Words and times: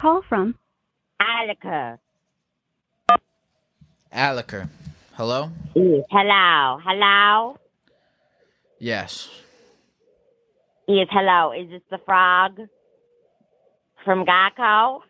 Call 0.00 0.22
from 0.26 0.54
Alika. 1.20 1.98
Aliker. 4.10 4.66
Hello? 5.12 5.50
Yes. 5.74 6.04
Hello. 6.10 6.80
Hello. 6.82 7.58
Yes. 8.78 9.28
Yes. 10.88 11.06
Hello. 11.10 11.52
Is 11.52 11.68
this 11.68 11.82
the 11.90 11.98
frog 12.06 12.60
from 14.02 14.24
Geico? 14.24 15.00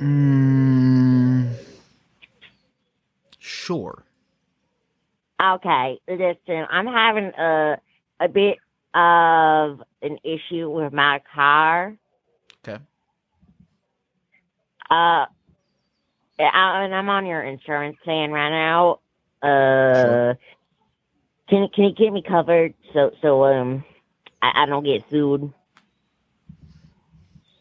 Mm, 0.00 1.54
sure. 3.40 4.04
Okay. 5.42 5.98
Listen, 6.08 6.66
I'm 6.70 6.86
having 6.86 7.32
a 7.36 7.78
a 8.20 8.28
bit 8.28 8.58
of 8.94 9.82
an 10.02 10.18
issue 10.22 10.70
with 10.70 10.92
my 10.92 11.20
car. 11.34 11.96
Uh, 14.90 15.26
and 16.38 16.94
I'm 16.94 17.08
on 17.08 17.26
your 17.26 17.42
insurance 17.42 17.96
plan 18.04 18.30
right 18.30 18.50
now. 18.50 19.00
Uh, 19.42 20.02
Sure. 20.04 20.38
can 21.48 21.68
can 21.74 21.84
you 21.84 21.92
get 21.94 22.12
me 22.12 22.22
covered 22.22 22.74
so 22.92 23.10
so 23.22 23.44
um 23.44 23.84
I, 24.42 24.62
I 24.62 24.66
don't 24.66 24.84
get 24.84 25.02
sued? 25.10 25.52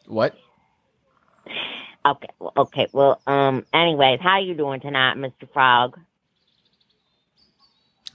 What? 0.07 0.35
Okay, 2.05 2.27
well, 2.39 2.53
okay. 2.57 2.87
Well, 2.93 3.19
um. 3.25 3.65
Anyways, 3.73 4.19
how 4.21 4.39
you 4.39 4.53
doing 4.53 4.79
tonight, 4.79 5.17
Mr. 5.17 5.51
Frog? 5.51 5.99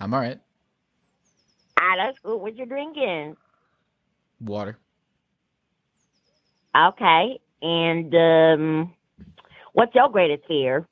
I'm 0.00 0.14
all 0.14 0.20
right. 0.20 0.38
Ah, 1.76 1.94
that's 1.96 2.18
good. 2.20 2.36
What 2.36 2.56
you 2.56 2.66
drinking? 2.66 3.36
Water. 4.40 4.78
Okay, 6.76 7.40
and 7.62 8.14
um, 8.14 8.94
what's 9.72 9.94
your 9.94 10.10
greatest 10.10 10.46
fear? 10.48 10.86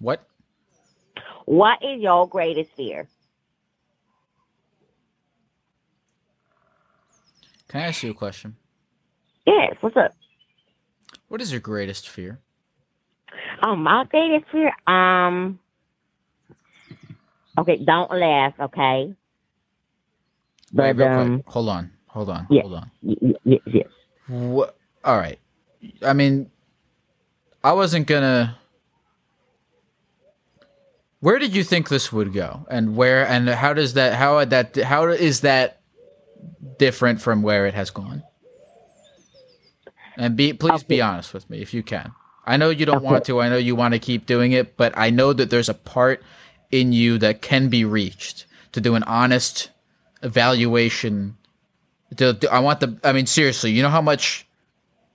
What? 0.00 0.26
What 1.46 1.78
is 1.82 2.00
your 2.00 2.28
greatest 2.28 2.70
fear? 2.76 3.08
Can 7.68 7.82
I 7.82 7.88
ask 7.88 8.02
you 8.02 8.10
a 8.10 8.14
question? 8.14 8.56
Yes. 9.46 9.76
What's 9.80 9.96
up? 9.96 10.12
What 11.28 11.40
is 11.42 11.52
your 11.52 11.60
greatest 11.60 12.08
fear? 12.08 12.40
Oh, 13.62 13.76
my 13.76 14.04
greatest 14.10 14.46
fear. 14.52 14.72
Um. 14.86 15.60
Okay, 17.58 17.78
don't 17.84 18.12
laugh. 18.12 18.54
Okay. 18.60 19.14
Wait, 20.74 20.92
But 20.92 20.96
real 20.96 21.08
um. 21.08 21.10
quick. 21.10 21.46
Hold 21.46 21.68
on. 21.70 21.92
Hold 22.16 22.30
on. 22.30 22.46
Yeah. 22.48 22.62
Hold 22.62 22.74
on. 22.74 22.90
Y- 23.02 23.14
y- 23.20 23.34
y- 23.44 23.60
yes. 23.66 23.86
What? 24.26 24.74
All 25.04 25.18
right. 25.18 25.38
I 26.02 26.14
mean, 26.14 26.50
I 27.62 27.74
wasn't 27.74 28.06
gonna. 28.06 28.56
Where 31.20 31.38
did 31.38 31.54
you 31.54 31.62
think 31.62 31.90
this 31.90 32.10
would 32.10 32.32
go, 32.32 32.66
and 32.70 32.96
where, 32.96 33.26
and 33.26 33.46
how 33.50 33.74
does 33.74 33.92
that, 33.94 34.14
how 34.14 34.42
that, 34.46 34.76
how 34.76 35.08
is 35.08 35.42
that 35.42 35.80
different 36.78 37.20
from 37.20 37.42
where 37.42 37.66
it 37.66 37.74
has 37.74 37.90
gone? 37.90 38.22
And 40.16 40.36
be, 40.36 40.54
please 40.54 40.82
be 40.84 41.02
honest 41.02 41.34
with 41.34 41.50
me 41.50 41.60
if 41.60 41.74
you 41.74 41.82
can. 41.82 42.12
I 42.46 42.56
know 42.56 42.70
you 42.70 42.86
don't 42.86 43.02
want 43.02 43.26
to. 43.26 43.40
I 43.42 43.50
know 43.50 43.58
you 43.58 43.76
want 43.76 43.92
to 43.92 43.98
keep 44.00 44.24
doing 44.24 44.52
it, 44.52 44.78
but 44.78 44.96
I 44.96 45.10
know 45.10 45.34
that 45.34 45.50
there's 45.50 45.68
a 45.68 45.74
part 45.74 46.22
in 46.70 46.94
you 46.94 47.18
that 47.18 47.42
can 47.42 47.68
be 47.68 47.84
reached 47.84 48.46
to 48.72 48.80
do 48.80 48.94
an 48.94 49.02
honest 49.02 49.68
evaluation. 50.22 51.36
To, 52.16 52.34
to- 52.34 52.52
I 52.52 52.60
want 52.60 52.80
the. 52.80 52.98
I 53.02 53.12
mean, 53.12 53.26
seriously, 53.26 53.72
you 53.72 53.82
know 53.82 53.88
how 53.90 54.00
much. 54.02 54.46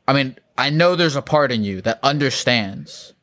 I 0.08 0.14
mean, 0.14 0.36
I 0.58 0.70
know 0.70 0.96
there's 0.96 1.16
a 1.16 1.22
part 1.22 1.52
in 1.52 1.64
you 1.64 1.82
that 1.82 2.00
understands 2.04 3.14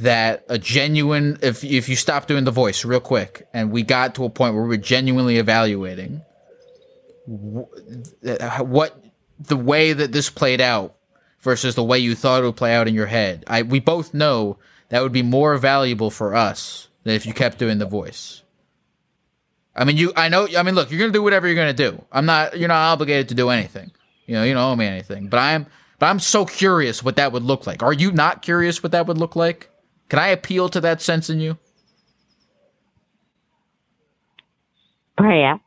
that 0.00 0.44
a 0.48 0.58
genuine. 0.58 1.38
If 1.42 1.62
if 1.64 1.88
you 1.88 1.96
stop 1.96 2.26
doing 2.26 2.44
the 2.44 2.50
voice 2.50 2.84
real 2.84 3.00
quick, 3.00 3.46
and 3.54 3.70
we 3.70 3.82
got 3.82 4.14
to 4.16 4.24
a 4.24 4.30
point 4.30 4.54
where 4.54 4.64
we're 4.64 4.76
genuinely 4.76 5.38
evaluating 5.38 6.22
wh- 7.26 7.68
what 8.60 9.00
the 9.38 9.56
way 9.56 9.92
that 9.92 10.12
this 10.12 10.30
played 10.30 10.60
out 10.60 10.94
versus 11.40 11.74
the 11.74 11.82
way 11.84 11.98
you 11.98 12.14
thought 12.14 12.42
it 12.42 12.46
would 12.46 12.56
play 12.56 12.74
out 12.74 12.88
in 12.88 12.94
your 12.94 13.06
head. 13.06 13.44
I 13.46 13.62
we 13.62 13.80
both 13.80 14.14
know 14.14 14.58
that 14.88 15.02
would 15.02 15.12
be 15.12 15.22
more 15.22 15.56
valuable 15.58 16.10
for 16.10 16.34
us 16.34 16.88
than 17.04 17.14
if 17.14 17.24
you 17.26 17.32
kept 17.32 17.58
doing 17.58 17.78
the 17.78 17.86
voice. 17.86 18.41
I 19.74 19.84
mean, 19.84 19.96
you. 19.96 20.12
I 20.16 20.28
know. 20.28 20.46
I 20.56 20.62
mean, 20.62 20.74
look, 20.74 20.90
you're 20.90 21.00
gonna 21.00 21.12
do 21.12 21.22
whatever 21.22 21.46
you're 21.46 21.56
gonna 21.56 21.72
do. 21.72 22.02
I'm 22.12 22.26
not. 22.26 22.58
You're 22.58 22.68
not 22.68 22.92
obligated 22.92 23.28
to 23.30 23.34
do 23.34 23.48
anything. 23.48 23.90
You 24.26 24.34
know. 24.34 24.44
You 24.44 24.54
don't 24.54 24.62
owe 24.62 24.76
me 24.76 24.86
anything. 24.86 25.28
But 25.28 25.38
I'm. 25.38 25.66
But 25.98 26.06
I'm 26.06 26.18
so 26.18 26.44
curious 26.44 27.02
what 27.02 27.16
that 27.16 27.32
would 27.32 27.44
look 27.44 27.66
like. 27.66 27.82
Are 27.82 27.92
you 27.92 28.10
not 28.12 28.42
curious 28.42 28.82
what 28.82 28.92
that 28.92 29.06
would 29.06 29.18
look 29.18 29.36
like? 29.36 29.70
Can 30.08 30.18
I 30.18 30.28
appeal 30.28 30.68
to 30.70 30.80
that 30.80 31.00
sense 31.00 31.30
in 31.30 31.40
you? 31.40 31.56
Prayer. 35.16 35.58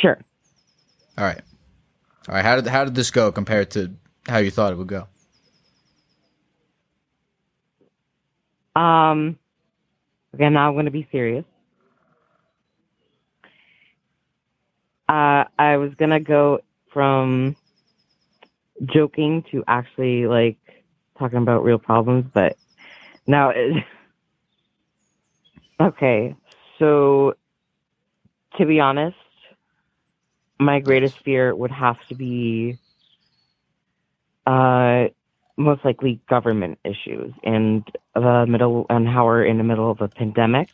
Sure. 0.00 0.18
All 1.18 1.24
right. 1.24 1.40
All 2.28 2.34
right. 2.34 2.44
How 2.44 2.56
did 2.56 2.66
how 2.66 2.84
did 2.84 2.94
this 2.94 3.10
go 3.10 3.32
compared 3.32 3.70
to 3.72 3.94
how 4.28 4.38
you 4.38 4.50
thought 4.50 4.72
it 4.72 4.76
would 4.76 4.86
go? 4.86 5.08
Um. 8.74 9.38
Okay, 10.34 10.48
now 10.48 10.68
I'm 10.68 10.74
going 10.74 10.86
to 10.86 10.90
be 10.90 11.06
serious. 11.12 11.44
Uh, 15.08 15.44
I 15.58 15.76
was 15.76 15.92
gonna 15.98 16.20
go 16.20 16.60
from 16.92 17.56
joking 18.86 19.44
to 19.52 19.62
actually 19.68 20.26
like 20.26 20.56
talking 21.18 21.38
about 21.38 21.62
real 21.62 21.78
problems, 21.78 22.24
but 22.32 22.56
now 23.26 23.50
it. 23.50 23.84
Okay, 25.80 26.36
so 26.78 27.34
to 28.56 28.64
be 28.64 28.78
honest, 28.78 29.16
my 30.60 30.78
greatest 30.78 31.16
fear 31.24 31.54
would 31.54 31.72
have 31.72 31.96
to 32.08 32.14
be 32.14 32.78
uh 34.46 35.06
most 35.56 35.84
likely 35.84 36.20
government 36.28 36.78
issues 36.84 37.32
and 37.42 37.84
the 38.14 38.44
middle 38.48 38.86
and 38.90 39.08
how 39.08 39.24
we're 39.26 39.44
in 39.44 39.58
the 39.58 39.64
middle 39.64 39.90
of 39.90 40.00
a 40.00 40.08
pandemic. 40.08 40.68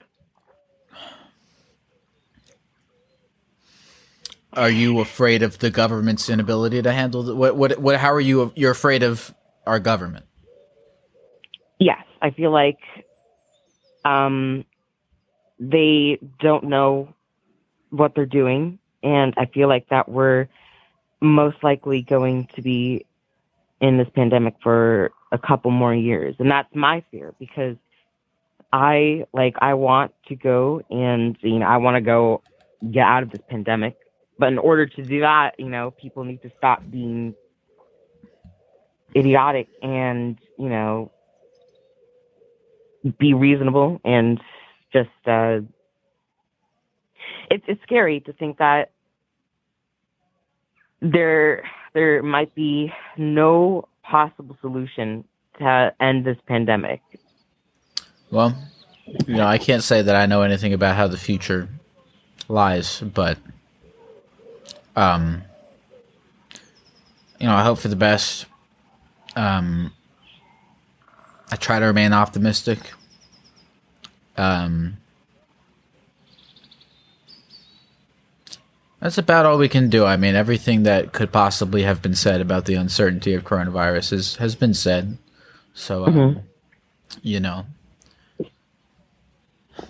Are 4.52 4.70
you 4.70 4.98
afraid 5.00 5.42
of 5.42 5.58
the 5.58 5.70
government's 5.70 6.28
inability 6.28 6.82
to 6.82 6.92
handle 6.92 7.22
the, 7.22 7.34
what 7.34 7.56
what 7.56 7.78
what 7.78 7.96
how 7.96 8.12
are 8.12 8.20
you 8.20 8.52
you're 8.56 8.72
afraid 8.72 9.02
of 9.02 9.32
our 9.66 9.78
government? 9.78 10.24
Yes, 11.78 12.04
I 12.20 12.30
feel 12.30 12.50
like 12.50 12.80
um 14.04 14.64
they 15.60 16.18
don't 16.40 16.64
know 16.64 17.14
what 17.90 18.14
they're 18.14 18.26
doing 18.26 18.78
and 19.02 19.34
I 19.36 19.46
feel 19.46 19.68
like 19.68 19.88
that 19.90 20.08
we're 20.08 20.48
most 21.20 21.62
likely 21.62 22.02
going 22.02 22.46
to 22.54 22.62
be 22.62 23.06
in 23.80 23.98
this 23.98 24.08
pandemic 24.14 24.54
for 24.62 25.12
a 25.32 25.38
couple 25.38 25.70
more 25.70 25.94
years. 25.94 26.34
And 26.38 26.50
that's 26.50 26.74
my 26.74 27.02
fear 27.10 27.34
because 27.38 27.76
I 28.72 29.24
like 29.32 29.56
I 29.60 29.74
want 29.74 30.12
to 30.28 30.36
go 30.36 30.82
and 30.90 31.36
you 31.40 31.58
know 31.58 31.66
I 31.66 31.78
want 31.78 31.96
to 31.96 32.00
go 32.00 32.42
get 32.90 33.04
out 33.04 33.22
of 33.22 33.30
this 33.30 33.40
pandemic. 33.48 33.96
But 34.38 34.48
in 34.48 34.58
order 34.58 34.86
to 34.86 35.02
do 35.02 35.20
that, 35.20 35.58
you 35.58 35.68
know, 35.68 35.90
people 35.90 36.24
need 36.24 36.42
to 36.42 36.50
stop 36.56 36.82
being 36.90 37.34
idiotic 39.14 39.68
and, 39.82 40.38
you 40.58 40.68
know, 40.68 41.10
be 43.18 43.34
reasonable 43.34 44.00
and 44.04 44.40
just 44.92 45.08
uh 45.26 45.60
it's 47.50 47.64
it's 47.66 47.82
scary 47.82 48.20
to 48.20 48.32
think 48.34 48.58
that 48.58 48.90
there 51.00 51.64
there 51.92 52.22
might 52.22 52.54
be 52.54 52.92
no 53.16 53.88
possible 54.02 54.56
solution 54.60 55.24
to 55.58 55.94
end 56.00 56.24
this 56.24 56.36
pandemic. 56.46 57.00
Well, 58.30 58.56
you 59.26 59.36
know, 59.36 59.46
I 59.46 59.58
can't 59.58 59.82
say 59.82 60.02
that 60.02 60.14
I 60.14 60.26
know 60.26 60.42
anything 60.42 60.72
about 60.72 60.96
how 60.96 61.08
the 61.08 61.16
future 61.16 61.68
lies, 62.48 63.00
but 63.00 63.38
um 64.96 65.42
you 67.38 67.46
know, 67.46 67.54
I 67.54 67.64
hope 67.64 67.78
for 67.78 67.88
the 67.88 67.96
best. 67.96 68.46
Um 69.36 69.92
I 71.50 71.56
try 71.56 71.78
to 71.78 71.86
remain 71.86 72.12
optimistic. 72.12 72.78
Um 74.36 74.96
That's 79.00 79.16
about 79.18 79.46
all 79.46 79.56
we 79.56 79.68
can 79.68 79.88
do. 79.88 80.04
I 80.04 80.16
mean, 80.16 80.34
everything 80.34 80.82
that 80.82 81.12
could 81.12 81.32
possibly 81.32 81.82
have 81.84 82.02
been 82.02 82.14
said 82.14 82.40
about 82.40 82.66
the 82.66 82.74
uncertainty 82.74 83.32
of 83.34 83.44
coronavirus 83.44 84.12
is, 84.12 84.36
has 84.36 84.54
been 84.54 84.74
said. 84.74 85.16
So, 85.72 86.06
um, 86.06 86.14
Mhm. 86.14 86.42
you 87.22 87.40
know, 87.40 87.64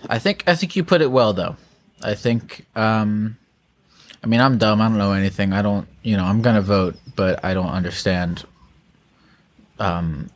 I 0.09 0.19
think 0.19 0.45
I 0.47 0.55
think 0.55 0.77
you 0.77 0.85
put 0.85 1.03
it 1.03 1.11
well, 1.11 1.33
though. 1.33 1.57
I 2.03 2.15
think, 2.15 2.67
um, 2.77 3.37
I 4.23 4.27
mean, 4.27 4.41
I'm 4.41 4.59
dumb. 4.59 4.81
I 4.81 4.89
don't 4.89 4.99
know 4.99 5.13
anything. 5.13 5.53
I 5.53 5.63
don't, 5.63 5.89
you 6.03 6.17
know, 6.17 6.25
I'm 6.25 6.41
gonna 6.43 6.63
vote, 6.63 6.95
but 7.17 7.45
I 7.45 7.53
don't 7.55 7.69
understand 7.71 8.45
um, 9.81 10.31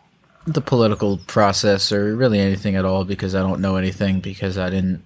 the 0.47 0.61
political 0.61 1.19
process 1.26 1.93
or 1.93 2.17
really 2.17 2.41
anything 2.41 2.76
at 2.76 2.85
all 2.85 3.05
because 3.05 3.35
I 3.35 3.41
don't 3.41 3.61
know 3.61 3.76
anything 3.76 4.21
because 4.21 4.56
I 4.59 4.71
didn't 4.71 5.03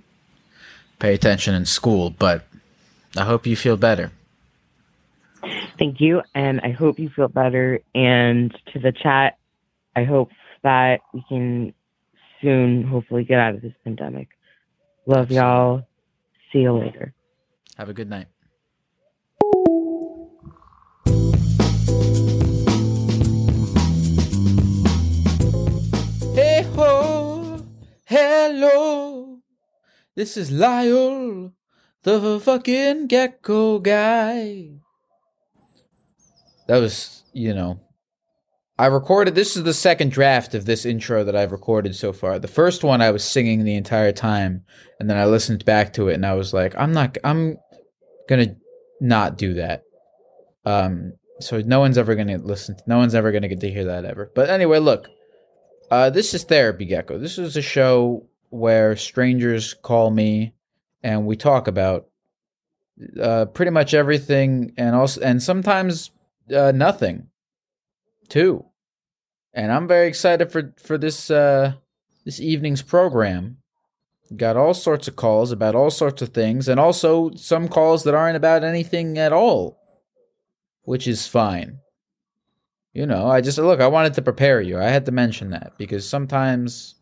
pay 1.01 1.13
attention 1.13 1.55
in 1.55 1.67
school. 1.67 2.11
But 2.11 2.45
I 3.17 3.25
hope 3.25 3.47
you 3.47 3.57
feel 3.57 3.77
better. 3.77 4.13
Thank 5.79 6.01
you, 6.01 6.23
and 6.35 6.61
I 6.61 6.73
hope 6.73 6.99
you 6.99 7.09
feel 7.09 7.29
better. 7.29 7.81
And 7.95 8.53
to 8.73 8.79
the 8.79 8.93
chat, 8.93 9.39
I 9.95 10.05
hope 10.05 10.31
that 10.63 11.01
we 11.15 11.25
can 11.29 11.73
soon, 12.41 12.85
hopefully, 12.85 13.25
get 13.25 13.39
out 13.39 13.55
of 13.55 13.63
this 13.63 13.73
pandemic. 13.85 14.29
Love 15.07 15.31
y'all. 15.31 15.87
See 16.53 16.61
you 16.61 16.73
later. 16.73 17.15
Have 17.77 17.89
a 17.89 17.95
good 17.95 18.11
night. 18.11 18.27
Hey 26.35 26.63
ho, 26.75 27.65
hello. 28.05 29.39
This 30.15 30.37
is 30.37 30.51
Lyle, 30.51 31.53
the 32.17 32.41
fucking 32.41 33.09
gecko 33.09 33.81
guy. 33.81 34.71
That 36.69 36.79
was, 36.79 37.25
you 37.35 37.53
know, 37.53 37.81
I 38.79 38.87
recorded. 38.87 39.35
This 39.35 39.57
is 39.57 39.65
the 39.65 39.75
second 39.75 40.13
draft 40.13 40.55
of 40.55 40.65
this 40.65 40.87
intro 40.87 41.25
that 41.25 41.35
I've 41.35 41.51
recorded 41.51 41.97
so 41.97 42.13
far. 42.13 42.39
The 42.39 42.47
first 42.47 42.85
one 42.85 43.03
I 43.03 43.11
was 43.11 43.25
singing 43.25 43.65
the 43.65 43.75
entire 43.75 44.13
time, 44.13 44.65
and 45.01 45.11
then 45.11 45.17
I 45.17 45.27
listened 45.27 45.65
back 45.65 45.93
to 45.95 46.09
it, 46.09 46.15
and 46.15 46.25
I 46.25 46.35
was 46.35 46.55
like, 46.55 46.75
I'm 46.79 46.93
not. 46.93 47.19
I'm 47.25 47.59
gonna 48.29 48.55
not 49.01 49.37
do 49.37 49.55
that. 49.55 49.83
Um, 50.65 51.15
so 51.41 51.61
no 51.61 51.81
one's 51.81 51.99
ever 51.99 52.15
gonna 52.15 52.39
listen. 52.39 52.77
No 52.87 52.99
one's 52.99 53.17
ever 53.17 53.33
gonna 53.33 53.49
get 53.49 53.61
to 53.61 53.71
hear 53.71 53.87
that 53.87 54.05
ever. 54.05 54.31
But 54.35 54.49
anyway, 54.49 54.79
look. 54.79 55.09
Uh, 55.91 56.11
this 56.11 56.35
is 56.35 56.45
therapy, 56.45 56.85
Gecko. 56.85 57.19
This 57.19 57.39
is 57.39 57.57
a 57.57 57.63
show 57.63 58.27
where 58.51 58.95
strangers 58.95 59.75
call 59.75 60.11
me, 60.11 60.55
and 61.09 61.25
we 61.25 61.37
talk 61.37 61.67
about 61.67 62.07
uh, 63.21 63.47
pretty 63.47 63.71
much 63.71 63.95
everything, 63.95 64.73
and 64.77 64.95
also, 64.95 65.21
and 65.23 65.43
sometimes 65.43 66.11
uh, 66.55 66.73
nothing, 66.73 67.29
too. 68.29 68.67
And 69.55 69.73
I'm 69.73 69.89
very 69.89 70.07
excited 70.07 70.53
for 70.53 70.75
for 70.77 70.99
this 70.99 71.31
uh, 71.31 71.73
this 72.25 72.41
evening's 72.41 72.83
program. 72.83 73.57
Got 74.37 74.59
all 74.59 74.75
sorts 74.75 75.09
of 75.09 75.17
calls 75.17 75.51
about 75.51 75.75
all 75.75 75.91
sorts 75.91 76.21
of 76.21 76.35
things, 76.35 76.69
and 76.69 76.79
also 76.79 77.31
some 77.35 77.69
calls 77.69 78.05
that 78.05 78.15
aren't 78.15 78.37
about 78.37 78.63
anything 78.63 79.17
at 79.17 79.33
all, 79.33 79.79
which 80.83 81.09
is 81.09 81.27
fine. 81.27 81.79
You 82.93 83.07
know, 83.07 83.29
I 83.29 83.41
just 83.41 83.57
look, 83.57 83.81
I 83.81 83.87
wanted 83.87 84.13
to 84.15 84.23
prepare 84.23 84.61
you. 84.61 84.79
I 84.79 84.91
had 84.91 85.07
to 85.07 85.13
mention 85.13 85.51
that 85.51 85.73
because 85.79 86.07
sometimes, 86.07 86.97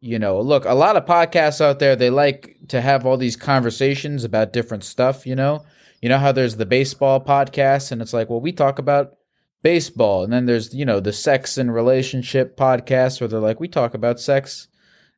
you 0.00 0.18
know, 0.18 0.40
look, 0.40 0.64
a 0.64 0.74
lot 0.74 0.96
of 0.96 1.06
podcasts 1.06 1.60
out 1.60 1.78
there, 1.78 1.96
they 1.96 2.10
like 2.10 2.56
to 2.68 2.80
have 2.80 3.06
all 3.06 3.16
these 3.16 3.36
conversations 3.36 4.24
about 4.24 4.52
different 4.52 4.84
stuff, 4.84 5.26
you 5.26 5.34
know? 5.34 5.64
You 6.02 6.08
know 6.08 6.18
how 6.18 6.32
there's 6.32 6.56
the 6.56 6.66
baseball 6.66 7.24
podcast, 7.24 7.90
and 7.90 8.02
it's 8.02 8.12
like, 8.12 8.28
well, 8.28 8.40
we 8.40 8.52
talk 8.52 8.78
about 8.78 9.16
baseball. 9.62 10.22
And 10.22 10.32
then 10.32 10.46
there's, 10.46 10.74
you 10.74 10.84
know, 10.84 11.00
the 11.00 11.12
sex 11.12 11.58
and 11.58 11.74
relationship 11.74 12.56
podcast 12.56 13.20
where 13.20 13.26
they're 13.26 13.40
like, 13.40 13.58
we 13.58 13.68
talk 13.68 13.94
about 13.94 14.20
sex 14.20 14.68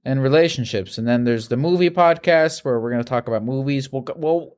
and 0.05 0.23
relationships. 0.23 0.97
And 0.97 1.07
then 1.07 1.25
there's 1.25 1.49
the 1.49 1.57
movie 1.57 1.91
podcast 1.91 2.65
where 2.65 2.81
we're 2.81 2.91
going 2.91 3.03
to 3.03 3.09
talk 3.09 3.29
about 3.29 3.45
movies. 3.45 3.93
Well, 3.93 4.07
well, 4.17 4.57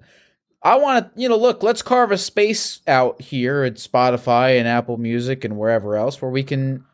I 0.62 0.76
want 0.76 1.12
to, 1.12 1.20
you 1.20 1.28
know, 1.28 1.36
look, 1.36 1.62
let's 1.62 1.82
carve 1.82 2.12
a 2.12 2.18
space 2.18 2.82
out 2.86 3.20
here 3.20 3.64
at 3.64 3.74
Spotify 3.74 4.58
and 4.58 4.68
Apple 4.68 4.98
Music 4.98 5.44
and 5.44 5.56
wherever 5.56 5.96
else 5.96 6.22
where 6.22 6.30
we 6.30 6.44
can, 6.44 6.84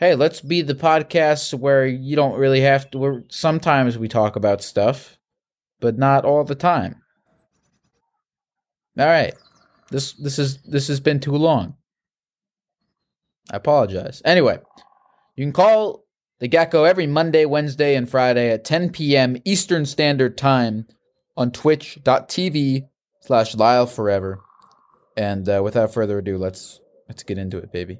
hey, 0.00 0.14
let's 0.14 0.40
be 0.40 0.62
the 0.62 0.74
podcast 0.74 1.52
where 1.52 1.86
you 1.86 2.16
don't 2.16 2.38
really 2.38 2.62
have 2.62 2.90
to, 2.90 2.98
where 2.98 3.22
sometimes 3.28 3.98
we 3.98 4.08
talk 4.08 4.34
about 4.34 4.62
stuff, 4.62 5.18
but 5.78 5.98
not 5.98 6.24
all 6.24 6.42
the 6.42 6.54
time. 6.54 7.02
All 8.98 9.04
right. 9.04 9.34
This, 9.90 10.14
this 10.14 10.38
is, 10.38 10.62
this 10.62 10.88
has 10.88 11.00
been 11.00 11.20
too 11.20 11.36
long. 11.36 11.76
I 13.52 13.56
apologize. 13.56 14.22
Anyway, 14.24 14.58
you 15.36 15.44
can 15.44 15.52
call 15.52 16.06
the 16.38 16.48
Gecko 16.48 16.84
every 16.84 17.06
Monday, 17.06 17.44
Wednesday, 17.44 17.94
and 17.94 18.08
Friday 18.08 18.50
at 18.50 18.64
10 18.64 18.90
p.m. 18.90 19.36
Eastern 19.44 19.84
Standard 19.84 20.38
Time 20.38 20.86
on 21.36 21.50
twitch.tv 21.50 22.88
slash 23.20 23.54
Lyle 23.54 23.86
Forever. 23.86 24.40
And 25.16 25.46
uh, 25.46 25.60
without 25.62 25.92
further 25.92 26.18
ado, 26.18 26.38
let's 26.38 26.80
let's 27.08 27.24
get 27.24 27.36
into 27.36 27.58
it, 27.58 27.72
baby. 27.72 27.98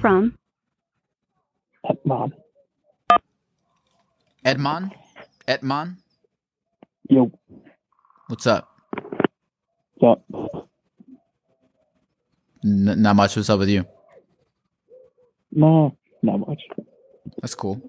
From 0.00 0.36
Mom. 2.04 2.32
Edmon? 4.44 4.92
Edmon? 5.46 5.96
Yo, 7.08 7.30
What's 8.28 8.46
up? 8.46 8.68
what's 9.96 10.20
up? 10.34 10.68
N- 12.64 13.02
not 13.02 13.16
much. 13.16 13.36
What's 13.36 13.48
up 13.50 13.58
with 13.58 13.68
you? 13.68 13.84
No, 15.52 15.96
not 16.22 16.38
much. 16.40 16.62
That's 17.40 17.54
cool. 17.54 17.80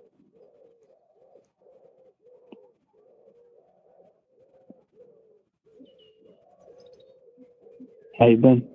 How 8.18 8.28
you 8.28 8.38
been? 8.38 8.68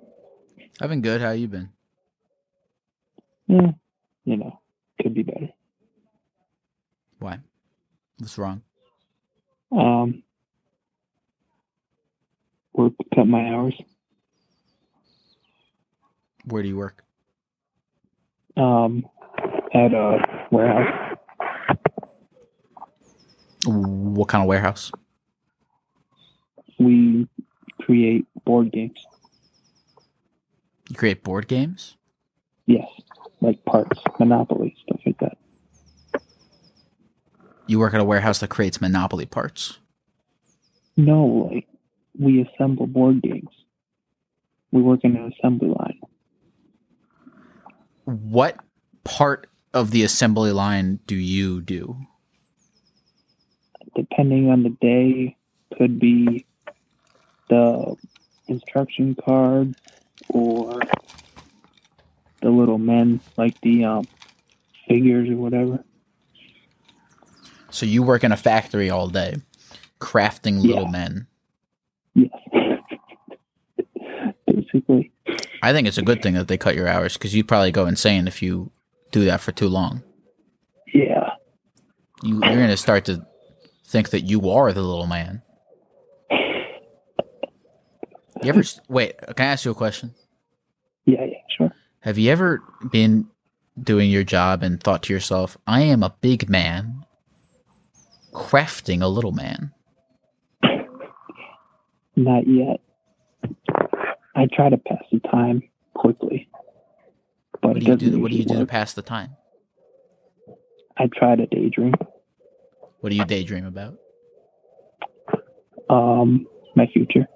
I've 0.81 0.89
been 0.89 1.01
good. 1.01 1.21
How 1.21 1.31
you 1.31 1.47
been? 1.47 1.69
Yeah, 3.47 3.71
you 4.23 4.37
know, 4.37 4.59
could 5.01 5.13
be 5.13 5.23
better. 5.23 5.49
Why? 7.19 7.39
What's 8.17 8.37
wrong? 8.37 8.61
Um, 9.71 10.23
work 12.73 12.93
cut 13.13 13.27
my 13.27 13.47
hours. 13.49 13.75
Where 16.45 16.61
do 16.63 16.69
you 16.69 16.77
work? 16.77 17.03
Um, 18.57 19.05
at 19.73 19.93
a 19.93 20.47
warehouse. 20.51 21.17
What 23.65 24.27
kind 24.27 24.43
of 24.43 24.47
warehouse? 24.47 24.91
We 26.79 27.27
create 27.81 28.25
board 28.45 28.71
games. 28.71 28.99
You 30.89 30.95
create 30.95 31.23
board 31.23 31.47
games? 31.47 31.97
Yes, 32.67 32.87
like 33.41 33.63
parts, 33.65 33.99
Monopoly, 34.19 34.75
stuff 34.83 34.99
like 35.05 35.19
that. 35.19 35.37
You 37.67 37.79
work 37.79 37.93
at 37.93 37.99
a 37.99 38.05
warehouse 38.05 38.39
that 38.39 38.49
creates 38.49 38.79
Monopoly 38.79 39.25
parts. 39.25 39.79
No, 40.97 41.49
like 41.51 41.67
we 42.17 42.41
assemble 42.41 42.87
board 42.87 43.21
games. 43.21 43.49
We 44.71 44.81
work 44.81 45.01
in 45.03 45.15
an 45.15 45.33
assembly 45.33 45.69
line. 45.69 45.99
What 48.05 48.57
part 49.03 49.47
of 49.73 49.91
the 49.91 50.03
assembly 50.03 50.51
line 50.51 50.99
do 51.07 51.15
you 51.15 51.61
do? 51.61 51.97
Depending 53.95 54.49
on 54.49 54.63
the 54.63 54.69
day, 54.81 55.35
could 55.77 55.99
be 55.99 56.45
the 57.49 57.95
instruction 58.47 59.15
card 59.23 59.75
or 60.29 60.79
the 62.45 62.51
little 62.51 62.77
men, 62.77 63.19
like 63.37 63.59
the 63.61 63.83
um, 63.83 64.05
figures 64.87 65.27
or 65.31 65.35
whatever. 65.37 65.83
So 67.71 67.87
you 67.87 68.03
work 68.03 68.23
in 68.23 68.31
a 68.31 68.37
factory 68.37 68.91
all 68.91 69.07
day, 69.09 69.37
crafting 69.99 70.61
little 70.61 70.83
Yeah. 70.83 70.91
men. 70.91 71.27
Yes. 72.13 72.29
Basically. 74.47 75.11
I 75.63 75.73
think 75.73 75.87
it's 75.87 75.97
a 75.97 76.03
good 76.03 76.21
thing 76.21 76.35
that 76.35 76.47
they 76.47 76.57
cut 76.57 76.75
your 76.75 76.87
hours 76.87 77.13
because 77.13 77.33
you'd 77.33 77.47
probably 77.47 77.71
go 77.71 77.87
insane 77.87 78.27
if 78.27 78.43
you 78.43 78.71
do 79.11 79.25
that 79.25 79.41
for 79.41 79.51
too 79.51 79.67
long. 79.67 80.03
Yeah. 80.93 81.31
You, 82.21 82.35
you're 82.43 82.55
going 82.57 82.67
to 82.69 82.77
start 82.77 83.05
to 83.05 83.25
think 83.87 84.11
that 84.11 84.21
you 84.21 84.51
are 84.51 84.71
the 84.71 84.83
little 84.83 85.07
man. 85.07 85.41
You 88.43 88.49
ever 88.49 88.61
wait? 88.87 89.17
Can 89.35 89.47
I 89.47 89.51
ask 89.53 89.65
you 89.65 89.71
a 89.71 89.75
question? 89.75 90.13
Yeah, 91.07 91.23
yeah. 91.25 91.34
Have 92.05 92.19
you 92.19 92.31
ever 92.31 92.61
been 92.91 93.25
doing 93.81 94.11
your 94.11 94.23
job 94.23 94.61
and 94.61 94.79
thought 94.79 95.01
to 95.03 95.13
yourself, 95.13 95.57
"I 95.65 95.81
am 95.81 96.03
a 96.03 96.15
big 96.21 96.47
man 96.47 97.03
crafting 98.31 99.01
a 99.01 99.07
little 99.07 99.31
man"? 99.31 99.71
Not 102.15 102.47
yet. 102.47 102.79
I 104.35 104.45
try 104.53 104.69
to 104.69 104.77
pass 104.77 105.01
the 105.11 105.19
time 105.21 105.63
quickly. 105.95 106.47
But 107.59 107.69
What 107.69 107.79
do 107.79 107.85
you 107.87 107.97
do? 107.97 108.21
What 108.21 108.29
do 108.29 108.37
you 108.37 108.45
do 108.45 108.59
to 108.59 108.67
pass 108.67 108.93
the 108.93 109.01
time? 109.01 109.31
I 110.97 111.07
try 111.07 111.35
to 111.35 111.47
daydream. 111.47 111.95
What 112.99 113.09
do 113.09 113.15
you 113.15 113.25
daydream 113.25 113.65
about? 113.65 113.97
Um, 115.89 116.45
my 116.75 116.85
future. 116.85 117.27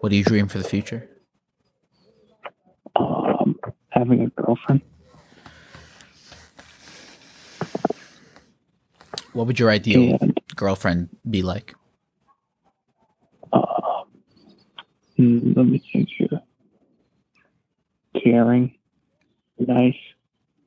What 0.00 0.08
do 0.08 0.16
you 0.16 0.24
dream 0.24 0.48
for 0.48 0.58
the 0.58 0.64
future? 0.64 1.08
Having 4.02 4.22
a 4.22 4.26
girlfriend. 4.42 4.80
What 9.32 9.46
would 9.46 9.60
your 9.60 9.70
ideal 9.70 10.18
And 10.20 10.40
girlfriend 10.56 11.08
be 11.30 11.42
like? 11.42 11.76
uh, 13.52 14.02
let 15.18 15.66
me 15.66 15.80
think 15.92 16.08
here. 16.18 16.40
Caring, 18.24 18.74
nice, 19.60 19.94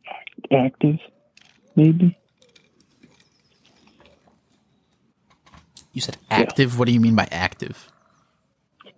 act- 0.08 0.48
active, 0.54 1.00
maybe. 1.75 2.18
You 5.92 6.00
said 6.00 6.15
active. 6.32 6.80
What 6.80 6.86
do 6.86 6.94
you 6.94 7.01
mean 7.01 7.15
by 7.15 7.27
active? 7.34 7.92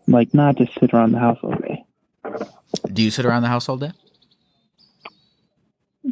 Like 0.07 0.31
not 0.35 0.57
just 0.57 0.79
sit 0.79 0.93
around 0.93 1.13
the 1.13 1.19
house 1.19 1.39
all 1.41 1.55
day. 1.55 1.83
Do 2.93 3.01
you 3.01 3.09
sit 3.09 3.25
around 3.25 3.41
the 3.41 3.47
house 3.49 3.67
all 3.67 3.77
day? 3.77 3.93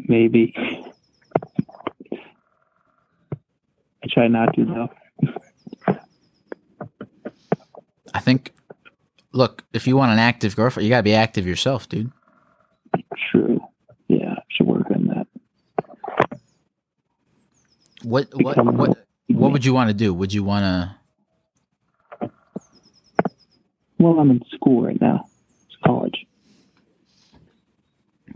Maybe. 0.07 0.53
I 4.03 4.07
try 4.09 4.27
not 4.27 4.53
to 4.55 4.65
though. 4.65 4.89
I 8.13 8.19
think. 8.19 8.51
Look, 9.31 9.63
if 9.73 9.85
you 9.85 9.97
want 9.97 10.13
an 10.13 10.19
active 10.19 10.55
girlfriend, 10.55 10.85
you 10.85 10.89
gotta 10.89 11.03
be 11.03 11.13
active 11.13 11.45
yourself, 11.45 11.89
dude. 11.89 12.11
True. 13.31 13.59
Yeah, 14.07 14.31
I 14.31 14.41
should 14.49 14.67
work 14.67 14.89
on 14.91 15.07
that. 15.07 15.27
What 18.03 18.27
what 18.35 18.55
Become 18.55 18.77
what 18.77 19.05
what 19.27 19.51
would 19.51 19.65
you 19.65 19.73
want 19.73 19.89
to 19.89 19.93
do? 19.93 20.13
Would 20.13 20.33
you 20.33 20.43
want 20.43 20.63
to? 22.21 22.29
Well, 23.97 24.19
I'm 24.19 24.29
in 24.31 24.41
school 24.53 24.83
right 24.83 24.99
now. 25.01 25.25
It's 25.65 25.77
college. 25.83 26.24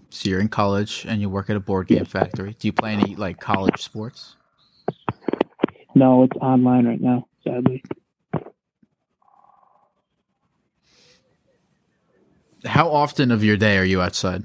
So 0.10 0.30
you're 0.30 0.42
in 0.42 0.50
college 0.50 1.06
and 1.08 1.22
you 1.22 1.30
work 1.30 1.50
at 1.50 1.56
a 1.56 1.60
board 1.60 1.88
game 1.88 2.06
factory. 2.06 2.56
Do 2.60 2.68
you 2.68 2.74
play 2.74 2.94
any 2.94 3.16
like 3.16 3.40
college 3.40 3.82
sports? 3.82 4.36
No, 5.96 6.24
it's 6.24 6.38
online 6.38 6.88
right 6.88 7.02
now, 7.02 7.28
sadly. 7.44 7.84
How 12.66 12.90
often 12.90 13.32
of 13.32 13.44
your 13.44 13.58
day 13.58 13.78
are 13.78 13.86
you 13.86 14.02
outside? 14.02 14.44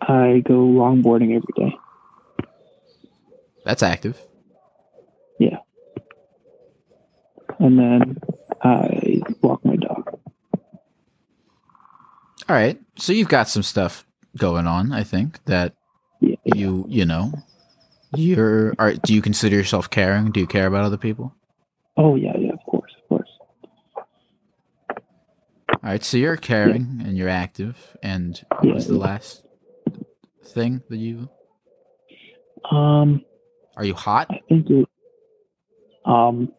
I 0.00 0.42
go 0.46 0.54
longboarding 0.54 1.34
every 1.34 1.52
day. 1.56 1.76
That's 3.64 3.82
active. 3.82 4.20
Yeah. 5.40 5.58
And 7.58 7.78
then 7.78 8.20
I 8.62 9.22
walk 9.42 9.64
my 9.64 9.76
dog. 9.76 10.18
All 12.48 12.54
right. 12.56 12.78
So 12.96 13.12
you've 13.12 13.28
got 13.28 13.48
some 13.48 13.62
stuff 13.62 14.06
going 14.36 14.66
on, 14.66 14.92
I 14.92 15.02
think, 15.02 15.44
that 15.46 15.74
Yeah. 16.20 16.36
you, 16.44 16.84
you 16.88 17.04
know, 17.04 17.32
you're 18.14 18.74
are 18.78 18.94
do 18.94 19.12
you 19.14 19.20
consider 19.22 19.56
yourself 19.56 19.90
caring? 19.90 20.30
Do 20.30 20.40
you 20.40 20.46
care 20.46 20.66
about 20.66 20.84
other 20.84 20.96
people? 20.96 21.34
Oh 21.96 22.14
yeah, 22.14 22.36
yeah, 22.38 22.52
of 22.52 22.60
course, 22.66 22.92
of 23.02 23.08
course. 23.08 23.28
All 25.68 25.80
right, 25.82 26.02
so 26.04 26.16
you're 26.16 26.36
caring 26.36 27.02
and 27.04 27.16
you're 27.16 27.28
active 27.28 27.96
and 28.02 28.40
what 28.50 28.64
Yeah, 28.64 28.74
was 28.74 28.86
the 28.86 28.94
yeah. 28.94 29.00
last 29.00 29.42
thing 30.44 30.82
that 30.88 30.98
you 30.98 31.28
Um, 32.70 33.24
are 33.76 33.84
you 33.84 33.94
hot? 33.94 34.28
I 34.30 34.40
think 34.48 34.70
it. 34.70 34.88
Um, 36.04 36.52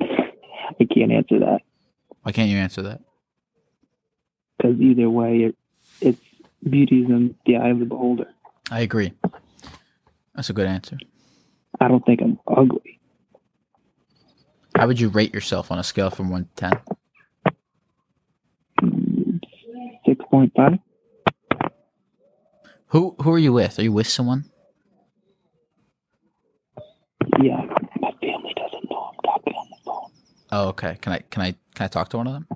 I 0.00 0.84
can't 0.92 1.12
answer 1.12 1.38
that 1.40 1.60
Why 2.22 2.32
can't 2.32 2.48
you 2.50 2.56
answer 2.58 2.82
that? 2.82 3.00
Because 4.56 4.80
either 4.80 5.08
way, 5.10 5.38
it, 5.38 5.56
it's 6.00 6.20
beauty's 6.68 7.08
in 7.08 7.34
the 7.46 7.56
eye 7.56 7.68
of 7.68 7.78
the 7.78 7.84
beholder. 7.84 8.26
I 8.70 8.80
agree. 8.80 9.12
That's 10.34 10.50
a 10.50 10.52
good 10.52 10.66
answer. 10.66 10.98
I 11.80 11.88
don't 11.88 12.04
think 12.04 12.20
I'm 12.22 12.38
ugly. 12.46 13.00
How 14.74 14.86
would 14.86 15.00
you 15.00 15.08
rate 15.08 15.32
yourself 15.32 15.70
on 15.70 15.78
a 15.78 15.84
scale 15.84 16.10
from 16.10 16.30
one 16.30 16.44
to 16.44 16.54
ten? 16.54 16.72
Six 20.04 20.24
point 20.30 20.52
five. 20.54 20.78
Who 22.88 23.16
who 23.22 23.32
are 23.32 23.38
you 23.38 23.52
with? 23.52 23.78
Are 23.78 23.82
you 23.82 23.92
with 23.92 24.06
someone? 24.06 24.44
Yeah, 27.42 27.62
my 28.00 28.12
family 28.20 28.54
doesn't 28.56 28.90
know 28.90 29.10
I'm 29.10 29.16
talking 29.24 29.54
on 29.54 29.68
the 29.70 29.76
phone. 29.84 30.10
Oh, 30.52 30.68
okay. 30.68 30.96
Can 31.00 31.12
I 31.14 31.18
can 31.30 31.42
I 31.42 31.52
can 31.74 31.84
I 31.84 31.88
talk 31.88 32.08
to 32.10 32.16
one 32.18 32.26
of 32.26 32.32
them? 32.34 32.46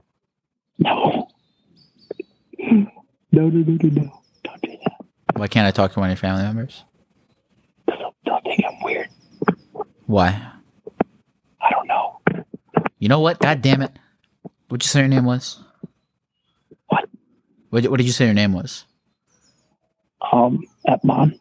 No. 0.78 1.20
No, 3.33 3.43
no, 3.49 3.59
no, 3.61 3.79
no, 3.83 3.89
no. 4.03 4.23
Don't 4.45 4.63
do 4.63 4.71
that. 4.85 4.93
Why 5.37 5.49
can't 5.49 5.67
I 5.67 5.71
talk 5.71 5.93
to 5.93 6.01
one 6.01 6.11
of 6.11 6.13
your 6.13 6.21
family 6.21 6.43
members? 6.43 6.85
They'll, 7.87 8.15
they'll 8.25 8.41
think 8.43 8.65
I'm 8.67 8.83
weird. 8.83 9.09
Why? 10.07 10.51
I 11.61 11.71
don't 11.71 11.87
know. 11.87 12.19
You 12.99 13.09
know 13.09 13.21
what? 13.21 13.39
God 13.39 13.63
damn 13.63 13.83
it! 13.83 13.93
What'd 14.69 14.85
you 14.85 14.89
say 14.89 15.01
your 15.01 15.09
name 15.09 15.25
was? 15.25 15.61
What? 16.89 17.09
What, 17.71 17.85
what 17.89 17.97
did 17.99 18.07
you 18.07 18.13
say 18.13 18.25
your 18.27 18.35
name 18.35 18.53
was? 18.53 18.85
Um, 20.33 20.65
at 20.87 21.03
mom. 21.05 21.39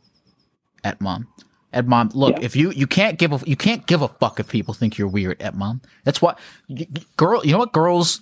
At 0.84 1.02
mom. 1.02 1.28
At 1.74 1.86
mom. 1.88 2.10
Look, 2.14 2.38
Yeah. 2.38 2.46
if 2.46 2.56
you 2.56 2.72
you 2.72 2.88
can't 2.88 3.18
give 3.18 3.34
a 3.34 3.40
you 3.46 3.56
can't 3.56 3.86
give 3.88 4.02
a 4.02 4.08
fuck 4.08 4.40
if 4.40 4.48
people 4.48 4.74
think 4.74 4.98
you're 4.98 5.08
weird. 5.08 5.42
Mom. 5.56 5.82
That's 6.06 6.22
what 6.22 6.40
y- 6.70 6.88
y- 6.96 7.02
girl. 7.18 7.46
You 7.46 7.52
know 7.54 7.60
what 7.60 7.74
girls? 7.74 8.22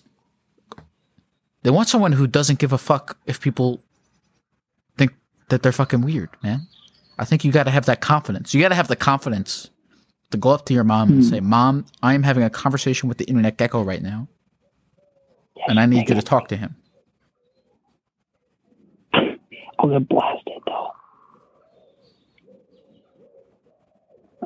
They 1.67 1.71
want 1.71 1.89
someone 1.89 2.13
who 2.13 2.27
doesn't 2.27 2.59
give 2.59 2.71
a 2.71 2.77
fuck 2.77 3.17
if 3.25 3.41
people 3.41 3.83
think 4.97 5.11
that 5.49 5.63
they're 5.63 5.73
fucking 5.73 5.99
weird, 5.99 6.29
man. 6.41 6.61
I 7.19 7.25
think 7.25 7.43
you 7.43 7.51
got 7.51 7.63
to 7.65 7.71
have 7.71 7.87
that 7.87 7.99
confidence. 7.99 8.53
You 8.53 8.61
got 8.61 8.69
to 8.69 8.75
have 8.75 8.87
the 8.87 8.95
confidence 8.95 9.69
to 10.31 10.37
go 10.37 10.51
up 10.51 10.65
to 10.67 10.73
your 10.73 10.85
mom 10.85 11.09
and 11.09 11.17
Hmm. 11.21 11.29
say, 11.29 11.39
"Mom, 11.41 11.85
I 12.01 12.13
am 12.13 12.23
having 12.23 12.43
a 12.45 12.49
conversation 12.49 13.09
with 13.09 13.17
the 13.17 13.25
internet 13.25 13.57
gecko 13.57 13.81
right 13.83 14.01
now, 14.01 14.29
and 15.67 15.77
I 15.77 15.85
need 15.87 16.07
you 16.07 16.15
to 16.15 16.21
talk 16.21 16.47
to 16.47 16.55
him." 16.55 16.77
I'll 19.77 19.89
get 19.89 20.07
blasted 20.07 20.53
though. 20.65 20.91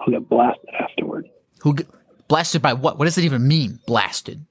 I'll 0.02 0.10
get 0.12 0.28
blasted 0.28 0.70
afterward. 0.80 1.30
Who 1.60 1.76
g- 1.76 1.86
blasted 2.28 2.64
by 2.64 2.74
what? 2.74 2.98
What 2.98 3.06
does 3.06 3.20
it 3.20 3.26
even 3.26 3.48
mean? 3.48 3.78
Blasted. 3.86 4.44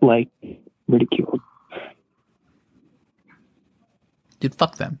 Like 0.00 0.28
ridiculed. 0.86 1.39
Dude, 4.40 4.54
fuck 4.54 4.76
them. 4.76 4.98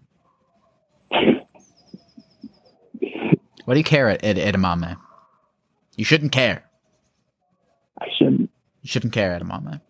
What 3.64 3.74
do 3.74 3.80
you 3.80 3.84
care 3.84 4.08
at, 4.08 4.24
at 4.24 4.36
edamame? 4.36 4.96
You 5.96 6.04
shouldn't 6.04 6.32
care. 6.32 6.64
I 8.00 8.06
shouldn't. 8.16 8.50
You 8.82 8.88
shouldn't 8.88 9.12
care, 9.12 9.38
Edamame. 9.38 9.80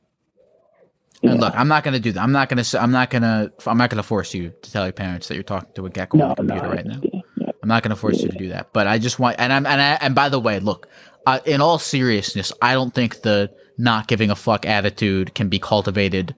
Yeah. 1.23 1.31
And 1.31 1.41
look, 1.41 1.55
I'm 1.55 1.69
not 1.69 1.85
gonna 1.85 2.01
do 2.01 2.13
that. 2.13 2.23
I'm 2.23 2.33
not 2.33 2.49
gonna. 2.49 2.65
I'm 2.79 2.91
not 2.91 3.11
gonna. 3.11 3.53
I'm 3.67 3.79
not 3.79 3.91
gonna 3.91 4.03
force 4.03 4.35
you 4.35 4.53
to 4.63 4.73
tell 4.73 4.85
your 4.85 4.93
parents 4.93 5.29
that 5.29 5.35
you're 5.35 5.45
talking 5.45 5.71
to 5.75 5.87
a 5.87 5.91
gecko 5.91 6.21
on 6.21 6.29
no, 6.29 6.35
the 6.35 6.43
no, 6.43 6.55
computer 6.55 6.67
I 6.67 6.77
right 6.77 6.87
now. 6.87 7.01
Yeah. 7.03 7.21
I'm 7.63 7.69
not 7.69 7.83
going 7.83 7.91
to 7.91 7.97
force 7.97 8.23
you 8.23 8.29
to 8.29 8.39
do 8.39 8.49
that, 8.49 8.73
but 8.73 8.87
I 8.87 8.99
just 8.99 9.19
want, 9.19 9.37
and 9.39 9.53
I'm, 9.53 9.67
and 9.67 9.81
I, 9.81 9.99
and 10.01 10.15
by 10.15 10.29
the 10.29 10.41
way, 10.41 10.61
look, 10.61 10.89
uh, 11.27 11.41
in 11.45 11.61
all 11.61 11.79
seriousness, 11.79 12.53
I 12.63 12.73
don't 12.73 12.95
think 12.95 13.21
the 13.23 13.51
not 13.77 14.09
giving 14.09 14.31
a 14.31 14.37
fuck 14.37 14.65
attitude 14.65 15.35
can 15.35 15.49
be 15.49 15.59
cultivated 15.59 16.35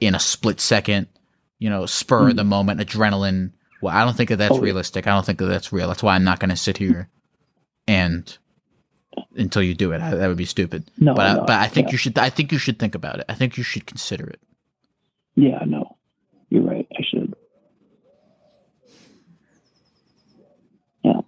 in 0.00 0.14
a 0.14 0.20
split 0.20 0.60
second, 0.60 1.08
you 1.58 1.70
know, 1.70 1.86
spur 1.86 2.30
of 2.30 2.36
the 2.36 2.42
hmm. 2.42 2.48
moment 2.48 2.80
adrenaline. 2.80 3.52
Well, 3.80 3.94
I 3.94 4.04
don't 4.04 4.16
think 4.16 4.30
that 4.30 4.36
that's 4.36 4.54
Oh, 4.54 4.60
realistic. 4.60 5.06
I 5.06 5.10
don't 5.10 5.24
think 5.24 5.38
that 5.38 5.46
that's 5.46 5.72
real. 5.72 5.88
That's 5.88 6.02
why 6.02 6.14
I'm 6.14 6.24
not 6.24 6.40
going 6.40 6.50
to 6.50 6.56
sit 6.56 6.78
here 6.78 7.08
and 7.86 8.36
until 9.36 9.62
you 9.62 9.74
do 9.74 9.92
it. 9.92 10.00
I, 10.00 10.14
that 10.14 10.28
would 10.28 10.36
be 10.36 10.44
stupid. 10.44 10.90
No, 10.98 11.14
but 11.14 11.26
I, 11.26 11.34
no, 11.34 11.40
but 11.40 11.58
I 11.58 11.68
think 11.68 11.88
yeah. 11.88 11.92
you 11.92 11.98
should. 11.98 12.18
I 12.18 12.30
think 12.30 12.52
you 12.52 12.58
should 12.58 12.78
think 12.78 12.94
about 12.94 13.18
it. 13.18 13.26
I 13.28 13.34
think 13.34 13.56
you 13.56 13.62
should 13.62 13.86
consider 13.86 14.26
it. 14.26 14.40
Yeah, 15.34 15.58
no. 15.66 15.96
You're 16.48 16.62
right. 16.62 16.86
I 16.92 17.02
should. 17.08 17.34
Yeah. 21.04 21.20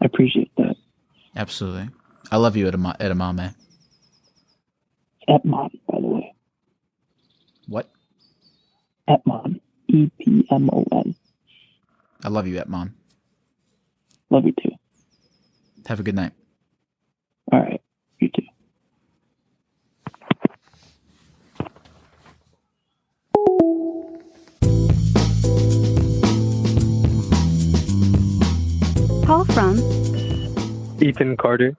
I 0.00 0.04
appreciate 0.04 0.50
that. 0.56 0.76
Absolutely. 1.36 1.90
I 2.30 2.36
love 2.36 2.56
you, 2.56 2.66
Edama- 2.66 2.98
Edamame. 2.98 3.54
Epmon, 5.28 5.70
by 5.88 6.00
the 6.00 6.06
way. 6.06 6.34
What? 7.66 7.90
Epmon. 9.08 9.60
E 9.88 10.10
P 10.18 10.46
M 10.50 10.68
O 10.72 10.84
N. 10.92 11.14
I 12.22 12.28
love 12.28 12.46
you, 12.46 12.56
Etmon. 12.56 12.92
Love 14.30 14.44
you 14.44 14.52
too. 14.62 14.72
Have 15.86 16.00
a 16.00 16.02
good 16.02 16.14
night. 16.14 16.32
All 17.50 17.60
right. 17.60 17.80
You 18.20 18.28
too. 18.28 18.42
Call 29.24 29.44
from. 29.46 29.78
Ethan 31.00 31.36
Carter. 31.38 31.76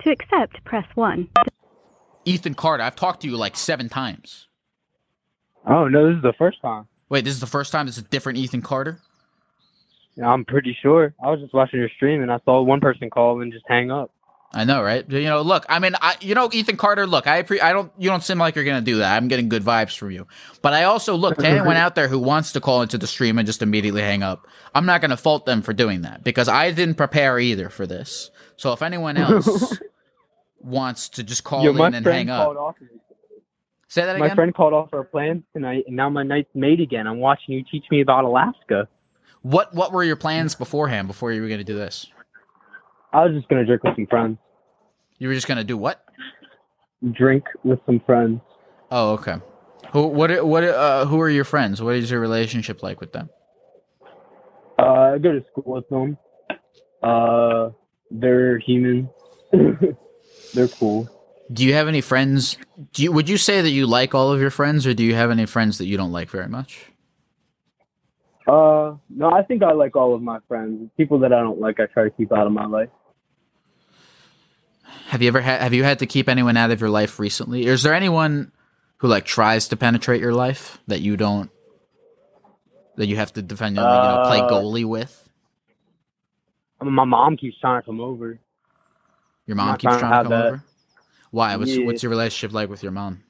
To 0.00 0.10
accept, 0.10 0.62
press 0.64 0.86
1. 0.94 1.28
Ethan 2.24 2.54
Carter. 2.54 2.82
I've 2.82 2.96
talked 2.96 3.22
to 3.22 3.28
you 3.28 3.36
like 3.36 3.56
seven 3.56 3.88
times. 3.88 4.48
Oh 5.70 5.86
no, 5.88 6.08
this 6.08 6.16
is 6.16 6.22
the 6.22 6.34
first 6.36 6.60
time. 6.60 6.86
Wait, 7.08 7.24
this 7.24 7.32
is 7.32 7.40
the 7.40 7.46
first 7.46 7.72
time 7.72 7.86
this 7.86 7.96
is 7.96 8.04
a 8.04 8.08
different 8.08 8.38
Ethan 8.38 8.60
Carter? 8.60 9.00
Yeah, 10.16 10.28
I'm 10.28 10.44
pretty 10.44 10.76
sure. 10.82 11.14
I 11.22 11.30
was 11.30 11.40
just 11.40 11.54
watching 11.54 11.78
your 11.78 11.88
stream 11.90 12.22
and 12.22 12.30
I 12.30 12.38
saw 12.44 12.60
one 12.60 12.80
person 12.80 13.08
call 13.08 13.40
and 13.40 13.52
just 13.52 13.64
hang 13.68 13.90
up. 13.90 14.10
I 14.52 14.64
know, 14.64 14.82
right? 14.82 15.08
You 15.08 15.24
know, 15.24 15.42
look, 15.42 15.64
I 15.68 15.78
mean, 15.78 15.94
I, 16.02 16.16
you 16.20 16.34
know, 16.34 16.50
Ethan 16.52 16.76
Carter, 16.76 17.06
look, 17.06 17.28
I 17.28 17.44
appre- 17.44 17.62
I 17.62 17.72
don't, 17.72 17.92
you 17.98 18.10
don't 18.10 18.22
seem 18.22 18.38
like 18.38 18.56
you're 18.56 18.64
gonna 18.64 18.80
do 18.80 18.96
that. 18.96 19.16
I'm 19.16 19.28
getting 19.28 19.48
good 19.48 19.62
vibes 19.62 19.96
from 19.96 20.10
you, 20.10 20.26
but 20.60 20.72
I 20.72 20.84
also 20.84 21.14
look 21.14 21.38
to 21.38 21.46
anyone 21.46 21.76
out 21.76 21.94
there 21.94 22.08
who 22.08 22.18
wants 22.18 22.52
to 22.52 22.60
call 22.60 22.82
into 22.82 22.98
the 22.98 23.06
stream 23.06 23.38
and 23.38 23.46
just 23.46 23.62
immediately 23.62 24.02
hang 24.02 24.24
up. 24.24 24.48
I'm 24.74 24.86
not 24.86 25.00
gonna 25.00 25.16
fault 25.16 25.46
them 25.46 25.62
for 25.62 25.72
doing 25.72 26.02
that 26.02 26.24
because 26.24 26.48
I 26.48 26.72
didn't 26.72 26.96
prepare 26.96 27.38
either 27.38 27.68
for 27.68 27.86
this. 27.86 28.32
So 28.56 28.72
if 28.72 28.82
anyone 28.82 29.16
else 29.18 29.78
wants 30.58 31.10
to 31.10 31.22
just 31.22 31.44
call 31.44 31.62
Yo, 31.62 31.84
in 31.84 31.94
and 31.94 32.04
hang 32.04 32.28
up. 32.28 32.76
Say 33.90 34.06
that 34.06 34.16
again. 34.16 34.28
My 34.28 34.34
friend 34.34 34.54
called 34.54 34.72
off 34.72 34.88
our 34.94 35.04
plans 35.04 35.42
tonight, 35.52 35.84
and 35.86 35.94
now 35.94 36.08
my 36.08 36.22
night's 36.22 36.48
made 36.54 36.80
again. 36.80 37.06
I'm 37.06 37.18
watching 37.18 37.54
you 37.54 37.64
teach 37.70 37.84
me 37.90 38.00
about 38.00 38.24
Alaska. 38.24 38.88
What 39.42 39.74
what 39.74 39.92
were 39.92 40.02
your 40.02 40.16
plans 40.16 40.54
beforehand 40.54 41.08
before 41.08 41.32
you 41.32 41.42
were 41.42 41.48
gonna 41.48 41.64
do 41.64 41.76
this? 41.76 42.06
I 43.12 43.24
was 43.24 43.34
just 43.34 43.48
gonna 43.48 43.66
drink 43.66 43.84
with 43.84 43.96
some 43.96 44.06
friends. 44.06 44.38
You 45.18 45.28
were 45.28 45.34
just 45.34 45.46
gonna 45.46 45.64
do 45.64 45.76
what? 45.76 46.02
Drink 47.12 47.44
with 47.64 47.80
some 47.84 48.00
friends. 48.06 48.40
Oh, 48.90 49.12
okay. 49.12 49.36
Who 49.92 50.06
what 50.06 50.46
what 50.46 50.64
uh 50.64 51.06
who 51.06 51.20
are 51.20 51.30
your 51.30 51.44
friends? 51.44 51.82
What 51.82 51.96
is 51.96 52.10
your 52.10 52.20
relationship 52.20 52.82
like 52.82 53.00
with 53.00 53.12
them? 53.12 53.28
Uh, 54.78 55.14
I 55.14 55.18
go 55.18 55.32
to 55.32 55.44
school 55.50 55.74
with 55.74 55.88
them. 55.90 56.16
Uh, 57.02 57.70
they're 58.10 58.58
human. 58.58 59.10
they're 60.54 60.68
cool. 60.68 61.08
Do 61.52 61.64
you 61.64 61.74
have 61.74 61.88
any 61.88 62.00
friends? 62.00 62.56
Do 62.92 63.02
you 63.02 63.12
would 63.12 63.28
you 63.28 63.36
say 63.36 63.60
that 63.60 63.70
you 63.70 63.86
like 63.86 64.14
all 64.14 64.32
of 64.32 64.40
your 64.40 64.50
friends, 64.50 64.86
or 64.86 64.94
do 64.94 65.02
you 65.02 65.14
have 65.14 65.30
any 65.30 65.46
friends 65.46 65.78
that 65.78 65.86
you 65.86 65.96
don't 65.96 66.12
like 66.12 66.30
very 66.30 66.48
much? 66.48 66.86
Uh, 68.46 68.96
no, 69.08 69.30
I 69.30 69.42
think 69.42 69.62
I 69.62 69.72
like 69.72 69.96
all 69.96 70.14
of 70.14 70.22
my 70.22 70.38
friends. 70.48 70.90
People 70.96 71.20
that 71.20 71.32
I 71.32 71.40
don't 71.40 71.60
like, 71.60 71.78
I 71.80 71.86
try 71.86 72.04
to 72.04 72.10
keep 72.10 72.32
out 72.32 72.46
of 72.46 72.52
my 72.52 72.66
life. 72.66 72.88
Have 75.08 75.22
you 75.22 75.28
ever 75.28 75.40
had 75.40 75.60
have 75.60 75.74
you 75.74 75.82
had 75.82 75.98
to 76.00 76.06
keep 76.06 76.28
anyone 76.28 76.56
out 76.56 76.70
of 76.70 76.80
your 76.80 76.90
life 76.90 77.18
recently? 77.18 77.66
Is 77.66 77.82
there 77.82 77.94
anyone 77.94 78.52
who 78.98 79.08
like 79.08 79.24
tries 79.24 79.68
to 79.68 79.76
penetrate 79.76 80.20
your 80.20 80.34
life 80.34 80.78
that 80.86 81.00
you 81.00 81.16
don't 81.16 81.50
that 82.96 83.06
you 83.06 83.16
have 83.16 83.32
to 83.32 83.42
defend 83.42 83.76
you 83.76 83.82
know 83.82 84.22
play 84.26 84.40
Uh, 84.40 84.48
goalie 84.48 84.84
with? 84.84 85.28
I 86.80 86.84
mean, 86.84 86.94
my 86.94 87.04
mom 87.04 87.36
keeps 87.36 87.58
trying 87.60 87.82
to 87.82 87.86
come 87.86 88.00
over. 88.00 88.38
Your 89.46 89.56
mom 89.56 89.76
keeps 89.78 89.82
trying 89.82 89.94
to 89.94 90.00
trying 90.00 90.24
to 90.24 90.30
come 90.30 90.38
that. 90.38 90.46
over. 90.46 90.64
Why? 91.30 91.56
What's 91.56 91.76
Yeah. 91.76 91.86
what's 91.86 92.02
your 92.02 92.10
relationship 92.10 92.52
like 92.54 92.68
with 92.68 92.82
your 92.82 92.92
mom? 92.92 93.22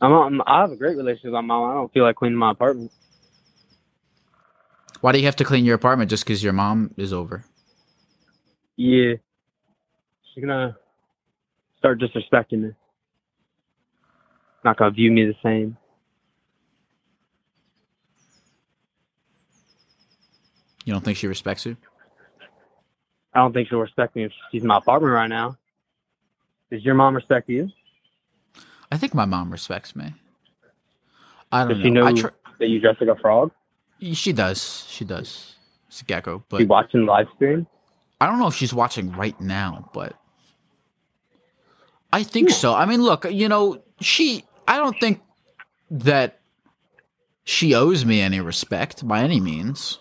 I'm, 0.00 0.12
I'm, 0.12 0.42
I 0.46 0.60
have 0.62 0.72
a 0.72 0.76
great 0.76 0.96
relationship 0.96 1.26
with 1.26 1.34
my 1.34 1.40
mom. 1.42 1.70
I 1.70 1.74
don't 1.74 1.92
feel 1.92 2.04
like 2.04 2.16
cleaning 2.16 2.38
my 2.38 2.52
apartment. 2.52 2.92
Why 5.00 5.12
do 5.12 5.18
you 5.18 5.24
have 5.26 5.36
to 5.36 5.44
clean 5.44 5.64
your 5.64 5.74
apartment 5.74 6.10
just 6.10 6.24
because 6.24 6.42
your 6.42 6.52
mom 6.52 6.94
is 6.96 7.12
over? 7.12 7.44
Yeah. 8.76 9.14
She's 10.34 10.44
gonna 10.44 10.76
start 11.78 12.00
disrespecting 12.00 12.62
me. 12.62 12.70
Not 14.64 14.76
gonna 14.78 14.90
view 14.92 15.10
me 15.10 15.26
the 15.26 15.34
same. 15.42 15.76
You 20.84 20.92
don't 20.92 21.04
think 21.04 21.18
she 21.18 21.26
respects 21.26 21.66
you? 21.66 21.76
I 23.34 23.38
don't 23.38 23.52
think 23.52 23.68
she'll 23.68 23.78
respect 23.78 24.16
me 24.16 24.24
if 24.24 24.32
she's 24.50 24.62
in 24.62 24.68
my 24.68 24.78
apartment 24.78 25.12
right 25.14 25.28
now. 25.28 25.56
Does 26.70 26.84
your 26.84 26.94
mom 26.94 27.16
respect 27.16 27.48
you? 27.48 27.68
I 28.92 28.96
think 28.96 29.14
my 29.14 29.24
mom 29.24 29.50
respects 29.50 29.94
me. 29.96 30.14
I 31.52 31.64
don't 31.64 31.74
Does 31.74 31.82
she 31.82 31.90
know. 31.90 32.02
know 32.02 32.06
I 32.08 32.12
tr- 32.12 32.28
that 32.58 32.68
you 32.68 32.80
dress 32.80 32.96
like 33.00 33.10
a 33.10 33.20
frog? 33.20 33.50
she 34.12 34.32
does. 34.32 34.86
She 34.88 35.04
does. 35.04 35.56
It's 35.88 36.00
a 36.00 36.04
gecko, 36.04 36.44
but 36.48 36.60
you 36.60 36.66
watching 36.66 37.04
live 37.06 37.26
stream? 37.34 37.66
I 38.20 38.26
don't 38.26 38.38
know 38.38 38.46
if 38.46 38.54
she's 38.54 38.72
watching 38.72 39.10
right 39.12 39.38
now, 39.40 39.90
but 39.92 40.14
I 42.12 42.22
think 42.22 42.50
so. 42.50 42.74
I 42.74 42.86
mean, 42.86 43.02
look, 43.02 43.24
you 43.30 43.48
know, 43.48 43.82
she. 44.00 44.44
I 44.68 44.78
don't 44.78 44.98
think 45.00 45.20
that 45.90 46.38
she 47.44 47.74
owes 47.74 48.04
me 48.04 48.20
any 48.20 48.40
respect 48.40 49.06
by 49.06 49.22
any 49.22 49.40
means. 49.40 49.98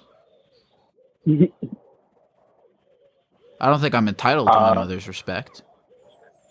I 1.27 1.49
don't 3.69 3.81
think 3.81 3.95
I'm 3.95 4.07
entitled 4.07 4.51
to 4.53 4.59
my 4.59 4.69
Uh, 4.71 4.75
mother's 4.75 5.07
respect. 5.07 5.63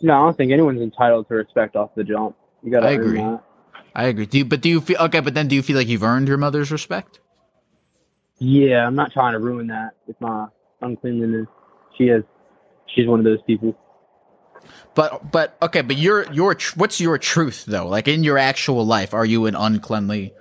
No, 0.00 0.14
I 0.14 0.18
don't 0.24 0.36
think 0.36 0.52
anyone's 0.52 0.80
entitled 0.80 1.28
to 1.28 1.34
respect 1.34 1.76
off 1.76 1.90
the 1.94 2.04
jump. 2.04 2.36
You 2.62 2.70
gotta 2.70 2.86
I 2.88 2.90
agree. 2.92 3.22
I 3.94 4.04
agree. 4.04 4.26
Do 4.26 4.38
you, 4.38 4.44
but 4.44 4.60
do 4.60 4.68
you 4.68 4.80
feel 4.80 4.98
okay? 5.00 5.20
But 5.20 5.34
then, 5.34 5.48
do 5.48 5.54
you 5.54 5.62
feel 5.62 5.76
like 5.76 5.88
you've 5.88 6.02
earned 6.02 6.28
your 6.28 6.36
mother's 6.36 6.70
respect? 6.70 7.20
Yeah, 8.38 8.86
I'm 8.86 8.94
not 8.94 9.12
trying 9.12 9.32
to 9.32 9.40
ruin 9.40 9.66
that 9.68 9.94
with 10.06 10.20
my 10.20 10.46
uncleanliness. 10.80 11.48
She 11.96 12.04
is. 12.04 12.22
She's 12.94 13.06
one 13.06 13.18
of 13.18 13.24
those 13.24 13.42
people. 13.46 13.76
But 14.94 15.30
but 15.32 15.56
okay, 15.62 15.82
but 15.82 15.96
your 15.96 16.30
your 16.32 16.54
tr- 16.54 16.78
what's 16.78 17.00
your 17.00 17.18
truth 17.18 17.64
though? 17.66 17.86
Like 17.86 18.08
in 18.08 18.22
your 18.22 18.38
actual 18.38 18.84
life, 18.84 19.14
are 19.14 19.24
you 19.24 19.46
an 19.46 19.54
uncleanly? 19.54 20.32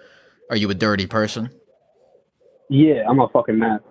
Are 0.50 0.56
you 0.56 0.70
a 0.70 0.74
dirty 0.74 1.08
person? 1.08 1.50
Yeah, 2.70 3.04
I'm 3.08 3.20
a 3.20 3.28
fucking 3.30 3.58
mess. 3.58 3.82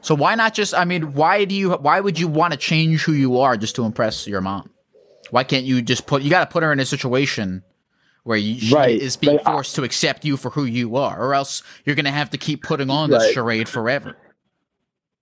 So 0.00 0.14
why 0.14 0.34
not 0.34 0.54
just? 0.54 0.74
I 0.74 0.84
mean, 0.84 1.14
why 1.14 1.44
do 1.44 1.54
you? 1.54 1.72
Why 1.72 2.00
would 2.00 2.18
you 2.18 2.28
want 2.28 2.52
to 2.52 2.58
change 2.58 3.02
who 3.02 3.12
you 3.12 3.38
are 3.38 3.56
just 3.56 3.76
to 3.76 3.84
impress 3.84 4.26
your 4.26 4.40
mom? 4.40 4.71
Why 5.32 5.44
can't 5.44 5.64
you 5.64 5.80
just 5.80 6.06
put? 6.06 6.20
You 6.22 6.28
got 6.28 6.40
to 6.48 6.52
put 6.52 6.62
her 6.62 6.70
in 6.72 6.78
a 6.78 6.84
situation 6.84 7.62
where 8.24 8.36
you, 8.36 8.60
she 8.60 8.74
Right, 8.74 9.00
is 9.00 9.16
being 9.16 9.38
but 9.38 9.48
I- 9.48 9.52
forced 9.52 9.74
to 9.76 9.82
accept 9.82 10.26
you 10.26 10.36
for 10.36 10.50
who 10.50 10.64
you 10.64 10.96
are, 10.96 11.18
or 11.18 11.34
else 11.34 11.62
you're 11.86 11.96
gonna 11.96 12.10
have 12.12 12.28
to 12.30 12.38
keep 12.38 12.62
putting 12.62 12.90
on 12.90 13.08
this 13.10 13.22
Right. 13.24 13.32
charade 13.34 13.68
forever. 13.68 14.14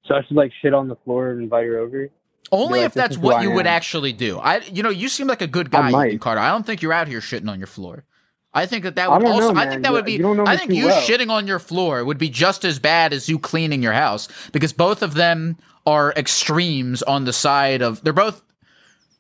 So 0.07 0.17
I 0.17 0.23
should 0.27 0.37
like 0.37 0.51
shit 0.61 0.75
on 0.75 0.89
the 0.89 0.97
floor 1.05 1.31
and 1.31 1.41
invite 1.45 1.65
her 1.67 1.79
over. 1.79 2.09
Only 2.51 2.81
like, 2.81 2.87
if 2.87 2.95
that's 2.95 3.17
what 3.17 3.43
you 3.45 3.53
would 3.53 3.69
actually 3.69 4.13
do. 4.13 4.39
I, 4.41 4.59
you 4.73 4.83
know, 4.83 4.91
you 4.91 5.09
seem 5.09 5.29
like 5.29 5.41
a 5.43 5.47
good 5.47 5.71
guy. 5.71 5.89
Ethan 5.91 6.19
Carter. 6.19 6.41
I 6.41 6.51
don't 6.51 6.67
think 6.67 6.83
you're 6.83 6.93
out 6.93 7.07
here 7.07 7.21
shitting 7.21 7.49
on 7.49 7.59
your 7.61 7.69
floor. 7.69 8.05
I 8.53 8.67
think 8.67 8.83
that 8.83 8.97
that 8.97 9.09
would 9.13 9.23
know, 9.23 9.31
also. 9.31 9.55
I 9.55 9.69
think 9.69 9.85
that 9.85 9.93
would 9.93 10.05
be. 10.05 10.19
know 10.19 10.45
I 10.45 10.57
think 10.57 10.73
you 10.73 10.87
well. 10.87 11.01
shitting 11.03 11.31
on 11.31 11.47
your 11.47 11.61
floor 11.61 12.05
would 12.05 12.19
be 12.19 12.29
just 12.29 12.65
as 12.65 12.81
bad 12.81 13.13
as 13.13 13.29
you 13.29 13.39
cleaning 13.39 13.81
your 13.81 13.93
house 13.93 14.27
because 14.51 14.73
both 14.73 15.03
of 15.03 15.15
them 15.15 15.57
are 15.87 16.13
extremes 16.17 17.01
on 17.05 17.25
the 17.27 17.33
side 17.33 17.81
of. 17.81 18.03
They're 18.03 18.13
both. 18.13 18.43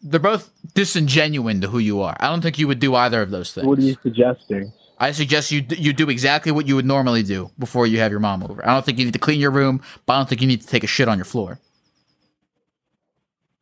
They're 0.02 0.20
both 0.20 0.50
disingenuine 0.74 1.60
to 1.60 1.68
who 1.68 1.78
you 1.78 2.00
are. 2.00 2.16
I 2.20 2.28
don't 2.28 2.40
think 2.40 2.58
you 2.58 2.66
would 2.68 2.78
do 2.78 2.94
either 2.94 3.20
of 3.20 3.30
those 3.30 3.52
things. 3.52 3.66
What 3.66 3.78
are 3.78 3.82
you 3.82 3.96
suggesting? 4.02 4.72
I 4.98 5.12
suggest 5.12 5.50
you 5.50 5.64
you 5.70 5.92
do 5.92 6.10
exactly 6.10 6.52
what 6.52 6.66
you 6.66 6.76
would 6.76 6.84
normally 6.84 7.22
do 7.22 7.50
before 7.58 7.86
you 7.86 7.98
have 8.00 8.10
your 8.10 8.20
mom 8.20 8.42
over. 8.42 8.66
I 8.66 8.72
don't 8.74 8.84
think 8.84 8.98
you 8.98 9.04
need 9.06 9.14
to 9.14 9.18
clean 9.18 9.40
your 9.40 9.50
room, 9.50 9.82
but 10.04 10.12
I 10.12 10.16
don't 10.18 10.28
think 10.28 10.42
you 10.42 10.46
need 10.46 10.60
to 10.60 10.66
take 10.66 10.84
a 10.84 10.86
shit 10.86 11.08
on 11.08 11.16
your 11.16 11.24
floor. 11.24 11.58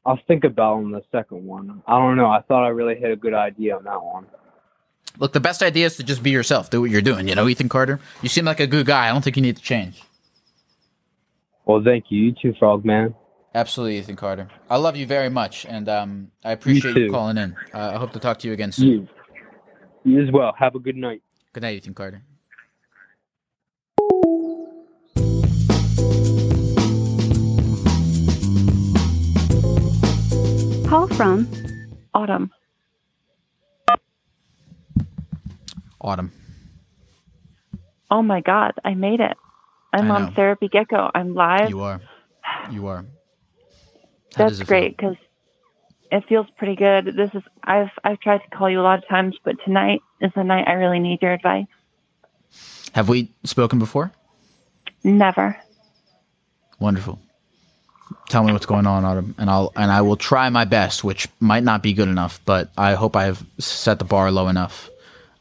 I'll 0.05 0.18
think 0.27 0.44
about 0.44 0.79
on 0.79 0.90
the 0.90 1.03
second 1.12 1.44
one. 1.44 1.83
I 1.87 1.98
don't 1.98 2.16
know. 2.16 2.27
I 2.27 2.40
thought 2.40 2.64
I 2.64 2.68
really 2.68 2.98
had 3.01 3.11
a 3.11 3.16
good 3.16 3.35
idea 3.35 3.77
on 3.77 3.85
that 3.85 4.03
one. 4.03 4.27
Look, 5.18 5.33
the 5.33 5.40
best 5.40 5.62
idea 5.62 5.87
is 5.87 5.96
to 5.96 6.03
just 6.03 6.22
be 6.22 6.31
yourself. 6.31 6.70
Do 6.70 6.81
what 6.81 6.90
you're 6.90 7.03
doing. 7.03 7.29
You 7.29 7.35
know, 7.35 7.48
Ethan 7.48 7.68
Carter. 7.68 8.01
You 8.22 8.29
seem 8.29 8.44
like 8.44 8.61
a 8.61 8.66
good 8.66 8.87
guy. 8.87 9.09
I 9.09 9.12
don't 9.12 9.22
think 9.22 9.37
you 9.37 9.42
need 9.42 9.57
to 9.57 9.62
change. 9.62 10.03
Well, 11.66 11.83
thank 11.85 12.07
you. 12.09 12.18
You 12.24 12.35
too, 12.40 12.55
Frogman. 12.59 13.14
Absolutely, 13.55 13.99
Ethan 13.99 14.17
Carter. 14.17 14.49
I 14.69 14.77
love 14.77 14.97
you 14.97 15.07
very 15.07 15.31
much, 15.31 15.65
and 15.67 15.89
um, 15.89 16.31
I 16.45 16.53
appreciate 16.53 16.97
you, 16.97 17.07
too. 17.07 17.13
calling 17.13 17.39
in. 17.39 17.57
Uh, 17.73 17.93
I 17.95 17.97
hope 17.97 18.13
to 18.13 18.19
talk 18.19 18.39
to 18.41 18.47
you 18.47 18.53
again 18.53 18.73
soon. 18.73 18.89
You. 18.89 19.09
You 20.05 20.23
as 20.23 20.31
well. 20.31 20.55
Have 20.59 20.75
a 20.75 20.79
good 20.79 20.97
night. 20.97 21.23
Good 21.53 21.63
night, 21.63 21.77
Ethan 21.77 21.95
Carter. 21.95 22.23
Call 30.89 31.09
from 31.09 31.49
Autumn. 32.15 32.51
Autumn. 36.01 36.33
Oh 38.11 38.23
my 38.23 38.41
god, 38.41 38.73
I 38.85 38.95
made 38.95 39.21
it. 39.21 39.37
I'm 39.93 40.11
on. 40.11 40.35
Therapy 40.35 40.69
Gecko. 40.69 41.11
I'm 41.15 41.35
live. 41.35 41.71
You 41.71 41.81
are. 41.81 42.01
You 42.71 42.87
are. 42.87 43.05
How 44.38 44.48
That's 44.48 44.62
great 44.62 44.96
because 44.96 45.16
it 46.11 46.24
feels 46.29 46.46
pretty 46.57 46.77
good. 46.77 47.16
This 47.16 47.31
is 47.35 47.42
I've 47.64 47.90
I've 48.05 48.20
tried 48.20 48.38
to 48.38 48.57
call 48.57 48.70
you 48.70 48.81
a 48.81 48.83
lot 48.83 48.98
of 48.98 49.09
times, 49.09 49.37
but 49.44 49.57
tonight 49.64 50.01
is 50.20 50.31
the 50.35 50.44
night 50.44 50.66
I 50.68 50.74
really 50.74 50.98
need 50.98 51.20
your 51.22 51.33
advice. 51.33 51.66
Have 52.92 53.09
we 53.09 53.31
spoken 53.44 53.79
before? 53.79 54.12
Never. 55.05 55.57
Wonderful. 56.79 57.18
Tell 58.29 58.44
me 58.44 58.53
what's 58.53 58.66
going 58.66 58.87
on, 58.87 59.05
Autumn, 59.05 59.35
and 59.38 59.51
I'll 59.51 59.72
and 59.77 59.90
I 59.90 60.03
will 60.03 60.16
try 60.16 60.48
my 60.48 60.64
best, 60.64 61.05
which 61.05 61.29
might 61.40 61.64
not 61.64 61.83
be 61.83 61.92
good 61.92 62.09
enough, 62.09 62.40
but 62.44 62.70
I 62.79 62.94
hope 62.94 63.16
I 63.16 63.24
have 63.24 63.44
set 63.59 63.98
the 63.98 64.05
bar 64.05 64.31
low 64.31 64.48
enough 64.48 64.88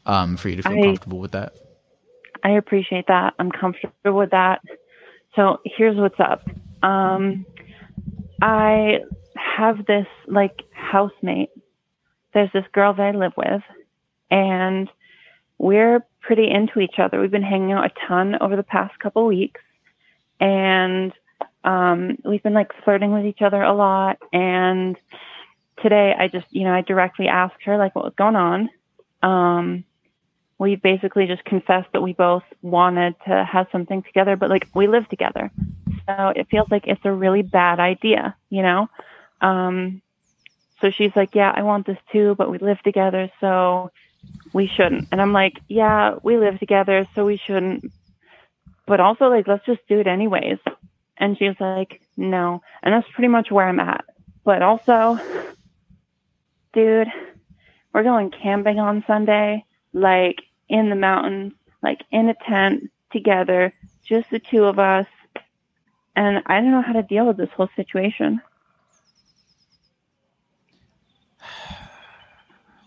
um, 0.06 0.36
for 0.36 0.48
you 0.48 0.56
to 0.56 0.62
feel 0.62 0.78
I- 0.78 0.82
comfortable 0.82 1.18
with 1.18 1.32
that. 1.32 1.54
I 2.44 2.50
appreciate 2.50 3.06
that. 3.08 3.34
I'm 3.38 3.50
comfortable 3.50 4.16
with 4.18 4.30
that. 4.30 4.60
So 5.34 5.60
here's 5.64 5.96
what's 5.96 6.20
up. 6.20 6.48
Um, 6.82 7.44
I 8.40 9.00
have 9.36 9.86
this 9.86 10.06
like 10.26 10.62
housemate. 10.72 11.50
There's 12.34 12.52
this 12.52 12.64
girl 12.72 12.94
that 12.94 13.02
I 13.02 13.10
live 13.12 13.32
with, 13.36 13.62
and 14.30 14.88
we're 15.58 16.04
pretty 16.20 16.48
into 16.50 16.80
each 16.80 16.98
other. 16.98 17.20
We've 17.20 17.30
been 17.30 17.42
hanging 17.42 17.72
out 17.72 17.86
a 17.86 18.06
ton 18.06 18.36
over 18.40 18.56
the 18.56 18.62
past 18.62 18.98
couple 18.98 19.26
weeks, 19.26 19.60
and 20.40 21.12
um, 21.64 22.18
we've 22.24 22.42
been 22.42 22.54
like 22.54 22.70
flirting 22.84 23.12
with 23.12 23.24
each 23.24 23.42
other 23.42 23.62
a 23.62 23.74
lot. 23.74 24.18
And 24.32 24.96
today, 25.82 26.14
I 26.18 26.28
just, 26.28 26.46
you 26.50 26.64
know, 26.64 26.72
I 26.72 26.82
directly 26.82 27.28
asked 27.28 27.62
her 27.64 27.76
like 27.76 27.94
what 27.94 28.04
was 28.04 28.14
going 28.16 28.36
on. 28.36 28.70
Um, 29.22 29.84
we 30.58 30.76
basically 30.76 31.26
just 31.26 31.44
confessed 31.44 31.88
that 31.92 32.02
we 32.02 32.12
both 32.12 32.42
wanted 32.62 33.14
to 33.26 33.44
have 33.44 33.66
something 33.70 34.02
together, 34.02 34.36
but 34.36 34.50
like 34.50 34.68
we 34.74 34.86
live 34.88 35.08
together. 35.08 35.50
It 36.08 36.48
feels 36.50 36.70
like 36.70 36.86
it's 36.86 37.04
a 37.04 37.12
really 37.12 37.42
bad 37.42 37.80
idea, 37.80 38.36
you 38.50 38.62
know? 38.62 38.88
Um, 39.40 40.02
so 40.80 40.90
she's 40.90 41.14
like, 41.14 41.34
yeah, 41.34 41.52
I 41.54 41.62
want 41.62 41.86
this 41.86 41.98
too, 42.12 42.34
but 42.36 42.50
we 42.50 42.58
live 42.58 42.80
together, 42.82 43.30
so 43.40 43.90
we 44.52 44.66
shouldn't. 44.66 45.08
And 45.12 45.20
I'm 45.20 45.32
like, 45.32 45.54
yeah, 45.68 46.16
we 46.22 46.36
live 46.36 46.58
together, 46.58 47.06
so 47.14 47.24
we 47.24 47.36
shouldn't. 47.36 47.92
But 48.86 49.00
also, 49.00 49.28
like, 49.28 49.46
let's 49.46 49.66
just 49.66 49.86
do 49.88 50.00
it 50.00 50.06
anyways. 50.06 50.58
And 51.18 51.36
she's 51.36 51.58
like, 51.60 52.00
no. 52.16 52.62
And 52.82 52.94
that's 52.94 53.10
pretty 53.12 53.28
much 53.28 53.50
where 53.50 53.68
I'm 53.68 53.80
at. 53.80 54.04
But 54.44 54.62
also, 54.62 55.18
dude, 56.72 57.08
we're 57.92 58.02
going 58.04 58.30
camping 58.30 58.78
on 58.78 59.04
Sunday, 59.06 59.64
like 59.92 60.42
in 60.68 60.90
the 60.90 60.96
mountains, 60.96 61.52
like 61.82 62.00
in 62.10 62.28
a 62.28 62.34
tent 62.34 62.90
together, 63.10 63.74
just 64.04 64.30
the 64.30 64.38
two 64.38 64.64
of 64.64 64.78
us. 64.78 65.06
And 66.18 66.42
I 66.46 66.54
don't 66.54 66.72
know 66.72 66.82
how 66.82 66.94
to 66.94 67.04
deal 67.04 67.28
with 67.28 67.36
this 67.36 67.48
whole 67.56 67.68
situation. 67.76 68.40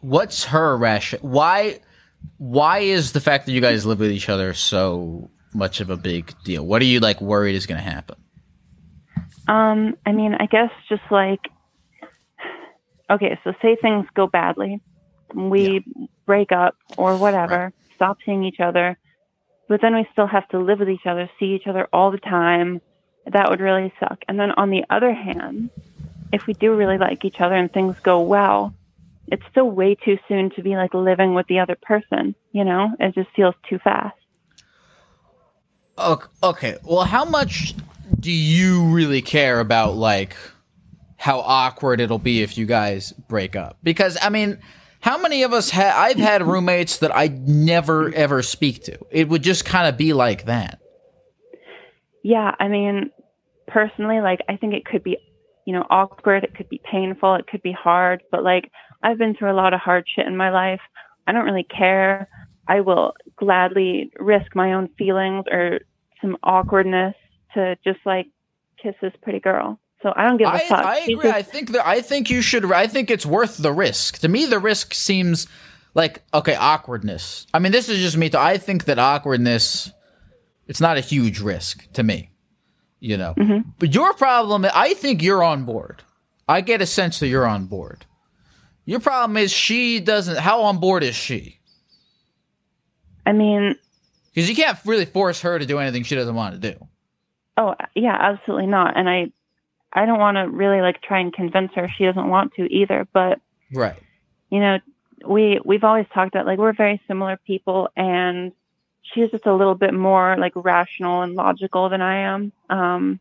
What's 0.01 0.43
her 0.43 0.75
ration? 0.75 1.19
Why? 1.21 1.79
Why 2.39 2.79
is 2.79 3.13
the 3.13 3.21
fact 3.21 3.45
that 3.45 3.53
you 3.53 3.61
guys 3.61 3.85
live 3.85 3.99
with 3.99 4.11
each 4.11 4.27
other 4.27 4.53
so 4.53 5.31
much 5.53 5.79
of 5.79 5.89
a 5.89 5.95
big 5.95 6.33
deal? 6.43 6.65
What 6.65 6.81
are 6.81 6.85
you 6.85 6.99
like 6.99 7.21
worried 7.21 7.55
is 7.55 7.65
going 7.65 7.81
to 7.81 7.89
happen? 7.89 8.17
Um, 9.47 9.95
I 10.05 10.11
mean, 10.11 10.35
I 10.37 10.45
guess 10.47 10.69
just 10.89 11.03
like, 11.09 11.39
okay, 13.09 13.39
so 13.45 13.53
say 13.61 13.77
things 13.81 14.07
go 14.13 14.27
badly, 14.27 14.81
we 15.33 15.85
break 16.25 16.51
up 16.51 16.75
or 16.97 17.15
whatever, 17.15 17.71
stop 17.95 18.17
seeing 18.25 18.43
each 18.43 18.59
other, 18.59 18.97
but 19.69 19.79
then 19.81 19.95
we 19.95 20.05
still 20.11 20.27
have 20.27 20.49
to 20.49 20.59
live 20.59 20.79
with 20.79 20.89
each 20.89 21.05
other, 21.05 21.29
see 21.39 21.55
each 21.55 21.65
other 21.65 21.87
all 21.93 22.11
the 22.11 22.17
time. 22.17 22.81
That 23.25 23.49
would 23.49 23.59
really 23.59 23.93
suck. 23.99 24.23
And 24.27 24.39
then 24.39 24.51
on 24.51 24.69
the 24.69 24.83
other 24.89 25.13
hand, 25.13 25.69
if 26.33 26.47
we 26.47 26.53
do 26.53 26.75
really 26.75 26.97
like 26.97 27.23
each 27.25 27.39
other 27.39 27.55
and 27.55 27.71
things 27.71 27.95
go 27.99 28.21
well, 28.21 28.73
it's 29.27 29.43
still 29.49 29.69
way 29.69 29.95
too 29.95 30.17
soon 30.27 30.49
to 30.51 30.61
be 30.61 30.75
like 30.75 30.93
living 30.93 31.33
with 31.33 31.47
the 31.47 31.59
other 31.59 31.77
person, 31.81 32.35
you 32.51 32.65
know? 32.65 32.91
It 32.99 33.15
just 33.15 33.29
feels 33.35 33.55
too 33.69 33.79
fast. 33.79 34.15
Okay. 35.97 36.77
Well, 36.83 37.03
how 37.03 37.25
much 37.25 37.75
do 38.19 38.31
you 38.31 38.85
really 38.85 39.21
care 39.21 39.59
about 39.59 39.95
like 39.95 40.35
how 41.17 41.39
awkward 41.39 41.99
it'll 41.99 42.19
be 42.19 42.41
if 42.41 42.57
you 42.57 42.65
guys 42.65 43.11
break 43.11 43.55
up? 43.55 43.77
Because 43.83 44.17
I 44.21 44.29
mean, 44.29 44.59
how 45.01 45.17
many 45.17 45.43
of 45.43 45.53
us 45.53 45.69
ha- 45.69 45.95
I've 45.95 46.17
had 46.17 46.43
roommates 46.43 46.97
that 46.99 47.15
I 47.15 47.27
never 47.27 48.13
ever 48.13 48.41
speak 48.41 48.83
to. 48.85 48.97
It 49.11 49.29
would 49.29 49.43
just 49.43 49.65
kind 49.65 49.87
of 49.87 49.97
be 49.97 50.13
like 50.13 50.45
that. 50.45 50.79
Yeah, 52.23 52.53
I 52.59 52.67
mean, 52.67 53.11
personally, 53.67 54.21
like 54.21 54.39
I 54.49 54.57
think 54.57 54.73
it 54.73 54.85
could 54.85 55.03
be, 55.03 55.17
you 55.65 55.73
know, 55.73 55.85
awkward. 55.89 56.43
It 56.43 56.55
could 56.55 56.69
be 56.69 56.81
painful. 56.89 57.35
It 57.35 57.47
could 57.47 57.61
be 57.61 57.71
hard. 57.71 58.23
But 58.31 58.43
like 58.43 58.71
I've 59.03 59.17
been 59.17 59.35
through 59.35 59.51
a 59.51 59.55
lot 59.55 59.73
of 59.73 59.79
hard 59.79 60.05
shit 60.15 60.27
in 60.27 60.37
my 60.37 60.49
life. 60.49 60.81
I 61.27 61.31
don't 61.31 61.45
really 61.45 61.63
care. 61.65 62.27
I 62.67 62.81
will 62.81 63.13
gladly 63.37 64.11
risk 64.19 64.55
my 64.55 64.73
own 64.73 64.89
feelings 64.97 65.45
or 65.51 65.79
some 66.21 66.37
awkwardness 66.43 67.15
to 67.53 67.75
just 67.83 67.99
like 68.05 68.27
kiss 68.81 68.95
this 69.01 69.13
pretty 69.21 69.39
girl. 69.39 69.79
So 70.01 70.13
I 70.15 70.27
don't 70.27 70.37
give 70.37 70.47
a 70.47 70.51
I, 70.51 70.59
fuck. 70.67 70.85
I 70.85 70.97
agree. 70.99 71.15
just- 71.15 71.35
I 71.35 71.41
think 71.41 71.71
that 71.71 71.85
I 71.85 72.01
think 72.01 72.29
you 72.29 72.41
should. 72.41 72.71
I 72.71 72.87
think 72.87 73.11
it's 73.11 73.25
worth 73.25 73.57
the 73.57 73.71
risk. 73.71 74.19
To 74.19 74.27
me, 74.27 74.45
the 74.45 74.59
risk 74.59 74.93
seems 74.93 75.47
like 75.93 76.23
okay, 76.33 76.55
awkwardness. 76.55 77.45
I 77.53 77.59
mean, 77.59 77.71
this 77.71 77.89
is 77.89 77.99
just 77.99 78.17
me. 78.17 78.29
Too. 78.29 78.37
I 78.37 78.57
think 78.57 78.85
that 78.85 78.97
awkwardness, 78.97 79.91
it's 80.67 80.81
not 80.81 80.97
a 80.97 81.01
huge 81.01 81.39
risk 81.39 81.91
to 81.93 82.03
me. 82.03 82.29
You 82.99 83.17
know, 83.17 83.33
Mm-hmm. 83.37 83.69
but 83.79 83.93
your 83.95 84.13
problem. 84.13 84.65
I 84.73 84.93
think 84.93 85.23
you're 85.23 85.43
on 85.43 85.63
board. 85.65 86.03
I 86.47 86.61
get 86.61 86.81
a 86.81 86.85
sense 86.85 87.19
that 87.19 87.27
you're 87.29 87.47
on 87.47 87.65
board. 87.65 88.05
Your 88.85 88.99
problem 88.99 89.37
is 89.37 89.51
she 89.51 89.99
doesn't. 89.99 90.37
How 90.37 90.61
on 90.63 90.79
board 90.79 91.01
is 91.03 91.15
she? 91.15 91.59
I 93.25 93.31
mean, 93.31 93.75
Because 94.33 94.49
you 94.49 94.55
can't 94.55 94.77
really 94.85 95.05
force 95.05 95.41
her 95.41 95.57
to 95.59 95.65
do 95.65 95.79
anything 95.79 96.03
she 96.03 96.15
doesn't 96.15 96.35
want 96.35 96.59
to 96.61 96.71
do. 96.71 96.87
oh 97.57 97.75
yeah, 97.95 98.17
absolutely 98.19 98.67
not. 98.67 98.97
And 98.97 99.09
I, 99.09 99.31
I 99.93 100.05
don't 100.05 100.19
want 100.19 100.37
to 100.37 100.47
really 100.47 100.81
like 100.81 101.01
try 101.01 101.19
and 101.19 101.33
convince 101.33 101.71
her 101.75 101.89
she 101.97 102.05
doesn't 102.05 102.29
want 102.29 102.53
to 102.55 102.63
either. 102.73 103.07
But 103.13 103.39
Right. 103.73 103.97
you 104.49 104.59
know, 104.59 104.77
we 105.27 105.59
we've 105.65 105.83
always 105.83 106.05
talked 106.13 106.33
about 106.35 106.45
like 106.45 106.57
we're 106.59 106.73
very 106.73 107.01
similar 107.07 107.37
people 107.45 107.89
and 107.95 108.51
she's 109.01 109.29
just 109.31 109.45
a 109.45 109.53
little 109.53 109.75
bit 109.75 109.93
more 109.93 110.35
like 110.37 110.53
rational 110.55 111.21
and 111.21 111.35
logical 111.35 111.89
than 111.89 112.01
I 112.01 112.17
am. 112.19 112.51
Um 112.69 113.19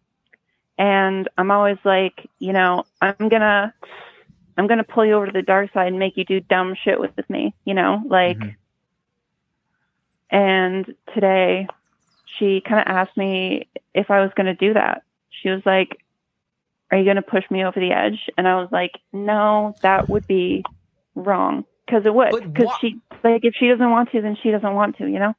and 0.79 1.29
I'm 1.37 1.51
always 1.51 1.79
like, 1.85 2.29
you 2.39 2.53
know, 2.53 2.87
I'm 3.03 3.29
gonna 3.29 3.75
I'm 4.57 4.67
gonna 4.67 4.85
pull 4.85 5.05
you 5.07 5.15
over 5.15 5.27
to 5.27 5.33
the 5.33 5.43
dark 5.43 5.73
side 5.73 5.89
and 5.89 5.99
make 5.99 6.17
you 6.17 6.25
do 6.25 6.41
dumb 6.41 6.75
shit 6.85 7.01
with 7.01 7.29
me, 7.31 7.55
you 7.65 7.75
know? 7.75 8.03
Like 8.07 8.39
Mhm. 8.39 8.57
and 10.31 10.95
today 11.15 11.67
she 12.39 12.61
kinda 12.67 12.89
asked 12.89 13.17
me 13.17 13.69
if 13.95 14.11
I 14.11 14.21
was 14.21 14.31
gonna 14.37 14.55
do 14.55 14.75
that. 14.75 15.03
She 15.31 15.51
was 15.51 15.63
like, 15.67 15.99
Are 16.91 16.99
you 16.99 17.05
gonna 17.05 17.23
push 17.23 17.45
me 17.51 17.65
over 17.65 17.79
the 17.81 17.93
edge? 17.93 18.29
And 18.39 18.47
I 18.49 18.57
was 18.57 18.69
like, 18.73 18.93
No, 19.13 19.77
that 19.83 20.09
would 20.09 20.27
be 20.27 20.65
wrong 21.15 21.65
because 21.87 22.07
it 22.07 22.15
would 22.15 22.33
because 22.55 22.67
wha- 22.67 22.79
she 22.81 23.01
like 23.25 23.45
if 23.45 23.55
she 23.55 23.69
doesn't 23.69 23.91
want 23.91 24.11
to 24.13 24.23
then 24.23 24.37
she 24.43 24.51
doesn't 24.51 24.75
want 24.75 24.97
to 24.99 25.07
you 25.07 25.19
know 25.19 25.35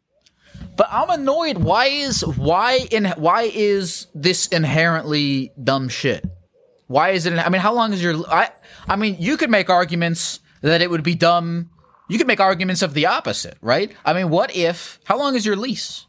But 0.78 0.88
I'm 0.92 1.10
annoyed. 1.10 1.58
Why 1.58 1.86
is 1.88 2.26
why 2.26 2.80
in 2.92 3.06
why 3.18 3.44
is 3.54 4.08
this 4.16 4.48
inherently 4.48 5.52
dumb 5.62 5.90
shit? 5.90 6.26
Why 6.88 7.10
is 7.10 7.26
it? 7.26 7.34
I 7.38 7.50
mean, 7.50 7.62
how 7.62 7.74
long 7.74 7.94
is 7.94 8.02
your? 8.02 8.16
I 8.30 8.50
I 8.88 8.96
mean, 8.96 9.18
you 9.20 9.38
could 9.38 9.50
make 9.50 9.70
arguments 9.70 10.40
that 10.62 10.82
it 10.82 10.90
would 10.90 11.04
be 11.04 11.16
dumb. 11.16 11.70
You 12.10 12.18
could 12.18 12.28
make 12.28 12.40
arguments 12.40 12.82
of 12.82 12.94
the 12.94 13.06
opposite, 13.06 13.58
right? 13.62 13.92
I 14.04 14.14
mean, 14.14 14.30
what 14.30 14.56
if? 14.56 15.00
How 15.06 15.18
long 15.18 15.36
is 15.36 15.46
your 15.46 15.56
lease? 15.56 16.06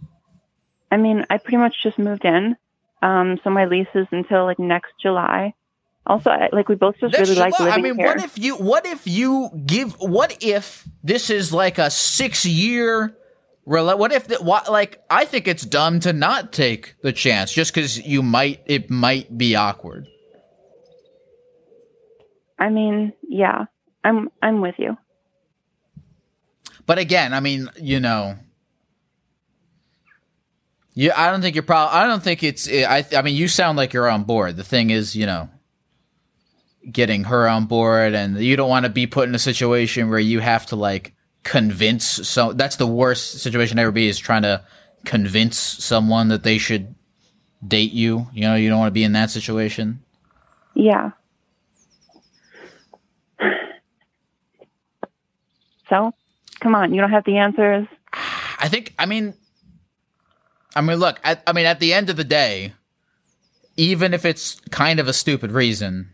i 0.90 0.96
mean 0.98 1.24
i 1.30 1.38
pretty 1.38 1.56
much 1.56 1.74
just 1.82 1.98
moved 1.98 2.22
in 2.26 2.54
um 3.00 3.38
so 3.42 3.48
my 3.48 3.64
lease 3.64 3.88
is 3.94 4.06
until 4.10 4.44
like 4.44 4.58
next 4.58 4.92
july 5.00 5.54
Also, 6.04 6.28
I, 6.30 6.50
like 6.52 6.68
we 6.68 6.74
both 6.74 6.96
just 7.00 7.12
That's- 7.12 7.30
really 7.30 7.40
like 7.40 7.58
living 7.58 7.72
I 7.72 7.78
mean, 7.80 7.96
here. 7.96 8.08
what 8.08 8.18
if 8.22 8.36
you 8.38 8.56
what 8.56 8.84
if 8.84 9.06
you 9.06 9.48
give 9.64 9.94
what 10.00 10.36
if 10.42 10.86
this 11.02 11.30
is 11.30 11.50
like 11.50 11.78
a 11.78 11.88
six 11.90 12.44
year 12.44 12.88
rela- 13.00 13.16
what 13.64 14.12
if 14.12 14.26
the, 14.26 14.36
what, 14.36 14.70
like 14.70 15.02
I 15.08 15.24
think 15.24 15.46
it's 15.46 15.64
dumb 15.64 16.00
to 16.00 16.12
not 16.12 16.52
take 16.52 16.94
the 17.02 17.12
chance 17.12 17.52
just 17.52 17.72
because 17.72 18.00
you 18.00 18.22
might 18.22 18.60
it 18.66 18.90
might 18.90 19.36
be 19.36 19.54
awkward. 19.54 20.06
I 22.58 22.68
mean, 22.68 23.12
yeah, 23.28 23.66
I'm 24.04 24.30
I'm 24.42 24.60
with 24.60 24.76
you. 24.78 24.96
But 26.86 26.98
again, 26.98 27.32
I 27.32 27.40
mean, 27.40 27.70
you 27.80 28.00
know, 28.00 28.36
yeah, 30.94 31.12
I 31.16 31.30
don't 31.30 31.40
think 31.40 31.54
you're 31.54 31.62
probably. 31.62 31.96
I 31.96 32.06
don't 32.06 32.22
think 32.22 32.42
it's. 32.42 32.68
I. 32.68 33.04
I 33.16 33.22
mean, 33.22 33.34
you 33.34 33.48
sound 33.48 33.78
like 33.78 33.92
you're 33.92 34.10
on 34.10 34.24
board. 34.24 34.56
The 34.56 34.64
thing 34.64 34.90
is, 34.90 35.16
you 35.16 35.24
know, 35.24 35.48
getting 36.90 37.24
her 37.24 37.48
on 37.48 37.66
board, 37.66 38.14
and 38.14 38.38
you 38.38 38.56
don't 38.56 38.68
want 38.68 38.84
to 38.84 38.90
be 38.90 39.06
put 39.06 39.28
in 39.28 39.34
a 39.34 39.38
situation 39.38 40.10
where 40.10 40.18
you 40.18 40.40
have 40.40 40.66
to 40.66 40.76
like 40.76 41.14
convince. 41.44 42.04
So 42.06 42.52
that's 42.52 42.76
the 42.76 42.86
worst 42.86 43.40
situation 43.40 43.78
ever 43.78 43.92
be 43.92 44.08
is 44.08 44.18
trying 44.18 44.42
to 44.42 44.64
convince 45.04 45.58
someone 45.58 46.28
that 46.28 46.42
they 46.42 46.58
should 46.58 46.94
date 47.66 47.92
you. 47.92 48.26
You 48.32 48.42
know, 48.42 48.54
you 48.54 48.68
don't 48.68 48.78
want 48.78 48.90
to 48.90 48.94
be 48.94 49.04
in 49.04 49.12
that 49.12 49.30
situation. 49.30 50.02
Yeah. 50.74 51.10
So, 55.88 56.14
come 56.60 56.74
on, 56.74 56.94
you 56.94 57.00
don't 57.00 57.10
have 57.10 57.24
the 57.24 57.36
answers. 57.36 57.86
I 58.12 58.68
think. 58.68 58.94
I 58.98 59.04
mean, 59.04 59.34
I 60.74 60.80
mean, 60.80 60.96
look. 60.96 61.20
At, 61.22 61.42
I 61.46 61.52
mean, 61.52 61.66
at 61.66 61.80
the 61.80 61.92
end 61.92 62.08
of 62.08 62.16
the 62.16 62.24
day, 62.24 62.72
even 63.76 64.14
if 64.14 64.24
it's 64.24 64.58
kind 64.70 65.00
of 65.00 65.08
a 65.08 65.12
stupid 65.12 65.52
reason, 65.52 66.10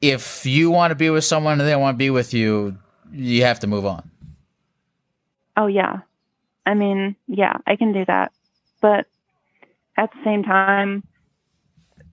if 0.00 0.44
you 0.46 0.70
want 0.70 0.90
to 0.90 0.96
be 0.96 1.10
with 1.10 1.24
someone 1.24 1.60
and 1.60 1.68
they 1.68 1.76
want 1.76 1.94
to 1.94 1.98
be 1.98 2.10
with 2.10 2.34
you, 2.34 2.78
you 3.12 3.44
have 3.44 3.60
to 3.60 3.66
move 3.66 3.86
on. 3.86 4.10
Oh 5.56 5.66
yeah. 5.66 6.00
I 6.66 6.74
mean, 6.74 7.16
yeah, 7.26 7.56
I 7.66 7.76
can 7.76 7.92
do 7.92 8.04
that. 8.04 8.32
But 8.80 9.06
at 9.96 10.10
the 10.12 10.18
same 10.24 10.42
time, 10.42 11.04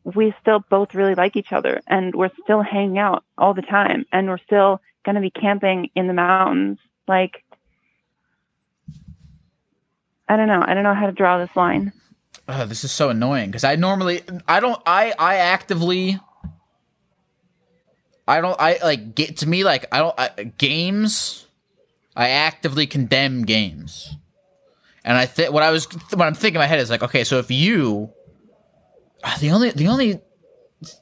we 0.04 0.34
still 0.42 0.64
both 0.70 0.96
really 0.96 1.16
like 1.16 1.36
each 1.36 1.52
other 1.52 1.82
and 1.88 2.16
we're 2.16 2.32
still 2.44 2.62
hanging 2.62 2.98
out 2.98 3.24
all 3.38 3.54
the 3.54 3.62
time 3.62 4.06
and 4.12 4.28
we're 4.28 4.38
still 4.40 4.82
going 5.06 5.16
to 5.16 5.22
be 5.22 5.30
camping 5.30 5.90
in 5.96 6.08
the 6.08 6.14
mountains. 6.14 6.80
Like 7.08 7.44
I 10.30 10.36
don't 10.36 10.48
know. 10.48 10.64
I 10.66 10.74
don't 10.74 10.84
know 10.84 10.94
how 10.94 11.06
to 11.06 11.12
draw 11.12 11.38
this 11.38 11.56
line. 11.56 11.94
Oh, 12.50 12.66
this 12.66 12.84
is 12.84 12.92
so 12.92 13.10
annoying 13.10 13.50
because 13.50 13.64
I 13.64 13.76
normally 13.76 14.22
I 14.48 14.60
don't 14.60 14.82
I 14.86 15.14
I 15.18 15.36
actively 15.38 16.20
I 18.28 18.42
don't 18.42 18.60
I 18.60 18.80
like 18.84 19.16
get 19.16 19.38
to 19.38 19.48
me 19.48 19.64
like 19.64 19.86
I 19.92 20.00
don't 20.00 20.16
I, 20.18 20.44
games 20.58 21.48
I 22.16 22.30
actively 22.30 22.88
condemn 22.88 23.46
games. 23.46 24.16
And 25.04 25.18
I 25.18 25.26
think 25.26 25.54
what 25.54 25.64
I 25.64 25.72
was 25.72 25.86
what 26.12 26.28
I'm 26.28 26.34
thinking 26.34 26.56
in 26.56 26.60
my 26.60 26.66
head 26.66 26.80
is 26.80 26.90
like 26.90 27.04
okay 27.04 27.24
so 27.24 27.40
if 27.40 27.50
you 27.52 28.12
uh, 29.24 29.38
the 29.40 29.52
only 29.52 29.72
the 29.72 29.88
only 29.88 30.20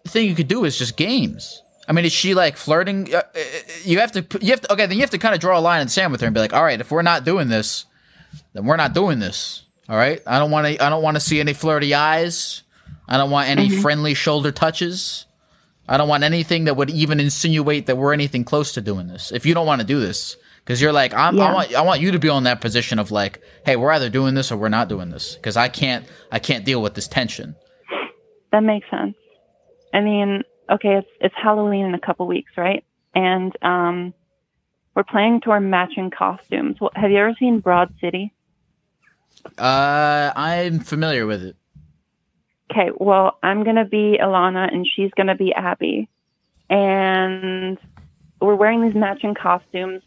thing 0.07 0.27
you 0.27 0.35
could 0.35 0.47
do 0.47 0.65
is 0.65 0.77
just 0.77 0.95
games. 0.95 1.61
I 1.87 1.93
mean, 1.93 2.05
is 2.05 2.13
she 2.13 2.33
like 2.33 2.57
flirting? 2.57 3.13
Uh, 3.13 3.17
uh, 3.17 3.39
You 3.83 3.99
have 3.99 4.11
to 4.13 4.25
you 4.41 4.51
have 4.51 4.61
to 4.61 4.73
okay 4.73 4.85
then 4.85 4.97
you 4.97 5.01
have 5.01 5.11
to 5.11 5.17
kind 5.17 5.35
of 5.35 5.41
draw 5.41 5.57
a 5.57 5.61
line 5.61 5.81
in 5.81 5.87
the 5.87 5.91
sand 5.91 6.11
with 6.11 6.21
her 6.21 6.27
and 6.27 6.33
be 6.33 6.39
like 6.39 6.53
all 6.53 6.63
right 6.63 6.79
if 6.79 6.91
we're 6.91 7.01
not 7.01 7.25
doing 7.25 7.47
this 7.47 7.85
then 8.53 8.65
we're 8.65 8.77
not 8.77 8.93
doing 8.93 9.19
this. 9.19 9.63
All 9.87 9.95
right. 9.95 10.21
I 10.25 10.39
don't 10.39 10.51
want 10.51 10.67
to. 10.67 10.83
I 10.83 10.89
don't 10.89 11.03
want 11.03 11.15
to 11.15 11.21
see 11.21 11.39
any 11.39 11.53
flirty 11.53 11.93
eyes. 11.93 12.63
I 13.07 13.17
don't 13.17 13.29
want 13.29 13.49
any 13.49 13.69
friendly 13.69 14.13
shoulder 14.13 14.51
touches. 14.51 15.25
I 15.87 15.97
don't 15.97 16.07
want 16.09 16.23
anything 16.23 16.65
that 16.65 16.75
would 16.75 16.89
even 16.89 17.19
insinuate 17.19 17.85
that 17.85 17.97
we're 17.97 18.13
anything 18.13 18.43
close 18.43 18.73
to 18.73 18.81
doing 18.81 19.07
this. 19.07 19.31
If 19.31 19.45
you 19.45 19.53
don't 19.53 19.67
want 19.67 19.81
to 19.81 19.87
do 19.87 19.99
this, 19.99 20.37
because 20.63 20.81
you're 20.81 20.93
like, 20.93 21.13
I'm, 21.13 21.39
I 21.39 21.53
want, 21.53 21.75
I 21.75 21.81
want 21.81 22.01
you 22.01 22.11
to 22.11 22.19
be 22.19 22.29
on 22.29 22.43
that 22.43 22.59
position 22.59 22.97
of 22.97 23.11
like, 23.11 23.41
hey, 23.65 23.75
we're 23.75 23.91
either 23.91 24.09
doing 24.09 24.33
this 24.33 24.51
or 24.51 24.57
we're 24.57 24.69
not 24.69 24.89
doing 24.89 25.09
this. 25.09 25.35
Because 25.35 25.57
I 25.57 25.69
can't, 25.69 26.05
I 26.31 26.39
can't 26.39 26.65
deal 26.65 26.81
with 26.81 26.95
this 26.95 27.07
tension. 27.07 27.55
That 28.51 28.61
makes 28.61 28.89
sense. 28.89 29.15
I 29.93 30.01
mean, 30.01 30.43
okay, 30.69 30.95
it's 30.95 31.07
it's 31.21 31.35
Halloween 31.41 31.85
in 31.85 31.93
a 31.93 31.99
couple 31.99 32.25
weeks, 32.27 32.51
right? 32.57 32.83
And 33.13 33.53
um 33.61 34.13
we're 34.95 35.03
planning 35.03 35.41
to 35.41 35.49
wear 35.49 35.59
matching 35.59 36.09
costumes. 36.09 36.77
Have 36.95 37.11
you 37.11 37.17
ever 37.17 37.35
seen 37.37 37.59
Broad 37.59 37.93
City? 37.99 38.33
Uh, 39.57 40.31
I'm 40.35 40.79
familiar 40.79 41.25
with 41.25 41.43
it. 41.43 41.57
Okay, 42.71 42.91
well, 42.97 43.37
I'm 43.43 43.63
going 43.63 43.75
to 43.75 43.85
be 43.85 44.17
Ilana 44.21 44.73
and 44.73 44.87
she's 44.87 45.11
going 45.11 45.27
to 45.27 45.35
be 45.35 45.53
Abby. 45.53 46.09
And 46.69 47.77
we're 48.41 48.55
wearing 48.55 48.81
these 48.81 48.95
matching 48.95 49.35
costumes. 49.35 50.01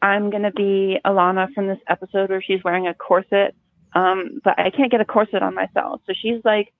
I'm 0.00 0.30
going 0.30 0.44
to 0.44 0.50
be 0.50 0.98
Ilana 1.04 1.52
from 1.52 1.66
this 1.66 1.78
episode 1.88 2.30
where 2.30 2.42
she's 2.42 2.64
wearing 2.64 2.86
a 2.86 2.94
corset. 2.94 3.54
Um, 3.92 4.40
but 4.44 4.58
I 4.58 4.70
can't 4.70 4.90
get 4.90 5.00
a 5.00 5.04
corset 5.04 5.42
on 5.42 5.54
myself. 5.54 6.00
So 6.06 6.12
she's 6.14 6.42
like, 6.44 6.72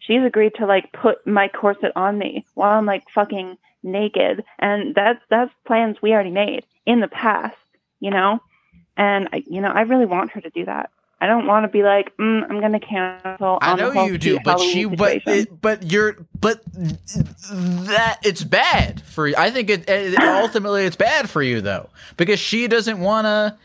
she's 0.00 0.22
agreed 0.22 0.54
to 0.56 0.66
like 0.66 0.92
put 0.92 1.26
my 1.26 1.48
corset 1.48 1.92
on 1.96 2.18
me 2.18 2.44
while 2.54 2.76
I'm 2.76 2.86
like 2.86 3.04
fucking 3.14 3.56
naked. 3.82 4.44
And 4.58 4.94
that's, 4.94 5.20
that's 5.30 5.52
plans 5.66 5.96
we 6.02 6.12
already 6.12 6.30
made 6.30 6.64
in 6.86 7.00
the 7.00 7.08
past, 7.08 7.56
you 8.00 8.10
know? 8.10 8.40
And 8.96 9.28
I, 9.32 9.42
you 9.46 9.60
know, 9.60 9.70
I 9.70 9.82
really 9.82 10.06
want 10.06 10.32
her 10.32 10.40
to 10.40 10.50
do 10.50 10.64
that. 10.66 10.90
I 11.24 11.26
don't 11.26 11.46
want 11.46 11.64
to 11.64 11.68
be 11.68 11.82
like, 11.82 12.14
mm, 12.18 12.42
I'm 12.42 12.60
going 12.60 12.72
to 12.72 12.80
cancel. 12.80 13.58
I 13.62 13.76
know 13.76 14.04
you 14.04 14.18
do, 14.18 14.38
but 14.44 14.58
Halloween 14.58 14.70
she, 14.70 14.84
but 14.84 15.22
it, 15.26 15.58
but 15.58 15.90
you're, 15.90 16.18
but 16.38 16.60
that 16.66 18.18
it's 18.22 18.44
bad 18.44 19.00
for 19.00 19.26
you. 19.26 19.34
I 19.34 19.50
think 19.50 19.70
it, 19.70 19.88
it 19.88 20.18
ultimately 20.20 20.84
it's 20.84 20.96
bad 20.96 21.30
for 21.30 21.42
you 21.42 21.62
though 21.62 21.88
because 22.18 22.38
she 22.38 22.68
doesn't 22.68 23.00
want 23.00 23.24
to 23.24 23.56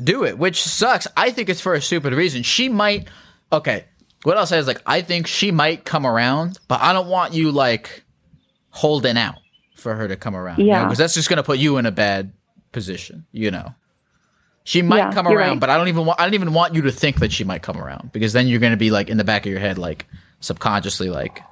do 0.00 0.22
it, 0.24 0.38
which 0.38 0.62
sucks. 0.62 1.08
I 1.16 1.32
think 1.32 1.48
it's 1.48 1.60
for 1.60 1.74
a 1.74 1.82
stupid 1.82 2.12
reason. 2.12 2.44
She 2.44 2.68
might. 2.68 3.08
Okay, 3.52 3.86
what 4.22 4.36
I'll 4.36 4.46
say 4.46 4.58
is 4.58 4.68
like 4.68 4.80
I 4.86 5.00
think 5.00 5.26
she 5.26 5.50
might 5.50 5.84
come 5.84 6.06
around, 6.06 6.60
but 6.68 6.80
I 6.80 6.92
don't 6.92 7.08
want 7.08 7.34
you 7.34 7.50
like 7.50 8.04
holding 8.70 9.16
out 9.16 9.40
for 9.74 9.96
her 9.96 10.06
to 10.06 10.14
come 10.14 10.36
around. 10.36 10.60
Yeah. 10.60 10.84
because 10.84 10.98
that's 10.98 11.14
just 11.14 11.28
gonna 11.28 11.42
put 11.42 11.58
you 11.58 11.78
in 11.78 11.86
a 11.86 11.90
bad 11.90 12.32
position. 12.70 13.26
You 13.32 13.50
know. 13.50 13.74
She 14.64 14.82
might 14.82 14.98
Yeah, 14.98 15.12
come 15.12 15.26
around, 15.26 15.48
right. 15.52 15.60
but 15.60 15.70
I 15.70 15.78
don't 15.78 15.88
even 15.88 16.04
want 16.04 16.20
I 16.20 16.24
don't 16.24 16.34
even 16.34 16.52
want 16.52 16.74
you 16.74 16.82
to 16.82 16.92
think 16.92 17.20
that 17.20 17.32
she 17.32 17.42
might 17.44 17.62
come 17.62 17.78
around 17.78 18.12
because 18.12 18.32
then 18.34 18.46
you're 18.48 18.60
going 18.60 18.72
to 18.72 18.76
be 18.78 18.90
like 18.90 19.08
in 19.08 19.16
the 19.16 19.24
back 19.24 19.46
of 19.46 19.50
your 19.50 19.60
head 19.60 19.78
like 19.78 20.06
subconsciously 20.40 21.08
like 21.10 21.42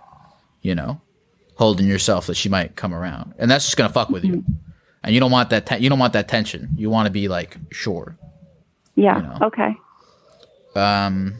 you 0.62 0.74
know 0.74 1.00
holding 1.56 1.86
yourself 1.86 2.26
that 2.26 2.34
she 2.36 2.48
might 2.50 2.76
come 2.76 2.92
around. 2.92 3.32
And 3.38 3.50
that's 3.50 3.64
just 3.64 3.76
going 3.78 3.88
to 3.88 3.94
fuck 3.94 4.10
with 4.10 4.24
you. 4.24 4.44
And 5.02 5.14
you 5.14 5.20
don't 5.20 5.30
want 5.30 5.48
that 5.50 5.64
te- 5.66 5.78
you 5.78 5.88
don't 5.88 5.98
want 5.98 6.12
that 6.12 6.28
tension. 6.28 6.68
You 6.76 6.90
want 6.90 7.06
to 7.06 7.10
be 7.10 7.28
like 7.28 7.56
sure. 7.70 8.16
yeah. 8.94 9.16
you 9.16 9.22
know. 9.22 9.38
Okay. 9.46 9.76
Um 10.74 11.36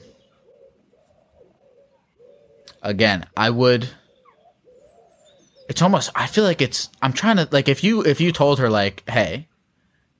again, 2.82 3.26
I 3.36 3.50
would 3.50 3.88
it's 5.68 5.82
almost 5.82 6.10
I 6.14 6.26
feel 6.26 6.44
like 6.44 6.62
it's 6.62 6.88
I'm 7.02 7.12
trying 7.12 7.36
to 7.36 7.48
like 7.50 7.68
if 7.68 7.82
you 7.84 8.02
if 8.02 8.20
you 8.20 8.32
told 8.32 8.58
her 8.60 8.70
like, 8.70 9.02
"Hey, 9.08 9.48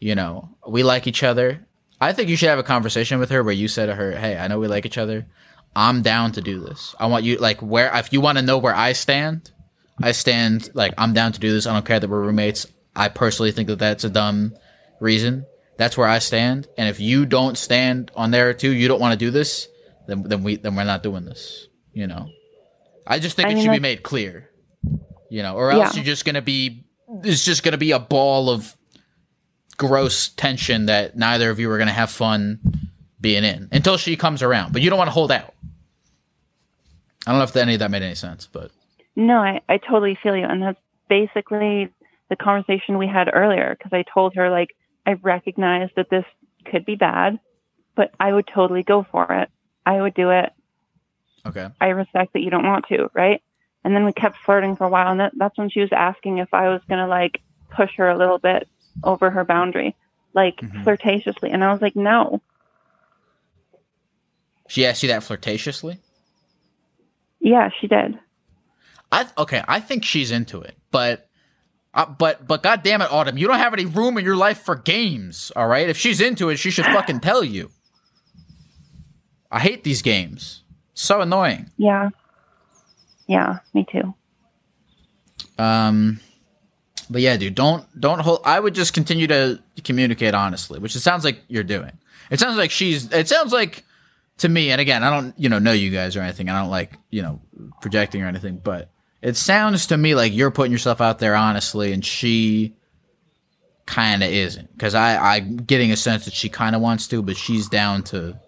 you 0.01 0.15
know, 0.15 0.57
we 0.67 0.83
like 0.83 1.07
each 1.07 1.23
other." 1.23 1.67
I 2.01 2.13
think 2.13 2.29
you 2.29 2.37
should 2.37 2.51
have 2.51 2.59
a 2.59 2.63
conversation 2.63 3.19
with 3.19 3.31
her 3.31 3.43
where 3.43 3.55
you 3.55 3.69
say 3.69 3.87
to 3.87 3.95
her, 3.95 4.13
"Hey, 4.13 4.37
I 4.37 4.49
know 4.49 4.59
we 4.59 4.69
like 4.69 4.85
each 4.87 4.99
other. 4.99 5.27
I'm 5.75 6.03
down 6.03 6.33
to 6.33 6.41
do 6.43 6.61
this. 6.61 6.95
I 6.99 7.07
want 7.07 7.25
you 7.25 7.37
like 7.37 7.61
where 7.61 7.91
if 7.95 8.13
you 8.13 8.21
want 8.21 8.39
to 8.39 8.43
know 8.43 8.59
where 8.59 8.75
I 8.75 8.93
stand, 8.93 9.51
I 10.03 10.13
stand 10.13 10.71
like 10.75 10.93
I'm 10.99 11.13
down 11.15 11.33
to 11.33 11.41
do 11.41 11.53
this. 11.53 11.67
I 11.67 11.73
don't 11.73 11.85
care 11.87 12.01
that 12.01 12.09
we're 12.09 12.21
roommates. 12.21 12.67
I 12.95 13.09
personally 13.09 13.53
think 13.53 13.69
that 13.69 13.79
that's 13.79 14.05
a 14.05 14.11
dumb 14.11 14.55
reason. 15.01 15.45
That's 15.79 15.97
where 15.99 16.09
I 16.09 16.19
stand. 16.21 16.67
And 16.79 16.89
if 16.89 16.99
you 17.01 17.27
don't 17.27 17.59
stand 17.59 18.11
on 18.17 18.31
there 18.31 18.55
too, 18.55 18.71
you 18.71 18.89
don't 18.89 19.01
want 19.01 19.13
to 19.13 19.19
do 19.19 19.31
this, 19.31 19.69
then 20.07 20.23
then 20.23 20.43
we 20.43 20.57
then 20.57 20.75
we're 20.77 20.85
not 20.85 21.03
doing 21.03 21.25
this. 21.27 21.69
You 21.93 22.07
know, 22.07 22.29
I 23.07 23.19
just 23.19 23.37
think 23.37 23.49
I 23.49 23.53
it 23.53 23.55
mean, 23.57 23.65
should 23.65 23.73
be 23.73 23.79
made 23.81 24.03
clear. 24.03 24.51
You 25.31 25.43
know, 25.43 25.57
or 25.57 25.71
else 25.71 25.93
Yeah. 25.95 25.97
you're 25.97 26.05
just 26.07 26.25
gonna 26.25 26.43
be 26.43 26.85
it's 27.23 27.45
just 27.45 27.63
gonna 27.63 27.77
be 27.79 27.93
a 27.93 27.99
ball 27.99 28.49
of 28.49 28.75
gross 29.77 30.29
tension 30.29 30.87
that 30.87 31.17
neither 31.17 31.51
of 31.51 31.59
you 31.59 31.71
are 31.71 31.79
gonna 31.79 31.93
have 31.93 32.11
fun 32.11 32.59
being 33.21 33.45
in 33.45 33.69
until 33.73 33.97
she 33.97 34.17
comes 34.17 34.43
around. 34.43 34.73
But 34.73 34.83
you 34.83 34.91
don't 34.91 34.99
want 34.99 35.09
to 35.09 35.13
hold 35.13 35.33
out. 35.33 35.55
I 37.27 37.33
don't 37.33 37.39
know 37.39 37.45
if 37.45 37.57
any 37.57 37.75
of 37.75 37.81
that 37.81 37.91
made 37.91 38.03
any 38.03 38.15
sense, 38.15 38.49
but 38.51 38.71
No, 39.17 39.39
I, 39.39 39.61
I 39.69 39.79
totally 39.79 40.17
feel 40.23 40.37
you. 40.37 40.45
And 40.45 40.63
that's 40.63 40.79
basically 41.09 41.91
the 42.29 42.37
conversation 42.37 42.99
we 42.99 43.09
had 43.09 43.31
earlier 43.33 43.75
because 43.77 43.93
I 43.93 44.05
told 44.13 44.35
her, 44.37 44.51
like, 44.51 44.77
I 45.07 45.15
recognize 45.15 45.91
that 45.97 46.11
this 46.11 46.25
could 46.67 46.85
be 46.85 46.95
bad, 46.97 47.39
but 47.95 48.13
I 48.21 48.33
would 48.33 48.47
totally 48.47 48.83
go 48.83 49.07
for 49.11 49.33
it. 49.33 49.51
I 49.85 50.01
would 50.01 50.15
do 50.15 50.31
it. 50.31 50.53
okay. 51.47 51.69
I 51.81 51.89
respect 51.89 52.33
that 52.33 52.43
you 52.43 52.51
don't 52.51 52.67
want 52.67 52.87
to, 52.89 53.09
right? 53.15 53.43
And 53.85 53.95
then 53.95 54.05
we 54.05 54.13
kept 54.13 54.37
flirting 54.39 54.77
for 54.77 54.85
a 54.85 54.89
while. 54.89 55.11
And 55.11 55.21
that, 55.21 55.33
that's 55.37 55.57
when 55.57 55.71
she 55.71 55.81
was 55.81 55.93
asking 55.93 56.39
if 56.39 56.53
I 56.53 56.69
was 56.69 56.81
going 56.89 57.01
to, 57.01 57.07
like, 57.07 57.41
push 57.71 57.91
her 57.97 58.09
a 58.09 58.19
little 58.19 58.39
bit 58.39 58.69
over 59.05 59.31
her 59.31 59.45
boundary, 59.45 59.95
like 60.35 60.57
Mhm. 60.57 60.85
flirtatiously. 60.85 61.51
And 61.53 61.63
I 61.65 61.73
was 61.73 61.81
like, 61.83 61.97
no. 61.97 62.41
She 64.69 64.85
asked 64.87 65.03
you 65.03 65.09
that 65.11 65.23
flirtatiously. 65.23 65.99
Yeah, 67.41 67.71
she 67.81 67.87
did. 67.87 68.19
I 69.13 69.27
okay, 69.39 69.63
I 69.69 69.79
think 69.81 70.05
she's 70.05 70.33
into 70.33 70.61
it, 70.61 70.77
but 70.91 71.29
uh, 71.95 72.07
but 72.07 72.47
but 72.49 72.63
god 72.65 72.83
damn 72.83 73.01
it, 73.03 73.13
Autumn, 73.13 73.39
you 73.39 73.47
don't 73.47 73.59
have 73.59 73.73
any 73.73 73.85
room 73.87 74.19
in 74.19 74.25
your 74.25 74.35
life 74.37 74.59
for 74.63 74.75
games. 74.75 75.53
All 75.55 75.69
right, 75.69 75.89
if 75.89 75.97
she's 75.97 76.21
into 76.21 76.49
it, 76.49 76.57
she 76.57 76.71
should 76.71 76.87
fucking 76.87 77.21
tell 77.21 77.45
you. 77.45 77.71
I 79.51 79.61
hate 79.61 79.85
these 79.85 80.03
games. 80.03 80.65
So 80.95 81.21
annoying. 81.21 81.71
Yeah. 81.77 82.11
Yeah, 83.29 83.59
me 83.75 83.87
too. 83.91 84.15
Um, 85.59 86.21
but 87.11 87.23
yeah, 87.23 87.37
dude, 87.37 87.55
don't 87.55 87.85
don't 88.01 88.21
hold. 88.21 88.41
I 88.45 88.59
would 88.59 88.75
just 88.75 88.93
continue 88.95 89.27
to 89.29 89.61
communicate 89.85 90.35
honestly, 90.35 90.79
which 90.79 90.97
it 90.97 91.01
sounds 91.01 91.25
like 91.25 91.41
you're 91.49 91.65
doing. 91.65 91.93
It 92.31 92.41
sounds 92.41 92.57
like 92.57 92.71
she's. 92.71 93.13
It 93.13 93.29
sounds 93.29 93.53
like 93.53 93.85
to 94.39 94.49
me, 94.49 94.71
and 94.71 94.81
again, 94.81 95.03
I 95.03 95.11
don't 95.11 95.35
you 95.39 95.49
know 95.49 95.59
know 95.59 95.73
you 95.73 95.91
guys 95.91 96.17
or 96.17 96.21
anything. 96.21 96.49
I 96.49 96.61
don't 96.61 96.71
like 96.71 96.93
you 97.11 97.23
know 97.23 97.41
projecting 97.81 98.23
or 98.23 98.27
anything, 98.27 98.61
but 98.63 98.91
it 99.23 99.37
sounds 99.37 99.87
to 99.89 99.97
me 99.97 100.15
like 100.15 100.35
you're 100.35 100.51
putting 100.51 100.73
yourself 100.73 101.01
out 101.01 101.19
there 101.19 101.35
honestly, 101.35 101.93
and 101.93 102.05
she 102.05 102.75
kind 103.87 104.23
of 104.23 104.31
isn't. 104.31 104.73
Because 104.77 104.95
I 104.95 105.37
I'm 105.37 105.57
getting 105.57 105.93
a 105.93 105.97
sense 105.97 106.25
that 106.25 106.35
she 106.35 106.49
kind 106.49 106.75
of 106.75 106.83
wants 106.83 107.07
to, 107.09 107.23
but 107.23 107.37
she's 107.37 107.69
down 107.69 108.03
to. 108.05 108.39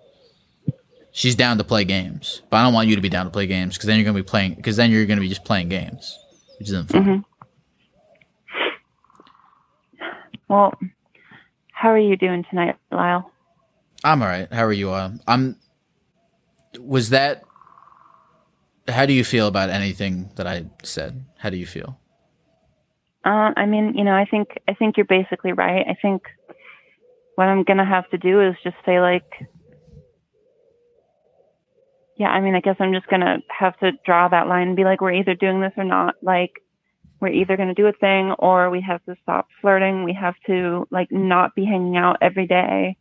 She's 1.10 1.34
down 1.34 1.58
to 1.58 1.64
play 1.64 1.84
games, 1.84 2.42
but 2.48 2.58
I 2.58 2.62
don't 2.62 2.74
want 2.74 2.86
you 2.88 2.94
to 2.94 3.00
be 3.02 3.08
down 3.08 3.24
to 3.24 3.30
play 3.30 3.46
games 3.48 3.74
because 3.74 3.86
then 3.88 3.96
you're 3.96 4.04
gonna 4.04 4.18
be 4.18 4.22
playing. 4.22 4.54
Because 4.54 4.76
then 4.76 4.90
you're 4.90 5.04
gonna 5.06 5.20
be 5.20 5.28
just 5.28 5.44
playing 5.44 5.68
games, 5.68 6.16
which 6.58 6.68
isn't 6.68 6.90
fun. 6.90 7.04
Mhm. 7.04 7.24
Well, 10.48 10.72
how 11.72 11.90
are 11.90 11.98
you 11.98 12.16
doing 12.16 12.44
tonight, 12.48 12.76
Lyle? 12.90 13.30
I'm 14.02 14.22
all 14.22 14.28
right. 14.28 14.50
How 14.52 14.64
are 14.64 14.72
you? 14.72 14.90
Uh, 14.90 15.12
I'm. 15.26 15.56
Was 16.80 17.10
that? 17.10 17.44
How 18.86 19.04
do 19.04 19.12
you 19.12 19.24
feel 19.24 19.46
about 19.46 19.68
anything 19.68 20.30
that 20.36 20.46
I 20.46 20.64
said? 20.82 21.24
How 21.38 21.50
do 21.50 21.56
you 21.56 21.66
feel? 21.66 21.98
Uh, 23.24 23.52
I 23.56 23.66
mean, 23.66 23.94
you 23.94 24.04
know, 24.04 24.14
I 24.14 24.24
think 24.24 24.58
I 24.66 24.74
think 24.74 24.96
you're 24.96 25.06
basically 25.06 25.52
right. 25.52 25.84
I 25.86 25.96
think 26.00 26.22
what 27.34 27.48
I'm 27.48 27.64
gonna 27.64 27.84
have 27.84 28.08
to 28.10 28.18
do 28.18 28.40
is 28.40 28.54
just 28.64 28.76
say 28.86 29.00
like, 29.00 29.30
yeah. 32.16 32.28
I 32.28 32.40
mean, 32.40 32.54
I 32.54 32.60
guess 32.60 32.76
I'm 32.80 32.94
just 32.94 33.08
gonna 33.08 33.38
have 33.48 33.78
to 33.80 33.92
draw 34.06 34.28
that 34.28 34.46
line 34.48 34.68
and 34.68 34.76
be 34.76 34.84
like, 34.84 35.02
we're 35.02 35.12
either 35.12 35.34
doing 35.34 35.60
this 35.60 35.72
or 35.76 35.84
not. 35.84 36.14
Like, 36.22 36.52
we're 37.20 37.28
either 37.28 37.56
gonna 37.56 37.74
do 37.74 37.86
a 37.86 37.92
thing 37.92 38.32
or 38.32 38.70
we 38.70 38.80
have 38.80 39.04
to 39.06 39.16
stop 39.22 39.48
flirting. 39.60 40.04
We 40.04 40.12
have 40.14 40.34
to 40.46 40.86
like 40.90 41.10
not 41.10 41.54
be 41.54 41.64
hanging 41.64 41.96
out 41.96 42.18
every 42.20 42.46
day. 42.46 42.96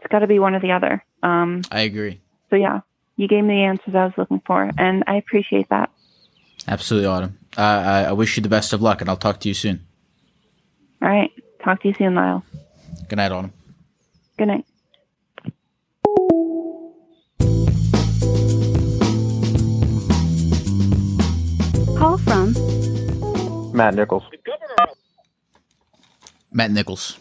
It's 0.00 0.12
got 0.12 0.20
to 0.20 0.26
be 0.26 0.38
one 0.38 0.54
or 0.54 0.60
the 0.60 0.72
other. 0.72 1.04
Um, 1.22 1.62
I 1.72 1.80
agree. 1.80 2.20
so 2.50 2.56
yeah, 2.56 2.80
you 3.16 3.26
gave 3.26 3.42
me 3.42 3.54
the 3.54 3.64
answers 3.64 3.94
I 3.94 4.04
was 4.04 4.12
looking 4.16 4.40
for, 4.46 4.70
and 4.78 5.02
I 5.06 5.16
appreciate 5.16 5.68
that. 5.70 5.90
Absolutely, 6.68 7.08
Autumn. 7.08 7.38
Uh, 7.56 7.60
I, 7.60 8.02
I 8.04 8.12
wish 8.12 8.36
you 8.36 8.42
the 8.42 8.48
best 8.48 8.72
of 8.72 8.82
luck, 8.82 9.00
and 9.00 9.10
I'll 9.10 9.16
talk 9.16 9.40
to 9.40 9.48
you 9.48 9.54
soon. 9.54 9.84
All 11.02 11.08
right, 11.08 11.32
talk 11.64 11.82
to 11.82 11.88
you 11.88 11.94
soon, 11.94 12.14
Lyle. 12.14 12.44
Good 13.08 13.16
night, 13.16 13.32
Autumn. 13.32 13.52
Good 14.38 14.48
night. 14.48 14.66
Matt 23.76 23.94
Nichols. 23.94 24.22
Matt 26.50 26.70
Nichols. 26.70 27.18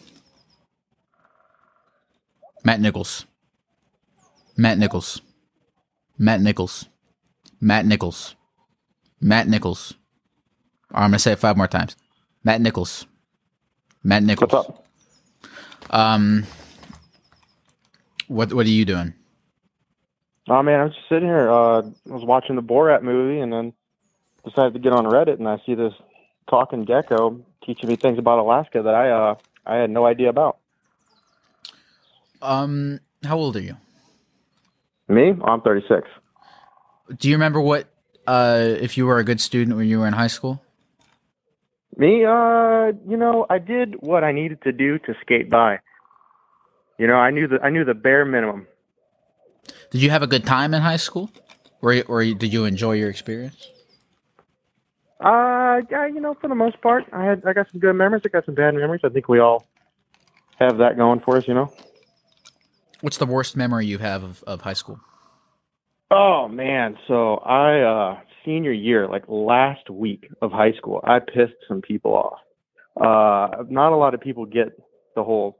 Matt 2.63 2.80
Nichols. 2.80 3.26
Matt 4.56 4.78
Nichols. 4.78 5.22
Matt 6.18 6.39
Nichols. 6.39 6.86
Matt 7.60 7.86
Nichols. 7.86 8.36
Matt 9.20 9.50
Nichols. 9.50 9.96
I'm 10.94 11.10
gonna 11.10 11.20
say 11.20 11.34
it 11.34 11.39
five 11.39 11.58
more 11.58 11.68
times. 11.68 11.98
Matt 12.46 12.62
Nichols. 12.62 13.06
Matt 14.02 14.24
Nichols. 14.24 14.54
What's 14.54 14.70
up? 14.70 14.86
Um. 15.89 16.46
What 18.30 18.54
What 18.54 18.65
are 18.65 18.70
you 18.70 18.86
doing? 18.86 19.13
Oh 20.48 20.63
man, 20.63 20.80
I 20.80 20.84
was 20.86 20.94
just 20.94 21.10
sitting 21.10 21.28
here. 21.28 21.52
Uh, 21.52 21.82
I 21.82 22.13
was 22.13 22.24
watching 22.24 22.56
the 22.56 22.62
Borat 22.62 23.04
movie, 23.04 23.41
and 23.41 23.52
then 23.52 23.74
decided 24.46 24.74
to 24.74 24.80
get 24.80 24.94
on 24.94 25.04
Reddit, 25.04 25.39
and 25.39 25.50
I 25.50 25.58
see 25.65 25.76
this 25.76 25.94
talking 26.49 26.84
gecko 26.84 27.41
teaching 27.65 27.89
me 27.89 27.95
things 27.95 28.19
about 28.19 28.39
Alaska 28.39 28.81
that 28.84 28.95
I 28.95 29.10
uh 29.10 29.36
I 29.65 29.77
had 29.77 29.89
no 29.89 30.05
idea 30.05 30.29
about. 30.29 30.58
Um. 32.41 32.99
How 33.23 33.38
old 33.38 33.55
are 33.55 33.62
you? 33.62 33.75
Me? 35.08 35.34
I'm 35.43 35.62
36. 35.62 36.08
Do 37.17 37.29
you 37.29 37.36
remember 37.36 37.62
what? 37.62 37.88
Uh, 38.27 38.75
if 38.79 38.97
you 38.97 39.05
were 39.05 39.19
a 39.19 39.23
good 39.23 39.39
student 39.39 39.77
when 39.77 39.88
you 39.88 39.99
were 39.99 40.08
in 40.08 40.13
high 40.13 40.27
school? 40.27 40.62
Me? 41.97 42.25
Uh, 42.25 42.91
you 43.08 43.17
know, 43.17 43.45
I 43.49 43.60
did 43.60 43.95
what 44.01 44.23
I 44.23 44.31
needed 44.31 44.62
to 44.63 44.71
do 44.71 44.97
to 44.99 45.13
skate 45.21 45.49
by. 45.49 45.79
You 46.97 47.08
know, 47.08 47.15
I 47.15 47.29
knew 47.31 47.47
the 47.47 47.60
I 47.62 47.69
knew 47.69 47.86
the 47.86 47.93
bare 47.93 48.25
minimum. 48.25 48.67
Did 49.91 50.01
you 50.01 50.10
have 50.10 50.23
a 50.23 50.27
good 50.27 50.45
time 50.45 50.73
in 50.73 50.81
high 50.81 50.97
school, 50.97 51.29
or 51.81 51.95
or 52.08 52.23
did 52.23 52.51
you 52.51 52.65
enjoy 52.65 52.93
your 52.93 53.10
experience? 53.10 53.69
Uh, 55.19 55.82
yeah, 55.89 56.08
you 56.08 56.19
know, 56.19 56.36
for 56.39 56.47
the 56.47 56.56
most 56.56 56.82
part, 56.82 57.06
I 57.13 57.23
had 57.23 57.43
I 57.45 57.54
got 57.54 57.67
some 57.71 57.80
good 57.80 57.93
memories. 57.93 58.23
I 58.25 58.30
got 58.30 58.45
some 58.45 58.56
bad 58.56 58.73
memories. 58.73 59.01
I 59.04 59.10
think 59.10 59.30
we 59.30 59.39
all 59.39 59.65
have 60.60 60.78
that 60.80 60.97
going 60.97 61.21
for 61.21 61.38
us, 61.38 61.47
you 61.47 61.54
know. 61.54 61.71
What's 63.01 63.17
the 63.17 63.25
worst 63.25 63.56
memory 63.56 63.86
you 63.86 63.97
have 63.99 64.23
of, 64.23 64.43
of 64.43 64.62
high 64.62 64.73
school? 64.73 64.99
Oh 66.12 66.47
man, 66.47 66.97
so 67.08 67.36
I 67.38 67.82
uh 67.82 68.19
senior 68.45 68.71
year, 68.71 69.08
like 69.08 69.23
last 69.28 69.89
week 69.89 70.28
of 70.41 70.51
high 70.51 70.73
school, 70.73 71.01
I 71.04 71.19
pissed 71.19 71.56
some 71.67 71.82
people 71.82 72.13
off. 72.13 72.39
Uh 72.99 73.63
not 73.69 73.91
a 73.91 73.95
lot 73.95 74.13
of 74.13 74.21
people 74.21 74.45
get 74.45 74.78
the 75.15 75.23
whole 75.23 75.60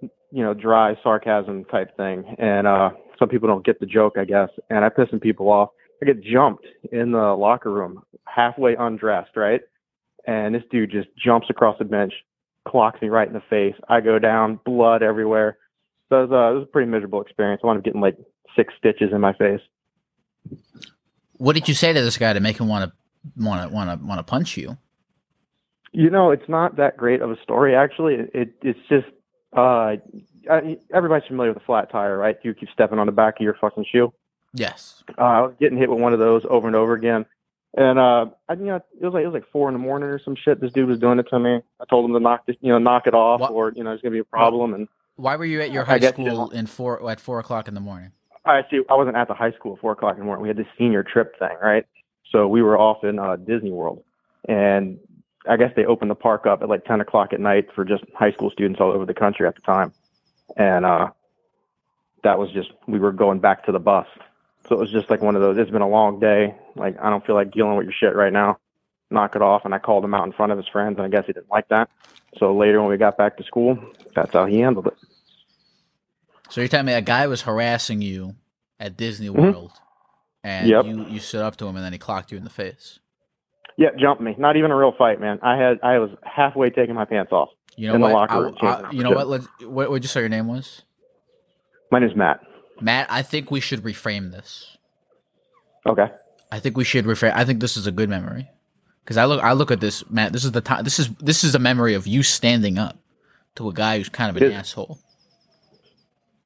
you 0.00 0.42
know, 0.42 0.54
dry 0.54 0.94
sarcasm 1.02 1.64
type 1.66 1.96
thing 1.96 2.36
and 2.38 2.66
uh 2.66 2.90
some 3.18 3.28
people 3.28 3.48
don't 3.48 3.64
get 3.64 3.80
the 3.80 3.86
joke, 3.86 4.16
I 4.18 4.24
guess. 4.24 4.48
And 4.70 4.84
I 4.84 4.88
pissed 4.88 5.10
some 5.10 5.20
people 5.20 5.48
off. 5.48 5.70
I 6.02 6.06
get 6.06 6.22
jumped 6.22 6.66
in 6.92 7.12
the 7.12 7.34
locker 7.34 7.72
room, 7.72 8.02
halfway 8.26 8.74
undressed, 8.76 9.36
right? 9.36 9.60
And 10.26 10.54
this 10.54 10.62
dude 10.70 10.90
just 10.90 11.08
jumps 11.16 11.48
across 11.50 11.78
the 11.78 11.84
bench, 11.84 12.12
clocks 12.66 13.00
me 13.00 13.08
right 13.08 13.28
in 13.28 13.34
the 13.34 13.42
face. 13.48 13.74
I 13.88 14.00
go 14.00 14.18
down, 14.18 14.60
blood 14.64 15.02
everywhere. 15.02 15.58
So 16.08 16.24
it 16.24 16.28
was, 16.28 16.32
uh, 16.32 16.50
it 16.52 16.58
was 16.58 16.62
a 16.64 16.72
pretty 16.72 16.90
miserable 16.90 17.20
experience. 17.20 17.60
I 17.62 17.66
wound 17.66 17.78
up 17.78 17.84
getting 17.84 18.00
like 18.00 18.16
six 18.56 18.74
stitches 18.78 19.12
in 19.12 19.20
my 19.20 19.32
face. 19.34 19.60
What 21.34 21.54
did 21.54 21.68
you 21.68 21.74
say 21.74 21.92
to 21.92 22.00
this 22.00 22.16
guy 22.16 22.32
to 22.32 22.40
make 22.40 22.58
him 22.58 22.68
want 22.68 22.90
to 22.90 22.96
want 23.36 23.68
to 23.68 23.74
want 23.74 24.00
to 24.00 24.06
want 24.06 24.18
to 24.18 24.22
punch 24.22 24.56
you? 24.56 24.76
You 25.92 26.10
know, 26.10 26.30
it's 26.30 26.48
not 26.48 26.76
that 26.76 26.96
great 26.96 27.20
of 27.20 27.30
a 27.30 27.40
story 27.42 27.74
actually. 27.74 28.14
It, 28.14 28.30
it 28.34 28.54
it's 28.62 28.80
just 28.88 29.06
uh 29.56 29.96
everybody's 30.92 31.26
familiar 31.26 31.52
with 31.52 31.62
a 31.62 31.66
flat 31.66 31.90
tire, 31.90 32.16
right? 32.16 32.36
You 32.42 32.54
keep 32.54 32.70
stepping 32.72 32.98
on 32.98 33.06
the 33.06 33.12
back 33.12 33.36
of 33.38 33.44
your 33.44 33.56
fucking 33.60 33.86
shoe. 33.90 34.12
Yes. 34.54 35.02
Uh, 35.18 35.22
I 35.22 35.40
was 35.42 35.54
getting 35.60 35.76
hit 35.76 35.90
with 35.90 35.98
one 35.98 36.12
of 36.12 36.18
those 36.18 36.42
over 36.48 36.66
and 36.66 36.76
over 36.76 36.94
again. 36.94 37.26
And 37.76 37.98
uh 37.98 38.26
I 38.48 38.54
you 38.54 38.64
know, 38.64 38.76
it 38.76 39.04
was 39.04 39.14
like 39.14 39.22
it 39.22 39.26
was 39.26 39.34
like 39.34 39.50
four 39.52 39.68
in 39.68 39.74
the 39.74 39.78
morning 39.78 40.08
or 40.08 40.18
some 40.18 40.34
shit. 40.36 40.60
This 40.60 40.72
dude 40.72 40.88
was 40.88 40.98
doing 40.98 41.18
it 41.18 41.26
to 41.30 41.38
me. 41.38 41.60
I 41.80 41.84
told 41.88 42.04
him 42.08 42.14
to 42.14 42.20
knock 42.20 42.46
this 42.46 42.56
you 42.60 42.72
know, 42.72 42.78
knock 42.78 43.06
it 43.06 43.14
off 43.14 43.40
or, 43.50 43.72
you 43.76 43.84
know, 43.84 43.92
it's 43.92 44.02
gonna 44.02 44.12
be 44.12 44.18
a 44.20 44.24
problem 44.24 44.74
and 44.74 44.88
Why 45.16 45.36
were 45.36 45.44
you 45.44 45.60
at 45.60 45.70
your 45.70 45.84
high 45.84 45.98
guess 45.98 46.12
school 46.12 46.50
in 46.50 46.66
four 46.66 47.08
at 47.10 47.20
four 47.20 47.38
o'clock 47.38 47.68
in 47.68 47.74
the 47.74 47.80
morning? 47.80 48.12
I 48.46 48.62
see. 48.70 48.80
I 48.88 48.94
wasn't 48.94 49.16
at 49.16 49.28
the 49.28 49.34
high 49.34 49.52
school 49.52 49.74
at 49.74 49.80
four 49.80 49.92
o'clock 49.92 50.14
in 50.14 50.20
the 50.20 50.24
morning. 50.24 50.42
We 50.42 50.48
had 50.48 50.56
this 50.56 50.68
senior 50.78 51.02
trip 51.02 51.38
thing, 51.38 51.56
right? 51.62 51.84
So 52.30 52.46
we 52.48 52.62
were 52.62 52.78
off 52.78 53.04
in 53.04 53.18
uh, 53.18 53.36
Disney 53.36 53.70
World, 53.72 54.02
and 54.48 54.98
I 55.48 55.56
guess 55.56 55.72
they 55.74 55.84
opened 55.84 56.10
the 56.10 56.16
park 56.16 56.46
up 56.46 56.62
at 56.62 56.68
like 56.68 56.84
ten 56.84 57.00
o'clock 57.00 57.32
at 57.32 57.40
night 57.40 57.66
for 57.74 57.84
just 57.84 58.04
high 58.14 58.32
school 58.32 58.50
students 58.50 58.80
all 58.80 58.92
over 58.92 59.04
the 59.04 59.14
country 59.14 59.46
at 59.46 59.54
the 59.54 59.62
time, 59.62 59.92
and 60.56 60.84
uh, 60.86 61.08
that 62.24 62.38
was 62.38 62.50
just 62.52 62.70
we 62.86 62.98
were 62.98 63.12
going 63.12 63.40
back 63.40 63.64
to 63.66 63.72
the 63.72 63.78
bus. 63.78 64.06
So 64.68 64.74
it 64.74 64.78
was 64.78 64.90
just 64.90 65.10
like 65.10 65.20
one 65.22 65.36
of 65.36 65.42
those. 65.42 65.56
It's 65.58 65.70
been 65.70 65.82
a 65.82 65.88
long 65.88 66.18
day. 66.18 66.54
Like 66.74 66.96
I 67.00 67.10
don't 67.10 67.24
feel 67.24 67.34
like 67.34 67.50
dealing 67.52 67.76
with 67.76 67.84
your 67.86 67.94
shit 67.98 68.14
right 68.16 68.32
now. 68.32 68.58
Knock 69.10 69.36
it 69.36 69.42
off. 69.42 69.64
And 69.64 69.72
I 69.74 69.78
called 69.78 70.04
him 70.04 70.14
out 70.14 70.26
in 70.26 70.32
front 70.32 70.50
of 70.52 70.58
his 70.58 70.66
friends, 70.68 70.96
and 70.98 71.06
I 71.06 71.08
guess 71.08 71.26
he 71.26 71.32
didn't 71.32 71.50
like 71.50 71.68
that. 71.68 71.88
So 72.38 72.54
later 72.56 72.80
when 72.80 72.90
we 72.90 72.96
got 72.96 73.16
back 73.16 73.36
to 73.36 73.44
school, 73.44 73.78
that's 74.14 74.32
how 74.32 74.46
he 74.46 74.58
handled 74.60 74.88
it. 74.88 74.94
So 76.50 76.60
you're 76.60 76.68
telling 76.68 76.86
me 76.86 76.92
a 76.92 77.00
guy 77.00 77.26
was 77.26 77.42
harassing 77.42 78.02
you 78.02 78.34
at 78.78 78.96
Disney 78.96 79.28
Mhm. 79.28 79.36
World, 79.52 79.72
and 80.44 80.68
Yep. 80.68 80.84
you 80.86 81.04
you 81.06 81.20
stood 81.20 81.42
up 81.42 81.56
to 81.56 81.66
him, 81.66 81.76
and 81.76 81.84
then 81.84 81.92
he 81.92 81.98
clocked 81.98 82.30
you 82.32 82.38
in 82.38 82.44
the 82.44 82.50
face. 82.50 82.98
Yeah, 83.76 83.90
jumped 83.98 84.22
me. 84.22 84.34
Not 84.38 84.56
even 84.56 84.70
a 84.70 84.76
real 84.76 84.92
fight, 84.92 85.20
man. 85.20 85.38
I 85.42 85.56
had 85.56 85.78
I 85.82 85.98
was 85.98 86.10
halfway 86.24 86.70
taking 86.70 86.94
my 86.94 87.04
pants 87.04 87.30
off. 87.32 87.50
You 87.76 87.88
know 87.88 87.94
In 87.96 88.00
the 88.00 88.06
what? 88.06 88.12
locker 88.14 88.34
I- 88.34 88.38
room, 88.38 88.56
I- 88.62 88.90
you 88.90 89.02
know 89.04 89.10
what? 89.10 89.28
Let's, 89.28 89.46
what? 89.64 89.90
What? 89.90 90.02
Just 90.02 90.14
say 90.14 90.20
your 90.20 90.28
name 90.30 90.46
was 90.48 90.82
My 91.92 91.98
name's 92.00 92.16
Matt. 92.16 92.40
Matt. 92.80 93.06
I 93.10 93.22
think 93.22 93.50
we 93.50 93.60
should 93.60 93.82
reframe 93.82 94.32
this. 94.32 94.76
Okay. 95.86 96.10
I 96.50 96.60
think 96.60 96.76
we 96.76 96.84
should 96.84 97.04
reframe. 97.04 97.32
I 97.34 97.44
think 97.44 97.60
this 97.60 97.76
is 97.76 97.86
a 97.86 97.92
good 97.92 98.08
memory 98.08 98.48
because 99.04 99.16
I 99.16 99.24
look. 99.24 99.42
I 99.42 99.52
look 99.52 99.70
at 99.70 99.80
this, 99.80 100.08
Matt. 100.10 100.32
This 100.32 100.44
is 100.44 100.52
the 100.52 100.60
time. 100.60 100.84
This 100.84 100.98
is 100.98 101.08
this 101.20 101.44
is 101.44 101.54
a 101.54 101.58
memory 101.58 101.94
of 101.94 102.06
you 102.06 102.22
standing 102.22 102.78
up 102.78 102.98
to 103.56 103.68
a 103.68 103.72
guy 103.72 103.98
who's 103.98 104.08
kind 104.08 104.34
of 104.34 104.42
an 104.42 104.52
asshole. 104.52 104.98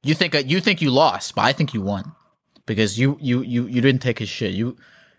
You 0.02 0.14
think 0.14 0.34
you 0.50 0.60
think 0.60 0.80
you 0.80 0.90
lost, 0.90 1.34
but 1.34 1.42
I 1.42 1.52
think 1.52 1.74
you 1.74 1.82
won 1.82 2.12
because 2.66 2.98
you 2.98 3.18
you 3.20 3.42
you 3.42 3.66
you 3.66 3.80
didn't 3.80 4.00
take 4.00 4.18
his 4.18 4.28
shit. 4.28 4.52
You 4.52 4.76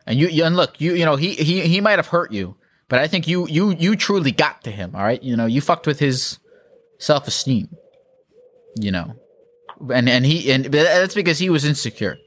And 0.07 0.17
you, 0.17 0.27
you 0.27 0.43
and 0.43 0.55
look, 0.55 0.81
you 0.81 0.93
you 0.93 1.05
know 1.05 1.15
he 1.15 1.35
he 1.35 1.61
he 1.61 1.81
might 1.81 1.99
have 1.99 2.07
hurt 2.07 2.31
you, 2.31 2.55
but 2.89 2.99
I 2.99 3.07
think 3.07 3.27
you 3.27 3.47
you 3.47 3.71
you 3.71 3.95
truly 3.95 4.31
got 4.31 4.63
to 4.63 4.71
him. 4.71 4.95
All 4.95 5.03
right, 5.03 5.21
you 5.21 5.35
know 5.35 5.45
you 5.45 5.61
fucked 5.61 5.85
with 5.85 5.99
his 5.99 6.39
self 6.97 7.27
esteem. 7.27 7.69
You 8.75 8.91
know, 8.91 9.15
and 9.89 10.09
and 10.09 10.25
he 10.25 10.51
and 10.51 10.65
that's 10.65 11.15
because 11.15 11.39
he 11.39 11.49
was 11.49 11.65
insecure. 11.65 12.17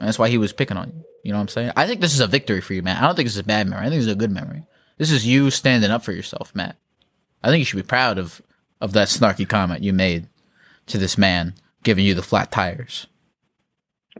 And 0.00 0.06
that's 0.06 0.18
why 0.18 0.28
he 0.28 0.38
was 0.38 0.52
picking 0.52 0.76
on 0.76 0.88
you. 0.88 1.04
You 1.24 1.32
know 1.32 1.38
what 1.38 1.42
I'm 1.42 1.48
saying? 1.48 1.72
I 1.76 1.86
think 1.86 2.00
this 2.00 2.14
is 2.14 2.20
a 2.20 2.26
victory 2.26 2.60
for 2.60 2.74
you, 2.74 2.82
man. 2.82 2.96
I 2.96 3.02
don't 3.02 3.14
think 3.14 3.26
this 3.26 3.34
is 3.34 3.40
a 3.40 3.44
bad 3.44 3.68
memory. 3.68 3.86
I 3.86 3.88
think 3.90 3.98
this 3.98 4.06
is 4.06 4.12
a 4.12 4.16
good 4.16 4.30
memory. 4.30 4.64
This 4.96 5.10
is 5.10 5.26
you 5.26 5.50
standing 5.50 5.90
up 5.90 6.04
for 6.04 6.12
yourself, 6.12 6.54
Matt. 6.54 6.76
I 7.42 7.48
think 7.48 7.60
you 7.60 7.64
should 7.64 7.76
be 7.76 7.82
proud 7.82 8.18
of 8.18 8.42
of 8.80 8.92
that 8.92 9.08
snarky 9.08 9.48
comment 9.48 9.82
you 9.82 9.92
made 9.92 10.28
to 10.86 10.98
this 10.98 11.18
man 11.18 11.54
giving 11.82 12.04
you 12.04 12.14
the 12.14 12.22
flat 12.22 12.50
tires. 12.50 13.06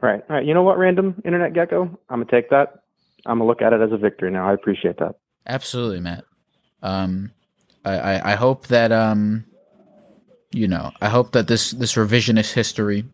Right. 0.00 0.22
All 0.28 0.36
right. 0.36 0.44
You 0.44 0.54
know 0.54 0.62
what, 0.62 0.78
random 0.78 1.20
internet 1.24 1.54
gecko? 1.54 1.84
I'm 2.08 2.20
gonna 2.20 2.30
take 2.30 2.50
that. 2.50 2.82
I'm 3.26 3.38
gonna 3.38 3.48
look 3.48 3.62
at 3.62 3.72
it 3.72 3.80
as 3.80 3.92
a 3.92 3.96
victory 3.96 4.30
now. 4.30 4.48
I 4.48 4.52
appreciate 4.52 4.98
that. 4.98 5.16
Absolutely, 5.46 6.00
Matt. 6.00 6.24
Um, 6.82 7.32
I, 7.84 7.98
I, 7.98 8.32
I 8.32 8.34
hope 8.36 8.68
that 8.68 8.92
um, 8.92 9.44
you 10.50 10.68
know, 10.68 10.92
I 11.00 11.08
hope 11.08 11.32
that 11.32 11.48
this 11.48 11.72
this 11.72 11.94
revisionist 11.94 12.52
history 12.52 13.04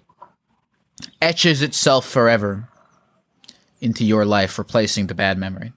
etches 1.21 1.63
itself 1.63 2.07
forever 2.07 2.69
into 3.81 4.05
your 4.05 4.25
life, 4.25 4.59
replacing 4.59 5.09
the 5.09 5.15
bad 5.15 5.39
memory. 5.39 5.73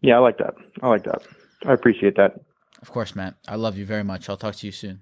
Yeah, 0.00 0.16
I 0.16 0.18
like 0.18 0.38
that. 0.38 0.54
I 0.82 0.88
like 0.88 1.04
that. 1.04 1.22
I 1.64 1.72
appreciate 1.72 2.16
that. 2.16 2.40
Of 2.82 2.90
course, 2.90 3.16
Matt. 3.16 3.36
I 3.48 3.56
love 3.56 3.78
you 3.78 3.86
very 3.86 4.04
much. 4.04 4.28
I'll 4.28 4.36
talk 4.36 4.54
to 4.56 4.66
you 4.66 4.72
soon. 4.72 5.00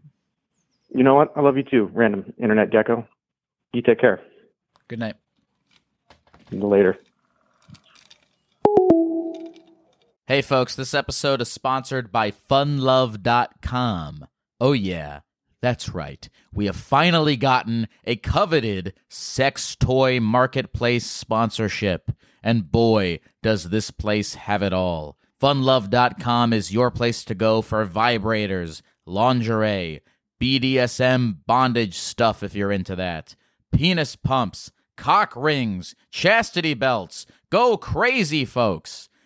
You 0.94 1.02
know 1.02 1.14
what? 1.14 1.32
I 1.34 1.40
love 1.40 1.56
you 1.56 1.64
too, 1.64 1.90
random 1.92 2.32
internet 2.40 2.70
gecko. 2.70 3.06
You 3.72 3.82
take 3.82 3.98
care. 3.98 4.20
Good 4.86 5.00
night. 5.00 5.16
Later. 6.52 6.98
Hey, 10.32 10.40
folks, 10.40 10.74
this 10.74 10.94
episode 10.94 11.42
is 11.42 11.52
sponsored 11.52 12.10
by 12.10 12.30
funlove.com. 12.30 14.26
Oh, 14.58 14.72
yeah, 14.72 15.20
that's 15.60 15.90
right. 15.90 16.26
We 16.54 16.64
have 16.64 16.76
finally 16.76 17.36
gotten 17.36 17.86
a 18.06 18.16
coveted 18.16 18.94
sex 19.10 19.76
toy 19.76 20.20
marketplace 20.20 21.04
sponsorship. 21.04 22.12
And 22.42 22.72
boy, 22.72 23.20
does 23.42 23.68
this 23.68 23.90
place 23.90 24.32
have 24.36 24.62
it 24.62 24.72
all. 24.72 25.18
Funlove.com 25.38 26.54
is 26.54 26.72
your 26.72 26.90
place 26.90 27.26
to 27.26 27.34
go 27.34 27.60
for 27.60 27.86
vibrators, 27.86 28.80
lingerie, 29.04 30.00
BDSM 30.40 31.40
bondage 31.46 31.98
stuff 31.98 32.42
if 32.42 32.54
you're 32.54 32.72
into 32.72 32.96
that, 32.96 33.36
penis 33.70 34.16
pumps, 34.16 34.72
cock 34.96 35.34
rings, 35.36 35.94
chastity 36.10 36.72
belts. 36.72 37.26
Go 37.50 37.76
crazy, 37.76 38.46
folks. 38.46 39.10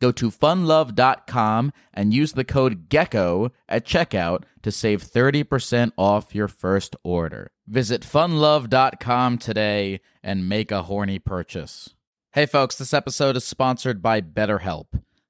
Go 0.00 0.12
to 0.12 0.30
funlove.com 0.30 1.72
and 1.92 2.14
use 2.14 2.32
the 2.32 2.44
code 2.44 2.88
GECKO 2.88 3.50
at 3.68 3.86
checkout 3.86 4.44
to 4.62 4.70
save 4.70 5.02
30% 5.02 5.92
off 5.96 6.34
your 6.34 6.48
first 6.48 6.96
order. 7.02 7.50
Visit 7.66 8.02
funlove.com 8.02 9.38
today 9.38 10.00
and 10.22 10.48
make 10.48 10.70
a 10.70 10.82
horny 10.82 11.18
purchase. 11.18 11.90
Hey 12.32 12.46
folks, 12.46 12.76
this 12.76 12.92
episode 12.92 13.36
is 13.36 13.44
sponsored 13.44 14.02
by 14.02 14.20
BetterHelp. 14.20 14.86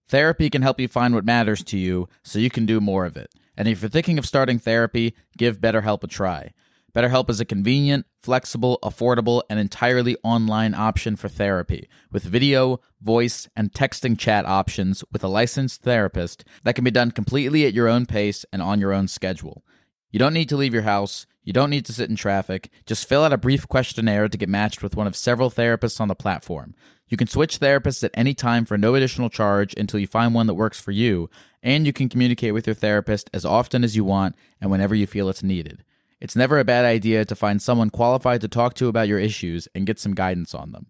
Therapy 0.09 0.51
can 0.51 0.62
help 0.62 0.81
you 0.81 0.89
find 0.89 1.15
what 1.15 1.25
matters 1.25 1.62
to 1.65 1.79
you 1.79 2.09
so 2.23 2.39
you 2.39 2.51
can 2.51 2.67
do 2.67 2.81
more 2.81 3.05
of 3.05 3.17
it. 3.17 3.31
And 3.57 3.69
if 3.69 3.83
you're 3.83 3.89
thinking 3.89 4.19
of 4.19 4.27
starting 4.27 4.59
therapy, 4.59 5.15
give 5.37 5.61
BetterHelp 5.61 6.03
a 6.03 6.07
try. 6.07 6.53
BetterHelp 6.95 7.28
is 7.28 7.40
a 7.40 7.45
convenient, 7.45 8.07
flexible, 8.22 8.78
affordable, 8.84 9.42
and 9.51 9.59
entirely 9.59 10.16
online 10.22 10.74
option 10.74 11.16
for 11.16 11.28
therapy 11.28 11.88
with 12.12 12.22
video, 12.22 12.80
voice, 13.03 13.49
and 13.57 13.72
texting 13.72 14.16
chat 14.16 14.47
options 14.47 15.03
with 15.11 15.24
a 15.24 15.28
licensed 15.28 15.82
therapist 15.82 16.45
that 16.62 16.76
can 16.76 16.84
be 16.84 16.92
done 16.92 17.11
completely 17.11 17.66
at 17.66 17.74
your 17.74 17.88
own 17.88 18.07
pace 18.07 18.45
and 18.53 18.62
on 18.62 18.78
your 18.78 18.92
own 18.92 19.09
schedule. 19.09 19.64
You 20.12 20.20
don't 20.20 20.34
need 20.34 20.49
to 20.51 20.57
leave 20.57 20.72
your 20.72 20.84
house. 20.84 21.26
You 21.42 21.53
don't 21.53 21.70
need 21.70 21.84
to 21.86 21.92
sit 21.92 22.09
in 22.09 22.14
traffic. 22.14 22.70
Just 22.86 23.09
fill 23.09 23.24
out 23.24 23.32
a 23.32 23.38
brief 23.38 23.66
questionnaire 23.66 24.28
to 24.28 24.38
get 24.38 24.49
matched 24.49 24.80
with 24.80 24.95
one 24.95 25.09
of 25.09 25.16
several 25.16 25.51
therapists 25.51 26.01
on 26.01 26.07
the 26.07 26.14
platform. 26.14 26.76
You 27.09 27.16
can 27.16 27.26
switch 27.26 27.59
therapists 27.59 28.05
at 28.05 28.12
any 28.14 28.34
time 28.34 28.64
for 28.64 28.78
no 28.78 28.95
additional 28.95 29.30
charge 29.30 29.74
until 29.76 29.99
you 29.99 30.07
find 30.07 30.32
one 30.32 30.47
that 30.47 30.55
works 30.55 30.80
for 30.80 30.92
you, 30.92 31.28
and 31.61 31.86
you 31.86 31.92
can 31.92 32.09
communicate 32.09 32.55
with 32.55 32.68
your 32.68 32.74
therapist 32.74 33.28
as 33.34 33.45
often 33.45 33.82
as 33.82 33.97
you 33.97 34.05
want 34.05 34.36
and 34.61 34.70
whenever 34.70 34.95
you 34.95 35.09
feel 35.09 35.28
it's 35.28 35.42
needed. 35.42 35.82
It's 36.25 36.35
never 36.35 36.59
a 36.59 36.64
bad 36.64 36.87
idea 36.87 37.27
to 37.27 37.35
find 37.35 37.61
someone 37.61 37.91
qualified 37.91 38.41
to 38.41 38.49
talk 38.49 38.72
to 38.77 38.89
about 38.89 39.09
your 39.09 39.18
issues 39.18 39.68
and 39.75 39.87
get 39.87 40.01
some 40.01 40.14
guidance 40.14 40.55
on 40.55 40.72
them. 40.72 40.87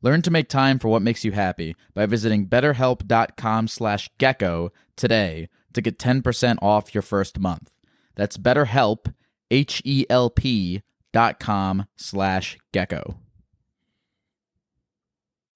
Learn 0.00 0.22
to 0.22 0.30
make 0.30 0.48
time 0.48 0.78
for 0.78 0.88
what 0.88 1.02
makes 1.02 1.22
you 1.22 1.32
happy 1.32 1.76
by 1.92 2.06
visiting 2.06 2.48
betterhelp.com 2.48 3.68
slash 3.68 4.08
gecko 4.16 4.72
today 4.96 5.50
to 5.74 5.82
get 5.82 5.98
10% 5.98 6.56
off 6.62 6.94
your 6.94 7.02
first 7.02 7.38
month. 7.38 7.72
That's 8.16 8.38
betterhelp, 8.38 9.12
H-E-L-P 9.50 10.80
dot 11.12 11.38
com 11.38 11.86
slash 11.96 12.56
gecko. 12.72 13.18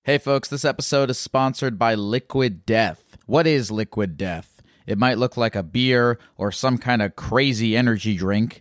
Hey 0.03 0.19
folks, 0.19 0.51
this 0.51 0.67
episode 0.67 1.09
is 1.09 1.17
sponsored 1.17 1.79
by 1.79 1.95
Liquid 1.95 2.67
Death. 2.67 3.17
What 3.25 3.47
is 3.47 3.71
Liquid 3.71 4.19
Death? 4.19 4.61
It 4.87 4.99
might 4.99 5.17
look 5.17 5.39
like 5.39 5.57
a 5.57 5.63
beer 5.63 6.19
or 6.37 6.53
some 6.53 6.77
kind 6.77 7.01
of 7.01 7.17
crazy 7.17 7.75
energy 7.75 8.19
drink, 8.19 8.61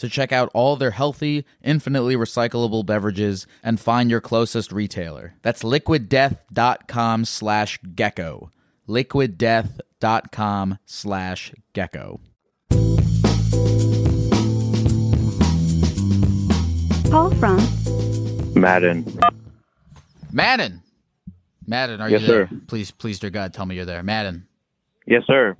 to 0.00 0.08
check 0.08 0.32
out 0.32 0.50
all 0.54 0.76
their 0.76 0.90
healthy, 0.90 1.44
infinitely 1.62 2.16
recyclable 2.16 2.84
beverages 2.84 3.46
and 3.62 3.78
find 3.80 4.10
your 4.10 4.20
closest 4.20 4.72
retailer. 4.72 5.34
That's 5.42 5.62
liquiddeath.com 5.62 7.24
slash 7.24 7.78
gecko. 7.94 8.50
liquiddeath.com 8.88 10.78
slash 10.86 11.52
gecko. 11.72 12.20
Call 17.10 17.30
from 17.34 17.58
Madden. 18.54 19.04
Madden. 20.32 20.82
Madden, 21.66 22.00
are 22.00 22.08
Yes, 22.08 22.20
you 22.22 22.26
there? 22.28 22.48
sir. 22.48 22.60
Please, 22.68 22.90
please, 22.92 23.18
dear 23.18 23.30
God, 23.30 23.52
tell 23.52 23.66
me 23.66 23.74
you're 23.74 23.84
there. 23.84 24.02
Madden. 24.02 24.46
Yes, 25.06 25.22
sir. 25.26 25.56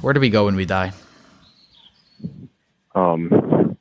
Where 0.00 0.14
do 0.14 0.20
we 0.20 0.30
go 0.30 0.46
when 0.46 0.56
we 0.56 0.64
die? 0.64 0.92
Um, 2.94 3.76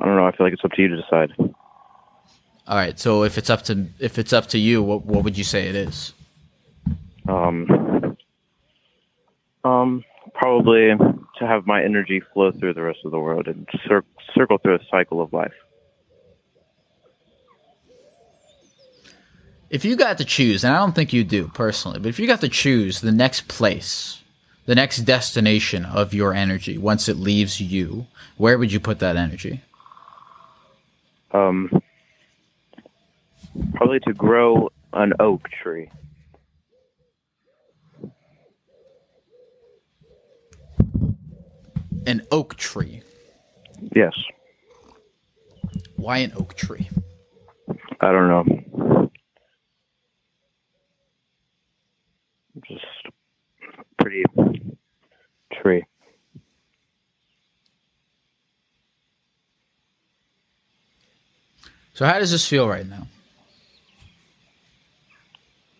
I 0.00 0.04
don't 0.04 0.16
know. 0.16 0.26
I 0.26 0.36
feel 0.36 0.46
like 0.46 0.52
it's 0.52 0.64
up 0.64 0.72
to 0.72 0.82
you 0.82 0.88
to 0.88 0.96
decide. 0.96 1.32
All 1.38 2.76
right. 2.76 2.98
So 2.98 3.24
if 3.24 3.38
it's 3.38 3.50
up 3.50 3.62
to 3.62 3.86
if 3.98 4.18
it's 4.18 4.32
up 4.32 4.46
to 4.48 4.58
you, 4.58 4.82
what 4.82 5.04
what 5.04 5.24
would 5.24 5.38
you 5.38 5.44
say 5.44 5.68
it 5.68 5.74
is? 5.74 6.12
Um, 7.28 8.16
um, 9.64 10.04
probably 10.34 10.90
to 11.38 11.46
have 11.46 11.66
my 11.66 11.82
energy 11.82 12.20
flow 12.32 12.52
through 12.52 12.74
the 12.74 12.82
rest 12.82 13.00
of 13.04 13.12
the 13.12 13.18
world 13.18 13.46
and 13.46 13.68
cir- 13.86 14.04
circle 14.34 14.58
through 14.58 14.76
a 14.76 14.84
cycle 14.90 15.20
of 15.20 15.32
life. 15.32 15.52
If 19.70 19.84
you 19.86 19.96
got 19.96 20.18
to 20.18 20.24
choose, 20.24 20.64
and 20.64 20.74
I 20.74 20.78
don't 20.78 20.94
think 20.94 21.12
you 21.12 21.24
do 21.24 21.48
personally, 21.48 21.98
but 21.98 22.08
if 22.08 22.18
you 22.18 22.26
got 22.26 22.42
to 22.42 22.48
choose 22.48 23.00
the 23.00 23.12
next 23.12 23.48
place, 23.48 24.21
the 24.66 24.74
next 24.74 24.98
destination 24.98 25.84
of 25.84 26.14
your 26.14 26.34
energy 26.34 26.78
once 26.78 27.08
it 27.08 27.16
leaves 27.16 27.60
you, 27.60 28.06
where 28.36 28.58
would 28.58 28.72
you 28.72 28.80
put 28.80 28.98
that 29.00 29.16
energy? 29.16 29.60
Um, 31.32 31.82
probably 33.74 34.00
to 34.00 34.12
grow 34.12 34.70
an 34.92 35.12
oak 35.18 35.48
tree. 35.48 35.90
An 42.06 42.22
oak 42.30 42.56
tree. 42.56 43.02
Yes. 43.94 44.12
Why 45.96 46.18
an 46.18 46.32
oak 46.36 46.54
tree? 46.54 46.88
I 48.00 48.10
don't 48.12 48.28
know. 48.28 49.10
Just 52.66 52.84
pretty 54.02 54.24
tree. 55.52 55.84
So 61.94 62.06
how 62.06 62.18
does 62.18 62.30
this 62.30 62.46
feel 62.46 62.68
right 62.68 62.86
now? 62.86 63.06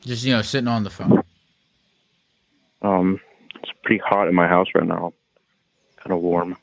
Just 0.02 0.24
you 0.24 0.32
know, 0.32 0.42
sitting 0.42 0.68
on 0.68 0.84
the 0.84 0.90
phone. 0.90 1.22
Um, 2.82 3.20
it's 3.56 3.72
pretty 3.82 4.02
hot 4.04 4.28
in 4.28 4.34
my 4.34 4.48
house 4.48 4.66
right 4.74 4.86
now. 4.86 5.12
Kind 5.96 6.12
of 6.12 6.20
warm. 6.20 6.56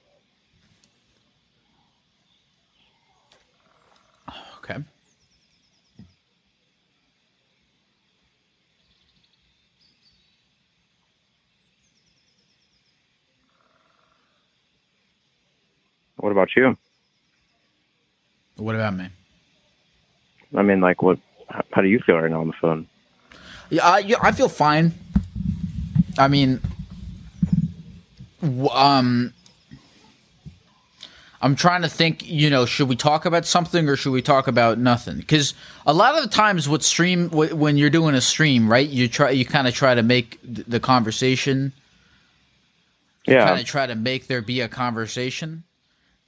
Okay. 4.59 4.83
What 16.17 16.28
about 16.39 16.55
you? 16.55 16.77
What 18.55 18.75
about 18.75 18.95
me? 18.95 19.09
I 20.55 20.63
mean, 20.63 20.81
like, 20.81 21.01
what? 21.01 21.19
How, 21.71 21.81
do 21.81 21.87
you 21.87 21.99
feel 21.99 22.17
right 22.17 22.29
now 22.29 22.41
on 22.41 22.47
the 22.47 22.53
phone? 22.53 22.87
Yeah, 23.69 23.87
I, 23.87 23.99
yeah, 23.99 24.17
I 24.21 24.31
feel 24.31 24.49
fine. 24.49 24.93
I 26.17 26.27
mean, 26.27 26.61
um, 28.71 29.33
I'm 31.41 31.55
trying 31.55 31.81
to 31.81 31.89
think. 31.89 32.27
You 32.27 32.49
know, 32.49 32.65
should 32.65 32.87
we 32.87 32.95
talk 32.95 33.25
about 33.25 33.45
something 33.45 33.87
or 33.87 33.95
should 33.95 34.11
we 34.11 34.21
talk 34.21 34.47
about 34.47 34.77
nothing? 34.77 35.17
Because 35.17 35.53
a 35.85 35.93
lot 35.93 36.15
of 36.15 36.23
the 36.23 36.29
times, 36.29 36.67
what 36.69 36.83
stream 36.83 37.29
when 37.29 37.77
you're 37.77 37.89
doing 37.89 38.15
a 38.15 38.21
stream, 38.21 38.69
right? 38.69 38.87
You 38.87 39.07
try, 39.07 39.31
you 39.31 39.45
kind 39.45 39.67
of 39.67 39.73
try 39.73 39.95
to 39.95 40.03
make 40.03 40.39
the 40.43 40.79
conversation. 40.79 41.73
Yeah. 43.25 43.45
Kind 43.45 43.59
of 43.59 43.65
try 43.65 43.85
to 43.85 43.95
make 43.95 44.27
there 44.27 44.41
be 44.41 44.61
a 44.61 44.67
conversation. 44.67 45.63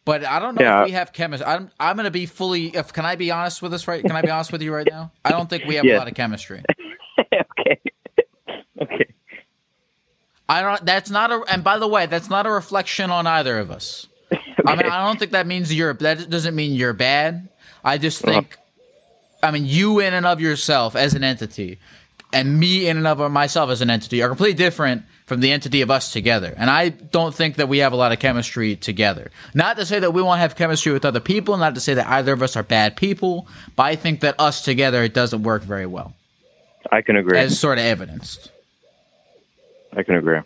But 0.04 0.26
I 0.26 0.40
don't 0.40 0.56
know 0.56 0.64
Yeah. 0.64 0.82
if 0.82 0.86
we 0.88 0.92
have 0.92 1.14
chemistry. 1.14 1.46
I'm 1.46 1.70
I'm 1.80 1.96
gonna 1.96 2.12
be 2.12 2.26
fully. 2.26 2.76
If 2.76 2.92
can 2.92 3.06
I 3.06 3.16
be 3.16 3.30
honest 3.32 3.62
with 3.62 3.74
us 3.74 3.88
right? 3.88 4.02
Can 4.02 4.14
I 4.14 4.22
be 4.22 4.30
honest 4.30 4.52
with 4.52 4.62
you 4.62 4.74
right 4.74 4.88
now? 4.90 5.12
I 5.24 5.30
don't 5.30 5.50
think 5.50 5.66
we 5.66 5.76
have 5.76 5.86
a 5.86 5.98
lot 5.98 6.08
of 6.08 6.16
chemistry. 6.16 6.64
okay. 7.20 7.80
okay. 8.82 9.06
I 10.50 10.62
don't. 10.62 10.86
That's 10.86 11.10
not 11.10 11.32
a. 11.32 11.44
And 11.48 11.64
by 11.64 11.78
the 11.78 11.88
way, 11.88 12.08
that's 12.08 12.30
not 12.30 12.46
a 12.46 12.52
reflection 12.52 13.12
on 13.12 13.28
either 13.28 13.60
of 13.60 13.70
us. 13.70 14.08
I 14.66 14.76
mean, 14.76 14.86
I 14.86 15.06
don't 15.06 15.20
think 15.20 15.32
that 15.32 15.46
means 15.46 15.74
you're. 15.74 15.94
That 15.94 16.30
doesn't 16.30 16.56
mean 16.56 16.74
you're 16.74 16.94
bad. 16.94 17.48
I 17.84 17.98
just 17.98 18.24
uh-huh. 18.24 18.42
think. 18.42 18.58
I 19.44 19.52
mean, 19.52 19.66
you 19.66 20.00
in 20.00 20.14
and 20.14 20.26
of 20.26 20.42
yourself 20.42 20.96
as 20.96 21.14
an 21.14 21.24
entity, 21.24 21.80
and 22.34 22.60
me 22.60 22.88
in 22.88 22.98
and 22.98 23.08
of 23.08 23.32
myself 23.32 23.70
as 23.70 23.82
an 23.82 23.90
entity 23.90 24.22
are 24.22 24.30
completely 24.30 24.56
different 24.56 25.04
from 25.32 25.40
the 25.40 25.50
entity 25.50 25.80
of 25.80 25.90
us 25.90 26.12
together. 26.12 26.54
And 26.58 26.70
I 26.70 26.90
don't 26.90 27.34
think 27.34 27.56
that 27.56 27.70
we 27.70 27.78
have 27.78 27.94
a 27.94 27.96
lot 27.96 28.12
of 28.12 28.20
chemistry 28.20 28.76
together. 28.76 29.32
Not 29.54 29.78
to 29.78 29.86
say 29.86 29.98
that 29.98 30.12
we 30.12 30.22
won't 30.22 30.42
have 30.42 30.58
chemistry 30.58 30.92
with 30.92 31.06
other 31.06 31.22
people. 31.22 31.56
Not 31.56 31.74
to 31.76 31.80
say 31.80 31.94
that 31.94 32.06
either 32.06 32.34
of 32.34 32.44
us 32.44 32.58
are 32.58 32.64
bad 32.64 32.98
people. 32.98 33.48
But 33.78 33.84
I 33.84 33.96
think 33.96 34.20
that 34.20 34.36
us 34.40 34.62
together 34.62 35.02
it 35.04 35.14
doesn't 35.14 35.44
work 35.44 35.64
very 35.64 35.86
well, 35.86 36.14
I 36.92 37.02
can 37.02 37.16
agree. 37.16 37.40
as 37.40 37.58
sort 37.58 37.78
of 37.78 37.86
evidenced. 37.86 38.52
I 39.96 40.04
can 40.04 40.16
agree. 40.16 40.42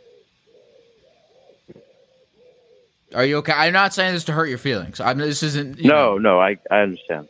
Are 3.16 3.26
you 3.26 3.38
okay? 3.38 3.54
I'm 3.54 3.74
not 3.74 3.92
saying 3.92 4.14
this 4.14 4.26
to 4.26 4.34
hurt 4.34 4.50
your 4.50 4.60
feelings. 4.60 5.00
I'm. 5.00 5.18
This 5.18 5.42
isn't. 5.42 5.84
No, 5.84 6.20
no, 6.20 6.40
I 6.40 6.58
I 6.70 6.82
understand. 6.82 7.28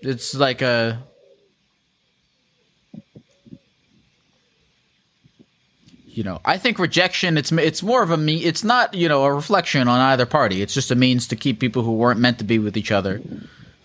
It's 0.00 0.34
like 0.34 0.62
a. 0.62 1.02
You 6.16 6.22
know, 6.22 6.40
I 6.46 6.56
think 6.56 6.78
rejection. 6.78 7.36
It's 7.36 7.52
it's 7.52 7.82
more 7.82 8.02
of 8.02 8.10
a 8.10 8.16
me. 8.16 8.36
It's 8.38 8.64
not 8.64 8.94
you 8.94 9.06
know 9.06 9.24
a 9.24 9.34
reflection 9.34 9.86
on 9.86 10.00
either 10.00 10.24
party. 10.24 10.62
It's 10.62 10.72
just 10.72 10.90
a 10.90 10.94
means 10.94 11.28
to 11.28 11.36
keep 11.36 11.60
people 11.60 11.82
who 11.82 11.92
weren't 11.92 12.18
meant 12.18 12.38
to 12.38 12.44
be 12.44 12.58
with 12.58 12.74
each 12.74 12.90
other, 12.90 13.20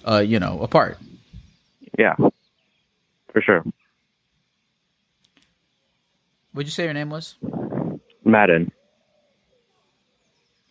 uh, 0.06 0.20
you 0.20 0.40
know, 0.40 0.62
apart. 0.62 0.98
Yeah, 2.00 2.16
for 2.16 3.42
sure. 3.42 3.66
What'd 6.54 6.68
you 6.68 6.72
say 6.72 6.86
your 6.86 6.94
name 6.94 7.10
was? 7.10 7.36
Madden. 8.24 8.72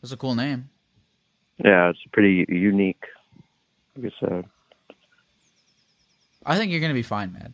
That's 0.00 0.12
a 0.12 0.16
cool 0.16 0.34
name. 0.34 0.70
Yeah, 1.62 1.90
it's 1.90 1.98
pretty 2.10 2.46
unique. 2.48 3.04
Like 3.96 4.14
I 4.14 4.26
said. 4.26 4.44
I 6.46 6.56
think 6.56 6.72
you're 6.72 6.80
gonna 6.80 6.94
be 6.94 7.02
fine, 7.02 7.34
man. 7.34 7.52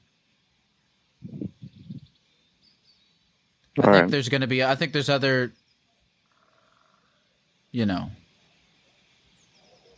I 3.80 3.86
All 3.86 3.90
think 3.90 4.08
right. 4.08 4.10
there's 4.10 4.28
gonna 4.28 4.46
be. 4.46 4.64
I 4.64 4.74
think 4.74 4.92
there's 4.92 5.08
other. 5.10 5.52
You 7.72 7.86
know. 7.86 8.10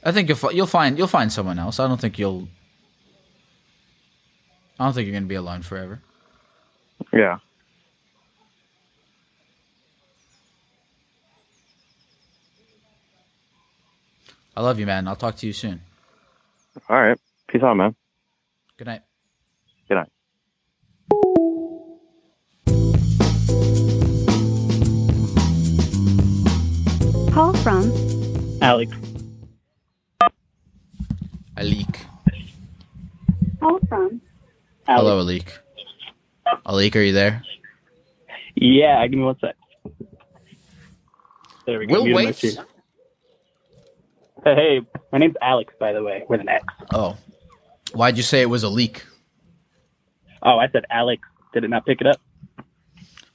I 0.05 0.12
think 0.12 0.29
you'll 0.29 0.53
you'll 0.53 0.66
find 0.66 0.99
you'll 0.99 1.09
find 1.09 1.33
someone 1.33 1.59
else. 1.59 1.81
I 1.81 1.89
don't 1.89 2.01
think 2.01 2.18
you'll. 2.18 2.49
I 4.79 4.85
don't 4.85 4.95
think 4.95 5.07
you're 5.07 5.14
gonna 5.16 5.26
be 5.26 5.35
alone 5.37 5.62
forever. 5.62 6.01
Yeah. 7.12 7.39
I 14.57 14.61
love 14.62 14.81
you, 14.81 14.87
man. 14.87 15.09
I'll 15.09 15.16
talk 15.16 15.37
to 15.37 15.47
you 15.47 15.53
soon. 15.53 15.83
All 16.89 17.01
right. 17.01 17.18
Peace 17.49 17.62
out, 17.62 17.76
man. 17.76 17.95
Good 18.79 18.87
night. 18.89 19.03
Call 27.39 27.55
from 27.59 27.84
Alex. 28.61 28.91
Alik. 31.57 31.97
Call 33.61 33.78
from 33.89 34.20
Hello, 34.89 35.24
Alik. 35.24 35.49
Alik, 36.66 36.97
are 36.97 37.01
you 37.01 37.12
there? 37.12 37.45
Yeah, 38.57 39.07
give 39.07 39.20
me 39.20 39.24
one 39.24 39.39
sec. 39.39 39.55
There 41.64 41.78
we 41.78 41.86
go. 41.86 41.93
We'll 41.93 42.07
muted 42.07 42.16
my 42.16 42.24
wait. 42.24 42.59
Hey, 44.43 44.55
hey, 44.57 44.80
my 45.12 45.18
name's 45.18 45.36
Alex, 45.41 45.72
by 45.78 45.93
the 45.93 46.03
way, 46.03 46.24
with 46.28 46.41
an 46.41 46.49
X. 46.49 46.64
Oh, 46.93 47.16
why'd 47.93 48.16
you 48.16 48.24
say 48.24 48.43
it 48.43 48.51
was 48.51 48.64
a 48.64 48.68
leak? 48.68 49.07
Oh, 50.43 50.59
I 50.59 50.68
said 50.70 50.86
Alex. 50.91 51.22
Did 51.53 51.62
it 51.62 51.70
not 51.70 51.86
pick 51.86 52.01
it 52.01 52.09
up? 52.09 52.20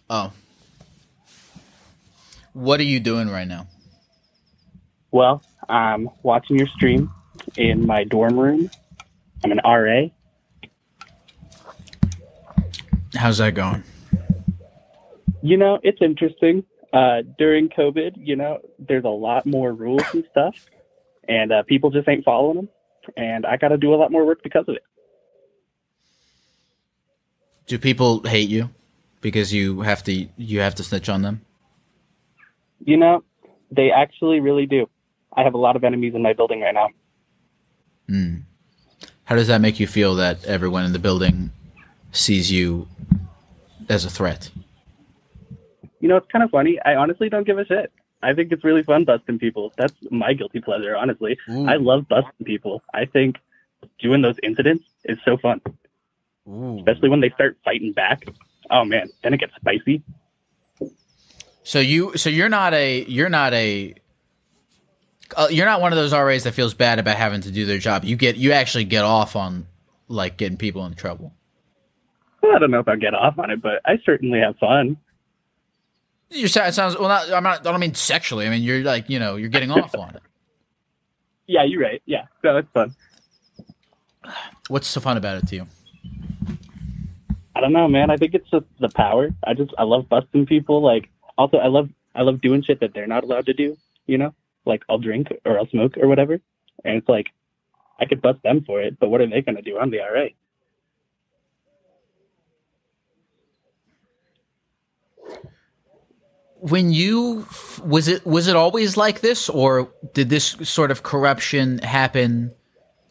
Oh, 0.10 0.34
what 2.52 2.82
are 2.82 2.84
you 2.84 3.00
doing 3.00 3.30
right 3.30 3.48
now? 3.48 3.68
Well, 5.14 5.44
I'm 5.70 6.10
watching 6.24 6.58
your 6.58 6.66
stream 6.66 7.12
in 7.56 7.86
my 7.86 8.04
dorm 8.04 8.38
room. 8.38 8.72
I'm 9.44 9.52
an 9.52 9.60
RA. 9.64 10.08
How's 13.14 13.38
that 13.38 13.54
going? 13.54 13.84
You 15.44 15.58
know, 15.58 15.80
it's 15.84 16.02
interesting. 16.02 16.64
Uh, 16.92 17.22
during 17.38 17.70
COVID, 17.70 18.14
you 18.18 18.36
know, 18.36 18.58
there's 18.80 19.04
a 19.04 19.10
lot 19.10 19.46
more 19.46 19.72
rules 19.72 20.02
and 20.14 20.26
stuff, 20.32 20.56
and 21.28 21.52
uh, 21.52 21.62
people 21.62 21.92
just 21.92 22.10
ain't 22.10 22.26
following 22.26 22.56
them. 22.56 22.70
And 23.16 23.46
I 23.46 23.58
got 23.58 23.68
to 23.68 23.78
do 23.78 23.94
a 23.94 23.98
lot 23.98 24.12
more 24.12 24.26
work 24.26 24.42
because 24.42 24.66
of 24.68 24.76
it. 24.76 24.84
Do 27.68 27.78
people 27.78 28.24
hate 28.24 28.50
you 28.50 28.72
because 29.22 29.54
you 29.54 29.82
have 29.82 30.04
to 30.06 30.28
you 30.38 30.60
have 30.62 30.74
to 30.76 30.84
snitch 30.84 31.08
on 31.08 31.22
them? 31.22 31.42
You 32.80 32.98
know, 32.98 33.24
they 33.70 33.92
actually 33.92 34.40
really 34.40 34.66
do. 34.66 34.88
I 35.36 35.44
have 35.44 35.54
a 35.54 35.58
lot 35.58 35.76
of 35.76 35.84
enemies 35.84 36.16
in 36.16 36.22
my 36.22 36.34
building 36.34 36.62
right 36.62 36.74
now. 36.74 36.90
Hmm. 38.08 38.36
How 39.26 39.36
does 39.36 39.48
that 39.48 39.62
make 39.62 39.80
you 39.80 39.88
feel 39.88 40.16
that 40.16 40.44
everyone 40.46 40.86
in 40.86 40.94
the 40.94 41.00
building 41.00 41.52
sees 42.12 42.52
you 42.52 42.88
as 43.90 44.06
a 44.06 44.10
threat? 44.10 44.50
You 46.00 46.10
know, 46.10 46.18
it's 46.18 46.28
kind 46.28 46.44
of 46.44 46.52
funny. 46.52 46.80
I 46.86 46.96
honestly 46.96 47.30
don't 47.30 47.46
give 47.46 47.58
a 47.58 47.66
shit. 47.66 47.92
I 48.22 48.34
think 48.34 48.52
it's 48.52 48.64
really 48.64 48.84
fun 48.84 49.06
busting 49.06 49.40
people. 49.40 49.74
That's 49.78 49.94
my 50.12 50.34
guilty 50.34 50.60
pleasure, 50.62 50.96
honestly. 50.96 51.38
Ooh. 51.50 51.68
I 51.68 51.76
love 51.76 52.08
busting 52.08 52.46
people. 52.46 52.82
I 52.94 53.06
think 53.06 53.38
doing 54.00 54.22
those 54.22 54.38
incidents 54.44 54.86
is 55.06 55.18
so 55.26 55.38
fun. 55.38 55.62
especially 56.46 57.10
when 57.10 57.22
they 57.22 57.30
start 57.32 57.58
fighting 57.64 57.94
back. 57.94 58.26
Oh 58.70 58.84
man, 58.86 59.10
then 59.24 59.34
it 59.34 59.40
gets 59.40 59.56
spicy. 59.56 60.04
So 61.64 61.80
you, 61.80 62.18
so 62.18 62.30
you're 62.30 62.50
not 62.50 62.74
a, 62.74 63.06
you're 63.06 63.30
not 63.30 63.54
a, 63.54 63.96
uh, 65.36 65.48
you're 65.50 65.66
not 65.66 65.82
one 65.82 65.92
of 65.92 65.98
those 65.98 66.14
RAs 66.14 66.44
that 66.44 66.54
feels 66.54 66.74
bad 66.74 67.00
about 67.00 67.18
having 67.18 67.42
to 67.42 67.52
do 67.52 67.66
their 67.66 67.78
job. 67.80 68.04
You 68.04 68.16
get, 68.16 68.36
you 68.36 68.52
actually 68.52 68.86
get 68.86 69.04
off 69.04 69.36
on 69.36 69.68
like 70.08 70.38
getting 70.38 70.58
people 70.58 70.86
in 70.86 70.94
trouble. 70.94 71.34
Well, 72.42 72.56
I 72.56 72.60
don't 72.60 72.72
know 72.72 72.80
if 72.80 72.88
I'll 72.88 72.98
get 72.98 73.14
off 73.14 73.40
on 73.40 73.50
it, 73.52 73.62
but 73.62 73.82
I 73.86 73.98
certainly 74.06 74.40
have 74.40 74.58
fun. 74.58 74.98
You 76.30 76.48
sound 76.48 76.70
it 76.70 76.74
sounds 76.74 76.98
well. 76.98 77.10
Not, 77.10 77.32
I'm 77.32 77.44
not. 77.44 77.66
I 77.66 77.72
don't 77.72 77.80
mean 77.80 77.94
sexually. 77.94 78.48
I 78.48 78.50
mean 78.50 78.64
you're 78.64 78.82
like 78.82 79.08
you 79.10 79.20
know 79.20 79.36
you're 79.36 79.50
getting 79.50 79.72
off 79.72 79.96
on 79.96 80.16
it. 80.16 80.22
Yeah, 81.46 81.64
you're 81.66 81.82
right. 81.82 82.02
Yeah, 82.06 82.24
so 82.42 82.56
it's 82.56 82.70
fun. 82.74 82.96
What's 84.70 84.88
so 84.88 85.02
fun 85.02 85.18
about 85.18 85.44
it 85.44 85.48
to 85.50 85.56
you? 85.58 85.68
I 87.54 87.60
don't 87.60 87.74
know, 87.74 87.90
man. 87.90 88.10
I 88.10 88.16
think 88.16 88.34
it's 88.34 88.50
just 88.50 88.66
the 88.80 88.88
power. 88.88 89.30
I 89.46 89.54
just 89.54 89.72
I 89.78 89.84
love 89.84 90.08
busting 90.08 90.46
people. 90.46 90.82
Like 90.82 91.10
also 91.38 91.58
I 91.58 91.68
love 91.68 91.90
I 92.16 92.22
love 92.22 92.40
doing 92.40 92.64
shit 92.64 92.80
that 92.80 92.94
they're 92.94 93.08
not 93.08 93.26
allowed 93.26 93.48
to 93.48 93.54
do. 93.54 93.78
You 94.08 94.20
know, 94.20 94.34
like 94.66 94.84
I'll 94.90 95.00
drink 95.00 95.28
or 95.46 95.58
I'll 95.58 95.68
smoke 95.68 95.98
or 95.98 96.08
whatever, 96.08 96.40
and 96.84 96.98
it's 96.98 97.10
like 97.10 97.28
I 98.00 98.06
could 98.06 98.22
bust 98.22 98.42
them 98.44 98.64
for 98.66 98.82
it, 98.82 99.00
but 99.00 99.10
what 99.10 99.22
are 99.22 99.28
they 99.28 99.42
gonna 99.42 99.62
do? 99.62 99.78
I'm 99.78 99.92
the 99.92 100.00
RA. 100.00 100.28
When 106.60 106.92
you 106.92 107.46
was 107.86 108.08
it 108.08 108.26
was 108.26 108.48
it 108.48 108.56
always 108.56 108.96
like 108.96 109.22
this, 109.22 109.50
or 109.50 109.94
did 110.14 110.30
this 110.30 110.56
sort 110.64 110.92
of 110.92 111.04
corruption 111.04 111.80
happen 111.80 112.54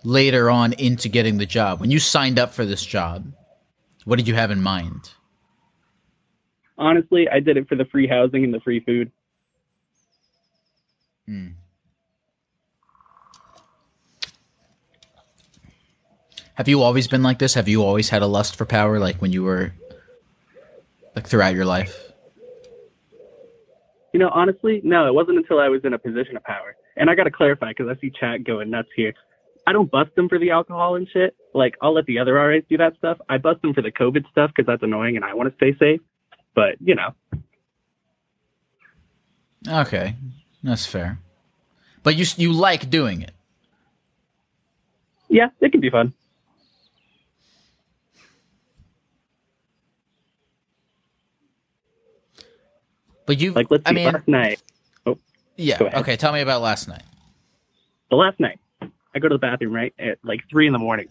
later 0.05 0.51
on 0.51 0.73
into 0.75 1.09
getting 1.09 1.39
the 1.39 1.47
job? 1.47 1.81
When 1.81 1.91
you 1.91 1.99
signed 1.99 2.39
up 2.39 2.55
for 2.55 2.65
this 2.65 2.85
job, 2.85 3.33
what 4.05 4.17
did 4.17 4.27
you 4.27 4.35
have 4.35 4.51
in 4.51 4.63
mind? 4.63 5.11
Honestly, 6.79 7.29
I 7.29 7.41
did 7.41 7.57
it 7.57 7.69
for 7.69 7.77
the 7.77 7.85
free 7.85 8.09
housing 8.09 8.43
and 8.43 8.53
the 8.53 8.61
free 8.61 8.81
food. 8.81 9.13
Hmm. 11.33 11.49
Have 16.57 16.68
you 16.68 16.83
always 16.83 17.09
been 17.09 17.22
like 17.22 17.39
this? 17.39 17.55
Have 17.55 17.68
you 17.68 17.83
always 17.83 18.11
had 18.11 18.20
a 18.20 18.26
lust 18.26 18.55
for 18.55 18.66
power, 18.66 18.99
like 18.99 19.16
when 19.16 19.33
you 19.33 19.43
were, 19.43 19.72
like 21.16 21.26
throughout 21.26 21.55
your 21.55 21.64
life? 21.64 22.12
You 24.12 24.20
know, 24.20 24.28
honestly, 24.28 24.83
no, 24.85 25.07
it 25.07 25.14
wasn't 25.14 25.39
until 25.39 25.59
I 25.59 25.70
was 25.70 25.80
in 25.85 25.95
a 25.95 25.99
position 25.99 26.37
of 26.37 26.45
power. 26.45 26.76
And 26.99 27.09
I 27.09 27.14
got 27.14 27.24
to 27.24 27.30
clarify 27.30 27.70
because 27.70 27.87
I 27.89 27.99
see 27.99 28.11
chat 28.11 28.45
going 28.45 28.68
nuts 28.68 28.91
here. 28.95 29.14
I 29.66 29.72
don't 29.72 29.91
bust 29.91 30.14
them 30.14 30.28
for 30.28 30.39
the 30.39 30.51
alcohol 30.51 30.97
and 30.97 31.09
shit. 31.11 31.35
Like, 31.55 31.76
I'll 31.80 31.95
let 31.95 32.05
the 32.05 32.18
other 32.18 32.35
RAs 32.35 32.62
do 32.68 32.76
that 32.76 32.95
stuff. 32.99 33.16
I 33.30 33.39
bust 33.39 33.62
them 33.62 33.72
for 33.72 33.80
the 33.80 33.91
COVID 33.91 34.28
stuff 34.30 34.51
because 34.55 34.66
that's 34.66 34.83
annoying 34.83 35.16
and 35.16 35.24
I 35.24 35.33
want 35.33 35.49
to 35.49 35.57
stay 35.57 35.74
safe. 35.78 36.03
But, 36.55 36.76
you 36.80 36.95
know, 36.95 37.14
Okay, 39.68 40.16
that's 40.63 40.87
fair. 40.87 41.19
But 42.03 42.17
you 42.17 42.27
you 42.37 42.53
like 42.53 42.91
doing 42.91 43.23
it. 43.23 43.33
yeah, 45.29 45.49
it 45.61 45.73
can 45.73 45.81
be 45.81 45.91
fun. 45.91 46.13
But 53.27 53.41
you 53.41 53.53
like, 53.53 53.71
let's 53.71 53.85
see, 53.85 53.91
I 53.91 53.93
mean, 53.93 54.13
last 54.13 54.29
night. 54.29 54.61
Oh, 55.07 55.19
yeah. 55.57 55.79
Okay, 55.81 56.17
tell 56.17 56.33
me 56.33 56.41
about 56.41 56.61
last 56.61 56.89
night. 56.89 57.03
the 58.11 58.17
last 58.17 58.39
night 58.41 58.59
I 59.15 59.19
go 59.19 59.29
to 59.29 59.35
the 59.35 59.39
bathroom 59.39 59.73
right 59.73 59.95
at 59.99 60.19
like 60.25 60.41
three 60.51 60.67
in 60.67 60.73
the 60.73 60.79
morning, 60.79 61.09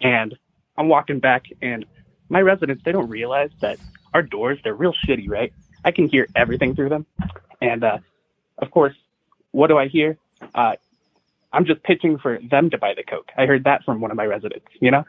and 0.00 0.36
I'm 0.76 0.88
walking 0.88 1.20
back, 1.20 1.44
and 1.62 1.84
my 2.28 2.40
residents 2.40 2.82
they 2.84 2.92
don't 2.92 3.08
realize 3.08 3.50
that 3.60 3.78
our 4.12 4.22
doors 4.22 4.58
they're 4.64 4.74
real 4.74 4.94
shitty, 5.06 5.28
right? 5.28 5.52
I 5.84 5.90
can 5.90 6.08
hear 6.08 6.26
everything 6.34 6.74
through 6.74 6.88
them, 6.88 7.06
and 7.60 7.84
uh, 7.84 7.98
of 8.58 8.70
course, 8.70 8.94
what 9.52 9.68
do 9.68 9.78
I 9.78 9.88
hear? 9.88 10.18
Uh, 10.54 10.74
I'm 11.52 11.64
just 11.66 11.82
pitching 11.82 12.18
for 12.18 12.38
them 12.38 12.70
to 12.70 12.78
buy 12.78 12.94
the 12.94 13.04
coke. 13.04 13.30
I 13.36 13.46
heard 13.46 13.64
that 13.64 13.84
from 13.84 14.00
one 14.00 14.10
of 14.10 14.16
my 14.16 14.26
residents, 14.26 14.66
you 14.80 14.90
know, 14.90 15.04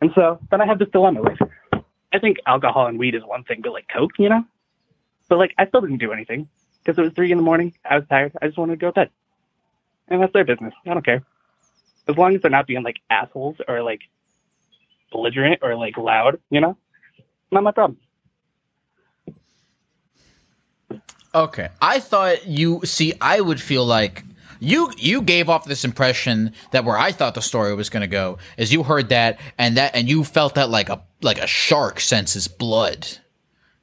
and 0.00 0.10
so 0.14 0.38
then 0.50 0.60
I 0.60 0.66
have 0.66 0.78
this 0.78 0.88
dilemma. 0.90 1.22
Like, 1.22 1.38
I 2.12 2.18
think 2.18 2.38
alcohol 2.46 2.86
and 2.86 2.98
weed 2.98 3.14
is 3.14 3.22
one 3.24 3.44
thing, 3.44 3.60
but 3.62 3.72
like 3.72 3.86
coke, 3.88 4.12
you 4.18 4.28
know, 4.28 4.44
but 5.28 5.38
like 5.38 5.54
I 5.58 5.66
still 5.66 5.80
didn't 5.80 5.98
do 5.98 6.12
anything 6.12 6.48
because 6.82 6.98
it 6.98 7.02
was 7.02 7.12
three 7.14 7.32
in 7.32 7.38
the 7.38 7.44
morning. 7.44 7.74
I 7.88 7.96
was 7.96 8.06
tired. 8.08 8.32
I 8.40 8.46
just 8.46 8.58
wanted 8.58 8.74
to 8.74 8.76
go 8.78 8.88
to 8.88 8.92
bed 8.92 9.10
and 10.08 10.22
that's 10.22 10.32
their 10.32 10.44
business. 10.44 10.74
I 10.86 10.94
don't 10.94 11.04
care. 11.04 11.22
As 12.08 12.16
long 12.16 12.34
as 12.34 12.42
they're 12.42 12.50
not 12.50 12.66
being 12.66 12.82
like 12.82 13.00
assholes 13.08 13.56
or 13.66 13.82
like 13.82 14.00
belligerent 15.10 15.60
or 15.62 15.76
like 15.76 15.96
loud, 15.96 16.40
you 16.50 16.60
know, 16.60 16.76
not 17.50 17.62
my 17.62 17.72
problem. 17.72 17.98
Okay. 21.34 21.68
I 21.82 22.00
thought 22.00 22.46
you 22.46 22.80
see 22.84 23.14
I 23.20 23.40
would 23.40 23.60
feel 23.60 23.84
like 23.84 24.24
you 24.60 24.92
you 24.96 25.22
gave 25.22 25.48
off 25.48 25.64
this 25.64 25.84
impression 25.84 26.52
that 26.70 26.84
where 26.84 26.96
I 26.96 27.12
thought 27.12 27.34
the 27.34 27.42
story 27.42 27.74
was 27.74 27.90
going 27.90 28.02
to 28.02 28.06
go 28.06 28.38
is 28.56 28.72
you 28.72 28.82
heard 28.82 29.08
that 29.08 29.40
and 29.58 29.76
that 29.76 29.94
and 29.94 30.08
you 30.08 30.24
felt 30.24 30.54
that 30.54 30.70
like 30.70 30.88
a 30.88 31.02
like 31.22 31.38
a 31.38 31.46
shark 31.46 32.00
senses 32.00 32.48
blood. 32.48 33.06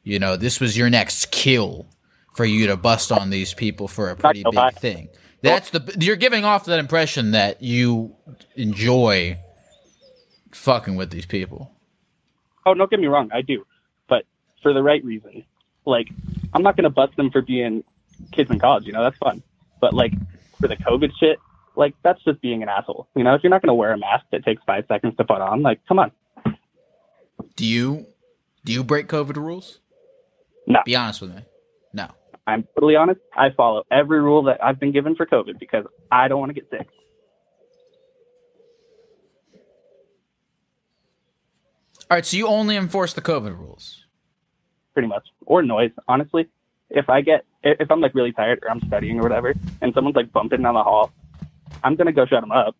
You 0.03 0.17
know, 0.17 0.37
this 0.37 0.59
was 0.59 0.77
your 0.77 0.89
next 0.89 1.31
kill 1.31 1.85
for 2.33 2.45
you 2.45 2.67
to 2.67 2.77
bust 2.77 3.11
on 3.11 3.29
these 3.29 3.53
people 3.53 3.87
for 3.87 4.09
a 4.09 4.15
pretty 4.15 4.43
gonna 4.43 4.71
big 4.71 4.79
thing. 4.79 5.09
That's 5.41 5.71
the 5.71 5.95
you're 5.99 6.15
giving 6.15 6.45
off 6.45 6.65
that 6.65 6.79
impression 6.79 7.31
that 7.31 7.61
you 7.61 8.15
enjoy 8.55 9.37
fucking 10.51 10.95
with 10.95 11.09
these 11.11 11.25
people. 11.25 11.71
Oh, 12.65 12.73
don't 12.73 12.89
get 12.89 12.99
me 12.99 13.07
wrong, 13.07 13.29
I 13.33 13.41
do, 13.41 13.65
but 14.07 14.23
for 14.61 14.73
the 14.73 14.83
right 14.83 15.03
reason. 15.03 15.43
Like, 15.85 16.09
I'm 16.53 16.63
not 16.63 16.75
gonna 16.75 16.89
bust 16.89 17.15
them 17.15 17.31
for 17.31 17.41
being 17.41 17.83
kids 18.31 18.49
in 18.51 18.59
college. 18.59 18.85
You 18.85 18.93
know, 18.93 19.03
that's 19.03 19.17
fun. 19.17 19.41
But 19.79 19.93
like 19.93 20.13
for 20.59 20.67
the 20.67 20.77
COVID 20.77 21.11
shit, 21.19 21.39
like 21.75 21.95
that's 22.03 22.23
just 22.23 22.41
being 22.41 22.61
an 22.63 22.69
asshole. 22.69 23.07
You 23.15 23.23
know, 23.23 23.33
if 23.33 23.43
you're 23.43 23.49
not 23.49 23.61
gonna 23.61 23.75
wear 23.75 23.93
a 23.93 23.97
mask 23.97 24.25
that 24.31 24.43
takes 24.43 24.61
five 24.65 24.85
seconds 24.87 25.15
to 25.17 25.23
put 25.23 25.41
on, 25.41 25.61
like, 25.61 25.79
come 25.87 25.99
on. 25.99 26.11
Do 27.55 27.65
you 27.65 28.05
do 28.63 28.73
you 28.73 28.83
break 28.83 29.07
COVID 29.07 29.37
rules? 29.37 29.79
No. 30.67 30.81
Be 30.85 30.95
honest 30.95 31.21
with 31.21 31.35
me. 31.35 31.41
No. 31.93 32.07
I'm 32.47 32.67
totally 32.75 32.95
honest. 32.95 33.19
I 33.35 33.49
follow 33.51 33.83
every 33.91 34.21
rule 34.21 34.43
that 34.43 34.63
I've 34.63 34.79
been 34.79 34.91
given 34.91 35.15
for 35.15 35.25
COVID 35.25 35.59
because 35.59 35.85
I 36.11 36.27
don't 36.27 36.39
want 36.39 36.49
to 36.49 36.53
get 36.53 36.69
sick. 36.69 36.87
All 42.09 42.17
right, 42.17 42.25
so 42.25 42.35
you 42.35 42.47
only 42.47 42.75
enforce 42.75 43.13
the 43.13 43.21
COVID 43.21 43.57
rules. 43.57 44.00
Pretty 44.93 45.07
much, 45.07 45.27
or 45.45 45.61
noise. 45.63 45.91
Honestly, 46.07 46.47
if 46.89 47.09
I 47.09 47.21
get 47.21 47.45
if 47.63 47.89
I'm 47.91 48.01
like 48.01 48.15
really 48.15 48.31
tired 48.31 48.59
or 48.63 48.69
I'm 48.71 48.81
studying 48.87 49.19
or 49.19 49.23
whatever, 49.23 49.53
and 49.81 49.93
someone's 49.93 50.15
like 50.15 50.31
bumping 50.31 50.61
down 50.61 50.73
the 50.73 50.83
hall, 50.83 51.11
I'm 51.83 51.95
gonna 51.95 52.11
go 52.11 52.25
shut 52.25 52.41
them 52.41 52.51
up. 52.51 52.75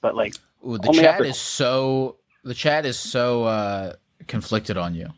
But 0.00 0.14
like, 0.14 0.34
Ooh, 0.66 0.78
the 0.78 0.92
chat 0.92 1.04
after- 1.04 1.24
is 1.24 1.38
so 1.38 2.16
the 2.44 2.54
chat 2.54 2.86
is 2.86 2.98
so 2.98 3.44
uh, 3.44 3.92
conflicted 4.26 4.76
on 4.76 4.94
you. 4.94 5.08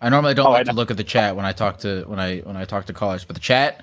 I 0.00 0.08
normally 0.10 0.34
don't 0.34 0.46
Oh, 0.46 0.50
like 0.52 0.66
to 0.66 0.72
look 0.72 0.92
at 0.92 0.96
the 0.96 1.04
chat 1.04 1.34
when 1.34 1.44
I 1.44 1.52
talk 1.52 1.78
to 1.78 2.04
when 2.04 2.20
I 2.20 2.38
when 2.40 2.56
I 2.56 2.64
talk 2.64 2.86
to 2.86 2.92
callers, 2.92 3.24
but 3.24 3.34
the 3.34 3.40
chat 3.40 3.82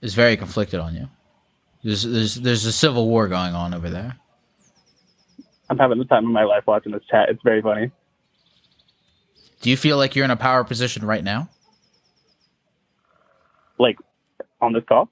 is 0.00 0.14
very 0.14 0.36
conflicted 0.36 0.78
on 0.80 0.94
you. 0.94 1.08
There's 1.82 2.02
there's 2.04 2.36
there's 2.36 2.64
a 2.66 2.72
civil 2.72 3.08
war 3.08 3.26
going 3.26 3.54
on 3.54 3.74
over 3.74 3.90
there. 3.90 4.16
I'm 5.68 5.78
having 5.78 5.98
the 5.98 6.04
time 6.04 6.24
of 6.26 6.30
my 6.32 6.44
life 6.44 6.64
watching 6.66 6.92
this 6.92 7.02
chat. 7.10 7.28
It's 7.28 7.42
very 7.42 7.62
funny. 7.62 7.90
Do 9.60 9.70
you 9.70 9.76
feel 9.76 9.96
like 9.96 10.16
you're 10.16 10.24
in 10.24 10.30
a 10.30 10.36
power 10.36 10.64
position 10.64 11.04
right 11.04 11.22
now? 11.22 11.48
Like 13.78 13.98
on 14.60 14.72
this 14.72 14.84
call, 14.88 15.10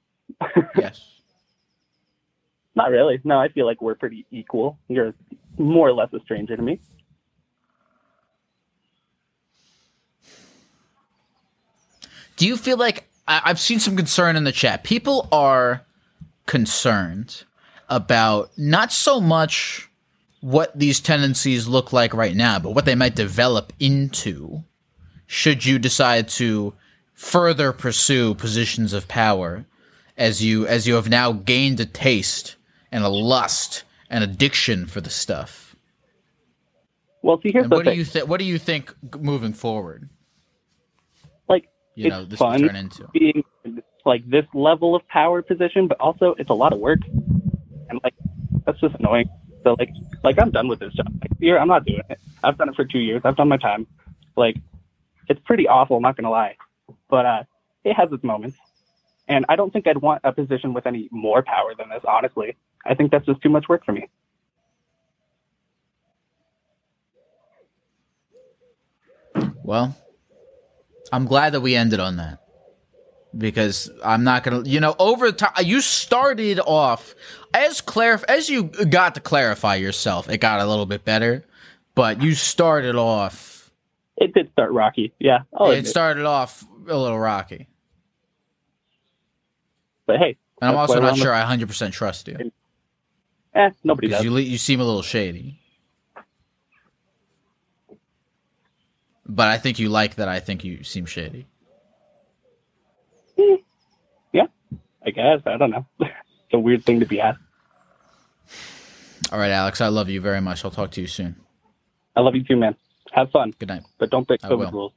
yes. 0.75 1.01
not 2.75 2.91
really. 2.91 3.19
No, 3.23 3.39
I 3.39 3.49
feel 3.49 3.65
like 3.65 3.81
we're 3.81 3.95
pretty 3.95 4.25
equal. 4.31 4.77
You're 4.87 5.13
more 5.57 5.87
or 5.87 5.93
less 5.93 6.13
a 6.13 6.19
stranger 6.21 6.55
to 6.55 6.61
me. 6.61 6.79
Do 12.37 12.47
you 12.47 12.55
feel 12.57 12.77
like 12.77 13.09
I, 13.27 13.41
I've 13.45 13.59
seen 13.59 13.79
some 13.79 13.97
concern 13.97 14.35
in 14.35 14.45
the 14.45 14.51
chat? 14.51 14.83
People 14.83 15.27
are 15.31 15.85
concerned 16.45 17.43
about 17.89 18.51
not 18.57 18.93
so 18.93 19.19
much 19.19 19.88
what 20.41 20.77
these 20.77 20.99
tendencies 20.99 21.67
look 21.67 21.93
like 21.93 22.13
right 22.13 22.35
now, 22.35 22.59
but 22.59 22.71
what 22.75 22.85
they 22.85 22.95
might 22.95 23.15
develop 23.15 23.73
into 23.79 24.63
should 25.27 25.65
you 25.65 25.79
decide 25.79 26.27
to 26.29 26.73
further 27.13 27.73
pursue 27.73 28.33
positions 28.35 28.93
of 28.93 29.07
power 29.07 29.65
as 30.17 30.43
you 30.43 30.65
as 30.67 30.87
you 30.87 30.95
have 30.95 31.09
now 31.09 31.31
gained 31.33 31.79
a 31.79 31.85
taste 31.85 32.55
and 32.91 33.03
a 33.03 33.09
lust 33.09 33.83
and 34.09 34.23
addiction 34.23 34.85
for 34.87 35.01
the 35.01 35.09
stuff. 35.09 35.75
Well, 37.21 37.39
see, 37.43 37.51
here's 37.51 37.65
And 37.65 37.71
the 37.71 37.75
what 37.75 37.85
do 37.85 37.91
thing. 37.91 37.99
you 37.99 38.05
think? 38.05 38.27
What 38.29 38.39
do 38.39 38.45
you 38.45 38.57
think 38.59 38.93
moving 39.19 39.53
forward? 39.53 40.09
like 41.49 41.69
You 41.95 42.07
it's 42.07 42.09
know, 42.09 42.25
this 42.25 42.39
fun 42.39 42.59
turn 42.59 42.75
into. 42.75 43.07
being 43.13 43.43
like 44.05 44.27
this 44.29 44.45
level 44.53 44.95
of 44.95 45.07
power 45.07 45.41
position, 45.41 45.87
but 45.87 45.99
also 45.99 46.35
it's 46.39 46.49
a 46.49 46.53
lot 46.53 46.73
of 46.73 46.79
work, 46.79 46.99
and 47.89 47.99
like 48.03 48.15
that's 48.65 48.79
just 48.81 48.95
annoying. 48.99 49.29
So 49.63 49.75
like, 49.77 49.93
like 50.23 50.39
I'm 50.39 50.51
done 50.51 50.67
with 50.67 50.79
this 50.79 50.93
job. 50.93 51.07
Like, 51.21 51.59
I'm 51.59 51.67
not 51.67 51.85
doing 51.85 52.01
it. 52.09 52.19
I've 52.43 52.57
done 52.57 52.69
it 52.69 52.75
for 52.75 52.85
two 52.85 52.99
years. 52.99 53.21
I've 53.25 53.35
done 53.35 53.49
my 53.49 53.57
time. 53.57 53.87
Like, 54.35 54.55
it's 55.27 55.39
pretty 55.45 55.67
awful. 55.67 55.97
I'm 55.97 56.01
not 56.01 56.15
gonna 56.15 56.29
lie, 56.29 56.55
but 57.09 57.25
uh, 57.25 57.43
it 57.83 57.93
has 57.93 58.11
its 58.11 58.23
moments. 58.23 58.57
And 59.27 59.45
I 59.47 59.55
don't 59.55 59.71
think 59.71 59.87
I'd 59.87 59.97
want 59.97 60.21
a 60.23 60.31
position 60.31 60.73
with 60.73 60.87
any 60.87 61.07
more 61.11 61.43
power 61.43 61.75
than 61.77 61.89
this. 61.89 62.03
Honestly, 62.07 62.55
I 62.85 62.95
think 62.95 63.11
that's 63.11 63.25
just 63.25 63.41
too 63.41 63.49
much 63.49 63.69
work 63.69 63.85
for 63.85 63.91
me. 63.91 64.09
Well, 69.63 69.95
I'm 71.11 71.25
glad 71.25 71.53
that 71.53 71.61
we 71.61 71.75
ended 71.75 71.99
on 71.99 72.17
that 72.17 72.39
because 73.37 73.89
I'm 74.03 74.23
not 74.23 74.43
gonna, 74.43 74.63
you 74.67 74.79
know, 74.79 74.95
over 74.99 75.31
time 75.31 75.51
you 75.63 75.81
started 75.81 76.59
off 76.59 77.15
as 77.53 77.81
clarif 77.81 78.23
as 78.27 78.49
you 78.49 78.63
got 78.63 79.15
to 79.15 79.21
clarify 79.21 79.75
yourself, 79.75 80.29
it 80.29 80.39
got 80.39 80.59
a 80.59 80.65
little 80.65 80.85
bit 80.85 81.05
better, 81.05 81.45
but 81.95 82.21
you 82.21 82.33
started 82.33 82.95
off. 82.95 83.71
It 84.17 84.33
did 84.33 84.51
start 84.51 84.71
rocky, 84.71 85.13
yeah. 85.19 85.39
I'll 85.53 85.71
it 85.71 85.79
admit. 85.79 85.87
started 85.87 86.25
off 86.25 86.65
a 86.87 86.97
little 86.97 87.19
rocky, 87.19 87.67
But 90.05 90.17
hey, 90.17 90.37
and 90.61 90.71
I'm 90.71 90.77
also 90.77 90.99
not 90.99 91.17
sure 91.17 91.33
I 91.33 91.39
100 91.39 91.67
percent 91.67 91.93
trust 91.93 92.27
you 92.27 92.51
Eh, 93.55 93.69
nobody 93.83 94.09
does. 94.09 94.23
you 94.23 94.35
you 94.37 94.57
seem 94.57 94.79
a 94.79 94.83
little 94.83 95.01
shady. 95.01 95.59
But 99.25 99.47
I 99.47 99.57
think 99.57 99.77
you 99.79 99.89
like 99.89 100.15
that. 100.15 100.27
I 100.27 100.39
think 100.39 100.63
you 100.63 100.83
seem 100.83 101.05
shady. 101.05 101.45
Yeah, 104.33 104.47
I 105.05 105.11
guess. 105.11 105.41
I 105.45 105.57
don't 105.57 105.71
know. 105.71 105.85
it's 105.99 106.53
a 106.53 106.59
weird 106.59 106.85
thing 106.85 106.99
to 106.99 107.05
be 107.05 107.21
asked. 107.21 107.39
All 109.31 109.39
right, 109.39 109.51
Alex, 109.51 109.79
I 109.79 109.87
love 109.87 110.09
you 110.09 110.21
very 110.21 110.41
much. 110.41 110.65
I'll 110.65 110.71
talk 110.71 110.91
to 110.91 111.01
you 111.01 111.07
soon. 111.07 111.35
I 112.15 112.21
love 112.21 112.35
you 112.35 112.43
too, 112.43 112.57
man. 112.57 112.75
Have 113.11 113.31
fun. 113.31 113.53
Good 113.59 113.69
night. 113.69 113.83
But 113.97 114.09
don't 114.09 114.27
break 114.27 114.41
COVID 114.41 114.71
rules. 114.71 114.93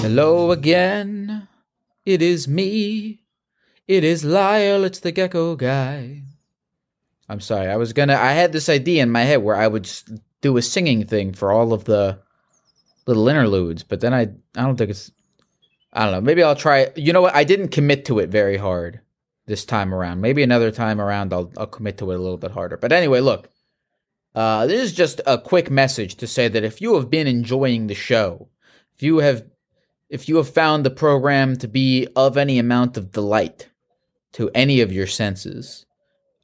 Hello 0.00 0.50
again. 0.50 1.48
It 2.06 2.22
is 2.22 2.48
me. 2.48 3.20
It 3.86 4.04
is 4.04 4.24
Lyle. 4.24 4.84
It's 4.84 5.00
the 5.00 5.12
gecko 5.12 5.54
guy. 5.54 6.22
I'm 7.28 7.40
sorry. 7.40 7.68
I 7.68 7.76
was 7.76 7.92
gonna. 7.92 8.14
I 8.14 8.32
had 8.32 8.52
this 8.52 8.68
idea 8.68 9.02
in 9.02 9.10
my 9.10 9.22
head 9.22 9.42
where 9.42 9.56
I 9.56 9.66
would 9.66 9.90
do 10.40 10.56
a 10.56 10.62
singing 10.62 11.06
thing 11.06 11.32
for 11.32 11.52
all 11.52 11.72
of 11.72 11.84
the 11.84 12.18
little 13.06 13.28
interludes, 13.28 13.82
but 13.82 14.00
then 14.00 14.14
I. 14.14 14.22
I 14.56 14.62
don't 14.62 14.76
think 14.76 14.90
it's. 14.90 15.10
I 15.92 16.04
don't 16.04 16.12
know. 16.12 16.20
Maybe 16.20 16.42
I'll 16.42 16.56
try. 16.56 16.88
You 16.96 17.12
know 17.12 17.22
what? 17.22 17.34
I 17.34 17.44
didn't 17.44 17.68
commit 17.68 18.06
to 18.06 18.18
it 18.18 18.30
very 18.30 18.56
hard 18.56 19.00
this 19.46 19.64
time 19.64 19.94
around. 19.94 20.20
Maybe 20.20 20.42
another 20.42 20.70
time 20.70 21.00
around 21.00 21.32
I'll 21.32 21.52
I'll 21.56 21.66
commit 21.66 21.98
to 21.98 22.10
it 22.10 22.16
a 22.16 22.22
little 22.22 22.38
bit 22.38 22.52
harder. 22.52 22.76
But 22.76 22.92
anyway, 22.92 23.20
look. 23.20 23.50
Uh, 24.34 24.66
this 24.66 24.80
is 24.80 24.92
just 24.92 25.20
a 25.26 25.38
quick 25.38 25.68
message 25.70 26.14
to 26.14 26.26
say 26.26 26.46
that 26.46 26.62
if 26.62 26.80
you 26.80 26.94
have 26.94 27.10
been 27.10 27.26
enjoying 27.26 27.86
the 27.86 27.94
show, 27.94 28.48
if 28.94 29.02
you 29.02 29.18
have 29.18 29.44
if 30.08 30.28
you 30.28 30.36
have 30.36 30.48
found 30.48 30.84
the 30.84 30.90
program 30.90 31.56
to 31.56 31.68
be 31.68 32.06
of 32.14 32.36
any 32.36 32.58
amount 32.58 32.96
of 32.96 33.10
delight 33.12 33.68
to 34.32 34.50
any 34.54 34.80
of 34.80 34.92
your 34.92 35.06
senses, 35.06 35.86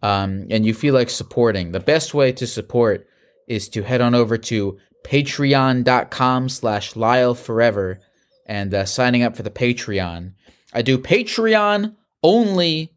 um, 0.04 0.48
and 0.50 0.66
you 0.66 0.74
feel 0.74 0.92
like 0.92 1.08
supporting, 1.08 1.72
the 1.72 1.80
best 1.80 2.12
way 2.12 2.30
to 2.32 2.46
support 2.46 3.08
is 3.48 3.70
to 3.70 3.82
head 3.82 4.02
on 4.02 4.14
over 4.14 4.36
to 4.36 4.78
patreon.com 5.02 6.50
slash 6.50 6.94
Lyle 6.94 7.34
Forever 7.34 8.00
and 8.44 8.74
uh, 8.74 8.84
signing 8.84 9.22
up 9.22 9.34
for 9.34 9.42
the 9.42 9.50
Patreon. 9.50 10.32
I 10.74 10.82
do 10.82 10.98
Patreon 10.98 11.94
only 12.22 12.92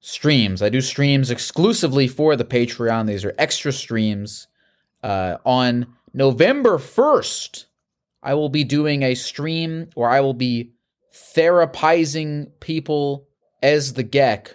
streams. 0.00 0.62
I 0.62 0.70
do 0.70 0.80
streams 0.80 1.30
exclusively 1.30 2.08
for 2.08 2.34
the 2.34 2.46
Patreon. 2.46 3.06
These 3.06 3.26
are 3.26 3.34
extra 3.36 3.70
streams. 3.70 4.46
Uh, 5.02 5.36
on 5.44 5.86
November 6.14 6.78
1st, 6.78 7.66
I 8.22 8.32
will 8.32 8.48
be 8.48 8.64
doing 8.64 9.02
a 9.02 9.14
stream 9.14 9.90
where 9.92 10.08
I 10.08 10.20
will 10.20 10.32
be 10.32 10.72
therapizing 11.12 12.52
people 12.58 13.28
as 13.62 13.92
the 13.92 14.04
Gek 14.04 14.54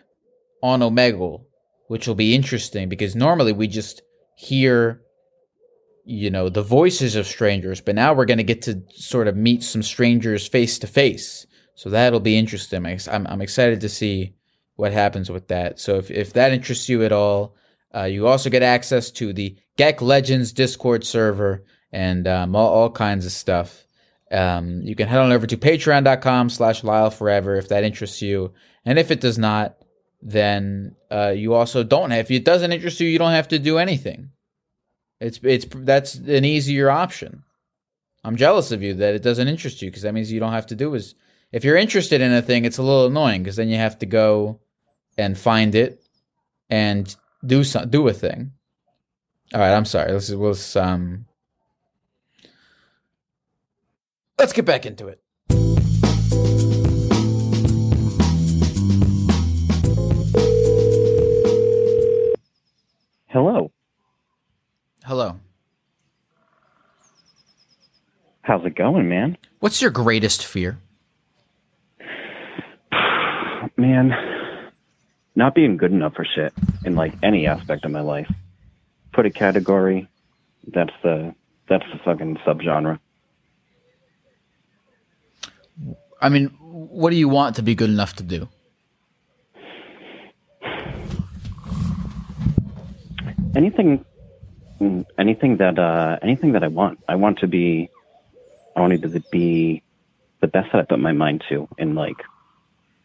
on 0.65 0.79
Omegle, 0.81 1.45
which 1.87 2.07
will 2.07 2.15
be 2.15 2.35
interesting 2.35 2.89
because 2.89 3.15
normally 3.15 3.53
we 3.53 3.67
just 3.67 4.01
hear, 4.35 5.01
you 6.03 6.29
know, 6.29 6.49
the 6.49 6.63
voices 6.63 7.15
of 7.15 7.27
strangers, 7.27 7.81
but 7.81 7.95
now 7.95 8.13
we're 8.13 8.25
going 8.25 8.39
to 8.39 8.43
get 8.43 8.63
to 8.63 8.81
sort 8.89 9.27
of 9.27 9.37
meet 9.37 9.63
some 9.63 9.83
strangers 9.83 10.47
face 10.47 10.79
to 10.79 10.87
face. 10.87 11.45
So 11.75 11.89
that'll 11.89 12.19
be 12.19 12.37
interesting. 12.37 12.85
I'm, 12.85 13.27
I'm 13.27 13.41
excited 13.41 13.81
to 13.81 13.89
see 13.89 14.33
what 14.75 14.91
happens 14.91 15.29
with 15.29 15.47
that. 15.49 15.79
So 15.79 15.97
if, 15.97 16.09
if 16.09 16.33
that 16.33 16.51
interests 16.51 16.89
you 16.89 17.03
at 17.03 17.11
all, 17.11 17.55
uh, 17.93 18.03
you 18.03 18.27
also 18.27 18.49
get 18.49 18.63
access 18.63 19.11
to 19.11 19.31
the 19.31 19.55
Gek 19.77 20.01
Legends 20.01 20.51
Discord 20.51 21.05
server 21.05 21.63
and 21.91 22.27
um, 22.27 22.55
all, 22.55 22.69
all 22.69 22.91
kinds 22.91 23.25
of 23.25 23.31
stuff. 23.31 23.85
Um, 24.31 24.81
you 24.81 24.95
can 24.95 25.07
head 25.07 25.19
on 25.19 25.31
over 25.31 25.47
to 25.47 25.57
patreon.com 25.57 26.49
slash 26.49 26.83
Lyle 26.83 27.11
Forever 27.11 27.55
if 27.55 27.69
that 27.69 27.83
interests 27.83 28.21
you. 28.21 28.53
And 28.83 28.97
if 28.97 29.11
it 29.11 29.21
does 29.21 29.37
not, 29.37 29.77
then 30.25 30.95
uh, 31.09 31.33
you 31.35 31.53
also 31.53 31.83
don't 31.83 32.11
have, 32.11 32.25
if 32.25 32.31
it 32.31 32.43
doesn't 32.43 32.73
interest 32.73 32.99
you, 32.99 33.07
you 33.07 33.19
don't 33.19 33.31
have 33.31 33.47
to 33.49 33.59
do 33.59 33.77
anything. 33.77 34.31
It's, 35.21 35.39
it's, 35.43 35.65
that's 35.71 36.15
an 36.15 36.43
easier 36.43 36.89
option. 36.89 37.43
I'm 38.23 38.35
jealous 38.35 38.71
of 38.71 38.81
you 38.81 38.95
that 38.95 39.13
it 39.13 39.21
doesn't 39.21 39.47
interest 39.47 39.81
you 39.83 39.89
because 39.89 40.01
that 40.01 40.13
means 40.13 40.31
you 40.31 40.39
don't 40.39 40.51
have 40.51 40.67
to 40.67 40.75
do 40.75 40.95
is, 40.95 41.15
if 41.51 41.63
you're 41.63 41.77
interested 41.77 42.19
in 42.19 42.33
a 42.33 42.41
thing, 42.41 42.65
it's 42.65 42.79
a 42.79 42.83
little 42.83 43.05
annoying 43.05 43.43
because 43.43 43.55
then 43.55 43.69
you 43.69 43.77
have 43.77 43.99
to 43.99 44.05
go 44.07 44.59
and 45.15 45.37
find 45.37 45.75
it 45.75 46.03
and 46.69 47.15
do 47.45 47.63
some, 47.63 47.89
do 47.89 48.07
a 48.07 48.13
thing. 48.13 48.51
All 49.53 49.61
right, 49.61 49.73
I'm 49.73 49.85
sorry. 49.85 50.11
Let's 50.11 50.31
let's 50.31 50.75
um 50.75 51.27
let's 54.39 54.53
get 54.53 54.65
back 54.65 54.85
into 54.85 55.07
it. 55.07 55.21
Hello. 65.05 65.39
How's 68.41 68.65
it 68.65 68.73
going, 68.73 69.07
man? 69.07 69.37
What's 69.59 69.79
your 69.79 69.91
greatest 69.91 70.43
fear? 70.43 70.79
Man, 73.77 74.11
not 75.35 75.53
being 75.53 75.77
good 75.77 75.91
enough 75.91 76.15
for 76.15 76.25
shit 76.25 76.53
in 76.85 76.95
like 76.95 77.13
any 77.21 77.45
aspect 77.45 77.85
of 77.85 77.91
my 77.91 78.01
life. 78.01 78.31
Put 79.13 79.27
a 79.27 79.29
category. 79.29 80.07
That's 80.73 80.93
the 81.03 81.35
that's 81.69 81.85
the 81.93 81.99
fucking 82.03 82.37
subgenre. 82.37 82.97
I 86.19 86.29
mean, 86.29 86.47
what 86.59 87.11
do 87.11 87.15
you 87.15 87.29
want 87.29 87.57
to 87.57 87.61
be 87.61 87.75
good 87.75 87.91
enough 87.91 88.15
to 88.15 88.23
do? 88.23 88.49
Anything, 93.55 94.03
anything 95.17 95.57
that 95.57 95.79
uh, 95.79 96.17
anything 96.21 96.53
that 96.53 96.63
I 96.63 96.67
want. 96.67 96.99
I 97.07 97.15
want 97.15 97.39
to 97.39 97.47
be. 97.47 97.89
I 98.75 98.81
want 98.81 99.01
to 99.01 99.23
be 99.31 99.83
the 100.41 100.47
best 100.47 100.71
that 100.73 100.81
I 100.81 100.83
put 100.83 100.99
my 100.99 101.13
mind 101.13 101.43
to 101.49 101.67
in 101.77 101.95
like 101.95 102.17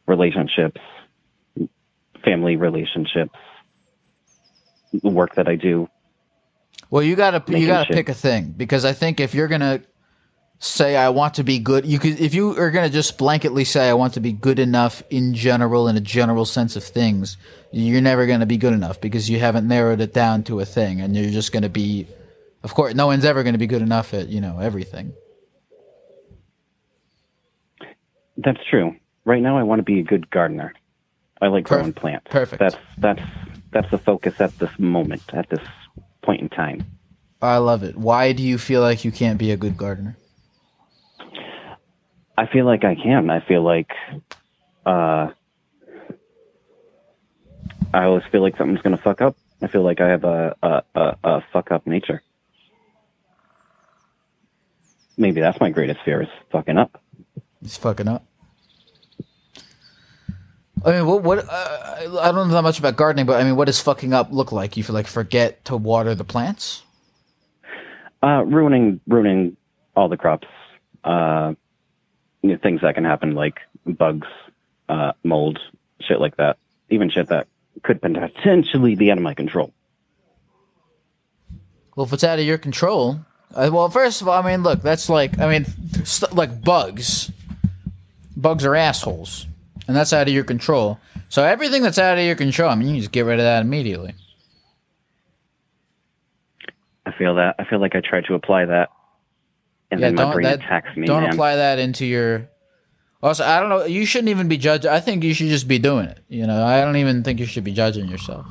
relationships, 0.06 0.80
family 2.24 2.56
relationships, 2.56 3.38
the 4.92 5.08
work 5.08 5.36
that 5.36 5.48
I 5.48 5.54
do. 5.54 5.88
Well, 6.90 7.02
you 7.02 7.14
gotta 7.14 7.42
you 7.56 7.66
gotta 7.66 7.86
shit. 7.86 7.94
pick 7.94 8.08
a 8.08 8.14
thing 8.14 8.52
because 8.56 8.84
I 8.84 8.92
think 8.92 9.20
if 9.20 9.34
you're 9.34 9.48
gonna 9.48 9.82
say 10.60 10.94
I 10.94 11.08
want 11.08 11.34
to 11.34 11.42
be 11.42 11.58
good, 11.58 11.86
you 11.86 11.98
could 11.98 12.20
if 12.20 12.34
you 12.34 12.56
are 12.58 12.70
gonna 12.70 12.90
just 12.90 13.18
blanketly 13.18 13.66
say 13.66 13.88
I 13.88 13.94
want 13.94 14.14
to 14.14 14.20
be 14.20 14.32
good 14.32 14.58
enough 14.58 15.02
in 15.10 15.34
general 15.34 15.88
in 15.88 15.96
a 15.96 16.00
general 16.00 16.44
sense 16.44 16.76
of 16.76 16.84
things, 16.84 17.36
you're 17.72 18.02
never 18.02 18.26
gonna 18.26 18.46
be 18.46 18.58
good 18.58 18.74
enough 18.74 19.00
because 19.00 19.28
you 19.28 19.40
haven't 19.40 19.66
narrowed 19.66 20.00
it 20.00 20.12
down 20.12 20.44
to 20.44 20.60
a 20.60 20.64
thing, 20.64 21.00
and 21.00 21.16
you're 21.16 21.30
just 21.30 21.52
gonna 21.52 21.68
be. 21.68 22.06
Of 22.62 22.74
course, 22.74 22.94
no 22.94 23.06
one's 23.06 23.24
ever 23.24 23.42
gonna 23.42 23.58
be 23.58 23.66
good 23.66 23.82
enough 23.82 24.12
at 24.12 24.28
you 24.28 24.40
know 24.40 24.58
everything. 24.60 25.14
That's 28.36 28.60
true. 28.68 28.94
Right 29.24 29.42
now, 29.42 29.58
I 29.58 29.62
want 29.62 29.80
to 29.80 29.82
be 29.82 30.00
a 30.00 30.02
good 30.02 30.30
gardener. 30.30 30.74
I 31.40 31.48
like 31.48 31.64
growing 31.64 31.92
plants. 31.94 32.26
Perfect. 32.30 32.60
That's 32.60 32.76
that's 32.98 33.22
that's 33.70 33.90
the 33.90 33.98
focus 33.98 34.40
at 34.40 34.58
this 34.58 34.70
moment, 34.78 35.22
at 35.32 35.48
this 35.48 35.60
point 36.22 36.42
in 36.42 36.48
time. 36.50 36.84
I 37.40 37.56
love 37.56 37.82
it. 37.82 37.96
Why 37.96 38.32
do 38.32 38.42
you 38.42 38.58
feel 38.58 38.82
like 38.82 39.04
you 39.04 39.12
can't 39.12 39.38
be 39.38 39.50
a 39.52 39.56
good 39.56 39.78
gardener? 39.78 40.16
I 42.40 42.46
feel 42.46 42.64
like 42.64 42.84
I 42.84 42.94
can. 42.94 43.28
I 43.28 43.40
feel 43.40 43.62
like 43.62 43.90
uh, 44.86 45.28
I 47.92 48.04
always 48.04 48.24
feel 48.32 48.40
like 48.40 48.56
something's 48.56 48.80
gonna 48.80 48.96
fuck 48.96 49.20
up. 49.20 49.36
I 49.60 49.66
feel 49.66 49.82
like 49.82 50.00
I 50.00 50.08
have 50.08 50.24
a 50.24 50.56
a, 50.62 50.82
a, 50.94 51.16
a 51.22 51.44
fuck 51.52 51.70
up 51.70 51.86
nature. 51.86 52.22
maybe 55.20 55.42
that's 55.42 55.60
my 55.60 55.68
greatest 55.70 56.00
fear 56.02 56.22
is 56.22 56.28
fucking 56.50 56.78
up. 56.78 57.00
It's 57.62 57.76
fucking 57.76 58.08
up. 58.08 58.24
I 60.82 60.92
mean, 60.92 61.06
what? 61.06 61.22
What? 61.22 61.46
Uh, 61.46 62.18
I 62.20 62.32
don't 62.32 62.48
know 62.48 62.54
that 62.54 62.62
much 62.62 62.78
about 62.78 62.96
gardening, 62.96 63.26
but 63.26 63.38
I 63.38 63.44
mean, 63.44 63.54
what 63.54 63.66
does 63.66 63.80
fucking 63.80 64.14
up 64.14 64.32
look 64.32 64.50
like? 64.50 64.78
You 64.78 64.82
feel 64.82 64.94
like 64.94 65.06
forget 65.06 65.62
to 65.66 65.76
water 65.76 66.14
the 66.14 66.24
plants? 66.24 66.84
Uh, 68.22 68.44
ruining 68.46 69.00
ruining 69.06 69.58
all 69.94 70.08
the 70.08 70.16
crops. 70.16 70.48
Uh, 71.04 71.52
you 72.42 72.50
know, 72.50 72.58
things 72.62 72.80
that 72.82 72.94
can 72.94 73.04
happen 73.04 73.34
like 73.34 73.60
bugs, 73.86 74.26
uh, 74.88 75.12
mold, 75.22 75.58
shit 76.00 76.20
like 76.20 76.36
that. 76.36 76.56
Even 76.88 77.10
shit 77.10 77.28
that 77.28 77.46
could 77.82 78.00
potentially 78.00 78.96
be 78.96 79.10
out 79.10 79.18
of 79.18 79.22
my 79.22 79.34
control. 79.34 79.72
Well, 81.94 82.06
if 82.06 82.12
it's 82.12 82.24
out 82.24 82.38
of 82.38 82.44
your 82.44 82.58
control, 82.58 83.20
uh, 83.54 83.70
well, 83.72 83.88
first 83.90 84.22
of 84.22 84.28
all, 84.28 84.42
I 84.42 84.50
mean, 84.50 84.62
look, 84.62 84.82
that's 84.82 85.08
like, 85.08 85.38
I 85.38 85.50
mean, 85.50 85.66
st- 86.04 86.34
like 86.34 86.62
bugs. 86.62 87.30
Bugs 88.36 88.64
are 88.64 88.74
assholes, 88.74 89.46
and 89.86 89.94
that's 89.94 90.12
out 90.12 90.28
of 90.28 90.32
your 90.32 90.44
control. 90.44 90.98
So 91.28 91.44
everything 91.44 91.82
that's 91.82 91.98
out 91.98 92.16
of 92.16 92.24
your 92.24 92.36
control, 92.36 92.70
I 92.70 92.74
mean, 92.74 92.94
you 92.94 93.00
just 93.00 93.12
get 93.12 93.26
rid 93.26 93.38
of 93.38 93.44
that 93.44 93.60
immediately. 93.60 94.14
I 97.04 97.12
feel 97.12 97.34
that. 97.34 97.56
I 97.58 97.64
feel 97.64 97.80
like 97.80 97.94
I 97.94 98.00
tried 98.00 98.24
to 98.26 98.34
apply 98.34 98.64
that, 98.66 98.90
and 99.90 100.02
then 100.02 100.14
my 100.14 100.32
brain 100.32 100.44
that- 100.44 100.60
attacks 100.60 100.96
me. 100.96 101.06
Don't 101.06 101.22
man. 101.22 101.32
apply 101.32 101.56
that 101.56 101.78
into 101.78 102.06
your. 102.06 102.48
Also, 103.22 103.44
I 103.44 103.60
don't 103.60 103.68
know. 103.68 103.84
You 103.84 104.06
shouldn't 104.06 104.30
even 104.30 104.48
be 104.48 104.56
judged. 104.56 104.86
I 104.86 104.98
think 105.00 105.24
you 105.24 105.34
should 105.34 105.48
just 105.48 105.68
be 105.68 105.78
doing 105.78 106.06
it. 106.06 106.20
You 106.28 106.46
know, 106.46 106.64
I 106.64 106.80
don't 106.80 106.96
even 106.96 107.22
think 107.22 107.38
you 107.38 107.44
should 107.44 107.64
be 107.64 107.72
judging 107.72 108.08
yourself 108.08 108.46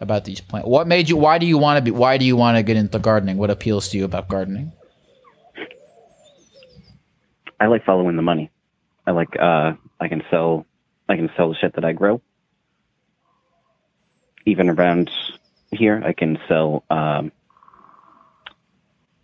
about 0.00 0.24
these 0.24 0.40
plants. 0.40 0.66
What 0.66 0.86
made 0.86 1.10
you? 1.10 1.18
Why 1.18 1.36
do 1.36 1.44
you 1.44 1.58
want 1.58 1.76
to 1.76 1.82
be? 1.82 1.90
Why 1.90 2.16
do 2.16 2.24
you 2.24 2.34
want 2.34 2.56
to 2.56 2.62
get 2.62 2.76
into 2.78 2.98
gardening? 2.98 3.36
What 3.36 3.50
appeals 3.50 3.88
to 3.90 3.98
you 3.98 4.04
about 4.04 4.28
gardening? 4.28 4.72
I 7.58 7.66
like 7.66 7.84
following 7.84 8.16
the 8.16 8.22
money. 8.22 8.50
I 9.06 9.10
like 9.10 9.36
uh 9.38 9.72
I 10.00 10.08
can 10.08 10.22
sell 10.30 10.66
I 11.08 11.16
can 11.16 11.30
sell 11.36 11.50
the 11.50 11.56
shit 11.60 11.74
that 11.74 11.84
I 11.84 11.92
grow. 11.92 12.22
Even 14.46 14.70
around 14.70 15.10
here 15.70 16.02
I 16.04 16.14
can 16.14 16.38
sell 16.48 16.84
um 16.88 17.32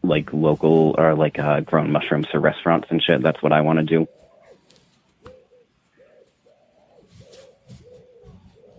like 0.07 0.33
local 0.33 0.95
or 0.99 1.15
like 1.15 1.39
uh 1.39 1.61
grown 1.61 1.91
mushrooms 1.91 2.27
to 2.33 2.39
restaurants 2.39 2.89
and 2.91 3.03
shit. 3.03 3.23
That's 3.23 3.43
what 3.43 3.53
I 3.53 3.61
want 3.61 3.79
to 3.79 3.85
do. 3.85 4.07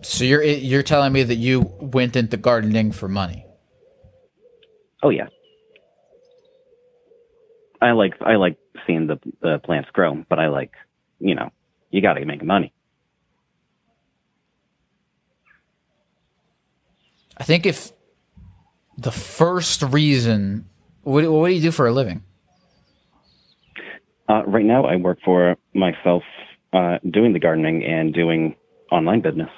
So 0.02 0.24
you're 0.24 0.42
you're 0.42 0.82
telling 0.82 1.12
me 1.12 1.22
that 1.22 1.36
you 1.36 1.60
went 1.80 2.16
into 2.16 2.36
gardening 2.36 2.92
for 2.92 3.08
money? 3.08 3.44
Oh 5.02 5.10
yeah. 5.10 5.28
I 7.80 7.92
like 7.92 8.14
I 8.20 8.36
like 8.36 8.56
seeing 8.86 9.06
the 9.06 9.18
the 9.40 9.58
plants 9.58 9.90
grow, 9.92 10.24
but 10.28 10.38
I 10.38 10.48
like, 10.48 10.72
you 11.20 11.34
know, 11.34 11.50
you 11.90 12.00
got 12.00 12.14
to 12.14 12.24
make 12.24 12.42
money. 12.42 12.72
I 17.36 17.44
think 17.44 17.66
if 17.66 17.92
the 18.96 19.12
first 19.12 19.82
reason, 19.82 20.68
what, 21.08 21.30
what 21.30 21.48
do 21.48 21.54
you 21.54 21.62
do 21.62 21.70
for 21.70 21.86
a 21.86 21.92
living? 21.92 22.22
Uh, 24.28 24.42
right 24.46 24.64
now, 24.64 24.84
I 24.84 24.96
work 24.96 25.18
for 25.24 25.56
myself, 25.72 26.22
uh, 26.74 26.98
doing 27.10 27.32
the 27.32 27.38
gardening 27.38 27.82
and 27.82 28.12
doing 28.12 28.54
online 28.92 29.22
business. 29.22 29.48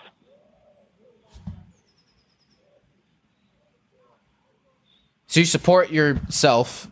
So 5.27 5.41
you 5.41 5.47
support 5.47 5.91
yourself 5.91 6.89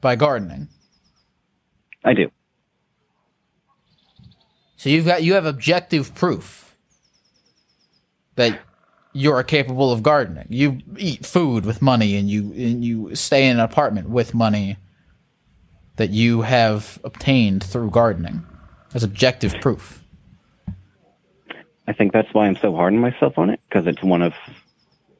by 0.00 0.14
gardening. 0.14 0.68
I 2.04 2.14
do. 2.14 2.30
So 4.76 4.90
you've 4.90 5.06
got 5.06 5.24
you 5.24 5.34
have 5.34 5.44
objective 5.44 6.14
proof 6.14 6.76
that 8.36 8.60
you 9.18 9.32
are 9.32 9.42
capable 9.42 9.90
of 9.90 10.02
gardening. 10.02 10.46
You 10.48 10.78
eat 10.96 11.26
food 11.26 11.66
with 11.66 11.82
money, 11.82 12.16
and 12.16 12.30
you 12.30 12.52
and 12.52 12.84
you 12.84 13.14
stay 13.16 13.48
in 13.48 13.58
an 13.58 13.60
apartment 13.60 14.08
with 14.08 14.32
money 14.32 14.76
that 15.96 16.10
you 16.10 16.42
have 16.42 17.00
obtained 17.02 17.64
through 17.64 17.90
gardening. 17.90 18.46
That's 18.90 19.04
objective 19.04 19.54
proof. 19.60 20.04
I 21.88 21.92
think 21.92 22.12
that's 22.12 22.32
why 22.32 22.46
I'm 22.46 22.56
so 22.56 22.74
hard 22.74 22.92
on 22.92 23.00
myself 23.00 23.36
on 23.38 23.50
it 23.50 23.60
because 23.68 23.86
it's 23.86 24.02
one 24.02 24.22
of, 24.22 24.32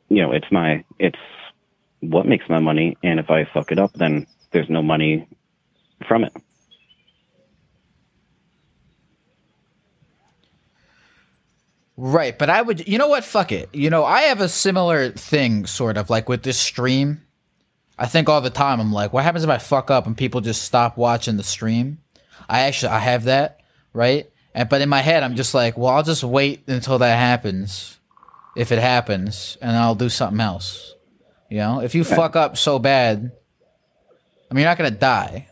you 0.08 0.22
know, 0.22 0.32
it's 0.32 0.50
my, 0.52 0.84
it's 0.98 1.18
what 2.00 2.26
makes 2.26 2.48
my 2.48 2.60
money. 2.60 2.96
And 3.02 3.18
if 3.18 3.30
I 3.30 3.44
fuck 3.44 3.72
it 3.72 3.78
up, 3.78 3.92
then 3.94 4.26
there's 4.52 4.70
no 4.70 4.82
money 4.82 5.26
from 6.06 6.24
it. 6.24 6.32
Right, 12.00 12.38
but 12.38 12.48
I 12.48 12.62
would, 12.62 12.86
you 12.86 12.96
know 12.96 13.08
what? 13.08 13.24
Fuck 13.24 13.50
it. 13.50 13.70
You 13.72 13.90
know, 13.90 14.04
I 14.04 14.22
have 14.22 14.40
a 14.40 14.48
similar 14.48 15.10
thing, 15.10 15.66
sort 15.66 15.96
of 15.96 16.08
like 16.08 16.28
with 16.28 16.44
this 16.44 16.56
stream. 16.56 17.22
I 17.98 18.06
think 18.06 18.28
all 18.28 18.40
the 18.40 18.50
time, 18.50 18.78
I'm 18.78 18.92
like, 18.92 19.12
what 19.12 19.24
happens 19.24 19.42
if 19.42 19.50
I 19.50 19.58
fuck 19.58 19.90
up 19.90 20.06
and 20.06 20.16
people 20.16 20.40
just 20.40 20.62
stop 20.62 20.96
watching 20.96 21.36
the 21.36 21.42
stream? 21.42 21.98
I 22.48 22.60
actually, 22.60 22.90
I 22.90 23.00
have 23.00 23.24
that, 23.24 23.62
right? 23.92 24.30
And 24.54 24.68
but 24.68 24.80
in 24.80 24.88
my 24.88 25.00
head, 25.00 25.24
I'm 25.24 25.34
just 25.34 25.54
like, 25.54 25.76
well, 25.76 25.92
I'll 25.92 26.04
just 26.04 26.22
wait 26.22 26.62
until 26.68 26.98
that 26.98 27.16
happens, 27.16 27.98
if 28.56 28.70
it 28.70 28.78
happens, 28.78 29.58
and 29.60 29.76
I'll 29.76 29.96
do 29.96 30.08
something 30.08 30.40
else. 30.40 30.94
You 31.50 31.58
know, 31.58 31.80
if 31.80 31.96
you 31.96 32.04
fuck 32.04 32.36
up 32.36 32.56
so 32.56 32.78
bad, 32.78 33.32
I 34.48 34.54
mean, 34.54 34.62
you're 34.62 34.70
not 34.70 34.78
gonna 34.78 34.92
die. 34.92 35.48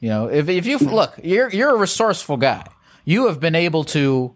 You 0.00 0.08
know, 0.08 0.26
if 0.26 0.48
if 0.48 0.66
you 0.66 0.78
look, 0.78 1.20
you're 1.22 1.50
you're 1.50 1.70
a 1.72 1.78
resourceful 1.78 2.36
guy. 2.36 2.66
You 3.04 3.28
have 3.28 3.38
been 3.38 3.54
able 3.54 3.84
to 3.84 4.34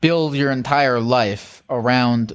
build 0.00 0.34
your 0.34 0.50
entire 0.50 1.00
life 1.00 1.62
around 1.68 2.32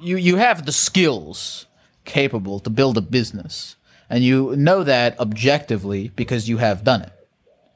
you 0.00 0.16
you 0.16 0.36
have 0.36 0.64
the 0.64 0.72
skills 0.72 1.66
capable 2.04 2.60
to 2.60 2.70
build 2.70 2.96
a 2.96 3.00
business. 3.02 3.76
And 4.08 4.22
you 4.22 4.54
know 4.56 4.84
that 4.84 5.18
objectively 5.18 6.08
because 6.14 6.48
you 6.48 6.58
have 6.58 6.84
done 6.84 7.02
it 7.02 7.12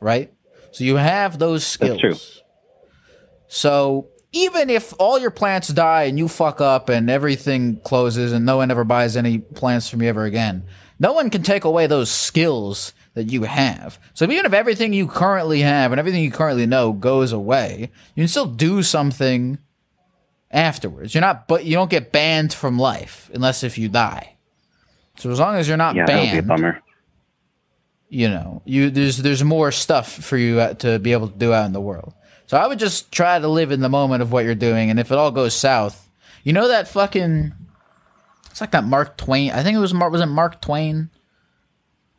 right? 0.01 0.33
So 0.73 0.85
you 0.85 0.97
have 0.97 1.39
those 1.39 1.67
skills 1.67 2.01
That's 2.03 2.23
true. 2.33 2.43
so 3.49 4.09
even 4.33 4.71
if 4.71 4.95
all 4.99 5.19
your 5.19 5.31
plants 5.33 5.69
die 5.69 6.05
and 6.05 6.17
you 6.19 6.29
fuck 6.29 6.61
up 6.61 6.89
and 6.89 7.11
everything 7.11 7.81
closes 7.81 8.33
and 8.33 8.47
no 8.47 8.59
one 8.59 8.71
ever 8.71 8.85
buys 8.85 9.17
any 9.17 9.39
plants 9.39 9.89
from 9.89 10.03
you 10.03 10.09
ever 10.09 10.25
again, 10.25 10.65
no 10.99 11.13
one 11.13 11.31
can 11.31 11.43
take 11.43 11.65
away 11.65 11.87
those 11.87 12.11
skills 12.11 12.93
that 13.15 13.31
you 13.31 13.43
have. 13.43 13.99
So 14.15 14.25
even 14.25 14.47
if 14.47 14.53
everything 14.53 14.93
you 14.93 15.07
currently 15.07 15.61
have 15.61 15.93
and 15.93 15.99
everything 15.99 16.23
you 16.23 16.31
currently 16.31 16.67
know 16.67 16.93
goes 16.93 17.33
away, 17.33 17.91
you 18.15 18.23
can 18.23 18.29
still 18.29 18.47
do 18.47 18.83
something 18.83 19.59
afterwards. 20.51 21.15
You're 21.15 21.21
not, 21.23 21.49
but 21.49 21.65
you 21.65 21.75
don't 21.75 21.91
get 21.91 22.13
banned 22.13 22.53
from 22.53 22.79
life 22.79 23.31
unless 23.35 23.63
if 23.63 23.79
you 23.79 23.89
die. 23.89 24.37
So 25.19 25.31
as 25.31 25.39
long 25.39 25.57
as 25.57 25.69
you're 25.69 25.77
not 25.77 25.97
yeah, 25.97 26.07
that 26.07 26.15
would 26.15 26.23
be 26.23 26.29
a 26.29 26.33
banned, 26.43 26.49
bummer. 26.49 26.83
you 28.09 28.29
know, 28.29 28.63
you 28.65 28.91
there's 28.91 29.19
there's 29.19 29.45
more 29.45 29.71
stuff 29.71 30.11
for 30.11 30.37
you 30.37 30.75
to 30.79 30.99
be 30.99 31.13
able 31.13 31.29
to 31.29 31.37
do 31.37 31.53
out 31.53 31.67
in 31.67 31.73
the 31.73 31.81
world. 31.81 32.15
So 32.47 32.57
I 32.57 32.67
would 32.67 32.79
just 32.79 33.13
try 33.13 33.39
to 33.39 33.49
live 33.49 33.71
in 33.71 33.81
the 33.81 33.89
moment 33.89 34.23
of 34.23 34.33
what 34.33 34.45
you're 34.45 34.55
doing, 34.55 34.91
and 34.91 34.99
if 34.99 35.13
it 35.13 35.19
all 35.19 35.31
goes 35.31 35.55
south, 35.55 36.09
you 36.43 36.53
know 36.53 36.69
that 36.69 36.89
fucking, 36.89 37.53
it's 38.51 38.61
like 38.61 38.71
that 38.73 38.85
Mark 38.85 39.17
Twain. 39.17 39.53
I 39.53 39.63
think 39.63 39.77
it 39.77 39.81
was 39.81 39.95
Mark. 39.95 40.11
Was 40.11 40.21
it 40.21 40.27
Mark 40.27 40.61
Twain? 40.61 41.11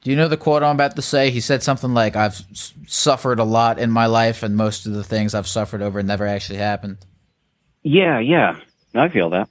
Do 0.03 0.09
you 0.09 0.15
know 0.15 0.27
the 0.27 0.37
quote 0.37 0.63
I'm 0.63 0.75
about 0.75 0.95
to 0.95 1.01
say? 1.01 1.29
He 1.29 1.39
said 1.41 1.61
something 1.61 1.93
like, 1.93 2.15
"I've 2.15 2.39
s- 2.51 2.73
suffered 2.87 3.39
a 3.39 3.43
lot 3.43 3.77
in 3.77 3.91
my 3.91 4.07
life, 4.07 4.41
and 4.41 4.55
most 4.55 4.85
of 4.87 4.93
the 4.93 5.03
things 5.03 5.35
I've 5.35 5.47
suffered 5.47 5.81
over 5.81 6.01
never 6.01 6.25
actually 6.25 6.57
happened." 6.57 6.97
Yeah, 7.83 8.19
yeah. 8.19 8.57
I 8.95 9.09
feel 9.09 9.29
that. 9.29 9.47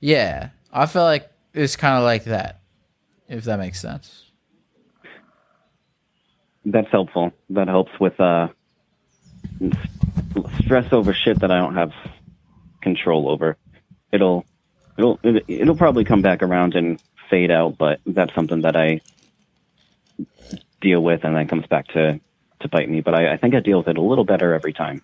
Yeah, 0.00 0.50
I 0.72 0.86
feel 0.86 1.02
like 1.02 1.30
it's 1.52 1.76
kind 1.76 1.98
of 1.98 2.04
like 2.04 2.24
that, 2.24 2.60
if 3.28 3.44
that 3.44 3.58
makes 3.58 3.80
sense. 3.80 4.24
That's 6.64 6.90
helpful. 6.90 7.32
That 7.50 7.66
helps 7.68 7.90
with 7.98 8.18
uh, 8.20 8.48
stress 10.60 10.92
over 10.92 11.12
shit 11.12 11.40
that 11.40 11.50
I 11.50 11.58
don't 11.58 11.74
have 11.74 11.92
control 12.80 13.28
over. 13.28 13.56
It'll, 14.12 14.44
it'll, 14.96 15.18
it'll 15.24 15.76
probably 15.76 16.04
come 16.04 16.22
back 16.22 16.42
around 16.42 16.74
and 16.74 17.02
fade 17.30 17.50
out, 17.50 17.78
but 17.78 18.00
that's 18.06 18.34
something 18.34 18.60
that 18.62 18.76
I 18.76 19.00
deal 20.80 21.02
with 21.02 21.24
and 21.24 21.36
then 21.36 21.48
comes 21.48 21.66
back 21.66 21.88
to 21.88 22.20
to 22.60 22.68
bite 22.68 22.88
me. 22.88 23.00
But 23.00 23.14
I, 23.14 23.34
I 23.34 23.36
think 23.36 23.54
I 23.54 23.60
deal 23.60 23.78
with 23.78 23.88
it 23.88 23.98
a 23.98 24.02
little 24.02 24.24
better 24.24 24.54
every 24.54 24.72
time. 24.72 25.02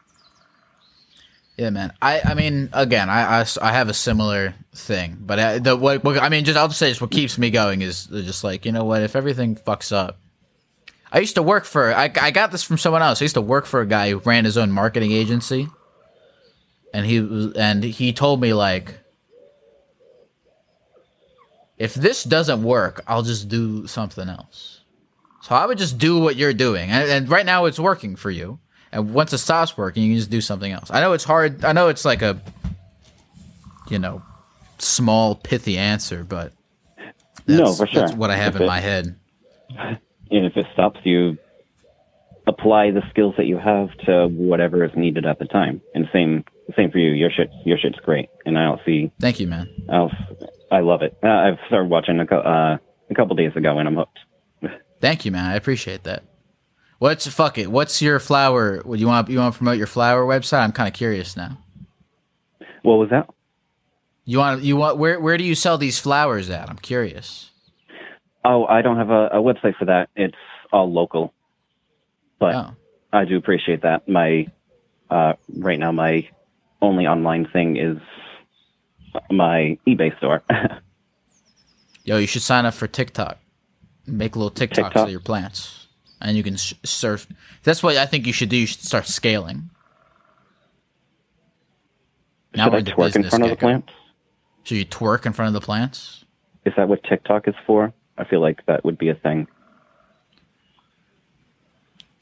Yeah, 1.58 1.70
man. 1.70 1.92
I, 2.00 2.20
I 2.20 2.34
mean, 2.34 2.70
again, 2.72 3.10
I 3.10 3.44
I 3.60 3.72
have 3.72 3.88
a 3.88 3.94
similar 3.94 4.54
thing, 4.72 5.16
but 5.20 5.38
I, 5.40 5.58
the 5.58 5.76
what, 5.76 6.04
what 6.04 6.16
I 6.22 6.28
mean, 6.28 6.44
just 6.44 6.56
I'll 6.56 6.68
just 6.68 6.78
say, 6.78 6.88
just 6.88 7.00
what 7.00 7.10
keeps 7.10 7.36
me 7.36 7.50
going 7.50 7.82
is 7.82 8.06
just 8.06 8.44
like 8.44 8.64
you 8.64 8.70
know 8.70 8.84
what, 8.84 9.02
if 9.02 9.16
everything 9.16 9.56
fucks 9.56 9.92
up. 9.92 10.18
I 11.10 11.18
used 11.18 11.34
to 11.34 11.42
work 11.42 11.64
for. 11.64 11.92
I, 11.92 12.12
I 12.20 12.30
got 12.30 12.52
this 12.52 12.62
from 12.62 12.78
someone 12.78 13.02
else. 13.02 13.20
I 13.20 13.24
used 13.24 13.34
to 13.34 13.40
work 13.40 13.66
for 13.66 13.80
a 13.80 13.86
guy 13.86 14.10
who 14.10 14.18
ran 14.18 14.44
his 14.44 14.56
own 14.56 14.70
marketing 14.70 15.10
agency, 15.10 15.66
and 16.94 17.04
he 17.04 17.20
was, 17.20 17.54
and 17.54 17.82
he 17.82 18.12
told 18.12 18.40
me 18.40 18.52
like, 18.52 18.94
if 21.76 21.94
this 21.94 22.22
doesn't 22.22 22.62
work, 22.62 23.02
I'll 23.08 23.22
just 23.22 23.48
do 23.48 23.88
something 23.88 24.28
else. 24.28 24.77
So 25.41 25.55
I 25.55 25.66
would 25.66 25.78
just 25.78 25.99
do 25.99 26.18
what 26.18 26.36
you're 26.36 26.53
doing, 26.53 26.91
and, 26.91 27.09
and 27.09 27.28
right 27.28 27.47
now 27.47 27.64
it's 27.66 27.78
working 27.78 28.16
for 28.16 28.30
you. 28.30 28.59
And 28.91 29.12
once 29.14 29.32
it 29.32 29.39
stops 29.39 29.76
working, 29.76 30.03
you 30.03 30.11
can 30.12 30.18
just 30.18 30.30
do 30.30 30.41
something 30.41 30.72
else. 30.72 30.91
I 30.91 31.01
know 31.01 31.12
it's 31.12 31.24
hard. 31.24 31.64
I 31.64 31.72
know 31.72 31.89
it's 31.89 32.05
like 32.05 32.22
a, 32.22 32.41
you 33.91 33.99
know, 33.99 34.22
small 34.78 35.34
pithy 35.34 35.76
answer, 35.78 36.24
but 36.24 36.53
no, 37.47 37.72
for 37.74 37.86
sure. 37.86 38.03
That's 38.03 38.14
what 38.14 38.30
I 38.30 38.36
have 38.36 38.55
If 38.55 38.61
in 38.61 38.62
it- 38.64 38.66
my 38.66 38.80
head. 38.80 39.16
And 40.30 40.45
if 40.45 40.59
it 40.59 40.66
stops 40.74 41.01
you, 41.05 41.39
apply 42.47 42.91
the 42.91 43.01
skills 43.09 43.34
that 43.39 43.47
you 43.47 43.57
have 43.57 43.89
to 44.05 44.26
whatever 44.28 44.84
is 44.84 44.91
needed 44.95 45.24
at 45.24 45.39
the 45.39 45.47
time. 45.47 45.80
And 45.95 46.07
same 46.12 46.45
same 46.76 46.91
for 46.91 46.99
you. 46.99 47.12
Your 47.12 47.30
shit 47.30 47.51
your 47.64 47.78
shit's 47.78 47.99
great, 48.01 48.28
and 48.45 48.59
I 48.59 48.64
don't 48.64 48.80
see. 48.84 49.11
Thank 49.20 49.41
you, 49.41 49.47
man. 49.47 49.70
I'll, 49.91 50.11
I 50.70 50.80
love 50.80 51.01
it. 51.01 51.16
Uh, 51.22 51.28
I've 51.28 51.59
started 51.66 51.89
watching 51.89 52.20
a, 52.20 52.24
uh, 52.24 52.76
a 53.09 53.14
couple 53.14 53.36
days 53.36 53.57
ago, 53.57 53.78
and 53.78 53.89
I'm 53.89 53.97
hooked. 53.97 54.18
Thank 55.01 55.24
you, 55.24 55.30
man. 55.30 55.46
I 55.46 55.55
appreciate 55.55 56.05
that. 56.05 56.24
What's 56.99 57.26
fuck 57.28 57.59
it? 57.59 57.70
What's 57.70 58.03
your 58.03 58.18
flower? 58.18 58.82
Would 58.84 58.99
you 58.99 59.07
want 59.07 59.28
you 59.28 59.38
want 59.38 59.55
to 59.55 59.59
promote 59.59 59.78
your 59.78 59.86
flower 59.86 60.24
website? 60.24 60.61
I'm 60.64 60.72
kind 60.72 60.88
of 60.88 60.94
curious 60.94 61.36
now. 61.36 61.59
What 62.82 62.96
was 62.96 63.11
that? 63.11 63.28
You 64.24 64.38
want 64.38 64.62
you 64.62 64.76
want 64.76 64.99
where 64.99 65.20
where 65.20 65.36
do 65.38 65.44
you 65.44 65.55
sell 65.55 65.78
these 65.78 65.99
flowers 65.99 66.51
at? 66.51 66.68
I'm 66.68 66.76
curious. 66.78 67.51
Oh, 68.44 68.64
I 68.66 68.82
don't 68.82 68.96
have 68.96 69.11
a, 69.11 69.26
a 69.28 69.36
website 69.42 69.76
for 69.76 69.84
that. 69.84 70.09
It's 70.16 70.34
all 70.72 70.92
local. 70.92 71.32
But 72.40 72.55
Oh. 72.55 72.70
I 73.12 73.24
do 73.24 73.36
appreciate 73.36 73.82
that. 73.82 74.09
My 74.09 74.46
uh, 75.11 75.34
right 75.57 75.78
now, 75.78 75.92
my 75.92 76.28
only 76.82 77.07
online 77.07 77.46
thing 77.46 77.76
is 77.76 77.96
my 79.30 79.78
eBay 79.86 80.16
store. 80.18 80.42
Yo, 82.05 82.18
you 82.18 82.26
should 82.26 82.42
sign 82.42 82.66
up 82.66 82.74
for 82.74 82.86
TikTok. 82.86 83.38
Make 84.09 84.36
little 84.36 84.50
TikToks 84.50 84.74
TikTok? 84.74 84.96
of 84.96 85.11
your 85.11 85.20
plants, 85.20 85.86
and 86.20 86.36
you 86.36 86.42
can 86.42 86.56
sh- 86.56 86.74
surf. 86.84 87.26
That's 87.62 87.82
what 87.82 87.96
I 87.96 88.06
think 88.06 88.26
you 88.26 88.32
should 88.32 88.48
do. 88.48 88.56
You 88.56 88.66
should 88.66 88.82
start 88.82 89.06
scaling. 89.06 89.70
Now 92.54 92.64
Should 92.64 92.72
we're 92.72 92.78
I 92.78 92.82
twerk 93.11 93.16
in 93.16 93.28
front 93.28 93.44
of 93.44 93.50
the 93.50 93.56
plants? 93.56 93.92
Should 94.64 94.78
you 94.78 94.86
twerk 94.86 95.26
in 95.26 95.32
front 95.32 95.54
of 95.54 95.61
the 95.61 95.64
plants? 95.64 96.24
Is 96.64 96.72
that 96.76 96.88
what 96.88 97.02
TikTok 97.04 97.46
is 97.48 97.54
for? 97.66 97.92
I 98.16 98.24
feel 98.24 98.40
like 98.40 98.64
that 98.66 98.84
would 98.84 98.98
be 98.98 99.11
a 99.11 99.14
thing. 99.14 99.46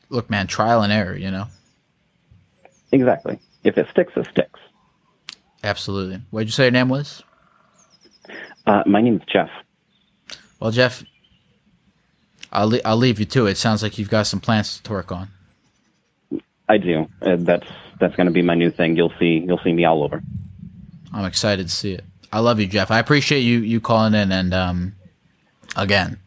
Look, 0.08 0.28
man, 0.28 0.46
trial 0.46 0.82
and 0.82 0.92
error. 0.92 1.16
You 1.16 1.30
know. 1.30 1.46
Exactly. 2.92 3.38
If 3.64 3.78
it 3.78 3.88
sticks, 3.90 4.12
it 4.16 4.28
sticks. 4.30 4.60
Absolutely. 5.64 6.22
What 6.30 6.40
did 6.40 6.48
you 6.48 6.52
say 6.52 6.64
your 6.64 6.70
name 6.72 6.88
was? 6.88 7.22
Uh, 8.66 8.82
my 8.86 9.00
is 9.00 9.20
Jeff. 9.32 9.50
Well, 10.60 10.70
Jeff, 10.70 11.04
I'll 12.52 12.68
le- 12.68 12.80
I'll 12.84 12.96
leave 12.96 13.18
you 13.18 13.26
to 13.26 13.46
it. 13.46 13.56
Sounds 13.56 13.82
like 13.82 13.98
you've 13.98 14.10
got 14.10 14.26
some 14.26 14.40
plans 14.40 14.80
to 14.80 14.92
work 14.92 15.12
on. 15.12 15.28
I 16.68 16.78
do. 16.78 17.08
Uh, 17.22 17.36
that's 17.38 17.66
that's 18.00 18.14
going 18.16 18.26
to 18.26 18.32
be 18.32 18.42
my 18.42 18.54
new 18.54 18.70
thing. 18.70 18.96
You'll 18.96 19.12
see. 19.18 19.38
You'll 19.46 19.60
see 19.62 19.72
me 19.72 19.84
all 19.84 20.02
over. 20.02 20.22
I'm 21.12 21.24
excited 21.24 21.66
to 21.68 21.72
see 21.72 21.92
it. 21.92 22.04
I 22.32 22.40
love 22.40 22.60
you, 22.60 22.66
Jeff. 22.66 22.90
I 22.90 22.98
appreciate 22.98 23.40
you 23.40 23.58
you 23.60 23.80
calling 23.80 24.14
in 24.14 24.32
and 24.32 24.52
um 24.52 24.96
again, 25.76 26.18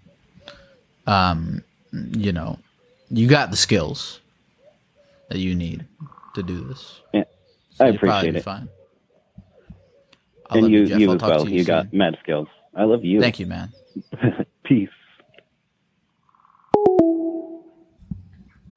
um 1.05 1.63
you 1.91 2.32
know, 2.32 2.57
you 3.09 3.28
got 3.28 3.51
the 3.51 3.57
skills 3.57 4.20
that 5.30 5.39
you 5.39 5.55
need 5.55 5.86
to 6.36 6.43
do 6.43 6.61
this. 6.67 7.01
Yeah, 7.13 7.24
So 7.76 7.86
I 7.86 7.89
appreciate 7.89 8.36
it. 8.36 8.43
Fine. 8.43 8.70
I 10.49 10.53
and 10.55 10.63
love 10.63 10.72
you, 10.72 10.88
Jeff. 10.88 10.99
you 10.99 11.09
I'll 11.09 11.15
as 11.15 11.20
talk 11.22 11.30
well. 11.30 11.49
You, 11.49 11.57
you 11.57 11.63
got 11.65 11.93
mad 11.93 12.17
skills. 12.24 12.47
I 12.76 12.84
love 12.86 13.03
you. 13.03 13.20
Thank 13.20 13.39
you, 13.39 13.45
man. 13.45 13.70
Peace. 14.63 14.89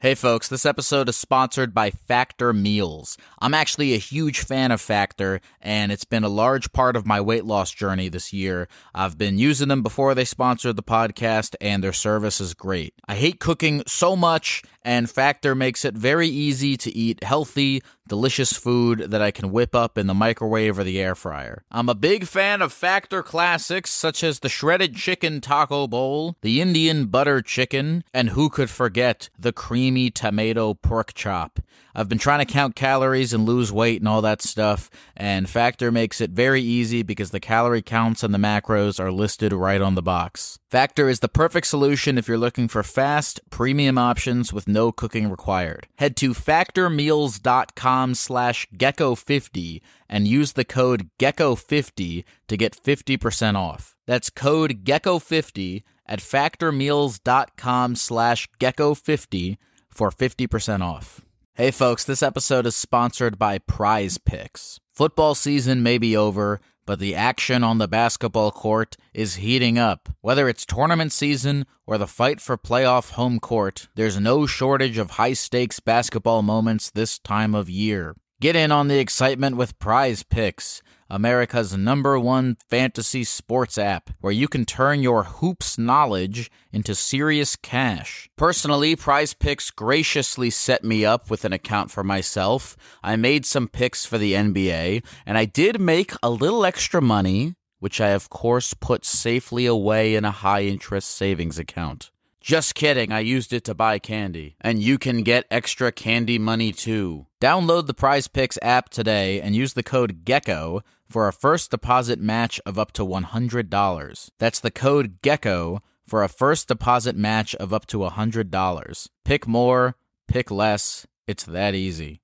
Hey 0.03 0.17
folks, 0.17 0.49
this 0.49 0.67
episode 0.67 1.09
is 1.09 1.17
sponsored 1.17 1.73
by 1.73 1.93
Factor 1.93 2.53
Meals. 2.53 3.17
I'm 3.39 3.55
actually 3.55 3.95
a 3.95 3.99
huge 3.99 4.41
fan 4.41 4.73
of 4.73 4.81
Factor, 4.81 5.41
and 5.61 5.93
it's 5.93 6.05
been 6.05 6.25
a 6.25 6.29
large 6.29 6.73
part 6.73 6.97
of 6.97 7.07
my 7.07 7.21
weight 7.21 7.45
loss 7.45 7.71
journey 7.71 8.09
this 8.09 8.33
year. 8.33 8.67
I've 8.97 9.17
been 9.17 9.39
using 9.39 9.69
them 9.69 9.85
before 9.85 10.17
they 10.17 10.25
sponsored 10.25 10.75
the 10.75 10.83
podcast, 10.83 11.55
and 11.61 11.85
their 11.85 11.93
service 11.93 12.41
is 12.41 12.53
great. 12.53 12.95
I 13.07 13.15
hate 13.15 13.39
cooking 13.39 13.85
so 13.87 14.17
much, 14.17 14.65
and 14.85 15.09
Factor 15.09 15.55
makes 15.55 15.85
it 15.85 15.95
very 15.95 16.27
easy 16.27 16.77
to 16.79 16.91
eat 16.91 17.23
healthy, 17.23 17.81
delicious 18.13 18.53
food 18.53 18.99
that 19.11 19.23
I 19.23 19.31
can 19.31 19.51
whip 19.51 19.75
up 19.75 19.97
in 19.97 20.07
the 20.07 20.13
microwave 20.13 20.79
or 20.79 20.85
the 20.85 21.01
air 21.01 21.15
fryer. 21.15 21.65
I'm 21.71 21.89
a 21.89 21.95
big 21.95 22.27
fan 22.27 22.61
of 22.61 22.71
Factor 22.71 23.23
classics 23.23 23.91
such 23.91 24.23
as 24.23 24.41
the 24.41 24.51
shredded 24.51 24.95
chicken 24.97 25.41
taco 25.41 25.87
bowl, 25.87 26.37
the 26.43 26.61
Indian 26.61 27.07
butter 27.07 27.41
chicken, 27.41 28.05
and 28.13 28.29
who 28.29 28.51
could 28.51 28.69
forget 28.69 29.31
the 29.39 29.51
creamy 29.51 30.11
tomato 30.11 30.75
pork 30.75 31.15
chop. 31.15 31.59
I've 31.95 32.09
been 32.09 32.19
trying 32.19 32.45
to 32.45 32.51
count 32.51 32.75
calories 32.75 33.33
and 33.33 33.45
lose 33.45 33.71
weight 33.71 34.01
and 34.01 34.09
all 34.09 34.23
that 34.23 34.41
stuff, 34.43 34.91
and 35.17 35.49
Factor 35.49 35.93
makes 35.93 36.21
it 36.21 36.31
very 36.31 36.63
easy 36.63 37.03
because 37.03 37.31
the 37.31 37.41
calorie 37.41 37.83
counts 37.83 38.23
and 38.23 38.33
the 38.33 38.39
macros 38.39 38.99
are 38.99 39.13
listed 39.13 39.53
right 39.53 39.81
on 39.81 39.95
the 39.95 40.03
box. 40.03 40.59
Factor 40.71 41.11
is 41.11 41.21
the 41.21 41.29
perfect 41.29 41.67
solution 41.67 42.17
if 42.17 42.27
you're 42.27 42.39
looking 42.39 42.67
for 42.67 42.83
fast, 42.83 43.41
premium 43.51 43.99
options 43.99 44.55
with 44.55 44.67
no 44.67 44.91
cooking 44.91 45.31
required. 45.31 45.87
Head 45.97 46.17
to 46.17 46.33
factormeals.com 46.33 48.02
slash 48.15 48.67
gecko50 48.77 49.81
and 50.09 50.29
use 50.29 50.53
the 50.53 50.65
code 50.65 51.09
gecko50 51.19 52.25
to 52.49 52.57
get 52.57 52.77
50% 52.77 53.55
off. 53.57 53.97
That's 54.07 54.31
code 54.31 54.85
gecko50 54.85 55.83
at 56.07 56.21
factormeals.com 56.21 57.97
slash 57.97 58.49
gecko50 58.61 59.57
for 59.89 60.11
50% 60.11 60.83
off. 60.83 61.21
Hey 61.55 61.71
folks, 61.71 62.05
this 62.05 62.23
episode 62.23 62.67
is 62.67 62.75
sponsored 62.75 63.39
by 63.39 63.59
Prize 63.59 64.19
Picks. 64.19 64.81
Football 64.95 65.35
season 65.35 65.83
may 65.83 65.99
be 65.99 66.17
over, 66.17 66.61
but 66.87 66.99
the 66.99 67.15
action 67.15 67.63
on 67.63 67.79
the 67.79 67.89
basketball 67.89 68.51
court 68.51 68.97
is 69.15 69.37
heating 69.37 69.79
up. 69.79 70.09
Whether 70.21 70.49
it's 70.49 70.67
tournament 70.67 71.13
season 71.13 71.67
or 71.87 71.99
the 71.99 72.07
fight 72.07 72.41
for 72.41 72.57
playoff 72.59 73.13
home 73.13 73.41
court, 73.41 73.89
there's 73.95 74.19
no 74.19 74.47
shortage 74.47 74.99
of 74.99 75.13
high 75.13 75.35
stakes 75.35 75.81
basketball 75.81 76.43
moments 76.43 76.91
this 76.91 77.19
time 77.19 77.55
of 77.55 77.71
year. 77.71 78.17
Get 78.41 78.57
in 78.57 78.73
on 78.73 78.89
the 78.89 78.99
excitement 78.99 79.57
with 79.57 79.79
Prize 79.79 80.25
Picks, 80.25 80.83
America's 81.13 81.77
number 81.77 82.19
one 82.19 82.57
fantasy 82.71 83.23
sports 83.23 83.77
app, 83.77 84.09
where 84.23 84.33
you 84.33 84.49
can 84.49 84.65
turn 84.65 85.03
your 85.03 85.25
hoops 85.25 85.77
knowledge 85.77 86.51
into 86.73 86.95
serious 86.95 87.55
cash. 87.55 88.31
Personally, 88.39 88.97
Prize 88.97 89.35
Picks 89.35 89.71
graciously 89.71 90.49
set 90.49 90.85
me 90.85 91.05
up 91.05 91.29
with 91.29 91.45
an 91.45 91.53
account 91.53 91.91
for 91.91 92.03
myself. 92.03 92.79
I 93.03 93.17
made 93.17 93.45
some 93.45 93.69
picks 93.69 94.07
for 94.07 94.17
the 94.17 94.33
NBA, 94.33 95.05
and 95.27 95.37
I 95.37 95.45
did 95.45 95.79
make 95.79 96.13
a 96.23 96.31
little 96.31 96.65
extra 96.65 97.03
money, 97.03 97.57
which 97.79 98.01
I, 98.01 98.09
of 98.09 98.31
course, 98.31 98.73
put 98.73 99.05
safely 99.05 99.67
away 99.67 100.15
in 100.15 100.25
a 100.25 100.31
high 100.31 100.63
interest 100.63 101.11
savings 101.11 101.59
account. 101.59 102.11
Just 102.43 102.75
kidding, 102.75 103.13
I 103.13 103.21
used 103.21 103.53
it 103.53 103.63
to 103.67 103.75
buy 103.75 104.01
candy. 104.01 104.57
And 104.61 104.83
you 104.83 104.99
can 104.99 105.23
get 105.23 105.47
extra 105.49 105.93
candy 105.93 106.41
money 106.41 106.73
too. 106.73 107.27
Download 107.41 107.87
the 107.87 107.95
Prize 107.95 108.27
Picks 108.27 108.59
app 108.61 108.89
today 108.89 109.41
and 109.41 109.55
use 109.55 109.75
the 109.75 109.85
code 109.85 110.25
GECKO 110.25 110.81
for 111.09 111.29
a 111.29 111.33
first 111.33 111.71
deposit 111.71 112.19
match 112.19 112.61
of 112.67 112.81
up 112.81 112.91
to 112.95 113.07
$100. 113.07 114.31
That's 114.41 114.59
the 114.59 114.73
code 114.73 115.23
GECKO 115.23 115.79
for 116.05 116.25
a 116.25 116.29
first 116.29 116.67
deposit 116.67 117.15
match 117.15 117.55
of 117.55 117.73
up 117.73 117.87
to 117.87 117.99
$100. 117.99 119.09
Pick 119.25 119.47
more, 119.47 119.95
pick 120.27 120.51
less. 120.51 121.07
It's 121.29 121.45
that 121.45 121.77
easy. 121.77 122.23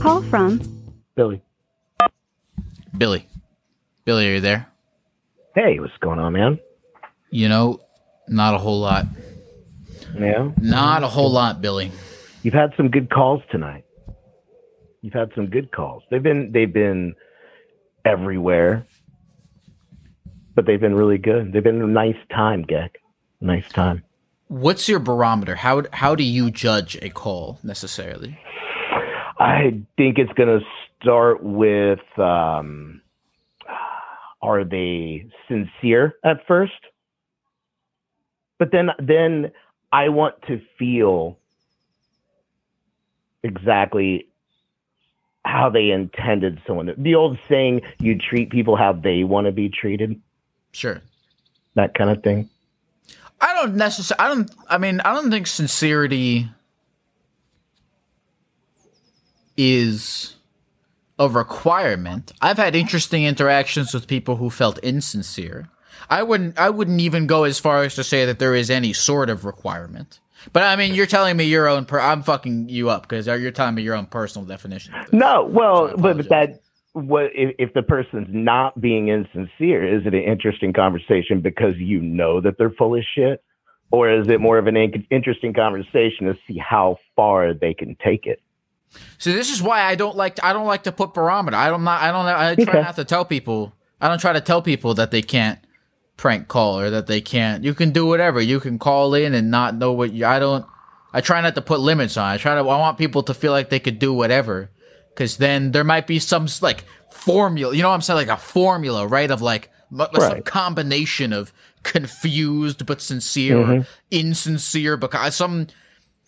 Call 0.00 0.22
from 0.22 0.62
Billy. 1.14 1.42
Billy. 2.96 3.28
Billy, 4.08 4.26
are 4.26 4.34
you 4.36 4.40
there? 4.40 4.66
Hey, 5.54 5.78
what's 5.80 5.92
going 6.00 6.18
on, 6.18 6.32
man? 6.32 6.58
You 7.28 7.50
know, 7.50 7.80
not 8.26 8.54
a 8.54 8.56
whole 8.56 8.80
lot. 8.80 9.04
Yeah. 10.18 10.50
Not 10.62 11.02
a 11.02 11.08
whole 11.08 11.30
lot, 11.30 11.60
Billy. 11.60 11.92
You've 12.42 12.54
had 12.54 12.72
some 12.74 12.88
good 12.88 13.10
calls 13.10 13.42
tonight. 13.50 13.84
You've 15.02 15.12
had 15.12 15.30
some 15.34 15.50
good 15.50 15.72
calls. 15.72 16.04
They've 16.10 16.22
been 16.22 16.52
they've 16.52 16.72
been 16.72 17.16
everywhere. 18.02 18.86
But 20.54 20.64
they've 20.64 20.80
been 20.80 20.94
really 20.94 21.18
good. 21.18 21.52
They've 21.52 21.62
been 21.62 21.82
a 21.82 21.86
nice 21.86 22.16
time, 22.30 22.64
Geck. 22.64 22.92
Nice 23.42 23.68
time. 23.68 24.04
What's 24.46 24.88
your 24.88 25.00
barometer? 25.00 25.54
How 25.54 25.82
how 25.92 26.14
do 26.14 26.24
you 26.24 26.50
judge 26.50 26.96
a 27.02 27.10
call 27.10 27.58
necessarily? 27.62 28.38
I 29.38 29.82
think 29.98 30.16
it's 30.16 30.32
going 30.32 30.60
to 30.60 30.64
start 30.98 31.42
with 31.42 32.00
um, 32.18 33.02
are 34.40 34.64
they 34.64 35.26
sincere 35.48 36.14
at 36.24 36.46
first? 36.46 36.72
But 38.58 38.72
then 38.72 38.90
then 38.98 39.52
I 39.92 40.08
want 40.08 40.34
to 40.48 40.60
feel 40.78 41.38
exactly 43.42 44.28
how 45.44 45.70
they 45.70 45.90
intended 45.90 46.60
someone 46.66 46.92
the 46.98 47.14
old 47.14 47.38
saying 47.48 47.80
you 48.00 48.18
treat 48.18 48.50
people 48.50 48.76
how 48.76 48.92
they 48.92 49.22
want 49.24 49.46
to 49.46 49.52
be 49.52 49.68
treated 49.68 50.20
Sure. 50.72 51.00
that 51.74 51.94
kind 51.94 52.10
of 52.10 52.22
thing 52.22 52.50
I 53.40 53.54
don't 53.54 53.76
necessarily. 53.76 54.18
I 54.24 54.34
don't. 54.34 54.50
I 54.68 54.78
mean, 54.78 55.00
I 55.00 55.14
don't 55.14 55.30
think 55.30 55.46
sincerity 55.46 56.48
is 59.56 60.34
a 61.18 61.28
requirement. 61.28 62.32
I've 62.40 62.58
had 62.58 62.74
interesting 62.76 63.24
interactions 63.24 63.92
with 63.92 64.06
people 64.06 64.36
who 64.36 64.50
felt 64.50 64.78
insincere. 64.78 65.68
I 66.10 66.22
wouldn't. 66.22 66.58
I 66.58 66.70
wouldn't 66.70 67.00
even 67.00 67.26
go 67.26 67.44
as 67.44 67.58
far 67.58 67.82
as 67.82 67.94
to 67.96 68.04
say 68.04 68.24
that 68.24 68.38
there 68.38 68.54
is 68.54 68.70
any 68.70 68.92
sort 68.92 69.28
of 69.30 69.44
requirement. 69.44 70.20
But 70.52 70.62
I 70.62 70.76
mean, 70.76 70.94
you're 70.94 71.06
telling 71.06 71.36
me 71.36 71.44
your 71.44 71.68
own. 71.68 71.84
Per- 71.84 72.00
I'm 72.00 72.22
fucking 72.22 72.68
you 72.68 72.88
up 72.88 73.02
because 73.02 73.26
you're 73.26 73.50
telling 73.50 73.74
me 73.74 73.82
your 73.82 73.94
own 73.94 74.06
personal 74.06 74.46
definition. 74.46 74.94
no 75.12 75.44
well 75.44 75.92
but, 75.96 76.16
but 76.16 76.28
that 76.28 76.60
what 76.92 77.24
if, 77.34 77.54
if 77.58 77.74
the 77.74 77.82
person's 77.82 78.28
not 78.30 78.80
being 78.80 79.08
insincere 79.08 79.84
is 79.84 80.06
it 80.06 80.14
an 80.14 80.22
interesting 80.22 80.72
conversation 80.72 81.40
because 81.40 81.76
you 81.76 82.00
know 82.00 82.40
that 82.40 82.56
they're 82.58 82.70
full 82.70 82.96
of 82.96 83.04
shit 83.14 83.42
or 83.90 84.10
is 84.10 84.28
it 84.28 84.40
more 84.40 84.58
of 84.58 84.66
an 84.66 84.76
in- 84.76 85.06
interesting 85.10 85.52
conversation 85.52 86.26
to 86.26 86.34
see 86.46 86.58
how 86.58 86.96
far 87.14 87.52
they 87.52 87.74
can 87.74 87.96
take 88.02 88.26
it 88.26 88.40
So 89.18 89.32
this 89.32 89.50
is 89.50 89.62
why 89.62 89.82
I 89.82 89.94
don't 89.94 90.16
like. 90.16 90.36
To, 90.36 90.46
I 90.46 90.52
don't 90.52 90.66
like 90.66 90.84
to 90.84 90.92
put 90.92 91.14
barometer. 91.14 91.56
I 91.56 91.68
don't. 91.68 91.84
Not. 91.84 92.02
I 92.02 92.12
don't. 92.12 92.26
I 92.26 92.54
try 92.54 92.74
Okay. 92.74 92.82
not 92.82 92.96
to 92.96 93.04
tell 93.04 93.24
people. 93.24 93.72
I 94.00 94.08
don't 94.08 94.20
try 94.20 94.32
to 94.32 94.40
tell 94.40 94.62
people 94.62 94.94
that 94.94 95.10
they 95.10 95.22
can't 95.22 95.58
prank 96.16 96.48
call 96.48 96.78
or 96.80 96.90
that 96.90 97.06
they 97.06 97.20
can't. 97.20 97.64
You 97.64 97.74
can 97.74 97.90
do 97.90 98.06
whatever. 98.06 98.40
You 98.40 98.60
can 98.60 98.78
call 98.78 99.14
in 99.14 99.34
and 99.34 99.50
not 99.50 99.74
know 99.76 99.92
what 99.92 100.12
you. 100.12 100.24
I 100.26 100.38
don't. 100.38 100.64
I 101.12 101.20
try 101.20 101.40
not 101.40 101.54
to 101.56 101.62
put 101.62 101.80
limits 101.80 102.16
on. 102.16 102.26
I 102.26 102.36
try 102.36 102.54
to. 102.54 102.60
I 102.60 102.62
want 102.78 102.98
people 102.98 103.22
to 103.24 103.34
feel 103.34 103.52
like 103.52 103.70
they 103.70 103.80
could 103.80 103.98
do 103.98 104.12
whatever, 104.12 104.70
because 105.10 105.36
then 105.38 105.72
there 105.72 105.84
might 105.84 106.06
be 106.06 106.18
some 106.18 106.46
like 106.62 106.84
formula. 107.10 107.74
You 107.74 107.82
know 107.82 107.88
what 107.88 107.94
I'm 107.94 108.02
saying? 108.02 108.16
Like 108.28 108.28
a 108.28 108.40
formula, 108.40 109.06
right? 109.06 109.30
Of 109.30 109.42
like 109.42 109.70
m- 109.92 110.06
some 110.18 110.42
combination 110.42 111.32
of 111.32 111.52
confused 111.82 112.86
but 112.86 113.00
sincere, 113.00 113.58
or 113.58 113.66
Mhm. 113.66 113.86
insincere. 114.10 114.96
Because 114.96 115.34
some 115.34 115.66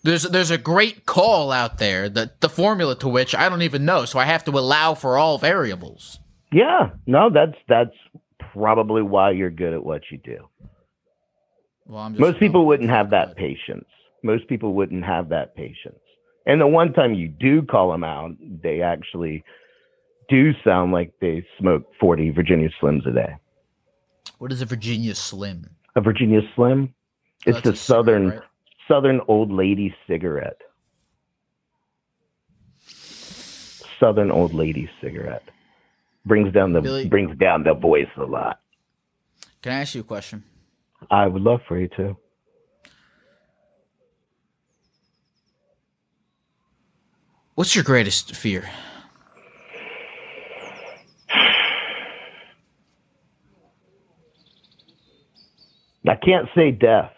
there's 0.03 0.23
there's 0.23 0.51
a 0.51 0.57
great 0.57 1.05
call 1.05 1.51
out 1.51 1.77
there 1.77 2.09
that 2.09 2.41
the 2.41 2.49
formula 2.49 2.95
to 2.97 3.07
which 3.07 3.35
I 3.35 3.49
don't 3.49 3.61
even 3.61 3.85
know, 3.85 4.05
so 4.05 4.19
I 4.19 4.25
have 4.25 4.43
to 4.45 4.51
allow 4.51 4.93
for 4.95 5.17
all 5.17 5.37
variables. 5.37 6.19
yeah 6.51 6.89
no 7.07 7.29
that's 7.29 7.57
that's 7.67 7.95
probably 8.53 9.01
why 9.01 9.31
you're 9.31 9.49
good 9.51 9.73
at 9.73 9.83
what 9.83 10.01
you 10.11 10.17
do 10.17 10.47
Well, 11.85 12.01
I'm 12.01 12.13
just 12.13 12.19
most 12.21 12.39
people 12.39 12.65
wouldn't 12.65 12.89
have 12.89 13.09
that 13.11 13.35
patience 13.35 13.85
most 14.23 14.47
people 14.47 14.73
wouldn't 14.73 15.05
have 15.05 15.29
that 15.29 15.55
patience 15.55 15.99
and 16.45 16.59
the 16.59 16.67
one 16.67 16.91
time 16.93 17.13
you 17.13 17.27
do 17.27 17.61
call 17.61 17.91
them 17.91 18.03
out 18.03 18.31
they 18.63 18.81
actually 18.81 19.43
do 20.29 20.51
sound 20.63 20.91
like 20.91 21.13
they 21.21 21.45
smoke 21.59 21.83
40 21.99 22.31
virginia 22.31 22.69
slims 22.81 23.07
a 23.07 23.11
day 23.13 23.35
What 24.39 24.51
is 24.51 24.61
a 24.61 24.65
Virginia 24.65 25.15
Slim? 25.15 25.69
a 25.95 26.01
Virginia 26.01 26.41
Slim. 26.55 26.93
It's 27.45 27.57
that's 27.57 27.63
the 27.69 27.75
cigarette, 27.75 27.77
southern 27.77 28.29
right? 28.29 28.39
Southern 28.91 29.21
old 29.29 29.51
lady 29.51 29.95
cigarette. 30.05 30.59
Southern 33.99 34.31
old 34.31 34.53
lady 34.53 34.89
cigarette 34.99 35.43
brings 36.25 36.51
down 36.53 36.73
the 36.73 36.81
Billy- 36.81 37.07
brings 37.07 37.37
down 37.37 37.63
the 37.63 37.73
voice 37.73 38.09
a 38.17 38.23
lot. 38.25 38.59
Can 39.61 39.71
I 39.71 39.81
ask 39.81 39.95
you 39.95 40.01
a 40.01 40.03
question? 40.03 40.43
I 41.09 41.27
would 41.27 41.41
love 41.41 41.61
for 41.67 41.79
you 41.79 41.87
to. 41.97 42.17
What's 47.55 47.75
your 47.75 47.83
greatest 47.83 48.35
fear? 48.35 48.69
I 56.07 56.15
can't 56.15 56.49
say 56.55 56.71
death. 56.71 57.13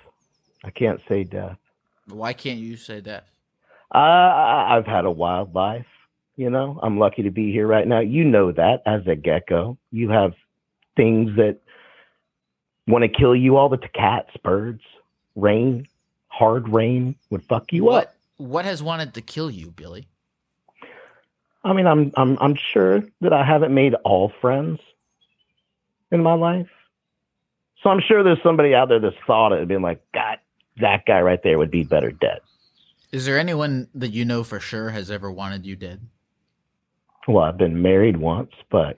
I 0.63 0.69
can't 0.69 0.99
say 1.07 1.24
death. 1.24 1.57
Why 2.08 2.34
can't 2.34 2.60
you 2.60 2.78
say 2.78 2.99
that? 3.01 3.26
Uh, 3.93 3.97
I've 3.97 4.86
had 4.86 5.06
a 5.06 5.12
wild 5.12 5.54
life. 5.54 5.86
You 6.36 6.49
know, 6.49 6.80
I'm 6.82 6.97
lucky 6.97 7.24
to 7.24 7.32
be 7.32 7.51
here 7.51 7.68
right 7.68 7.88
now. 7.88 7.99
You 7.99 8.24
know 8.24 8.51
that 8.51 8.82
as 8.86 9.06
a 9.06 9.16
gecko, 9.16 9.78
you 9.91 10.10
have 10.10 10.34
things 10.95 11.36
that 11.38 11.60
want 12.88 13.04
to 13.04 13.08
kill 13.08 13.36
you. 13.36 13.58
All 13.58 13.70
the 13.70 13.78
cats, 13.78 14.32
birds, 14.43 14.82
rain, 15.36 15.88
hard 16.28 16.68
rain 16.70 17.16
would 17.30 17.43
fuck 17.43 17.72
you 17.72 17.89
up. 17.89 17.93
what 17.93 18.16
what 18.38 18.66
has 18.66 18.82
wanted 18.82 19.14
to 19.14 19.22
kill 19.22 19.51
you, 19.51 19.70
Billy? 19.70 20.08
I 21.64 21.74
mean, 21.74 21.86
I'm 21.86 22.12
I'm 22.18 22.38
I'm 22.41 22.56
sure 22.56 23.04
that 23.22 23.32
I 23.32 23.45
haven't 23.45 23.74
made 23.74 23.93
all 24.04 24.32
friends 24.41 24.80
in 26.12 26.24
my 26.24 26.34
life. 26.34 26.70
So 27.82 27.89
I'm 27.89 28.01
sure 28.01 28.24
there's 28.24 28.41
somebody 28.41 28.74
out 28.74 28.89
there 28.89 28.99
that's 28.99 29.16
thought 29.28 29.51
it 29.51 29.60
and 29.60 29.68
been 29.68 29.82
like, 29.82 30.01
God, 30.14 30.39
that 30.78 31.05
guy 31.05 31.21
right 31.21 31.39
there 31.43 31.57
would 31.57 31.71
be 31.71 31.84
better 31.84 32.11
dead. 32.11 32.39
Is 33.11 33.26
there 33.26 33.38
anyone 33.38 33.88
that 33.93 34.11
you 34.11 34.26
know 34.26 34.43
for 34.43 34.59
sure 34.59 34.89
has 34.89 35.11
ever 35.11 35.32
wanted 35.32 35.65
you 35.65 35.76
dead? 35.76 36.01
Well, 37.28 37.43
I've 37.43 37.57
been 37.57 37.82
married 37.82 38.17
once, 38.17 38.51
but 38.71 38.97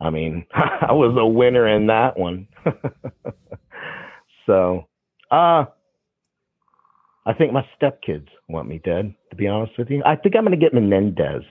I 0.00 0.10
mean, 0.10 0.46
I 0.54 0.92
was 0.92 1.16
a 1.18 1.26
winner 1.26 1.66
in 1.66 1.86
that 1.86 2.18
one. 2.18 2.48
so, 4.46 4.88
uh, 5.30 5.64
I 7.26 7.32
think 7.32 7.52
my 7.52 7.66
stepkids 7.80 8.28
want 8.48 8.68
me 8.68 8.80
dead, 8.84 9.14
to 9.30 9.36
be 9.36 9.46
honest 9.46 9.78
with 9.78 9.90
you. 9.90 10.02
I 10.04 10.16
think 10.16 10.36
I'm 10.36 10.44
going 10.44 10.58
to 10.58 10.62
get 10.62 10.74
Menendez 10.74 11.42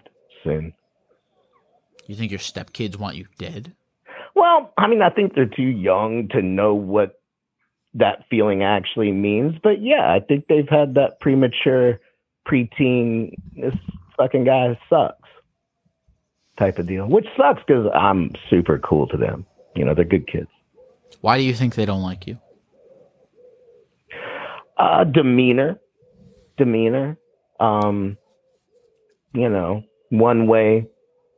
soon. 0.43 0.74
You 2.05 2.15
think 2.15 2.32
your 2.32 2.39
stepkids 2.39 2.97
want 2.97 3.15
you 3.15 3.26
dead? 3.39 3.74
Well, 4.36 4.74
I 4.78 4.88
mean, 4.88 5.01
I 5.01 5.09
think 5.09 5.34
they're 5.34 5.45
too 5.45 5.63
young 5.63 6.28
to 6.30 6.41
know 6.41 6.76
what 6.76 7.21
that 7.96 8.26
feeling 8.30 8.64
actually 8.64 9.12
means. 9.12 9.56
But 9.62 9.82
yeah, 9.82 10.12
I 10.12 10.20
think 10.20 10.48
they've 10.48 10.68
had 10.68 10.96
that 10.96 11.20
premature 11.20 12.00
preteen, 12.48 13.36
this 13.56 13.76
fucking 14.18 14.46
guy 14.46 14.78
sucks 14.89 15.30
type 16.58 16.80
of 16.80 16.88
deal, 16.88 17.08
which 17.08 17.26
sucks 17.38 17.62
because 17.66 17.89
I'm 17.94 18.32
super 18.50 18.80
cool 18.80 19.08
to 19.08 19.18
them. 19.18 19.46
You 19.76 19.86
know, 19.86 19.96
they're 19.96 20.06
good 20.06 20.28
kids. 20.28 20.50
Why 21.22 21.38
do 21.38 21.44
you 21.44 21.54
think 21.54 21.76
they 21.76 21.86
don't 21.86 22.02
like 22.02 22.28
you? 22.28 22.38
Uh, 24.78 25.03
demeanor, 25.03 25.80
demeanor. 26.57 27.18
Um, 27.60 28.18
you 29.34 29.49
know, 29.49 29.84
one 30.10 30.48
way 30.48 30.88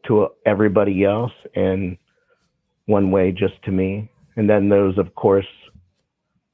to 0.08 0.30
everybody 0.46 1.04
else 1.04 1.32
and 1.56 1.98
one 2.86 3.12
way 3.12 3.32
just 3.32 3.62
to 3.64 3.72
me. 3.72 4.12
And 4.36 4.50
then 4.50 4.70
those, 4.70 4.98
of 4.98 5.16
course, 5.16 5.48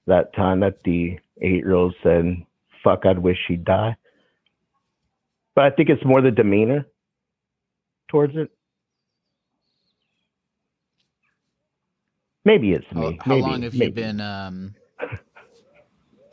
that 0.07 0.33
time 0.33 0.61
that 0.61 0.83
the 0.83 1.19
eight 1.41 1.63
year 1.63 1.73
old 1.73 1.95
said, 2.03 2.45
fuck, 2.83 3.05
I'd 3.05 3.19
wish 3.19 3.37
he'd 3.47 3.65
die. 3.65 3.95
But 5.55 5.65
I 5.65 5.69
think 5.71 5.89
it's 5.89 6.03
more 6.05 6.21
the 6.21 6.31
demeanor 6.31 6.85
towards 8.09 8.35
it. 8.35 8.49
Maybe 12.43 12.71
it's 12.71 12.91
me. 12.91 13.19
how 13.21 13.29
maybe, 13.29 13.41
long 13.41 13.61
have 13.61 13.75
you 13.75 13.91
been 13.91 14.19
um 14.19 14.75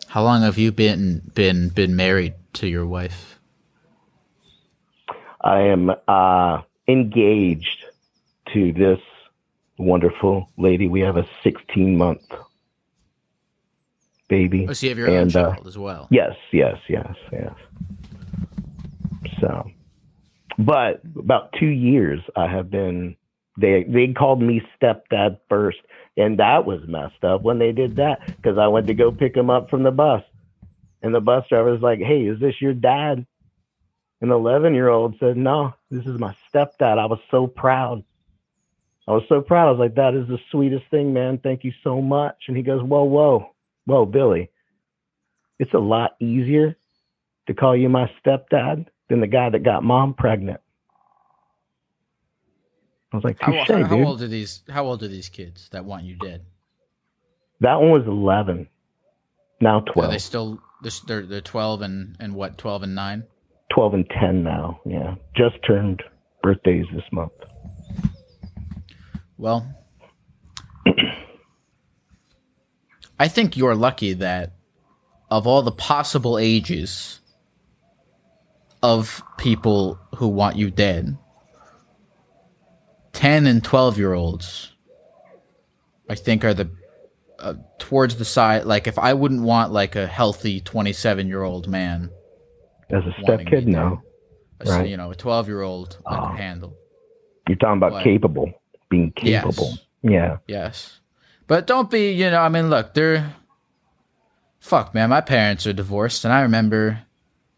How 0.08 0.22
long 0.22 0.40
have 0.40 0.56
you 0.56 0.72
been 0.72 1.30
been 1.34 1.68
been 1.68 1.94
married 1.94 2.34
to 2.54 2.66
your 2.66 2.86
wife? 2.86 3.38
I 5.42 5.60
am 5.60 5.90
uh, 6.08 6.62
engaged 6.88 7.84
to 8.54 8.72
this 8.72 9.00
wonderful 9.76 10.48
lady. 10.56 10.88
We 10.88 11.00
have 11.00 11.18
a 11.18 11.28
16 11.44 11.96
month 11.96 12.22
baby. 14.28 14.66
Oh, 14.68 14.72
so 14.72 14.86
you 14.86 14.90
have 14.90 14.98
your 14.98 15.10
own 15.10 15.16
and, 15.16 15.36
uh, 15.36 15.52
child 15.54 15.66
as 15.66 15.78
well. 15.78 16.08
Yes, 16.10 16.34
yes, 16.52 16.76
yes, 16.88 17.14
yes. 17.32 17.54
So, 19.40 19.70
but 20.58 21.02
about 21.16 21.52
two 21.58 21.66
years, 21.66 22.20
I 22.36 22.46
have 22.46 22.70
been. 22.70 23.16
They 23.60 23.84
they 23.88 24.12
called 24.12 24.40
me 24.40 24.62
stepdad 24.80 25.38
first, 25.48 25.78
and 26.16 26.38
that 26.38 26.64
was 26.64 26.80
messed 26.86 27.24
up 27.24 27.42
when 27.42 27.58
they 27.58 27.72
did 27.72 27.96
that 27.96 28.24
because 28.26 28.56
I 28.56 28.68
went 28.68 28.86
to 28.86 28.94
go 28.94 29.10
pick 29.10 29.36
him 29.36 29.50
up 29.50 29.68
from 29.68 29.82
the 29.82 29.90
bus, 29.90 30.22
and 31.02 31.12
the 31.12 31.20
bus 31.20 31.44
driver 31.48 31.72
was 31.72 31.82
like, 31.82 31.98
"Hey, 31.98 32.22
is 32.22 32.38
this 32.38 32.54
your 32.60 32.74
dad?" 32.74 33.26
And 34.20 34.30
the 34.30 34.34
11 34.34 34.74
year 34.74 34.88
old 34.88 35.16
said, 35.20 35.36
No, 35.36 35.74
this 35.90 36.04
is 36.06 36.18
my 36.18 36.34
stepdad. 36.52 36.98
I 36.98 37.06
was 37.06 37.20
so 37.30 37.46
proud. 37.46 38.02
I 39.06 39.12
was 39.12 39.22
so 39.28 39.40
proud. 39.40 39.68
I 39.68 39.70
was 39.70 39.78
like, 39.78 39.94
That 39.94 40.14
is 40.14 40.26
the 40.26 40.38
sweetest 40.50 40.84
thing, 40.90 41.12
man. 41.12 41.38
Thank 41.38 41.64
you 41.64 41.72
so 41.84 42.00
much. 42.00 42.36
And 42.48 42.56
he 42.56 42.62
goes, 42.62 42.82
Whoa, 42.82 43.04
whoa, 43.04 43.50
whoa, 43.88 44.04
Billy. 44.04 44.50
It's 45.58 45.72
a 45.74 45.78
lot 45.78 46.10
easier 46.20 46.76
to 47.46 47.54
call 47.54 47.74
you 47.74 47.88
my 47.88 48.10
stepdad 48.24 48.86
than 49.08 49.20
the 49.20 49.26
guy 49.26 49.48
that 49.50 49.64
got 49.64 49.82
mom 49.82 50.14
pregnant. 50.14 50.60
I 53.12 53.16
was 53.16 53.24
like, 53.24 53.38
How, 53.40 53.52
how, 53.64 53.84
how 53.84 54.02
old 54.02 54.20
are 54.22 54.28
these 54.28 54.62
how 54.68 54.84
old 54.84 55.02
are 55.02 55.08
these 55.08 55.30
kids 55.30 55.68
that 55.70 55.84
want 55.86 56.04
you 56.04 56.16
dead? 56.16 56.44
That 57.60 57.80
one 57.80 57.90
was 57.90 58.06
11. 58.06 58.68
Now 59.60 59.78
Are 59.78 59.92
12. 59.92 60.10
they 60.12 60.18
still 60.18 60.60
they're- 61.06 61.26
they're 61.26 61.40
12 61.40 61.82
and 61.82 62.16
and 62.20 62.34
what 62.34 62.58
12 62.58 62.82
and 62.84 62.94
9? 62.94 63.24
12 63.72 63.94
and 63.94 64.10
10 64.20 64.42
now. 64.44 64.80
Yeah. 64.84 65.14
Just 65.34 65.56
turned 65.66 66.02
birthdays 66.42 66.84
this 66.94 67.04
month. 67.10 67.32
Well, 69.38 69.66
I 73.18 73.28
think 73.28 73.56
you're 73.56 73.74
lucky 73.74 74.12
that 74.14 74.52
of 75.30 75.46
all 75.46 75.62
the 75.62 75.72
possible 75.72 76.38
ages 76.38 77.20
of 78.82 79.22
people 79.36 79.98
who 80.16 80.28
want 80.28 80.56
you 80.56 80.70
dead, 80.70 81.16
10 83.12 83.46
and 83.46 83.62
12 83.64 83.98
year 83.98 84.14
olds, 84.14 84.72
I 86.08 86.14
think, 86.14 86.44
are 86.44 86.54
the 86.54 86.70
uh, 87.38 87.54
towards 87.78 88.16
the 88.16 88.24
side. 88.24 88.64
Like, 88.64 88.86
if 88.86 88.98
I 88.98 89.14
wouldn't 89.14 89.42
want 89.42 89.72
like 89.72 89.96
a 89.96 90.06
healthy 90.06 90.60
27 90.60 91.28
year 91.28 91.42
old 91.42 91.68
man 91.68 92.10
As 92.90 93.04
a 93.04 93.14
step 93.22 93.46
kid, 93.46 93.66
no. 93.68 94.02
a 94.60 94.64
Right. 94.68 94.88
you 94.88 94.96
know, 94.96 95.10
a 95.10 95.14
12 95.14 95.46
year 95.48 95.62
old 95.62 95.98
I 96.06 96.30
could 96.30 96.38
handle. 96.40 96.76
You're 97.48 97.56
talking 97.58 97.78
about 97.78 97.92
What? 97.92 98.04
capable, 98.04 98.52
being 98.88 99.12
Yes. 99.22 99.42
capable. 99.44 99.78
Yeah. 100.02 100.38
Yes. 100.46 101.00
But 101.48 101.66
don't 101.66 101.90
be, 101.90 102.12
you 102.12 102.30
know, 102.30 102.40
I 102.40 102.48
mean, 102.48 102.70
look, 102.70 102.94
they're. 102.94 103.34
Fuck, 104.60 104.94
man. 104.94 105.10
My 105.10 105.22
parents 105.22 105.66
are 105.66 105.72
divorced, 105.72 106.24
and 106.24 106.32
I 106.32 106.42
remember 106.42 107.00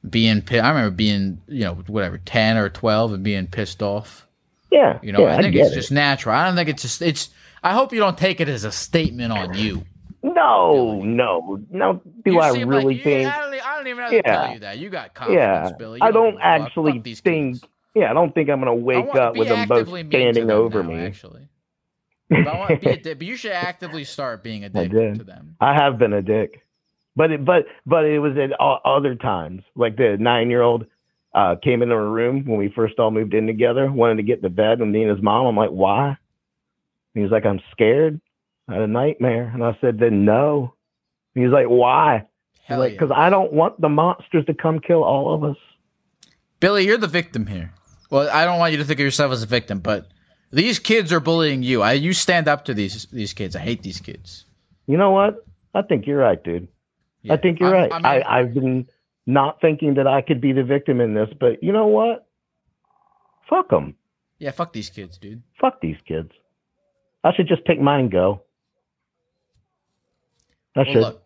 being. 0.08 0.42
I 0.50 0.68
remember 0.68 0.90
being, 0.90 1.42
you 1.48 1.64
know, 1.64 1.74
whatever, 1.74 2.16
10 2.16 2.56
or 2.56 2.70
12 2.70 3.12
and 3.12 3.24
being 3.24 3.46
pissed 3.48 3.82
off. 3.82 4.26
Yeah. 4.70 4.98
You 5.02 5.12
know, 5.12 5.20
yeah, 5.20 5.36
I 5.36 5.42
think 5.42 5.54
get 5.54 5.66
it's 5.66 5.72
it. 5.72 5.74
just 5.74 5.92
natural. 5.92 6.34
I 6.34 6.46
don't 6.46 6.56
think 6.56 6.70
it's 6.70 6.82
just. 6.82 7.02
It's. 7.02 7.28
I 7.62 7.74
hope 7.74 7.92
you 7.92 7.98
don't 7.98 8.16
take 8.16 8.40
it 8.40 8.48
as 8.48 8.64
a 8.64 8.72
statement 8.72 9.32
on 9.32 9.54
you. 9.54 9.84
No, 10.22 11.02
no, 11.02 11.60
no. 11.70 12.02
Do 12.24 12.38
I 12.38 12.50
really 12.62 12.94
like, 12.94 13.04
think? 13.04 13.22
Yeah, 13.22 13.36
I, 13.36 13.40
don't, 13.40 13.66
I 13.66 13.76
don't 13.76 13.86
even 13.86 14.02
have 14.02 14.10
to 14.12 14.22
tell 14.22 14.52
you 14.52 14.58
that. 14.60 14.78
You 14.78 14.90
got 14.90 15.14
confidence, 15.14 15.70
yeah, 15.70 15.76
Billy. 15.78 15.98
You 16.00 16.06
I 16.06 16.10
don't 16.10 16.34
fuck. 16.34 16.42
actually 16.42 16.92
Fuck 16.92 17.04
these 17.04 17.20
think. 17.20 17.56
Yeah, 17.94 18.10
I 18.10 18.12
don't 18.12 18.34
think 18.34 18.50
I'm 18.50 18.60
gonna 18.60 18.74
wake 18.74 19.14
up 19.14 19.34
with 19.34 19.48
them 19.48 19.66
both 19.66 19.78
actively 19.78 20.02
mean 20.02 20.10
to 20.10 20.16
standing 20.18 20.50
over 20.50 20.82
now, 20.82 20.90
me. 20.90 21.00
Actually, 21.00 21.48
but, 22.30 22.80
be 22.80 22.90
a 22.90 22.96
dick, 22.96 23.18
but 23.18 23.26
you 23.26 23.36
should 23.36 23.52
actively 23.52 24.04
start 24.04 24.42
being 24.42 24.64
a 24.64 24.68
dick 24.68 24.90
to 24.90 25.24
them. 25.24 25.56
I 25.60 25.74
have 25.74 25.98
been 25.98 26.12
a 26.12 26.22
dick, 26.22 26.64
but 27.16 27.30
it, 27.30 27.44
but 27.44 27.66
but 27.84 28.04
it 28.04 28.18
was 28.20 28.36
at 28.38 28.52
other 28.60 29.14
times. 29.14 29.62
Like 29.74 29.96
the 29.96 30.16
nine 30.18 30.48
year 30.48 30.62
old 30.62 30.86
uh, 31.34 31.56
came 31.62 31.82
into 31.82 31.94
a 31.94 32.08
room 32.08 32.44
when 32.44 32.58
we 32.58 32.72
first 32.74 32.98
all 32.98 33.10
moved 33.10 33.34
in 33.34 33.46
together, 33.46 33.90
wanted 33.90 34.16
to 34.16 34.22
get 34.22 34.42
to 34.42 34.48
bed 34.48 34.80
and 34.80 34.94
his 34.94 35.22
mom. 35.22 35.46
I'm 35.46 35.56
like, 35.56 35.70
why? 35.70 36.16
He 37.14 37.20
was 37.20 37.30
like, 37.30 37.44
I'm 37.44 37.60
scared. 37.72 38.20
I 38.68 38.74
had 38.74 38.82
a 38.82 38.86
nightmare, 38.86 39.50
and 39.52 39.64
I 39.64 39.76
said, 39.80 39.98
then 39.98 40.24
no. 40.24 40.74
He 41.34 41.40
was 41.40 41.52
like, 41.52 41.66
why? 41.66 42.26
He's 42.68 42.76
like, 42.76 42.92
yeah. 42.92 43.00
because 43.00 43.14
I 43.14 43.30
don't 43.30 43.52
want 43.52 43.80
the 43.80 43.88
monsters 43.88 44.46
to 44.46 44.54
come 44.54 44.78
kill 44.78 45.02
all 45.02 45.34
of 45.34 45.42
us. 45.42 45.56
Billy, 46.60 46.86
you're 46.86 46.98
the 46.98 47.08
victim 47.08 47.46
here. 47.46 47.72
Well, 48.10 48.28
I 48.32 48.44
don't 48.44 48.58
want 48.58 48.72
you 48.72 48.78
to 48.78 48.84
think 48.84 49.00
of 49.00 49.04
yourself 49.04 49.32
as 49.32 49.42
a 49.42 49.46
victim, 49.46 49.80
but 49.80 50.08
these 50.50 50.78
kids 50.78 51.12
are 51.12 51.20
bullying 51.20 51.62
you. 51.62 51.82
I 51.82 51.92
you 51.92 52.12
stand 52.12 52.48
up 52.48 52.64
to 52.66 52.74
these 52.74 53.06
these 53.06 53.32
kids. 53.32 53.54
I 53.56 53.60
hate 53.60 53.82
these 53.82 54.00
kids. 54.00 54.44
You 54.86 54.96
know 54.96 55.10
what? 55.12 55.44
I 55.74 55.82
think 55.82 56.06
you're 56.06 56.18
right, 56.18 56.42
dude. 56.42 56.68
I 57.28 57.36
think 57.36 57.60
you're 57.60 57.74
I'm- 57.74 57.90
right. 57.90 57.92
I 57.92 57.96
mean- 58.16 58.22
I, 58.26 58.38
I've 58.40 58.54
been 58.54 58.88
not 59.26 59.60
thinking 59.60 59.94
that 59.94 60.06
I 60.06 60.22
could 60.22 60.40
be 60.40 60.52
the 60.52 60.64
victim 60.64 61.00
in 61.00 61.14
this, 61.14 61.28
but 61.38 61.62
you 61.62 61.72
know 61.72 61.86
what? 61.86 62.26
Fuck 63.48 63.68
them. 63.70 63.94
Yeah, 64.38 64.50
fuck 64.52 64.72
these 64.72 64.88
kids, 64.90 65.18
dude. 65.18 65.42
Fuck 65.60 65.80
these 65.80 65.98
kids. 66.06 66.32
I 67.22 67.32
should 67.34 67.46
just 67.46 67.64
take 67.66 67.80
mine 67.80 68.00
and 68.00 68.10
go. 68.10 68.42
I 70.74 70.80
Well, 70.80 70.84
should. 70.92 71.00
look, 71.00 71.22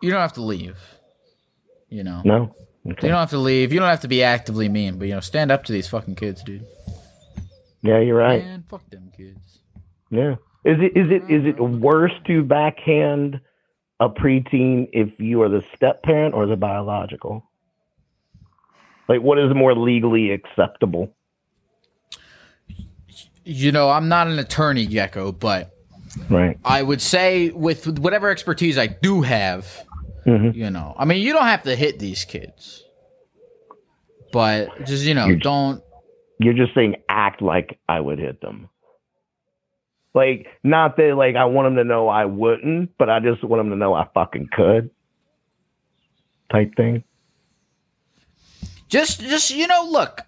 you 0.00 0.10
don't 0.10 0.20
have 0.20 0.34
to 0.34 0.42
leave. 0.42 0.76
You 1.88 2.04
know, 2.04 2.22
No. 2.24 2.54
you 2.84 2.94
don't 2.94 3.10
have 3.10 3.30
to 3.30 3.38
leave. 3.38 3.72
You 3.72 3.80
don't 3.80 3.88
have 3.88 4.00
to 4.00 4.08
be 4.08 4.22
actively 4.22 4.68
mean, 4.68 4.98
but 4.98 5.08
you 5.08 5.14
know, 5.14 5.20
stand 5.20 5.50
up 5.50 5.64
to 5.64 5.72
these 5.72 5.88
fucking 5.88 6.14
kids, 6.14 6.42
dude. 6.42 6.64
Yeah, 7.82 7.98
you're 7.98 8.16
right. 8.16 8.42
Man, 8.44 8.64
fuck 8.68 8.88
them 8.90 9.10
kids. 9.16 9.58
Yeah. 10.10 10.36
Is 10.64 10.78
it 10.80 10.96
is 10.96 11.10
it 11.10 11.22
is 11.28 11.44
it 11.46 11.58
worse 11.60 12.12
to 12.26 12.42
backhand 12.44 13.40
a 13.98 14.08
preteen 14.08 14.88
if 14.92 15.18
you 15.18 15.42
are 15.42 15.48
the 15.48 15.64
step 15.74 16.02
parent 16.02 16.34
or 16.34 16.46
the 16.46 16.56
biological? 16.56 17.44
Like, 19.08 19.20
what 19.20 19.38
is 19.38 19.52
more 19.54 19.74
legally 19.74 20.30
acceptable? 20.30 21.12
You 23.44 23.72
know, 23.72 23.90
I'm 23.90 24.08
not 24.08 24.28
an 24.28 24.38
attorney, 24.38 24.86
Gecko, 24.86 25.32
but 25.32 25.70
Right. 26.30 26.58
I 26.64 26.82
would 26.82 27.00
say 27.00 27.50
with 27.50 27.98
whatever 27.98 28.30
expertise 28.30 28.78
I 28.78 28.86
do 28.86 29.22
have, 29.22 29.66
Mhm. 30.26 30.54
you 30.54 30.70
know, 30.70 30.94
I 30.96 31.04
mean, 31.06 31.20
you 31.22 31.32
don't 31.32 31.46
have 31.46 31.62
to 31.64 31.74
hit 31.74 31.98
these 31.98 32.24
kids, 32.24 32.84
but 34.30 34.68
just 34.84 35.04
you 35.04 35.14
know, 35.14 35.26
You're- 35.26 35.40
don't. 35.40 35.82
You're 36.42 36.54
just 36.54 36.74
saying 36.74 36.96
act 37.08 37.40
like 37.42 37.78
I 37.88 38.00
would 38.00 38.18
hit 38.18 38.40
them. 38.40 38.68
Like, 40.14 40.46
not 40.62 40.96
that 40.98 41.14
like 41.16 41.36
I 41.36 41.46
want 41.46 41.66
them 41.66 41.76
to 41.76 41.84
know 41.84 42.08
I 42.08 42.24
wouldn't, 42.26 42.90
but 42.98 43.08
I 43.08 43.20
just 43.20 43.42
want 43.42 43.60
them 43.60 43.70
to 43.70 43.76
know 43.76 43.94
I 43.94 44.06
fucking 44.12 44.48
could. 44.52 44.90
Type 46.50 46.74
thing. 46.76 47.02
just 48.88 49.20
just 49.22 49.50
you 49.50 49.66
know 49.66 49.86
look 49.88 50.20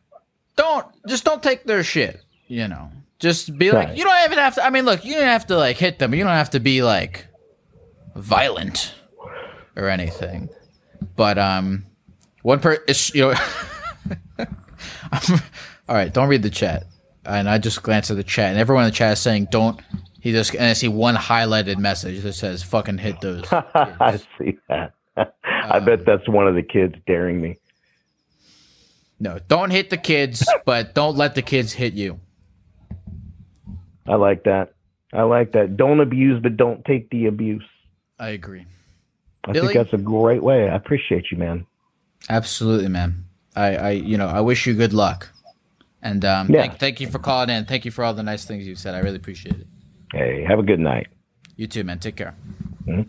don't 0.57 0.87
just 1.07 1.23
don't 1.23 1.43
take 1.43 1.65
their 1.65 1.85
shit 1.85 2.25
you 2.49 2.67
know 2.67 2.91
just 3.19 3.59
be 3.59 3.71
like 3.71 3.95
you 3.95 4.05
don't 4.05 4.25
even 4.25 4.39
have 4.39 4.55
to 4.55 4.65
i 4.65 4.71
mean 4.71 4.87
look 4.87 5.05
you 5.05 5.13
don't 5.13 5.25
have 5.25 5.47
to 5.47 5.55
like 5.55 5.77
hit 5.77 5.99
them 5.99 6.15
you 6.15 6.25
don't 6.25 6.33
have 6.33 6.49
to 6.49 6.61
be 6.61 6.83
like 6.83 7.27
violent 8.17 8.95
or 9.77 9.89
anything 9.91 10.49
but 11.15 11.37
um 11.37 11.85
one 12.41 12.59
per 12.59 12.83
you 13.13 13.35
know 14.39 14.47
all 15.89 15.95
right 15.95 16.13
don't 16.13 16.29
read 16.29 16.43
the 16.43 16.51
chat 16.51 16.85
and 17.27 17.49
i 17.49 17.59
just 17.59 17.83
glanced 17.83 18.11
at 18.11 18.17
the 18.17 18.25
chat 18.25 18.51
and 18.51 18.59
everyone 18.59 18.85
in 18.85 18.91
the 18.91 18.95
chat 18.97 19.13
is 19.13 19.19
saying 19.21 19.47
don't 19.51 19.81
he 20.21 20.33
just 20.33 20.55
and 20.55 20.65
i 20.65 20.73
see 20.73 20.89
one 20.89 21.15
highlighted 21.15 21.79
message 21.79 22.23
that 22.23 22.33
says 22.33 22.63
fucking 22.63 22.99
hit 22.99 23.21
those 23.21 23.45
I 23.53 24.21
see 24.39 24.57
that. 24.69 24.95
I 25.17 25.79
bet 25.81 26.01
um, 26.01 26.05
that's 26.07 26.29
one 26.29 26.49
of 26.49 26.55
the 26.55 26.63
kids 26.63 26.95
daring 27.07 27.41
me. 27.41 27.57
no 29.21 29.39
don't 29.49 29.71
hit 29.71 29.91
the 29.91 29.97
kids 29.97 30.47
but 30.65 30.95
don't 30.95 31.17
let 31.17 31.35
the 31.35 31.43
kids 31.43 31.73
hit 31.73 31.95
you 31.95 32.21
I 34.07 34.17
like 34.17 34.45
that. 34.45 34.75
I 35.15 35.23
like 35.23 35.53
that. 35.53 35.79
Don't 35.79 36.01
abuse, 36.01 36.39
but 36.43 36.59
don't 36.59 36.85
take 36.85 37.09
the 37.09 37.25
abuse. 37.25 37.65
i 38.19 38.29
agree 38.31 38.67
I 39.47 39.53
Billy? 39.53 39.73
think 39.73 39.79
that's 39.91 39.95
a 39.99 40.03
great 40.05 40.43
way. 40.43 40.69
I 40.69 40.75
appreciate 40.75 41.31
you, 41.31 41.39
man. 41.39 41.67
Absolutely, 42.29 42.89
man. 42.89 43.25
I, 43.57 43.77
I, 43.77 43.91
you 43.93 44.19
know, 44.19 44.27
I 44.29 44.41
wish 44.43 44.67
you 44.67 44.75
good 44.75 44.93
luck, 44.93 45.31
and 46.05 46.25
um, 46.25 46.49
Yeah. 46.51 46.61
thank, 46.61 46.79
thank 46.79 47.01
you 47.01 47.09
for 47.09 47.19
calling 47.19 47.51
in. 47.51 47.65
Thank 47.65 47.85
you 47.85 47.91
for 47.91 48.05
all 48.05 48.15
the 48.15 48.23
nice 48.23 48.45
things 48.45 48.67
you 48.67 48.77
said. 48.77 48.95
I 48.95 48.99
really 49.01 49.17
appreciate 49.17 49.57
it. 49.57 49.67
Hey, 50.13 50.45
have 50.45 50.59
a 50.61 50.63
good 50.63 50.79
night. 50.79 51.09
You 51.57 51.67
too, 51.67 51.83
man. 51.83 51.99
Take 51.99 52.17
care. 52.17 52.35
Mhm. 52.87 53.09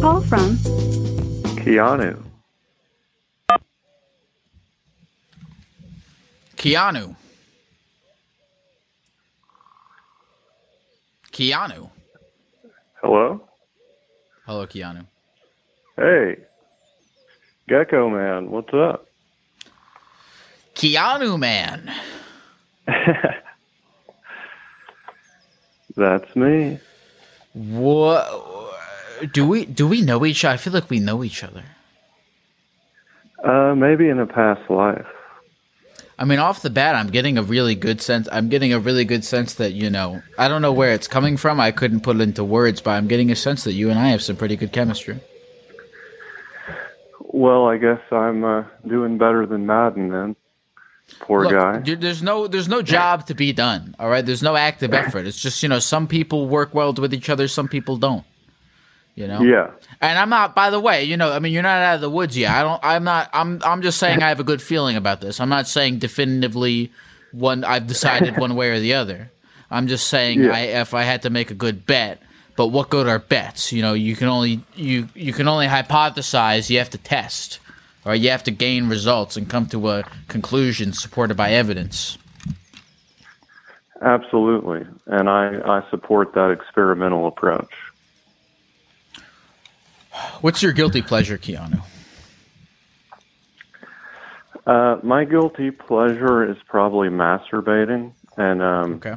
Call 0.00 0.20
from 0.22 0.56
Keanu. 1.62 2.20
Keanu. 6.56 7.14
Keanu. 11.32 11.90
Hello? 13.00 13.40
Hello, 14.46 14.66
Keanu. 14.66 15.06
Hey. 15.96 16.36
Gecko 17.68 18.10
man, 18.10 18.50
what's 18.50 18.72
up? 18.74 19.06
Keanu, 20.74 21.38
man. 21.38 21.92
That's 25.96 26.34
me. 26.34 26.80
What? 27.52 28.72
Do 29.32 29.46
we 29.46 29.66
do 29.66 29.86
we 29.86 30.02
know 30.02 30.24
each 30.24 30.44
other? 30.44 30.54
I 30.54 30.56
feel 30.56 30.72
like 30.72 30.90
we 30.90 30.98
know 30.98 31.22
each 31.22 31.44
other. 31.44 31.62
Uh, 33.44 33.74
maybe 33.74 34.08
in 34.08 34.18
a 34.18 34.26
past 34.26 34.70
life. 34.70 35.06
I 36.18 36.24
mean, 36.24 36.38
off 36.38 36.62
the 36.62 36.70
bat, 36.70 36.94
I'm 36.94 37.08
getting 37.08 37.36
a 37.36 37.42
really 37.42 37.74
good 37.74 38.00
sense. 38.00 38.28
I'm 38.30 38.48
getting 38.48 38.72
a 38.72 38.78
really 38.78 39.04
good 39.04 39.24
sense 39.24 39.54
that 39.54 39.72
you 39.72 39.90
know. 39.90 40.22
I 40.38 40.48
don't 40.48 40.62
know 40.62 40.72
where 40.72 40.92
it's 40.92 41.08
coming 41.08 41.36
from. 41.36 41.60
I 41.60 41.72
couldn't 41.72 42.00
put 42.00 42.16
it 42.16 42.22
into 42.22 42.44
words, 42.44 42.80
but 42.80 42.92
I'm 42.92 43.08
getting 43.08 43.30
a 43.30 43.36
sense 43.36 43.64
that 43.64 43.72
you 43.72 43.90
and 43.90 43.98
I 43.98 44.08
have 44.08 44.22
some 44.22 44.36
pretty 44.36 44.56
good 44.56 44.72
chemistry. 44.72 45.20
Well, 47.32 47.66
I 47.66 47.78
guess 47.78 48.00
I'm 48.10 48.44
uh, 48.44 48.64
doing 48.86 49.18
better 49.18 49.46
than 49.46 49.66
Madden 49.66 50.10
then. 50.10 50.36
Poor 51.20 51.44
Look, 51.44 51.52
guy. 51.52 51.78
there's 51.94 52.22
no 52.22 52.46
there's 52.46 52.68
no 52.68 52.80
job 52.80 53.26
to 53.26 53.34
be 53.34 53.52
done. 53.52 53.94
All 53.98 54.08
right, 54.08 54.24
there's 54.24 54.42
no 54.42 54.56
active 54.56 54.94
effort. 54.94 55.26
It's 55.26 55.40
just 55.40 55.62
you 55.62 55.68
know 55.68 55.78
some 55.78 56.06
people 56.06 56.46
work 56.48 56.74
well 56.74 56.92
with 56.92 57.12
each 57.12 57.28
other, 57.28 57.48
some 57.48 57.68
people 57.68 57.96
don't. 57.96 58.24
You 59.14 59.28
know. 59.28 59.42
Yeah. 59.42 59.70
And 60.00 60.18
I'm 60.18 60.30
not. 60.30 60.54
By 60.54 60.70
the 60.70 60.80
way, 60.80 61.04
you 61.04 61.18
know, 61.18 61.30
I 61.32 61.38
mean, 61.38 61.52
you're 61.52 61.62
not 61.62 61.82
out 61.82 61.96
of 61.96 62.00
the 62.00 62.08
woods 62.08 62.36
yet. 62.38 62.50
I 62.54 62.62
don't. 62.62 62.80
I'm 62.82 63.04
not. 63.04 63.28
I'm. 63.34 63.60
I'm 63.62 63.82
just 63.82 63.98
saying 63.98 64.22
I 64.22 64.28
have 64.28 64.40
a 64.40 64.44
good 64.44 64.62
feeling 64.62 64.96
about 64.96 65.20
this. 65.20 65.38
I'm 65.38 65.50
not 65.50 65.68
saying 65.68 65.98
definitively 65.98 66.90
one. 67.32 67.62
I've 67.64 67.86
decided 67.86 68.38
one 68.38 68.54
way 68.56 68.70
or 68.70 68.80
the 68.80 68.94
other. 68.94 69.30
I'm 69.70 69.86
just 69.86 70.08
saying 70.08 70.44
Yeah. 70.44 70.52
I, 70.52 70.60
if 70.80 70.94
I 70.94 71.02
had 71.02 71.22
to 71.22 71.30
make 71.30 71.50
a 71.50 71.54
good 71.54 71.84
bet, 71.84 72.22
but 72.56 72.68
what 72.68 72.90
good 72.90 73.08
are 73.08 73.18
bets? 73.18 73.72
You 73.72 73.82
know, 73.82 73.94
you 73.94 74.16
can 74.16 74.28
only 74.28 74.60
you 74.74 75.08
you 75.14 75.32
can 75.32 75.48
only 75.48 75.66
hypothesize. 75.66 76.70
You 76.70 76.78
have 76.78 76.90
to 76.90 76.98
test, 76.98 77.60
or 78.04 78.14
you 78.14 78.30
have 78.30 78.44
to 78.44 78.50
gain 78.50 78.88
results 78.88 79.36
and 79.36 79.48
come 79.48 79.66
to 79.68 79.88
a 79.90 80.04
conclusion 80.28 80.92
supported 80.92 81.36
by 81.36 81.52
evidence. 81.52 82.18
Absolutely, 84.00 84.84
and 85.06 85.28
I 85.28 85.60
I 85.64 85.90
support 85.90 86.34
that 86.34 86.50
experimental 86.50 87.26
approach. 87.26 87.72
What's 90.40 90.62
your 90.62 90.72
guilty 90.72 91.02
pleasure, 91.02 91.38
Keanu? 91.38 91.82
Uh, 94.66 94.98
my 95.02 95.24
guilty 95.24 95.70
pleasure 95.70 96.48
is 96.48 96.56
probably 96.68 97.08
masturbating, 97.08 98.12
and 98.36 98.62
um, 98.62 98.94
okay. 98.94 99.14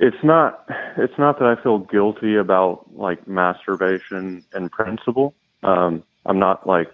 It's 0.00 0.24
not. 0.24 0.66
It's 0.98 1.18
not 1.18 1.38
that 1.40 1.46
I 1.58 1.62
feel 1.62 1.80
guilty 1.80 2.36
about 2.36 2.86
like 2.96 3.28
masturbation 3.28 4.44
in 4.56 4.70
principle. 4.70 5.34
Um, 5.62 6.04
I'm 6.26 6.40
not 6.40 6.66
like 6.66 6.90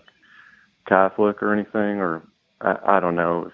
Catholic 0.89 1.43
or 1.43 1.55
anything, 1.55 2.01
or 2.01 2.23
I, 2.61 2.99
I 2.99 3.01
don't 3.01 3.16
know. 3.16 3.53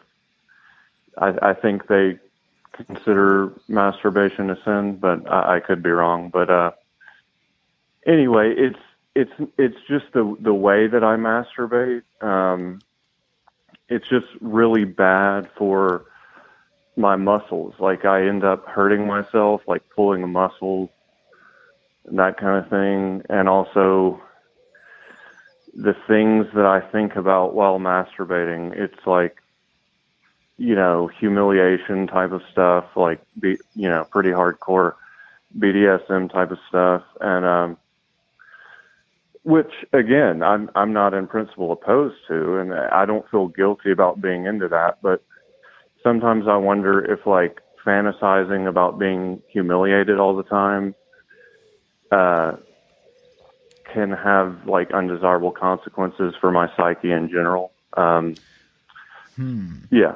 I, 1.19 1.35
I 1.43 1.55
think 1.55 1.89
they 1.89 2.19
consider 2.73 3.53
masturbation 3.69 4.51
a 4.51 4.57
sin, 4.65 4.99
but 5.01 5.31
I, 5.31 5.57
I 5.57 5.61
could 5.61 5.83
be 5.83 5.91
wrong. 5.91 6.31
But 6.33 6.51
uh, 6.51 6.73
anyway, 8.07 8.55
it's 8.57 8.81
it's 9.15 9.33
it's 9.59 9.79
just 9.89 10.07
the 10.15 10.37
the 10.41 10.55
way 10.55 10.89
that 10.89 11.05
I 11.05 11.17
masturbate. 11.17 12.03
Um, 12.23 12.81
it's 13.91 14.09
just 14.09 14.29
really 14.41 14.85
bad 14.87 15.51
for 15.59 16.07
my 16.97 17.17
muscles. 17.17 17.75
Like 17.79 18.05
I 18.05 18.27
end 18.27 18.45
up 18.45 18.67
hurting 18.67 19.07
myself, 19.07 19.63
like 19.67 19.83
pulling 19.95 20.23
a 20.23 20.27
muscle, 20.27 20.91
and 22.07 22.19
that 22.19 22.39
kind 22.39 22.63
of 22.63 22.71
thing. 22.71 23.23
And 23.29 23.49
also 23.49 24.21
the 25.75 25.95
things 26.07 26.47
that 26.55 26.67
I 26.67 26.81
think 26.81 27.17
about 27.17 27.55
while 27.55 27.79
masturbating, 27.79 28.77
it's 28.77 29.07
like, 29.07 29.37
you 30.59 30.75
know, 30.75 31.09
humiliation 31.19 32.07
type 32.07 32.31
of 32.33 32.43
stuff, 32.53 32.85
like, 32.95 33.21
be, 33.41 33.57
you 33.75 33.89
know, 33.89 34.05
pretty 34.11 34.29
hardcore 34.31 34.95
BDSM 35.59 36.31
type 36.31 36.51
of 36.51 36.59
stuff. 36.69 37.03
And, 37.21 37.45
um, 37.45 37.77
which 39.45 39.73
again, 39.93 40.43
I'm, 40.43 40.71
I'm 40.77 40.93
not 40.93 41.15
in 41.15 41.27
principle 41.27 41.73
opposed 41.73 42.17
to, 42.29 42.59
and 42.59 42.73
I 42.75 43.07
don't 43.07 43.29
feel 43.31 43.49
guilty 43.49 43.91
about 43.91 44.21
being 44.21 44.47
into 44.47 44.69
that, 44.69 44.99
but 45.03 45.25
sometimes 46.03 46.47
I 46.49 46.57
wonder 46.57 47.01
if 47.13 47.27
like 47.27 47.61
fantasizing 47.85 48.69
about 48.69 48.99
being 48.99 49.43
humiliated 49.49 50.19
all 50.19 50.37
the 50.37 50.43
time 50.45 50.95
uh, 52.11 52.53
can 53.93 54.11
have 54.13 54.67
like 54.67 54.91
undesirable 54.93 55.51
consequences 55.53 56.35
for 56.41 56.51
my 56.51 56.71
psyche 56.77 57.11
in 57.13 57.29
general. 57.29 57.73
Um, 57.97 58.35
Hmm. 59.37 59.77
yeah. 59.91 60.15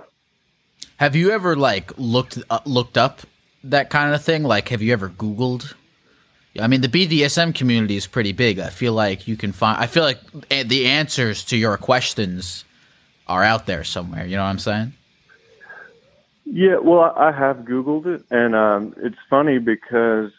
Have 0.98 1.16
you 1.16 1.30
ever 1.30 1.56
like 1.56 1.90
looked 1.96 2.38
uh, 2.50 2.60
looked 2.66 2.98
up 2.98 3.20
that 3.64 3.88
kind 3.88 4.14
of 4.14 4.22
thing? 4.22 4.42
Like, 4.42 4.68
have 4.68 4.82
you 4.82 4.92
ever 4.92 5.08
Googled? 5.08 5.72
I 6.60 6.66
mean, 6.68 6.80
the 6.82 6.88
BDSM 6.88 7.54
community 7.54 7.96
is 7.96 8.06
pretty 8.06 8.32
big. 8.32 8.58
I 8.58 8.68
feel 8.70 8.92
like 8.92 9.26
you 9.26 9.36
can 9.36 9.52
find. 9.52 9.78
I 9.78 9.86
feel 9.86 10.02
like 10.04 10.20
a- 10.50 10.62
the 10.64 10.86
answers 10.86 11.44
to 11.46 11.56
your 11.56 11.76
questions 11.78 12.64
are 13.26 13.42
out 13.42 13.66
there 13.66 13.84
somewhere. 13.84 14.24
You 14.26 14.36
know 14.36 14.42
what 14.44 14.50
I'm 14.50 14.58
saying? 14.58 14.92
Yeah, 16.48 16.76
well, 16.78 17.12
I 17.16 17.32
have 17.32 17.58
Googled 17.58 18.06
it, 18.06 18.24
and 18.30 18.54
um, 18.54 18.94
it's 18.98 19.18
funny 19.28 19.58
because 19.58 20.30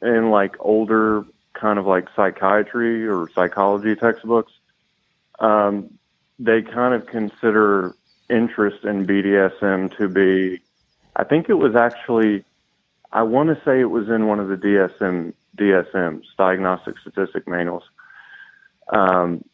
in 0.00 0.30
like 0.30 0.56
older 0.58 1.24
kind 1.52 1.78
of 1.78 1.86
like 1.86 2.08
psychiatry 2.16 3.06
or 3.06 3.28
psychology 3.34 3.94
textbooks, 3.94 4.52
um, 5.38 5.90
they 6.38 6.62
kind 6.62 6.94
of 6.94 7.06
consider 7.06 7.94
interest 8.30 8.84
in 8.84 9.06
BDSM 9.06 9.94
to 9.98 10.08
be, 10.08 10.62
I 11.16 11.24
think 11.24 11.50
it 11.50 11.54
was 11.54 11.76
actually, 11.76 12.42
I 13.12 13.22
want 13.22 13.50
to 13.50 13.62
say 13.62 13.80
it 13.80 13.90
was 13.90 14.08
in 14.08 14.26
one 14.26 14.40
of 14.40 14.48
the 14.48 14.56
DSM 14.56 15.34
DSMs, 15.58 16.22
diagnostic 16.38 16.94
statistic 16.98 17.46
manuals. 17.46 17.82
Um, 18.94 19.44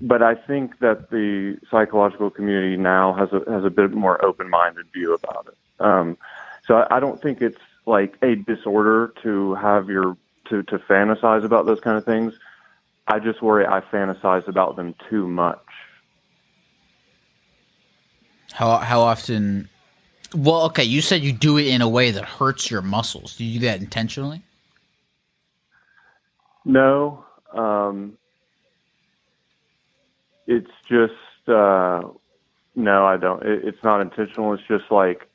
but 0.00 0.22
I 0.22 0.34
think 0.34 0.78
that 0.80 1.10
the 1.10 1.58
psychological 1.70 2.30
community 2.30 2.76
now 2.76 3.12
has 3.14 3.32
a 3.32 3.50
has 3.50 3.64
a 3.64 3.70
bit 3.70 3.92
more 3.92 4.22
open 4.24 4.50
minded 4.50 4.86
view 4.92 5.14
about 5.14 5.48
it. 5.48 5.84
Um, 5.84 6.18
so 6.66 6.76
I, 6.76 6.96
I 6.96 7.00
don't 7.00 7.20
think 7.20 7.40
it's 7.40 7.58
like 7.86 8.16
a 8.22 8.34
disorder 8.34 9.12
to 9.22 9.54
have 9.54 9.88
your 9.88 10.16
to 10.48 10.62
to 10.64 10.78
fantasize 10.78 11.44
about 11.44 11.66
those 11.66 11.80
kind 11.80 11.96
of 11.96 12.04
things. 12.04 12.34
I 13.06 13.18
just 13.18 13.42
worry 13.42 13.66
I 13.66 13.80
fantasize 13.80 14.48
about 14.48 14.76
them 14.76 14.94
too 15.08 15.28
much. 15.28 15.58
How 18.52 18.78
how 18.78 19.00
often? 19.00 19.68
Well, 20.34 20.62
okay, 20.62 20.84
you 20.84 21.00
said 21.00 21.22
you 21.22 21.32
do 21.32 21.58
it 21.58 21.68
in 21.68 21.80
a 21.80 21.88
way 21.88 22.10
that 22.10 22.24
hurts 22.24 22.68
your 22.70 22.82
muscles. 22.82 23.36
Do 23.36 23.44
you 23.44 23.60
do 23.60 23.66
that 23.66 23.80
intentionally? 23.80 24.42
No, 26.64 27.24
um, 27.52 28.16
it's 30.46 30.70
just 30.88 31.48
uh, 31.48 32.02
no, 32.74 33.06
I 33.06 33.16
don't. 33.16 33.42
It, 33.42 33.64
it's 33.64 33.82
not 33.84 34.00
intentional. 34.00 34.54
It's 34.54 34.62
just 34.68 34.90
like 34.90 35.28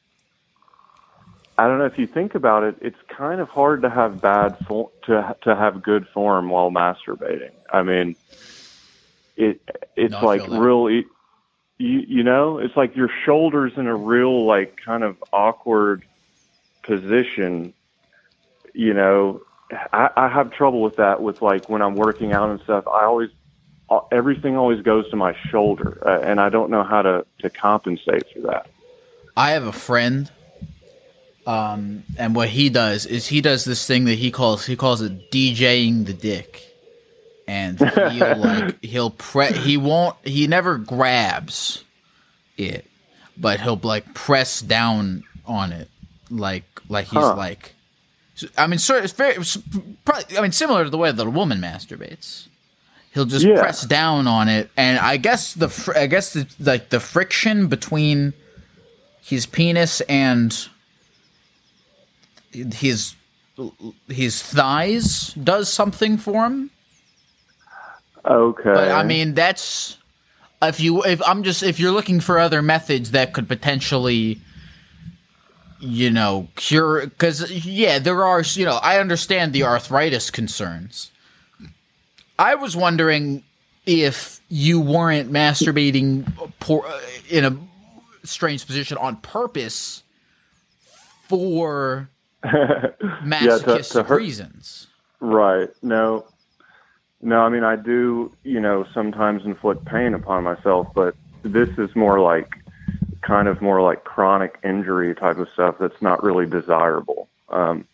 I 1.57 1.67
don't 1.67 1.77
know 1.79 1.85
if 1.85 1.97
you 1.97 2.07
think 2.07 2.35
about 2.35 2.63
it. 2.63 2.75
It's 2.81 2.97
kind 3.15 3.41
of 3.41 3.49
hard 3.49 3.81
to 3.83 3.89
have 3.89 4.21
bad 4.21 4.55
fo- 4.67 4.91
to 5.07 5.35
to 5.43 5.55
have 5.55 5.83
good 5.83 6.05
form 6.13 6.49
while 6.49 6.71
masturbating. 6.71 7.51
I 7.71 7.83
mean, 7.83 8.15
it 9.35 9.61
it's 9.95 10.15
No, 10.21 10.25
like 10.25 10.43
real. 10.47 10.89
e- 10.89 11.09
You 11.77 12.01
you 12.07 12.23
know, 12.23 12.59
it's 12.59 12.75
like 12.77 12.95
your 12.95 13.09
shoulders 13.25 13.73
in 13.77 13.87
a 13.87 13.95
real 13.95 14.45
like 14.45 14.77
kind 14.85 15.03
of 15.03 15.17
awkward 15.33 16.05
position. 16.85 17.73
You 18.73 18.93
know, 18.93 19.41
I, 19.93 20.09
I 20.15 20.27
have 20.29 20.51
trouble 20.51 20.81
with 20.81 20.95
that. 20.97 21.21
With 21.21 21.41
like 21.41 21.69
when 21.69 21.81
I'm 21.81 21.95
working 21.95 22.33
out 22.33 22.49
and 22.51 22.61
stuff, 22.63 22.85
I 22.87 23.05
always 23.05 23.29
everything 24.11 24.55
always 24.57 24.81
goes 24.81 25.09
to 25.09 25.15
my 25.15 25.35
shoulder, 25.49 26.01
uh, 26.05 26.21
and 26.21 26.39
I 26.39 26.49
don't 26.49 26.69
know 26.69 26.83
how 26.83 27.01
to 27.01 27.25
to 27.39 27.49
compensate 27.49 28.23
for 28.33 28.41
that. 28.41 28.67
I 29.35 29.51
have 29.51 29.63
a 29.63 29.71
friend, 29.71 30.29
um, 31.47 32.03
and 32.17 32.35
what 32.35 32.49
he 32.49 32.69
does 32.69 33.05
is 33.05 33.27
he 33.27 33.41
does 33.41 33.65
this 33.65 33.85
thing 33.85 34.05
that 34.05 34.15
he 34.15 34.31
calls 34.31 34.65
he 34.65 34.75
calls 34.75 35.01
it 35.01 35.31
DJing 35.31 36.05
the 36.05 36.13
dick, 36.13 36.63
and 37.47 37.79
he'll 38.11 38.37
like 38.37 38.83
he'll 38.83 39.09
pre 39.11 39.51
he 39.53 39.77
won't 39.77 40.15
he 40.23 40.47
never 40.47 40.77
grabs 40.77 41.83
it, 42.57 42.85
but 43.37 43.59
he'll 43.61 43.79
like 43.81 44.13
press 44.13 44.61
down 44.61 45.23
on 45.45 45.71
it 45.71 45.89
like 46.29 46.63
like 46.89 47.05
he's 47.05 47.17
Huh. 47.17 47.35
like. 47.35 47.73
I 48.57 48.67
mean, 48.67 48.79
sort 48.79 49.03
it's 49.03 49.11
very. 49.11 49.33
it's 49.35 49.57
probably, 50.05 50.37
I 50.37 50.41
mean, 50.41 50.53
similar 50.53 50.85
to 50.85 50.89
the 50.89 50.97
way 50.97 51.11
that 51.11 51.27
a 51.27 51.29
woman 51.29 51.59
masturbates. 51.59 52.47
He'll 53.19 53.25
just 53.25 53.45
Yeah. 53.45 53.59
press 53.59 53.81
down 53.85 54.27
on 54.27 54.47
it, 54.47 54.71
and 54.77 54.97
I 54.97 55.17
guess 55.17 55.53
the 55.53 55.67
fr- 55.67 55.97
I 55.97 56.07
guess 56.07 56.31
the, 56.31 56.47
like 56.57 56.87
the 56.87 57.01
friction 57.01 57.67
between 57.67 58.31
his 59.21 59.45
penis 59.45 59.99
and 60.07 60.57
his 62.53 63.15
his 64.07 64.41
thighs 64.41 65.33
does 65.33 65.67
something 65.67 66.15
for 66.17 66.45
him. 66.45 66.69
Okay, 68.25 68.63
But 68.63 68.89
I 68.89 69.03
mean, 69.03 69.33
that's 69.33 69.97
if 70.61 70.79
you 70.79 71.03
if 71.03 71.21
I'm 71.27 71.43
just 71.43 71.61
if 71.61 71.77
you're 71.77 71.91
looking 71.91 72.21
for 72.21 72.39
other 72.39 72.61
methods 72.61 73.11
that 73.11 73.33
could 73.33 73.49
potentially 73.49 74.39
you 75.81 76.09
know 76.09 76.47
cure 76.55 77.05
because 77.07 77.51
yeah 77.65 77.99
there 77.99 78.23
are 78.23 78.43
you 78.53 78.63
know 78.63 78.79
I 78.81 78.97
understand 78.97 79.51
the 79.51 79.63
arthritis 79.63 80.31
concerns. 80.31 81.11
I 82.39 82.55
was 82.55 82.75
wondering 82.75 83.43
if 83.85 84.39
you 84.47 84.79
weren't 84.79 85.29
masturbating 85.29 86.25
por- 86.61 86.87
uh, 86.87 86.99
in 87.29 87.43
a 87.43 87.57
strange 88.25 88.65
position 88.65 88.97
on 88.97 89.17
purpose 89.17 90.03
for 91.27 92.09
masochistic 93.23 94.05
hurt- 94.05 94.17
reasons. 94.17 94.87
Right. 95.19 95.69
No. 95.83 96.25
No, 97.21 97.41
I 97.41 97.49
mean 97.49 97.65
I 97.65 97.75
do, 97.75 98.31
you 98.43 98.61
know, 98.61 98.85
sometimes 98.93 99.43
inflict 99.43 99.83
pain 99.83 100.13
upon 100.13 100.45
myself, 100.45 100.87
but 100.95 101.15
this 101.43 101.69
is 101.77 101.93
more 101.93 102.21
like 102.21 102.55
kind 103.21 103.49
of 103.49 103.61
more 103.61 103.81
like 103.81 104.05
chronic 104.05 104.57
injury 104.63 105.13
type 105.13 105.37
of 105.37 105.49
stuff 105.53 105.75
that's 105.77 106.01
not 106.01 106.23
really 106.23 106.45
desirable. 106.45 107.27
Um 107.49 107.85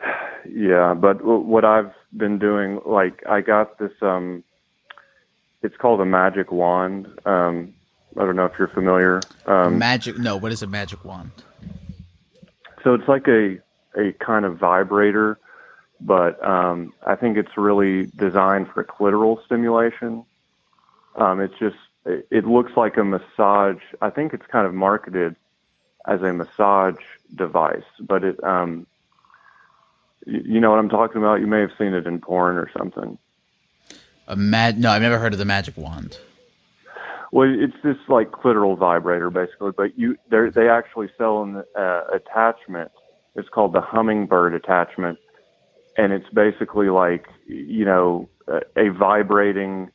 yeah, 0.50 0.94
but 0.94 1.22
what 1.24 1.64
I've 1.64 1.92
been 2.16 2.38
doing 2.38 2.80
like 2.86 3.22
I 3.28 3.40
got 3.40 3.78
this 3.78 3.92
um 4.02 4.44
it's 5.62 5.76
called 5.76 6.00
a 6.00 6.06
magic 6.06 6.52
wand. 6.52 7.06
Um 7.24 7.74
I 8.16 8.20
don't 8.20 8.36
know 8.36 8.44
if 8.46 8.52
you're 8.58 8.68
familiar. 8.68 9.20
Um 9.46 9.78
magic? 9.78 10.18
No, 10.18 10.36
what 10.36 10.52
is 10.52 10.62
a 10.62 10.66
magic 10.66 11.04
wand? 11.04 11.30
so 12.84 12.94
it's 12.94 13.08
like 13.08 13.26
a 13.26 13.58
a 13.96 14.12
kind 14.12 14.44
of 14.44 14.58
vibrator, 14.58 15.38
but 16.00 16.44
um, 16.44 16.92
I 17.06 17.14
think 17.14 17.36
it's 17.36 17.56
really 17.56 18.06
designed 18.06 18.68
for 18.68 18.84
clitoral 18.84 19.44
stimulation. 19.44 20.24
Um, 21.16 21.40
it's 21.40 21.58
just 21.58 21.76
it, 22.04 22.26
it 22.30 22.44
looks 22.44 22.72
like 22.76 22.96
a 22.96 23.04
massage. 23.04 23.80
I 24.02 24.10
think 24.10 24.34
it's 24.34 24.46
kind 24.46 24.66
of 24.66 24.74
marketed 24.74 25.36
as 26.06 26.22
a 26.22 26.32
massage 26.32 27.02
device, 27.34 27.84
but 28.00 28.24
it 28.24 28.42
um, 28.44 28.86
you 30.26 30.60
know 30.60 30.70
what 30.70 30.78
I'm 30.78 30.88
talking 30.88 31.18
about. 31.18 31.40
You 31.40 31.46
may 31.46 31.60
have 31.60 31.70
seen 31.78 31.94
it 31.94 32.06
in 32.06 32.20
porn 32.20 32.56
or 32.56 32.70
something. 32.76 33.18
A 34.26 34.36
mad? 34.36 34.78
No, 34.78 34.90
I've 34.90 35.02
never 35.02 35.18
heard 35.18 35.32
of 35.32 35.38
the 35.38 35.44
magic 35.44 35.76
wand. 35.76 36.18
Well, 37.32 37.52
it's 37.52 37.74
this 37.82 37.96
like 38.08 38.30
clitoral 38.30 38.78
vibrator 38.78 39.28
basically, 39.30 39.72
but 39.76 39.98
you 39.98 40.16
they 40.30 40.50
they 40.54 40.68
actually 40.68 41.08
sell 41.18 41.42
an 41.42 41.64
uh, 41.76 42.02
attachment. 42.14 42.90
It's 43.34 43.48
called 43.48 43.72
the 43.72 43.80
hummingbird 43.80 44.54
attachment, 44.54 45.18
and 45.96 46.12
it's 46.12 46.28
basically 46.32 46.90
like 46.90 47.26
you 47.46 47.84
know 47.84 48.28
a, 48.46 48.60
a 48.76 48.90
vibrating. 48.90 49.90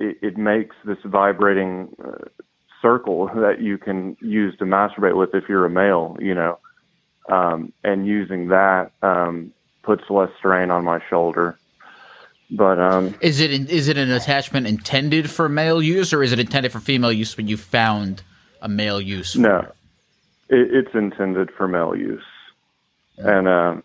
It, 0.00 0.16
it 0.20 0.36
makes 0.36 0.74
this 0.84 0.98
vibrating 1.04 1.94
uh, 2.04 2.24
circle 2.82 3.30
that 3.36 3.60
you 3.60 3.78
can 3.78 4.16
use 4.20 4.56
to 4.58 4.64
masturbate 4.64 5.16
with 5.16 5.30
if 5.34 5.44
you're 5.48 5.64
a 5.64 5.70
male, 5.70 6.16
you 6.18 6.34
know, 6.34 6.58
um, 7.28 7.72
and 7.84 8.06
using 8.06 8.48
that 8.48 8.92
um, 9.02 9.52
puts 9.82 10.08
less 10.10 10.30
strain 10.38 10.70
on 10.70 10.84
my 10.84 11.00
shoulder. 11.08 11.58
But 12.50 12.78
um, 12.78 13.14
Is 13.20 13.40
it 13.40 13.50
is 13.70 13.88
it 13.88 13.96
an 13.96 14.10
attachment 14.10 14.66
intended 14.66 15.30
for 15.30 15.48
male 15.48 15.82
use, 15.82 16.12
or 16.12 16.22
is 16.22 16.32
it 16.32 16.38
intended 16.38 16.70
for 16.70 16.80
female 16.80 17.12
use? 17.12 17.36
When 17.36 17.48
you 17.48 17.56
found 17.56 18.22
a 18.60 18.68
male 18.68 19.00
use? 19.00 19.34
No, 19.36 19.60
it, 20.50 20.74
it's 20.74 20.94
intended 20.94 21.50
for 21.50 21.66
male 21.66 21.96
use, 21.96 22.24
and 23.16 23.48
um, 23.48 23.82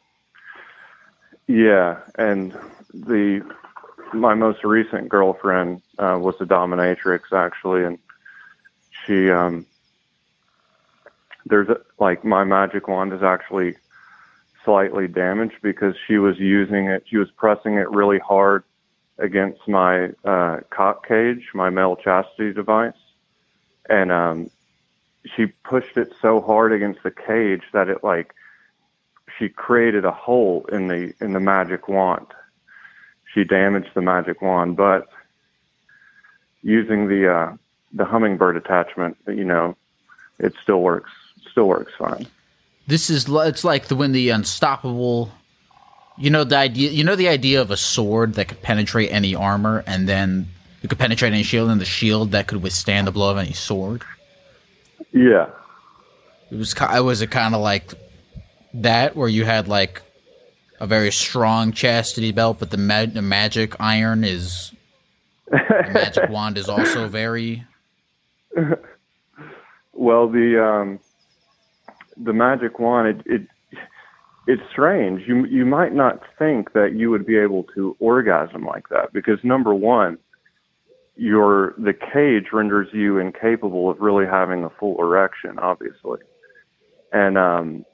yeah, 1.47 1.99
and 2.15 2.51
the 2.93 3.41
my 4.13 4.33
most 4.33 4.65
recent 4.65 5.07
girlfriend 5.07 5.81
uh, 5.97 6.17
was 6.19 6.35
a 6.41 6.45
dominatrix 6.45 7.31
actually, 7.31 7.85
and 7.85 7.97
she 9.05 9.29
um, 9.29 9.65
there's 11.49 11.69
a, 11.69 11.77
like 11.99 12.23
my 12.23 12.43
magic 12.43 12.87
wand 12.87 13.13
is 13.13 13.23
actually 13.23 13.75
slightly 14.63 15.07
damaged 15.07 15.55
because 15.61 15.95
she 16.07 16.17
was 16.17 16.37
using 16.37 16.87
it, 16.87 17.03
she 17.07 17.17
was 17.17 17.29
pressing 17.31 17.75
it 17.75 17.89
really 17.89 18.19
hard 18.19 18.63
against 19.17 19.67
my 19.67 20.09
uh, 20.23 20.59
cock 20.69 21.07
cage, 21.07 21.49
my 21.53 21.69
male 21.69 21.95
chastity 21.95 22.53
device, 22.53 22.93
and 23.89 24.11
um, 24.11 24.49
she 25.35 25.47
pushed 25.47 25.97
it 25.97 26.13
so 26.21 26.41
hard 26.41 26.71
against 26.73 27.01
the 27.03 27.11
cage 27.11 27.63
that 27.73 27.87
it 27.89 28.03
like 28.03 28.33
she 29.37 29.49
created 29.49 30.05
a 30.05 30.11
hole 30.11 30.65
in 30.71 30.87
the 30.87 31.13
in 31.21 31.33
the 31.33 31.39
magic 31.39 31.87
wand. 31.87 32.27
She 33.33 33.43
damaged 33.43 33.91
the 33.93 34.01
magic 34.01 34.41
wand, 34.41 34.77
but 34.77 35.07
using 36.61 37.07
the 37.07 37.33
uh, 37.33 37.53
the 37.93 38.05
hummingbird 38.05 38.57
attachment, 38.57 39.17
you 39.27 39.45
know, 39.45 39.75
it 40.39 40.53
still 40.61 40.81
works. 40.81 41.11
Still 41.51 41.67
works 41.67 41.93
fine. 41.97 42.27
This 42.87 43.09
is 43.09 43.27
it's 43.29 43.63
like 43.63 43.87
the 43.87 43.95
when 43.95 44.11
the 44.11 44.29
unstoppable. 44.29 45.31
You 46.17 46.29
know 46.29 46.43
the 46.43 46.57
idea. 46.57 46.89
You 46.91 47.03
know 47.03 47.15
the 47.15 47.27
idea 47.27 47.61
of 47.61 47.69
a 47.69 47.77
sword 47.77 48.33
that 48.35 48.47
could 48.47 48.61
penetrate 48.61 49.11
any 49.11 49.35
armor, 49.35 49.83
and 49.85 50.07
then 50.07 50.47
it 50.81 50.89
could 50.89 50.99
penetrate 50.99 51.33
any 51.33 51.43
shield, 51.43 51.69
and 51.69 51.79
the 51.79 51.85
shield 51.85 52.31
that 52.31 52.47
could 52.47 52.63
withstand 52.63 53.07
the 53.07 53.11
blow 53.11 53.31
of 53.31 53.37
any 53.37 53.53
sword. 53.53 54.03
Yeah. 55.11 55.49
It 56.49 56.57
was. 56.57 56.73
It 56.73 57.03
was 57.03 57.21
a 57.21 57.27
kind 57.27 57.53
of 57.53 57.61
like 57.61 57.93
that, 58.73 59.15
where 59.15 59.29
you 59.29 59.45
had 59.45 59.67
like 59.67 60.01
a 60.79 60.87
very 60.87 61.11
strong 61.11 61.71
chastity 61.71 62.31
belt, 62.31 62.57
but 62.59 62.69
the, 62.69 62.77
ma- 62.77 63.05
the 63.05 63.21
magic 63.21 63.75
iron 63.79 64.23
is 64.23 64.71
the 65.49 65.89
magic 65.91 66.29
wand 66.29 66.57
is 66.57 66.69
also 66.69 67.07
very. 67.07 67.65
Well, 69.93 70.29
the 70.29 70.63
um, 70.63 70.99
the 72.23 72.33
magic 72.33 72.79
wand, 72.79 73.07
it, 73.07 73.21
it 73.25 73.47
it's 74.47 74.61
strange. 74.71 75.27
You 75.27 75.45
you 75.45 75.65
might 75.65 75.93
not 75.93 76.21
think 76.39 76.73
that 76.73 76.93
you 76.95 77.09
would 77.11 77.25
be 77.25 77.37
able 77.37 77.63
to 77.75 77.95
orgasm 77.99 78.65
like 78.65 78.89
that 78.89 79.11
because 79.13 79.39
number 79.43 79.73
one, 79.73 80.17
your 81.15 81.73
the 81.77 81.93
cage 81.93 82.47
renders 82.53 82.87
you 82.93 83.19
incapable 83.19 83.89
of 83.89 83.99
really 83.99 84.25
having 84.25 84.63
a 84.63 84.69
full 84.69 84.97
erection, 84.99 85.59
obviously, 85.59 86.19
and 87.11 87.37
um, 87.37 87.85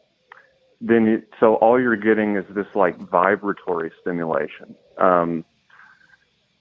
then 0.80 1.06
you, 1.06 1.24
so 1.40 1.56
all 1.56 1.82
you're 1.82 1.96
getting 1.96 2.36
is 2.36 2.46
this 2.54 2.68
like 2.76 2.98
vibratory 2.98 3.92
stimulation, 4.02 4.76
um, 5.00 5.44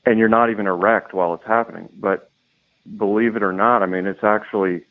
and 0.07 0.19
you're 0.19 0.29
not 0.29 0.51
even 0.51 0.67
erect 0.67 1.13
while 1.13 1.35
it's 1.35 1.47
happening. 1.47 1.89
But 1.99 2.31
believe 2.97 3.37
it 3.37 3.43
or 3.43 3.53
not, 3.53 3.83
I 3.83 3.87
mean 3.87 4.07
it's 4.07 4.25
actually 4.25 4.85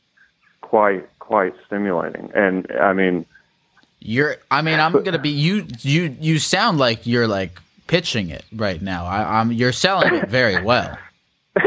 quite 0.62 1.08
quite 1.32 1.54
stimulating, 1.66 2.30
and 2.36 2.68
I 2.78 2.92
mean. 2.92 3.26
You're. 4.02 4.36
I 4.50 4.62
mean, 4.62 4.82
I'm 4.82 4.92
gonna 5.04 5.18
be. 5.18 5.30
You. 5.30 5.66
You. 5.80 6.14
You 6.20 6.40
sound 6.40 6.78
like 6.78 7.08
you're 7.08 7.28
like 7.28 7.58
pitching 7.88 8.30
it 8.32 8.44
right 8.54 8.82
now. 8.82 9.06
I, 9.06 9.40
I'm. 9.40 9.54
You're 9.54 9.72
selling 9.72 10.14
it 10.16 10.28
very 10.28 10.62
well. 10.62 10.98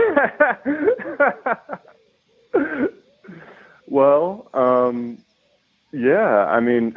Well, 3.86 4.48
um, 4.54 5.18
yeah, 5.92 6.46
I 6.46 6.58
mean, 6.58 6.96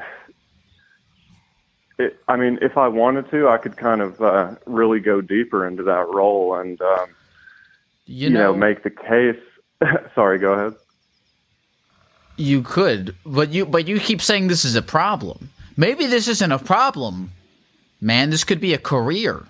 it, 2.00 2.18
I 2.28 2.38
mean, 2.38 2.58
if 2.62 2.78
I 2.78 2.88
wanted 2.88 3.30
to, 3.32 3.50
I 3.50 3.58
could 3.58 3.78
kind 3.78 4.02
of 4.02 4.20
uh, 4.22 4.56
really 4.66 5.00
go 5.00 5.20
deeper 5.22 5.68
into 5.68 5.84
that 5.84 6.08
role 6.08 6.56
and, 6.56 6.82
um, 6.82 7.10
You 8.06 8.30
you, 8.30 8.34
know, 8.34 8.54
know- 8.54 8.58
make 8.58 8.84
the 8.84 8.90
case. 8.90 9.38
Sorry, 10.16 10.40
go 10.40 10.54
ahead. 10.54 10.74
You 12.38 12.62
could, 12.62 13.16
but 13.26 13.50
you. 13.50 13.66
But 13.66 13.88
you 13.88 14.00
keep 14.00 14.22
saying 14.22 14.48
this 14.48 14.64
is 14.64 14.76
a 14.76 14.82
problem. 14.82 15.50
Maybe 15.76 16.06
this 16.06 16.28
isn't 16.28 16.52
a 16.52 16.60
problem, 16.60 17.32
man. 18.00 18.30
This 18.30 18.44
could 18.44 18.62
be 18.62 18.74
a 18.74 18.78
career. 18.78 19.44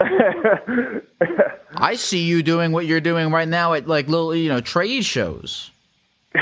I 1.74 1.96
see 1.96 2.24
you 2.24 2.42
doing 2.42 2.72
what 2.72 2.86
you're 2.86 3.00
doing 3.00 3.30
right 3.30 3.48
now 3.48 3.74
at 3.74 3.86
like 3.86 4.08
little, 4.08 4.34
you 4.34 4.48
know, 4.48 4.60
trade 4.60 5.04
shows. 5.04 5.70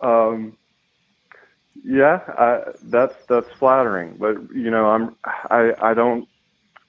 um, 0.00 0.56
yeah, 1.84 2.20
I, 2.26 2.62
that's 2.82 3.14
that's 3.26 3.48
flattering, 3.58 4.16
but 4.18 4.36
you 4.52 4.70
know, 4.70 4.88
I'm 4.88 5.16
I 5.24 5.72
I 5.80 5.94
don't. 5.94 6.28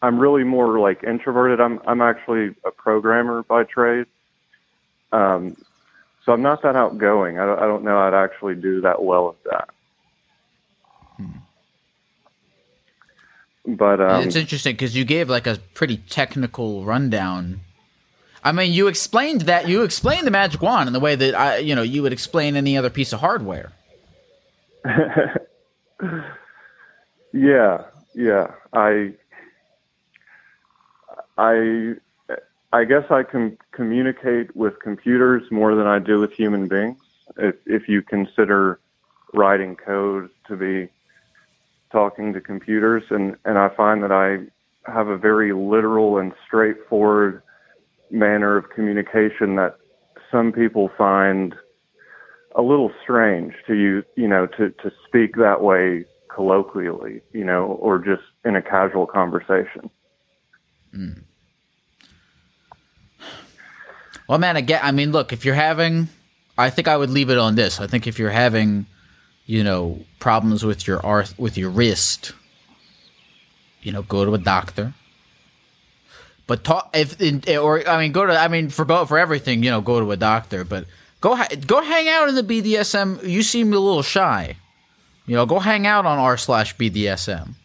I'm 0.02 0.18
really 0.18 0.44
more 0.44 0.80
like 0.80 1.03
introverted. 1.03 1.60
I'm 1.61 1.80
I'm 1.86 2.02
actually 2.02 2.56
a 2.65 2.72
programmer 2.72 3.44
by 3.44 3.64
trade. 3.64 4.07
Um, 5.11 5.57
so 6.30 6.34
I'm 6.34 6.43
not 6.43 6.61
that 6.61 6.76
outgoing. 6.76 7.39
I 7.39 7.45
don't, 7.47 7.57
I 7.57 7.65
don't 7.65 7.84
know 7.84 7.97
I'd 7.97 8.14
actually 8.14 8.53
do 8.53 8.81
that 8.81 9.01
well 9.01 9.30
at 9.30 9.49
that. 9.49 9.69
But 13.65 13.99
um, 13.99 14.27
it's 14.27 14.35
interesting 14.35 14.73
because 14.73 14.95
you 14.95 15.06
gave 15.06 15.27
like 15.27 15.47
a 15.47 15.57
pretty 15.73 15.97
technical 15.97 16.85
rundown. 16.85 17.61
I 18.43 18.51
mean, 18.51 18.72
you 18.73 18.88
explained 18.88 19.41
that 19.41 19.68
you 19.68 19.81
explained 19.81 20.27
the 20.27 20.31
magic 20.31 20.61
wand 20.61 20.85
in 20.85 20.93
the 20.93 20.99
way 20.99 21.15
that 21.15 21.34
I, 21.34 21.57
you 21.57 21.73
know, 21.73 21.81
you 21.81 22.03
would 22.03 22.14
explain 22.14 22.56
any 22.56 22.77
other 22.77 22.91
piece 22.91 23.11
of 23.11 23.22
hardware. 23.22 23.72
yeah, 27.34 27.85
yeah. 28.14 28.51
I, 28.72 29.14
I, 31.39 31.95
I 32.71 32.83
guess 32.83 33.05
I 33.09 33.23
can 33.23 33.57
communicate 33.71 34.55
with 34.55 34.79
computers 34.79 35.43
more 35.51 35.75
than 35.75 35.87
I 35.87 35.99
do 35.99 36.19
with 36.19 36.31
human 36.33 36.67
beings. 36.67 36.99
If 37.37 37.55
if 37.65 37.87
you 37.87 38.01
consider 38.01 38.79
writing 39.33 39.75
code 39.75 40.29
to 40.47 40.55
be 40.55 40.89
talking 41.91 42.33
to 42.33 42.41
computers, 42.41 43.03
and 43.09 43.35
and 43.45 43.57
I 43.57 43.69
find 43.69 44.03
that 44.03 44.11
I 44.11 44.91
have 44.91 45.07
a 45.07 45.17
very 45.17 45.53
literal 45.53 46.17
and 46.17 46.33
straightforward 46.45 47.41
manner 48.11 48.57
of 48.57 48.69
communication 48.69 49.55
that 49.55 49.77
some 50.31 50.51
people 50.51 50.89
find 50.97 51.55
a 52.55 52.61
little 52.61 52.91
strange 53.01 53.53
to 53.67 53.73
you, 53.73 54.03
you 54.15 54.27
know, 54.27 54.47
to, 54.47 54.69
to 54.69 54.91
speak 55.07 55.35
that 55.35 55.61
way 55.61 56.05
colloquially, 56.33 57.21
you 57.31 57.43
know, 57.43 57.65
or 57.65 57.99
just 57.99 58.23
in 58.45 58.55
a 58.55 58.61
casual 58.61 59.05
conversation. 59.05 59.89
Mm. 60.95 61.23
Well, 64.30 64.38
man, 64.38 64.57
again, 64.57 64.81
I 64.84 64.91
mean, 64.91 65.11
look, 65.11 65.34
if 65.34 65.43
you're 65.43 65.56
having, 65.56 66.07
I 66.56 66.69
think 66.69 66.88
I 66.88 66.95
would 66.95 67.10
leave 67.10 67.31
it 67.31 67.39
on 67.39 67.56
this. 67.56 67.81
I 67.81 67.88
think 67.88 68.06
if 68.06 68.19
you're 68.19 68.30
having, 68.30 68.85
you 69.47 69.64
know, 69.64 70.06
problems 70.19 70.64
with 70.64 70.85
your 70.85 71.03
arth 71.03 71.34
with 71.39 71.57
your 71.57 71.72
wrist, 71.72 72.34
you 73.81 73.91
know, 73.91 74.03
go 74.03 74.26
to 74.26 74.35
a 74.35 74.38
doctor. 74.38 74.93
But 76.45 76.64
talk 76.64 76.91
if 76.93 77.19
in, 77.19 77.41
or 77.57 77.88
I 77.89 77.99
mean, 77.99 78.11
go 78.11 78.23
to 78.23 78.38
I 78.38 78.49
mean 78.49 78.69
for 78.69 78.85
both 78.85 79.07
for 79.07 79.18
everything, 79.18 79.64
you 79.64 79.72
know, 79.72 79.81
go 79.81 79.99
to 79.99 80.11
a 80.11 80.18
doctor. 80.18 80.64
But 80.64 80.85
go 81.22 81.35
ha- 81.35 81.49
go 81.65 81.81
hang 81.81 82.07
out 82.07 82.30
in 82.30 82.35
the 82.35 82.43
BDSM. 82.43 83.27
You 83.27 83.41
seem 83.41 83.73
a 83.73 83.80
little 83.80 84.03
shy. 84.03 84.57
You 85.26 85.38
know, 85.38 85.47
go 85.47 85.57
hang 85.57 85.88
out 85.88 86.06
on 86.06 86.19
r 86.19 86.38
slash 86.38 86.76
BDSM. 86.76 87.56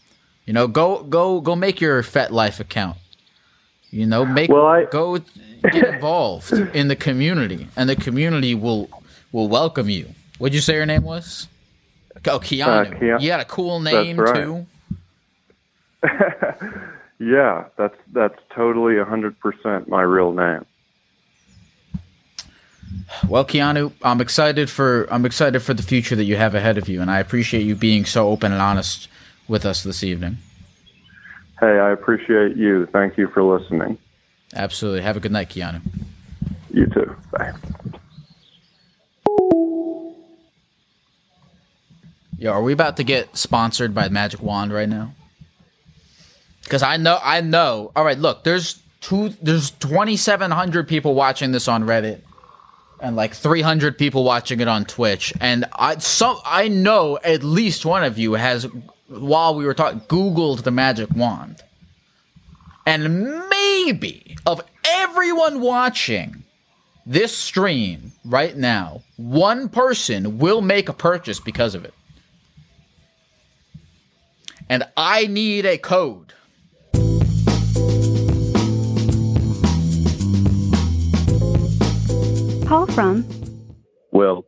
You 0.47 0.55
know, 0.55 0.67
go 0.67 1.03
go 1.03 1.43
go 1.43 1.57
make 1.57 1.83
your 1.83 2.03
FetLife 2.03 2.59
account. 2.59 2.97
You 3.95 4.07
know, 4.07 4.27
make 4.27 4.51
Well, 4.51 4.67
I- 4.67 4.87
go 4.87 5.19
get 5.63 5.95
involved 5.95 6.53
in 6.75 6.89
the 6.89 6.97
community, 6.97 7.69
and 7.77 7.89
the 7.89 7.95
community 7.95 8.55
will 8.57 8.91
will 9.31 9.47
welcome 9.49 9.89
you. 9.89 10.09
What'd 10.39 10.53
you 10.55 10.61
say 10.61 10.75
your 10.75 10.85
name 10.87 11.05
was? 11.05 11.47
Oh, 12.27 12.41
Keanu. 12.41 12.93
Uh, 12.93 12.99
Kea- 12.99 13.25
you 13.25 13.31
got 13.31 13.41
a 13.41 13.45
cool 13.45 13.79
name 13.81 14.19
right. 14.19 14.35
too. 14.35 14.67
Yeah, 17.21 17.67
that's 17.79 17.95
that's 18.13 18.39
totally 18.55 18.99
hundred 19.03 19.39
percent 19.39 19.89
my 19.89 20.03
real 20.03 20.33
name. 20.33 20.67
Well, 23.29 23.45
Keanu, 23.45 23.93
I'm 24.03 24.21
excited 24.21 24.69
for 24.69 25.07
I'm 25.13 25.25
excited 25.25 25.61
for 25.61 25.75
the 25.75 25.85
future 25.85 26.17
that 26.17 26.25
you 26.25 26.37
have 26.37 26.57
ahead 26.57 26.77
of 26.77 26.89
you, 26.89 27.01
and 27.01 27.11
I 27.11 27.21
appreciate 27.21 27.63
you 27.63 27.77
being 27.77 28.05
so 28.05 28.29
open 28.29 28.51
and 28.53 28.61
honest 28.61 29.09
with 29.47 29.65
us 29.65 29.85
this 29.85 30.03
evening. 30.03 30.39
Hey, 31.61 31.79
I 31.79 31.91
appreciate 31.91 32.57
you. 32.57 32.87
Thank 32.93 33.17
you 33.17 33.29
for 33.29 33.43
listening. 33.43 33.99
Absolutely. 34.55 35.03
Have 35.03 35.17
a 35.17 35.21
good 35.21 35.33
night, 35.33 35.51
Keanu. 35.51 35.81
You 36.71 36.87
too. 36.87 37.17
Bye. 37.33 37.53
Yo, 42.39 42.53
are 42.53 42.63
we 42.63 42.73
about 42.73 42.97
to 42.97 43.05
get 43.05 43.37
sponsored 43.37 43.95
by 43.95 44.09
Magic 44.09 44.43
Wand 44.43 44.73
right 44.73 44.89
now? 44.89 45.15
Because 46.63 46.83
I 46.83 46.97
know, 46.97 47.19
I 47.23 47.41
know. 47.41 47.93
All 47.95 48.05
right, 48.05 48.19
look, 48.19 48.43
there's 48.45 48.83
two, 49.01 49.31
there's 49.41 49.71
2,700 49.71 50.89
people 50.89 51.15
watching 51.15 51.53
this 51.53 51.69
on 51.69 51.85
Reddit, 51.85 52.21
and 53.01 53.17
like 53.17 53.35
300 53.35 53.97
people 53.99 54.25
watching 54.25 54.61
it 54.61 54.69
on 54.69 54.85
Twitch, 54.85 55.33
and 55.41 55.67
I 55.75 55.99
some 55.99 56.39
I 56.45 56.69
know 56.69 57.19
at 57.23 57.45
least 57.45 57.85
one 57.85 58.03
of 58.03 58.19
you 58.19 58.33
has, 58.33 58.67
while 59.09 59.55
we 59.55 59.65
were 59.65 59.75
talking, 59.75 60.01
Googled 60.01 60.63
the 60.63 60.71
Magic 60.71 61.11
Wand, 61.15 61.63
and 62.87 63.49
maybe 63.49 64.37
of 64.47 64.63
everyone 64.85 65.61
watching 65.61 66.45
this 67.07 67.37
stream 67.37 68.13
right 68.25 68.57
now, 68.57 69.03
one 69.17 69.69
person 69.69 70.39
will 70.39 70.61
make 70.61 70.89
a 70.89 70.93
purchase 70.93 71.41
because 71.41 71.75
of 71.75 71.85
it. 71.85 71.95
And 74.69 74.85
I 74.97 75.27
need 75.27 75.67
a 75.67 75.77
code. 75.77 76.33
Call 82.67 82.87
from 82.87 83.27
Will. 84.13 84.47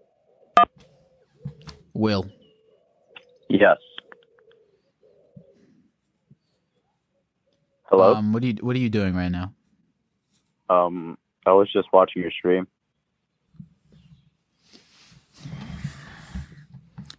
Will. 1.92 2.30
Yes. 3.50 3.76
Hello. 7.88 8.14
Um, 8.14 8.32
what 8.32 8.42
are 8.42 8.46
you 8.46 8.54
What 8.60 8.74
are 8.74 8.80
you 8.80 8.90
doing 8.90 9.14
right 9.14 9.30
now? 9.30 9.52
Um, 10.68 11.16
I 11.46 11.52
was 11.52 11.72
just 11.72 11.88
watching 11.92 12.22
your 12.22 12.32
stream. 12.32 12.66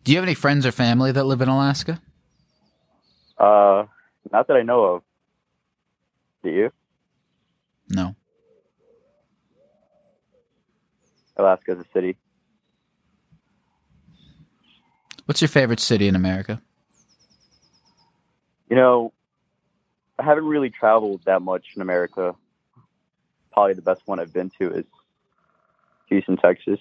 Do 0.03 0.11
you 0.11 0.17
have 0.17 0.23
any 0.23 0.33
friends 0.35 0.65
or 0.65 0.71
family 0.71 1.11
that 1.11 1.25
live 1.25 1.41
in 1.41 1.49
Alaska? 1.49 2.01
Uh, 3.37 3.85
not 4.31 4.47
that 4.47 4.57
I 4.57 4.63
know 4.63 4.83
of. 4.83 5.03
Do 6.43 6.49
you? 6.49 6.71
No. 7.89 8.15
Alaska's 11.37 11.79
a 11.79 11.85
city. 11.93 12.17
What's 15.25 15.41
your 15.41 15.49
favorite 15.49 15.79
city 15.79 16.07
in 16.07 16.15
America? 16.15 16.61
You 18.69 18.75
know, 18.75 19.13
I 20.19 20.23
haven't 20.23 20.45
really 20.45 20.69
traveled 20.69 21.21
that 21.25 21.41
much 21.41 21.65
in 21.75 21.81
America. 21.81 22.35
Probably 23.51 23.73
the 23.73 23.81
best 23.81 24.01
one 24.05 24.19
I've 24.19 24.33
been 24.33 24.51
to 24.59 24.73
is 24.73 24.85
Houston, 26.07 26.37
Texas. 26.37 26.79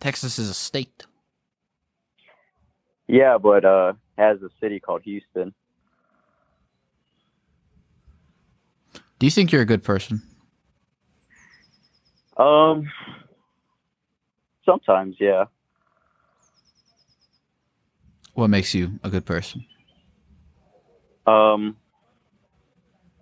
Texas 0.00 0.38
is 0.38 0.48
a 0.48 0.54
state. 0.54 1.06
Yeah, 3.08 3.38
but 3.38 3.64
uh, 3.64 3.92
has 4.18 4.42
a 4.42 4.50
city 4.60 4.80
called 4.80 5.02
Houston. 5.02 5.54
Do 9.18 9.26
you 9.26 9.30
think 9.30 9.52
you're 9.52 9.62
a 9.62 9.66
good 9.66 9.82
person? 9.82 10.22
Um, 12.36 12.90
sometimes, 14.64 15.16
yeah. 15.18 15.46
What 18.34 18.48
makes 18.48 18.74
you 18.74 18.98
a 19.02 19.08
good 19.08 19.24
person? 19.24 19.64
Um, 21.26 21.76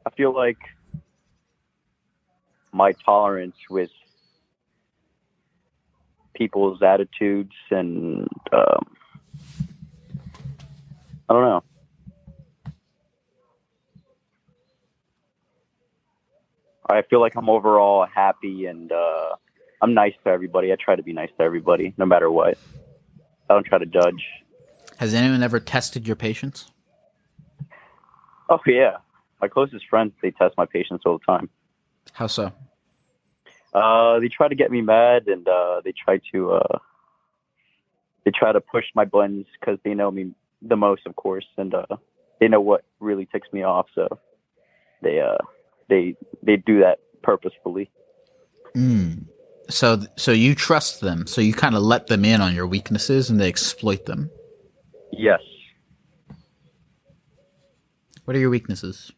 I 0.06 0.10
feel 0.10 0.34
like 0.34 0.58
my 2.72 2.92
tolerance 3.04 3.56
with 3.70 3.90
people's 6.34 6.82
attitudes 6.82 7.54
and 7.70 8.28
um, 8.52 8.96
I 11.28 11.32
don't 11.32 11.42
know. 11.42 11.64
I 16.86 17.02
feel 17.02 17.20
like 17.20 17.34
I'm 17.36 17.48
overall 17.48 18.06
happy 18.12 18.66
and 18.66 18.92
uh, 18.92 19.36
I'm 19.80 19.94
nice 19.94 20.12
to 20.24 20.30
everybody. 20.30 20.72
I 20.72 20.76
try 20.76 20.96
to 20.96 21.02
be 21.02 21.14
nice 21.14 21.30
to 21.38 21.44
everybody, 21.44 21.94
no 21.96 22.04
matter 22.04 22.30
what. 22.30 22.58
I 23.48 23.54
don't 23.54 23.64
try 23.64 23.78
to 23.78 23.86
judge. 23.86 24.22
Has 24.98 25.14
anyone 25.14 25.42
ever 25.42 25.60
tested 25.60 26.06
your 26.06 26.16
patience? 26.16 26.70
Oh 28.48 28.60
yeah, 28.66 28.98
my 29.40 29.48
closest 29.48 29.86
friends 29.88 30.12
they 30.22 30.30
test 30.30 30.54
my 30.56 30.66
patience 30.66 31.02
all 31.06 31.18
the 31.18 31.24
time. 31.24 31.48
How 32.12 32.26
so? 32.26 32.52
Uh, 33.72 34.20
they 34.20 34.28
try 34.28 34.48
to 34.48 34.54
get 34.54 34.70
me 34.70 34.80
mad, 34.80 35.26
and 35.26 35.46
uh, 35.48 35.80
they 35.84 35.92
try 35.92 36.20
to 36.32 36.52
uh, 36.52 36.78
they 38.24 38.30
try 38.30 38.52
to 38.52 38.60
push 38.60 38.84
my 38.94 39.04
buttons 39.04 39.46
because 39.58 39.78
they 39.84 39.94
know 39.94 40.10
me 40.10 40.32
the 40.62 40.76
most, 40.76 41.06
of 41.06 41.16
course, 41.16 41.46
and 41.56 41.74
uh, 41.74 41.86
they 42.40 42.48
know 42.48 42.60
what 42.60 42.84
really 43.00 43.26
ticks 43.26 43.48
me 43.52 43.62
off. 43.62 43.86
So 43.94 44.18
they 45.02 45.20
uh, 45.20 45.38
they 45.88 46.16
they 46.42 46.56
do 46.56 46.80
that 46.80 47.00
purposefully. 47.22 47.90
Mm. 48.76 49.26
So, 49.70 50.02
so 50.16 50.30
you 50.30 50.54
trust 50.54 51.00
them. 51.00 51.26
So 51.26 51.40
you 51.40 51.54
kind 51.54 51.74
of 51.74 51.82
let 51.82 52.08
them 52.08 52.24
in 52.24 52.40
on 52.40 52.54
your 52.54 52.66
weaknesses, 52.66 53.30
and 53.30 53.40
they 53.40 53.48
exploit 53.48 54.04
them. 54.06 54.30
Yes. 55.12 55.40
What 58.24 58.36
are 58.36 58.40
your 58.40 58.50
weaknesses? 58.50 59.12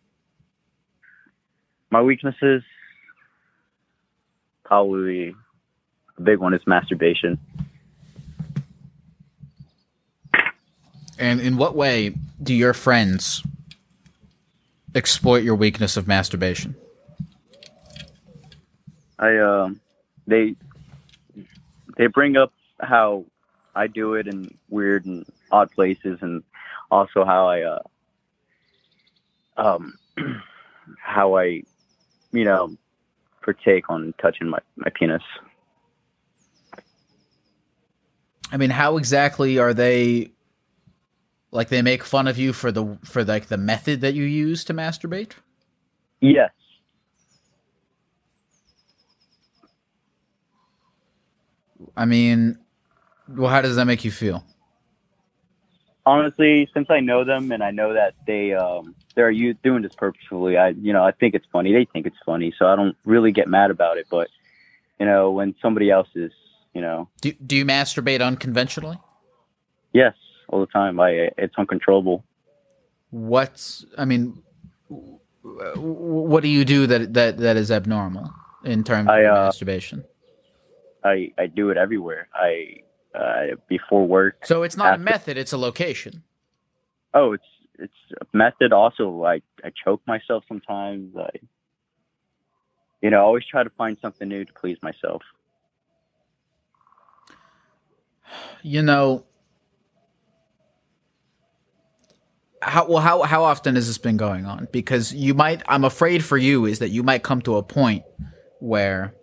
My 1.90 2.02
weaknesses, 2.02 2.62
probably 4.64 5.34
a 6.18 6.20
big 6.20 6.38
one 6.38 6.54
is 6.54 6.60
masturbation. 6.66 7.38
And 11.18 11.40
in 11.40 11.56
what 11.56 11.76
way 11.76 12.14
do 12.42 12.52
your 12.52 12.74
friends 12.74 13.42
exploit 14.94 15.44
your 15.44 15.54
weakness 15.54 15.96
of 15.96 16.08
masturbation? 16.08 16.74
I 19.18 19.38
um 19.38 19.80
they 20.26 20.56
they 21.96 22.08
bring 22.08 22.36
up 22.36 22.52
how 22.80 23.24
I 23.74 23.86
do 23.86 24.14
it 24.14 24.26
in 24.26 24.58
weird 24.68 25.06
and 25.06 25.24
odd 25.50 25.70
places, 25.70 26.18
and 26.20 26.42
also 26.90 27.24
how 27.24 27.46
I 27.46 27.62
uh 27.62 27.78
um 29.56 29.94
how 30.98 31.36
I 31.36 31.62
you 32.32 32.44
know 32.44 32.76
partake 33.42 33.88
on 33.88 34.14
touching 34.20 34.48
my 34.48 34.58
my 34.76 34.90
penis. 34.90 35.22
I 38.52 38.56
mean, 38.56 38.70
how 38.70 38.96
exactly 38.96 39.58
are 39.58 39.74
they? 39.74 40.30
Like 41.50 41.68
they 41.68 41.80
make 41.80 42.04
fun 42.04 42.26
of 42.28 42.38
you 42.38 42.52
for 42.52 42.70
the 42.70 42.98
for 43.04 43.24
like 43.24 43.46
the 43.46 43.56
method 43.56 44.00
that 44.02 44.14
you 44.14 44.24
use 44.24 44.64
to 44.64 44.74
masturbate. 44.74 45.32
Yes. 46.20 46.50
I 51.96 52.04
mean, 52.04 52.58
well, 53.28 53.50
how 53.50 53.60
does 53.62 53.76
that 53.76 53.86
make 53.86 54.04
you 54.04 54.10
feel? 54.10 54.44
Honestly, 56.06 56.68
since 56.72 56.88
I 56.88 57.00
know 57.00 57.24
them 57.24 57.50
and 57.50 57.64
I 57.64 57.72
know 57.72 57.92
that 57.92 58.14
they 58.26 58.54
um 58.54 58.94
they're 59.16 59.30
you 59.30 59.54
doing 59.54 59.82
this 59.82 59.94
purposefully, 59.94 60.56
I 60.56 60.68
you 60.68 60.92
know 60.92 61.02
I 61.04 61.10
think 61.10 61.34
it's 61.34 61.46
funny. 61.52 61.72
They 61.72 61.84
think 61.84 62.06
it's 62.06 62.16
funny, 62.24 62.54
so 62.56 62.66
I 62.66 62.76
don't 62.76 62.96
really 63.04 63.32
get 63.32 63.48
mad 63.48 63.72
about 63.72 63.98
it. 63.98 64.06
But 64.08 64.28
you 65.00 65.06
know, 65.06 65.32
when 65.32 65.54
somebody 65.60 65.90
else 65.90 66.08
is, 66.14 66.30
you 66.74 66.80
know, 66.80 67.08
Do 67.20 67.32
do 67.32 67.56
you 67.56 67.64
masturbate 67.64 68.24
unconventionally? 68.24 68.98
yes, 69.92 70.14
all 70.48 70.60
the 70.60 70.66
time. 70.66 71.00
I 71.00 71.30
it's 71.36 71.54
uncontrollable. 71.58 72.24
What's 73.10 73.84
I 73.98 74.04
mean, 74.04 74.42
what 74.88 76.42
do 76.42 76.48
you 76.48 76.64
do 76.64 76.86
that 76.86 77.14
that 77.14 77.38
that 77.38 77.56
is 77.56 77.70
abnormal 77.70 78.30
in 78.64 78.84
terms 78.84 79.08
I, 79.08 79.20
of 79.20 79.36
uh, 79.36 79.44
masturbation? 79.46 80.04
I 81.02 81.32
I 81.36 81.46
do 81.46 81.70
it 81.70 81.76
everywhere. 81.76 82.28
I 82.32 82.82
uh, 83.16 83.56
before 83.68 84.06
work. 84.06 84.44
So 84.44 84.62
it's 84.62 84.76
not 84.76 84.94
a 84.94 84.98
method; 84.98 85.36
it's 85.36 85.52
a 85.52 85.58
location. 85.58 86.22
Oh, 87.14 87.32
it's 87.32 87.44
it's 87.78 87.94
a 88.20 88.36
method. 88.36 88.72
Also, 88.72 89.08
like 89.10 89.42
I 89.64 89.72
choke 89.84 90.02
myself 90.06 90.44
sometimes. 90.48 91.16
I, 91.16 91.28
you 93.02 93.10
know, 93.10 93.18
I 93.18 93.20
always 93.20 93.44
try 93.44 93.62
to 93.62 93.70
find 93.70 93.96
something 94.00 94.28
new 94.28 94.44
to 94.44 94.52
please 94.52 94.78
myself. 94.82 95.22
You 98.62 98.82
know, 98.82 99.24
how 102.60 102.86
well 102.86 102.98
how 102.98 103.22
how 103.22 103.44
often 103.44 103.76
has 103.76 103.86
this 103.86 103.98
been 103.98 104.16
going 104.16 104.44
on? 104.44 104.68
Because 104.72 105.14
you 105.14 105.34
might, 105.34 105.62
I'm 105.68 105.84
afraid 105.84 106.24
for 106.24 106.36
you 106.36 106.66
is 106.66 106.80
that 106.80 106.88
you 106.88 107.02
might 107.02 107.22
come 107.22 107.40
to 107.42 107.56
a 107.56 107.62
point 107.62 108.04
where 108.58 109.14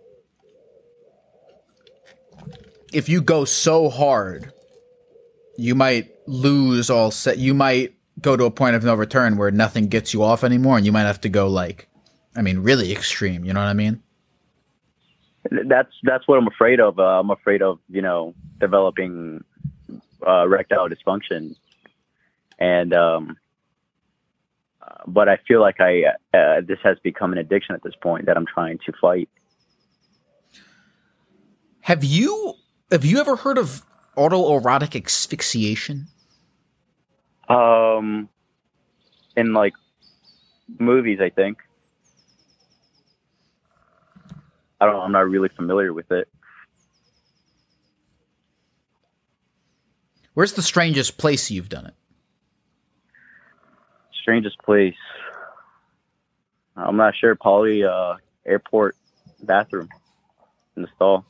if 2.94 3.08
you 3.08 3.20
go 3.20 3.44
so 3.44 3.90
hard, 3.90 4.52
you 5.56 5.74
might 5.74 6.10
lose 6.26 6.88
all 6.90 7.10
set. 7.10 7.38
You 7.38 7.52
might 7.52 7.94
go 8.20 8.36
to 8.36 8.44
a 8.44 8.50
point 8.50 8.76
of 8.76 8.84
no 8.84 8.94
return 8.94 9.36
where 9.36 9.50
nothing 9.50 9.88
gets 9.88 10.14
you 10.14 10.22
off 10.22 10.44
anymore, 10.44 10.76
and 10.76 10.86
you 10.86 10.92
might 10.92 11.02
have 11.02 11.20
to 11.22 11.28
go 11.28 11.48
like, 11.48 11.88
I 12.36 12.42
mean, 12.42 12.60
really 12.60 12.92
extreme. 12.92 13.44
You 13.44 13.52
know 13.52 13.60
what 13.60 13.66
I 13.66 13.74
mean? 13.74 14.00
That's 15.50 15.90
that's 16.04 16.26
what 16.26 16.38
I'm 16.38 16.46
afraid 16.46 16.80
of. 16.80 16.98
Uh, 16.98 17.20
I'm 17.20 17.30
afraid 17.30 17.62
of 17.62 17.78
you 17.90 18.00
know 18.00 18.34
developing 18.60 19.44
uh, 20.26 20.44
erectile 20.44 20.88
dysfunction, 20.88 21.56
and 22.58 22.94
um, 22.94 23.36
but 25.06 25.28
I 25.28 25.38
feel 25.48 25.60
like 25.60 25.80
I 25.80 26.04
uh, 26.32 26.60
this 26.66 26.78
has 26.84 26.96
become 27.00 27.32
an 27.32 27.38
addiction 27.38 27.74
at 27.74 27.82
this 27.82 27.94
point 28.00 28.26
that 28.26 28.36
I'm 28.36 28.46
trying 28.46 28.78
to 28.86 28.92
fight. 29.00 29.28
Have 31.80 32.02
you 32.02 32.54
have 32.94 33.04
you 33.04 33.18
ever 33.18 33.34
heard 33.34 33.58
of 33.58 33.82
autoerotic 34.16 35.04
asphyxiation? 35.04 36.06
Um, 37.48 38.28
in 39.36 39.52
like 39.52 39.72
movies, 40.78 41.18
I 41.20 41.30
think. 41.30 41.58
I 44.80 44.86
don't. 44.86 45.00
I'm 45.00 45.10
not 45.10 45.28
really 45.28 45.48
familiar 45.48 45.92
with 45.92 46.12
it. 46.12 46.28
Where's 50.34 50.52
the 50.52 50.62
strangest 50.62 51.18
place 51.18 51.50
you've 51.50 51.68
done 51.68 51.86
it? 51.86 51.94
Strangest 54.22 54.58
place. 54.58 54.94
I'm 56.76 56.96
not 56.96 57.14
sure. 57.16 57.34
Probably 57.34 57.82
uh, 57.82 58.14
airport 58.46 58.96
bathroom 59.42 59.88
in 60.76 60.82
the 60.82 60.88
stall. 60.94 61.26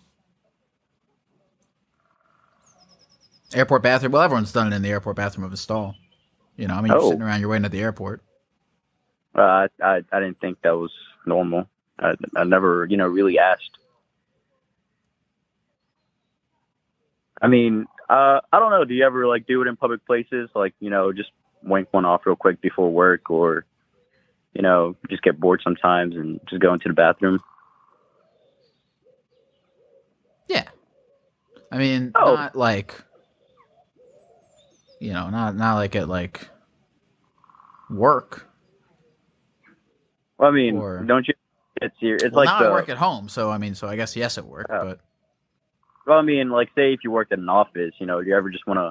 Airport 3.54 3.82
bathroom. 3.82 4.12
Well, 4.12 4.22
everyone's 4.22 4.52
done 4.52 4.72
it 4.72 4.76
in 4.76 4.82
the 4.82 4.90
airport 4.90 5.16
bathroom 5.16 5.44
of 5.46 5.52
a 5.52 5.56
stall. 5.56 5.94
You 6.56 6.66
know, 6.68 6.74
I 6.74 6.80
mean, 6.82 6.92
you're 6.92 7.00
Oh. 7.00 7.08
sitting 7.10 7.22
around, 7.22 7.40
you're 7.40 7.48
waiting 7.48 7.64
at 7.64 7.70
the 7.72 7.80
airport. 7.80 8.22
Uh, 9.36 9.40
I, 9.40 9.68
I 9.82 10.00
I 10.12 10.20
didn't 10.20 10.40
think 10.40 10.60
that 10.62 10.76
was 10.76 10.92
normal. 11.26 11.68
I, 11.98 12.14
I 12.36 12.44
never, 12.44 12.86
you 12.88 12.96
know, 12.96 13.06
really 13.06 13.38
asked. 13.38 13.78
I 17.42 17.48
mean, 17.48 17.86
uh, 18.08 18.40
I 18.52 18.58
don't 18.58 18.70
know. 18.70 18.84
Do 18.84 18.94
you 18.94 19.04
ever 19.04 19.26
like 19.26 19.46
do 19.46 19.60
it 19.62 19.68
in 19.68 19.76
public 19.76 20.04
places? 20.06 20.50
Like, 20.54 20.74
you 20.80 20.90
know, 20.90 21.12
just 21.12 21.30
wank 21.62 21.88
one 21.92 22.04
off 22.04 22.22
real 22.26 22.36
quick 22.36 22.60
before 22.60 22.90
work, 22.90 23.30
or 23.30 23.64
you 24.54 24.62
know, 24.62 24.94
just 25.10 25.22
get 25.22 25.38
bored 25.40 25.60
sometimes 25.64 26.14
and 26.14 26.40
just 26.48 26.62
go 26.62 26.72
into 26.72 26.88
the 26.88 26.94
bathroom. 26.94 27.40
Yeah. 30.48 30.68
I 31.72 31.78
mean, 31.78 32.12
Oh. 32.14 32.34
not 32.36 32.54
like, 32.54 32.94
you 35.00 35.12
know, 35.12 35.30
not 35.30 35.56
not 35.56 35.74
like 35.74 35.96
at 35.96 36.08
like 36.08 36.48
work. 37.90 38.48
Well, 40.38 40.50
I 40.50 40.52
mean, 40.52 40.76
don't 41.06 41.26
you? 41.28 41.34
It's 41.80 41.94
your. 42.00 42.16
It's 42.16 42.34
well, 42.34 42.44
like 42.44 42.58
the. 42.58 42.66
I 42.66 42.70
work 42.70 42.88
at 42.88 42.96
home, 42.96 43.28
so 43.28 43.50
I 43.50 43.58
mean, 43.58 43.74
so 43.74 43.88
I 43.88 43.96
guess 43.96 44.16
yes 44.16 44.38
at 44.38 44.46
work, 44.46 44.66
oh. 44.70 44.84
but 44.84 45.00
Well, 46.06 46.18
I 46.18 46.22
mean, 46.22 46.50
like, 46.50 46.68
say 46.74 46.92
if 46.92 47.00
you 47.04 47.10
worked 47.10 47.32
at 47.32 47.38
an 47.38 47.48
office, 47.48 47.92
you 47.98 48.06
know, 48.06 48.22
do 48.22 48.28
you 48.28 48.36
ever 48.36 48.50
just 48.50 48.66
want 48.66 48.78
to 48.78 48.90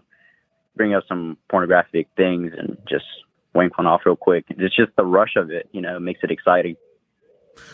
bring 0.76 0.94
up 0.94 1.04
some 1.08 1.38
pornographic 1.50 2.08
things 2.18 2.52
and 2.58 2.78
just 2.90 3.06
wank 3.54 3.78
one 3.78 3.88
off 3.88 4.02
real 4.06 4.16
quick? 4.16 4.46
It's 4.50 4.76
just 4.76 4.96
the 4.96 5.06
rush 5.06 5.36
of 5.36 5.52
it, 5.52 5.70
you 5.72 5.82
know, 5.82 6.00
makes 6.00 6.22
it 6.24 6.32
exciting. 6.32 6.76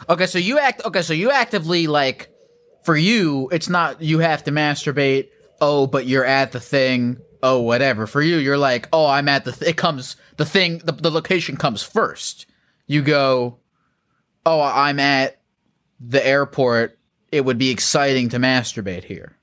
okay. 0.10 0.26
So 0.26 0.40
you 0.40 0.60
act 0.60 0.82
okay. 0.86 1.02
So 1.02 1.14
you 1.14 1.32
actively 1.32 1.88
like 1.88 2.30
for 2.84 2.98
you, 2.98 3.50
it's 3.52 3.70
not 3.70 4.02
you 4.02 4.20
have 4.20 4.44
to 4.46 4.52
masturbate. 4.52 5.30
Oh, 5.62 5.88
but 5.88 6.06
you're 6.06 6.26
at 6.26 6.52
the 6.52 6.60
thing. 6.60 7.18
Oh, 7.42 7.62
whatever. 7.62 8.08
For 8.08 8.22
you, 8.22 8.38
you're 8.38 8.58
like, 8.58 8.88
oh, 8.92 9.06
I'm 9.06 9.28
at 9.30 9.46
the. 9.46 9.52
Th- 9.52 9.72
it 9.72 9.78
comes 9.78 10.16
the 10.38 10.46
thing. 10.46 10.80
The, 10.80 10.92
the 10.92 11.12
location 11.12 11.58
comes 11.58 11.84
first. 11.84 12.46
You 12.88 13.02
go. 13.02 13.58
Oh, 14.46 14.62
I'm 14.62 15.00
at 15.00 15.40
the 16.00 16.26
airport. 16.26 16.98
It 17.32 17.46
would 17.46 17.58
be 17.58 17.70
exciting 17.70 18.30
to 18.30 18.38
masturbate 18.38 19.04
here. 19.04 19.36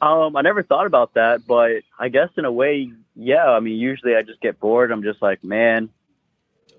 Um, 0.00 0.34
I 0.34 0.40
never 0.40 0.62
thought 0.62 0.86
about 0.86 1.14
that, 1.14 1.46
but 1.46 1.82
I 1.98 2.08
guess 2.08 2.30
in 2.38 2.46
a 2.46 2.52
way, 2.52 2.90
yeah. 3.14 3.50
I 3.50 3.60
mean, 3.60 3.76
usually 3.76 4.16
I 4.16 4.22
just 4.22 4.40
get 4.40 4.58
bored. 4.58 4.90
I'm 4.90 5.02
just 5.02 5.20
like, 5.20 5.44
man, 5.44 5.90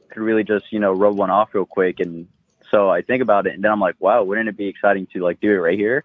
could 0.10 0.22
really 0.24 0.44
just 0.44 0.72
you 0.72 0.80
know 0.80 0.92
rub 0.92 1.16
one 1.16 1.30
off 1.30 1.54
real 1.54 1.66
quick, 1.66 2.00
and 2.00 2.28
so 2.72 2.90
I 2.90 3.02
think 3.02 3.22
about 3.22 3.46
it, 3.46 3.54
and 3.54 3.64
then 3.64 3.72
I'm 3.72 3.80
like, 3.80 3.96
wow, 4.00 4.24
wouldn't 4.24 4.50
it 4.50 4.58
be 4.58 4.68
exciting 4.68 5.08
to 5.14 5.24
like 5.24 5.40
do 5.40 5.52
it 5.52 5.58
right 5.58 5.78
here? 5.78 6.04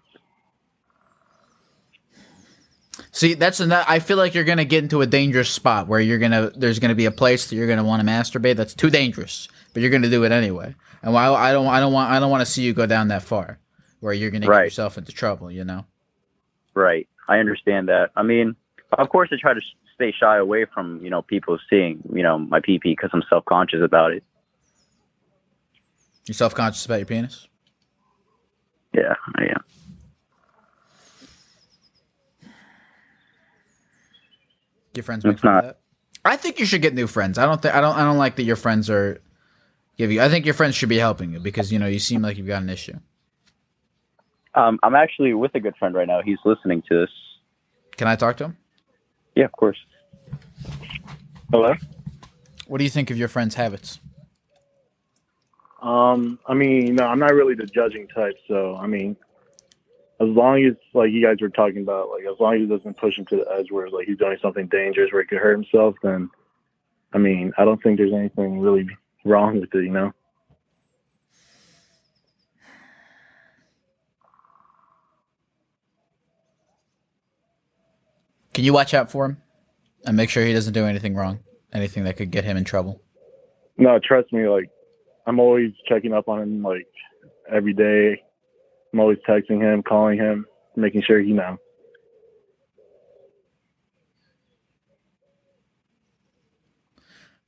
See, 3.17 3.33
that's 3.33 3.59
an, 3.61 3.71
I 3.71 3.97
feel 3.97 4.15
like 4.17 4.35
you're 4.35 4.43
gonna 4.43 4.63
get 4.63 4.83
into 4.83 5.01
a 5.01 5.07
dangerous 5.07 5.49
spot 5.49 5.87
where 5.87 5.99
you're 5.99 6.19
gonna 6.19 6.51
there's 6.55 6.77
gonna 6.77 6.93
be 6.93 7.05
a 7.05 7.11
place 7.11 7.47
that 7.49 7.55
you're 7.55 7.65
gonna 7.65 7.83
want 7.83 7.99
to 7.99 8.07
masturbate. 8.07 8.57
That's 8.57 8.75
too 8.75 8.91
dangerous, 8.91 9.47
but 9.73 9.81
you're 9.81 9.89
gonna 9.89 10.07
do 10.07 10.23
it 10.23 10.31
anyway. 10.31 10.75
And 11.01 11.15
while 11.15 11.35
I 11.35 11.51
don't 11.51 11.65
I 11.65 11.79
don't 11.79 11.91
want 11.91 12.11
I 12.11 12.19
don't 12.19 12.29
want 12.29 12.45
to 12.45 12.45
see 12.45 12.61
you 12.61 12.73
go 12.75 12.85
down 12.85 13.07
that 13.07 13.23
far 13.23 13.57
where 14.01 14.13
you're 14.13 14.29
gonna 14.29 14.45
Right. 14.45 14.59
get 14.59 14.65
yourself 14.65 14.99
into 14.99 15.11
trouble. 15.11 15.49
You 15.49 15.63
know. 15.63 15.85
Right. 16.75 17.07
I 17.27 17.39
understand 17.39 17.89
that. 17.89 18.11
I 18.15 18.21
mean, 18.21 18.55
of 18.95 19.09
course, 19.09 19.29
I 19.31 19.37
try 19.41 19.55
to 19.55 19.61
stay 19.95 20.11
shy 20.11 20.37
away 20.37 20.65
from 20.71 21.03
you 21.03 21.09
know 21.09 21.23
people 21.23 21.57
seeing 21.71 22.03
you 22.13 22.21
know 22.21 22.37
my 22.37 22.59
pee 22.59 22.77
pee 22.77 22.91
because 22.91 23.09
I'm 23.13 23.23
self 23.31 23.45
conscious 23.45 23.81
about 23.83 24.11
it. 24.11 24.23
You're 26.27 26.35
self 26.35 26.53
conscious 26.53 26.85
about 26.85 26.97
your 26.99 27.07
penis. 27.07 27.47
Yeah, 28.93 29.15
I 29.33 29.45
am. 29.45 29.63
Your 34.97 35.03
friends 35.03 35.23
make 35.23 35.33
It's 35.33 35.41
fun 35.41 35.57
of 35.57 35.63
not. 35.63 35.63
that. 35.65 35.79
I 36.25 36.35
think 36.35 36.59
you 36.59 36.65
should 36.65 36.81
get 36.81 36.93
new 36.93 37.07
friends. 37.07 37.37
I 37.37 37.45
don't 37.45 37.61
think 37.61 37.73
I 37.73 37.79
don't 37.79 37.95
I 37.95 38.03
don't 38.03 38.17
like 38.17 38.35
that 38.35 38.43
your 38.43 38.55
friends 38.57 38.89
are 38.89 39.21
give 39.97 40.11
you. 40.11 40.21
I 40.21 40.27
think 40.27 40.43
your 40.45 40.53
friends 40.55 40.75
should 40.75 40.89
be 40.89 40.97
helping 40.97 41.31
you 41.31 41.39
because 41.39 41.71
you 41.71 41.79
know 41.79 41.87
you 41.87 41.99
seem 41.99 42.21
like 42.21 42.37
you've 42.37 42.47
got 42.47 42.61
an 42.61 42.69
issue. 42.69 42.97
Um, 44.55 44.79
I'm 44.83 44.95
actually 44.95 45.33
with 45.35 45.53
a 45.55 45.59
good 45.59 45.75
friend 45.77 45.93
right 45.95 46.07
now. 46.07 46.21
He's 46.23 46.39
listening 46.43 46.81
to 46.89 47.01
this. 47.01 47.09
Can 47.95 48.07
I 48.07 48.15
talk 48.15 48.37
to 48.37 48.45
him? 48.45 48.57
Yeah, 49.35 49.45
of 49.45 49.51
course. 49.51 49.77
Hello. 51.51 51.75
What 52.65 52.79
do 52.79 52.83
you 52.83 52.89
think 52.89 53.11
of 53.11 53.17
your 53.17 53.27
friends' 53.27 53.55
habits? 53.55 53.99
Um, 55.81 56.39
I 56.47 56.53
mean, 56.55 56.95
no, 56.95 57.05
I'm 57.05 57.19
not 57.19 57.33
really 57.33 57.53
the 57.53 57.67
judging 57.67 58.07
type, 58.07 58.35
so 58.47 58.75
I 58.77 58.87
mean, 58.87 59.15
as 60.19 60.27
long 60.29 60.63
as 60.65 60.73
like 60.93 61.11
you 61.11 61.23
guys 61.23 61.37
were 61.41 61.49
talking 61.49 61.81
about, 61.81 62.09
like 62.09 62.23
as 62.23 62.39
long 62.39 62.55
as 62.55 62.61
he 62.61 62.65
doesn't 62.65 62.97
push 62.97 63.17
him 63.17 63.25
to 63.25 63.37
the 63.37 63.45
edge 63.57 63.71
where 63.71 63.89
like 63.89 64.07
he's 64.07 64.17
doing 64.17 64.37
something 64.41 64.67
dangerous 64.67 65.11
where 65.11 65.21
he 65.21 65.27
could 65.27 65.37
hurt 65.37 65.53
himself, 65.53 65.95
then 66.01 66.29
I 67.13 67.19
mean, 67.19 67.53
I 67.57 67.65
don't 67.65 67.81
think 67.81 67.97
there's 67.97 68.13
anything 68.13 68.59
really 68.59 68.87
wrong 69.23 69.59
with 69.59 69.73
it, 69.73 69.83
you 69.83 69.91
know. 69.91 70.13
Can 78.53 78.63
you 78.63 78.73
watch 78.73 78.95
out 78.95 79.11
for 79.11 79.25
him 79.25 79.37
and 80.03 80.17
make 80.17 80.31
sure 80.31 80.43
he 80.43 80.51
doesn't 80.51 80.73
do 80.73 80.85
anything 80.85 81.13
wrong, 81.13 81.41
anything 81.71 82.05
that 82.05 82.17
could 82.17 82.31
get 82.31 82.43
him 82.43 82.57
in 82.57 82.63
trouble? 82.63 83.03
No, 83.77 83.99
trust 84.03 84.33
me, 84.33 84.47
like 84.47 84.71
I'm 85.27 85.39
always 85.39 85.73
checking 85.87 86.11
up 86.11 86.27
on 86.27 86.41
him 86.41 86.63
like 86.63 86.87
every 87.51 87.73
day. 87.73 88.23
I'm 88.93 88.99
always 88.99 89.17
texting 89.27 89.61
him, 89.61 89.83
calling 89.83 90.17
him, 90.17 90.45
making 90.75 91.03
sure 91.03 91.19
he 91.19 91.33
know. 91.33 91.57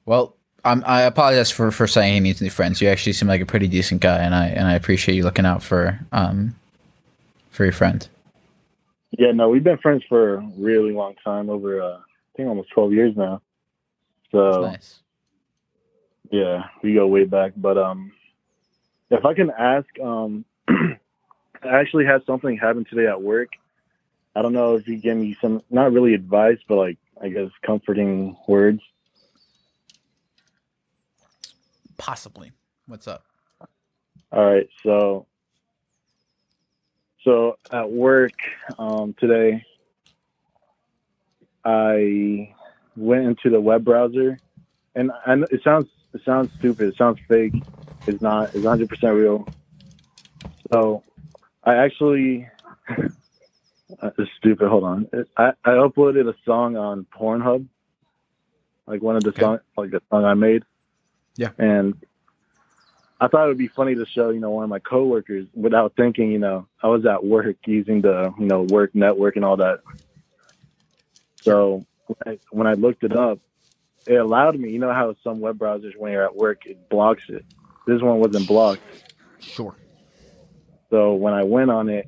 Well, 0.06 0.36
I'm, 0.66 0.84
I 0.86 1.02
apologize 1.02 1.52
for, 1.52 1.72
for 1.72 1.88
saying 1.88 2.14
he 2.16 2.20
needs 2.20 2.42
new 2.42 2.50
friends. 2.50 2.82
You 2.82 2.90
actually 2.90 3.14
seem 3.14 3.28
like 3.28 3.42
a 3.42 3.46
pretty 3.46 3.68
decent 3.68 4.02
guy, 4.02 4.18
and 4.18 4.34
I 4.36 4.48
and 4.48 4.68
I 4.68 4.74
appreciate 4.74 5.16
you 5.16 5.24
looking 5.24 5.46
out 5.46 5.64
for 5.64 6.00
um 6.12 6.56
for 7.52 7.64
your 7.64 7.74
friend. 7.74 8.08
Yeah, 9.12 9.32
no, 9.32 9.50
we've 9.50 9.64
been 9.64 9.78
friends 9.78 10.04
for 10.08 10.36
a 10.36 10.52
really 10.58 10.94
long 10.94 11.16
time, 11.24 11.50
over 11.50 11.82
uh, 11.82 11.98
I 11.98 12.02
think 12.36 12.50
almost 12.50 12.72
twelve 12.72 12.92
years 12.92 13.16
now. 13.16 13.42
So 14.32 14.62
nice. 14.62 15.00
yeah, 16.32 16.66
we 16.84 16.94
go 16.94 17.08
way 17.08 17.26
back. 17.26 17.54
But 17.56 17.78
um, 17.78 18.12
if 19.10 19.26
I 19.26 19.34
can 19.34 19.52
ask, 19.52 19.88
um, 20.04 20.46
I 21.64 21.80
actually 21.80 22.06
had 22.06 22.26
something 22.26 22.58
happen 22.58 22.86
today 22.86 23.08
at 23.08 23.22
work. 23.22 23.50
I 24.36 24.42
don't 24.42 24.54
know 24.54 24.76
if 24.76 24.88
you 24.88 24.98
give 24.98 25.18
me 25.18 25.36
some 25.42 25.62
not 25.70 25.92
really 25.92 26.14
advice, 26.14 26.60
but 26.68 26.76
like 26.76 26.98
I 27.22 27.30
guess 27.30 27.50
comforting 27.66 28.38
words. 28.48 28.82
Possibly. 31.98 32.52
What's 32.88 33.08
up? 33.08 33.26
All 34.32 34.46
right, 34.46 34.70
so 34.84 35.26
so 37.24 37.58
at 37.72 37.92
work 37.92 38.34
um, 38.78 39.14
today, 39.20 39.64
I 41.66 42.54
went 42.96 43.26
into 43.26 43.50
the 43.50 43.60
web 43.60 43.84
browser, 43.84 44.40
and 44.96 45.12
I 45.26 45.36
know 45.36 45.48
it 45.52 45.62
sounds 45.64 45.88
it 46.14 46.22
sounds 46.24 46.52
stupid, 46.60 46.90
it 46.90 46.96
sounds 46.96 47.20
fake. 47.28 47.54
It's 48.08 48.22
not. 48.22 48.56
It's 48.56 48.64
100 48.64 48.88
percent 48.88 49.16
real. 49.16 49.48
So 50.72 51.04
I 51.70 51.76
actually 51.76 52.48
uh, 52.90 54.12
it's 54.18 54.32
stupid. 54.38 54.68
Hold 54.68 54.84
on, 54.84 55.10
I 55.38 55.54
I 55.64 55.72
uploaded 55.72 56.28
a 56.28 56.36
song 56.46 56.76
on 56.78 57.06
Pornhub, 57.16 57.66
like 58.88 59.02
one 59.02 59.16
of 59.16 59.24
the 59.24 59.34
song 59.40 59.60
like 59.78 59.92
the 59.92 60.02
song 60.10 60.26
I 60.26 60.34
made. 60.34 60.64
Yeah. 61.36 61.52
And 61.58 61.96
I 63.22 63.28
thought 63.28 63.46
it 63.46 63.48
would 63.50 63.58
be 63.58 63.68
funny 63.68 63.96
to 63.96 64.06
show, 64.06 64.30
you 64.30 64.40
know, 64.40 64.50
one 64.50 64.64
of 64.64 64.70
my 64.70 64.80
coworkers 64.80 65.46
without 65.54 65.94
thinking, 65.96 66.32
you 66.32 66.40
know, 66.40 66.68
I 66.82 66.88
was 66.88 67.06
at 67.06 67.24
work 67.24 67.58
using 67.66 68.02
the, 68.02 68.34
you 68.40 68.46
know, 68.46 68.64
work 68.64 68.96
network 68.96 69.36
and 69.36 69.46
all 69.46 69.58
that. 69.58 69.82
So 71.42 71.86
when 72.08 72.18
I, 72.26 72.40
when 72.52 72.68
I 72.68 72.74
looked 72.74 73.04
it 73.04 73.16
up, 73.16 73.40
it 74.08 74.16
allowed 74.16 74.60
me, 74.60 74.72
you 74.72 74.80
know 74.80 74.94
how 74.94 75.16
some 75.24 75.40
web 75.40 75.58
browsers, 75.58 75.96
when 75.98 76.12
you're 76.14 76.26
at 76.26 76.36
work, 76.36 76.66
it 76.66 76.90
blocks 76.90 77.24
it. 77.30 77.46
This 77.86 78.02
one 78.02 78.20
wasn't 78.20 78.48
blocked. 78.48 78.82
Sure. 79.40 79.76
So 80.90 81.14
when 81.14 81.34
I 81.34 81.44
went 81.44 81.72
on 81.72 81.90
it, 81.90 82.08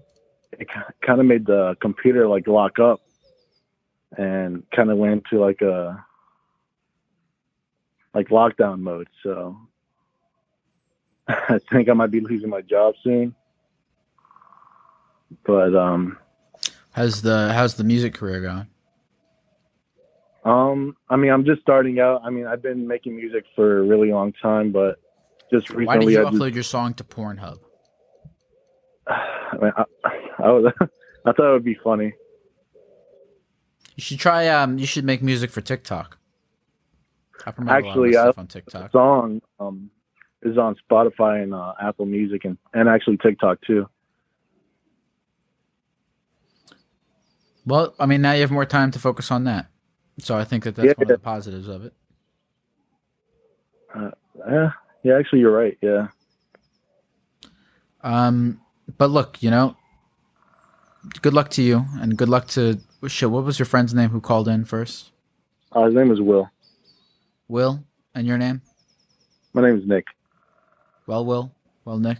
it 0.53 0.67
kind 1.05 1.19
of 1.19 1.25
made 1.25 1.45
the 1.45 1.75
computer 1.81 2.27
like 2.27 2.47
lock 2.47 2.79
up 2.79 2.99
and 4.17 4.63
kind 4.75 4.89
of 4.91 4.97
went 4.97 5.13
into 5.13 5.39
like 5.39 5.61
a, 5.61 6.03
like 8.13 8.27
lockdown 8.29 8.79
mode. 8.79 9.07
So 9.23 9.55
I 11.27 11.59
think 11.71 11.89
I 11.89 11.93
might 11.93 12.11
be 12.11 12.19
losing 12.19 12.49
my 12.49 12.61
job 12.61 12.95
soon. 13.03 13.35
But 15.45 15.75
um, 15.75 16.17
How's 16.91 17.21
the 17.21 17.53
how's 17.53 17.75
the 17.75 17.85
music 17.85 18.13
career 18.13 18.41
going? 18.41 18.67
um, 20.43 20.97
I 21.09 21.15
mean, 21.15 21.31
I'm 21.31 21.45
just 21.45 21.61
starting 21.61 21.99
out. 21.99 22.21
I 22.25 22.29
mean, 22.29 22.47
I've 22.47 22.61
been 22.61 22.85
making 22.85 23.15
music 23.15 23.45
for 23.55 23.79
a 23.79 23.83
really 23.83 24.11
long 24.11 24.33
time, 24.33 24.71
but 24.73 24.99
just 25.51 25.69
recently, 25.69 25.85
Why 25.85 25.97
did 25.99 26.09
you 26.09 26.21
I 26.21 26.29
upload 26.29 26.47
just, 26.47 26.55
your 26.55 26.63
song 26.63 26.93
to 26.95 27.03
Pornhub? 27.03 27.59
I, 29.07 29.57
mean, 29.61 29.71
I, 29.77 29.83
I, 30.43 30.49
was, 30.51 30.73
I 31.25 31.31
thought 31.31 31.49
it 31.49 31.53
would 31.53 31.63
be 31.65 31.77
funny. 31.83 32.13
You 33.95 34.01
should 34.03 34.19
try. 34.19 34.47
Um, 34.47 34.77
you 34.77 34.85
should 34.85 35.03
make 35.05 35.21
music 35.21 35.51
for 35.51 35.61
TikTok. 35.61 36.17
I 37.45 37.51
promote 37.51 37.71
a 37.71 37.73
lot 37.73 37.81
of 37.81 37.87
Actually, 37.89 38.13
stuff 38.13 38.37
on 38.37 38.45
the 38.45 38.53
TikTok. 38.53 38.91
song 38.91 39.41
um 39.59 39.89
is 40.43 40.57
on 40.57 40.75
Spotify 40.89 41.43
and 41.43 41.53
uh, 41.53 41.73
Apple 41.81 42.05
Music 42.05 42.45
and 42.45 42.57
and 42.73 42.87
actually 42.87 43.17
TikTok 43.17 43.59
too. 43.65 43.87
Well, 47.65 47.93
I 47.99 48.05
mean, 48.05 48.21
now 48.21 48.33
you 48.33 48.41
have 48.41 48.51
more 48.51 48.65
time 48.65 48.91
to 48.91 48.99
focus 48.99 49.29
on 49.31 49.43
that. 49.43 49.67
So 50.19 50.35
I 50.37 50.43
think 50.43 50.63
that 50.63 50.75
that's 50.75 50.87
Yeah. 50.87 50.93
one 50.97 51.03
of 51.11 51.19
the 51.19 51.23
positives 51.23 51.67
of 51.67 51.85
it. 51.85 51.93
Uh, 53.93 54.11
yeah, 54.49 54.71
yeah. 55.03 55.17
Actually, 55.17 55.39
you're 55.39 55.51
right. 55.55 55.77
Yeah. 55.81 56.07
Um, 58.03 58.61
but 58.97 59.09
look, 59.09 59.41
you 59.41 59.49
know, 59.49 59.75
good 61.21 61.33
luck 61.33 61.49
to 61.51 61.61
you, 61.61 61.85
and 61.99 62.17
good 62.17 62.29
luck 62.29 62.47
to 62.49 62.79
shit. 63.07 63.31
What 63.31 63.43
was 63.43 63.59
your 63.59 63.65
friend's 63.65 63.93
name 63.93 64.09
who 64.09 64.21
called 64.21 64.47
in 64.47 64.65
first? 64.65 65.11
Uh, 65.71 65.85
his 65.85 65.95
name 65.95 66.11
is 66.11 66.19
Will. 66.19 66.49
Will, 67.47 67.83
and 68.13 68.27
your 68.27 68.37
name? 68.37 68.61
My 69.53 69.61
name 69.61 69.77
is 69.77 69.85
Nick. 69.85 70.05
Well, 71.07 71.25
Will. 71.25 71.51
Well, 71.85 71.97
Nick. 71.97 72.19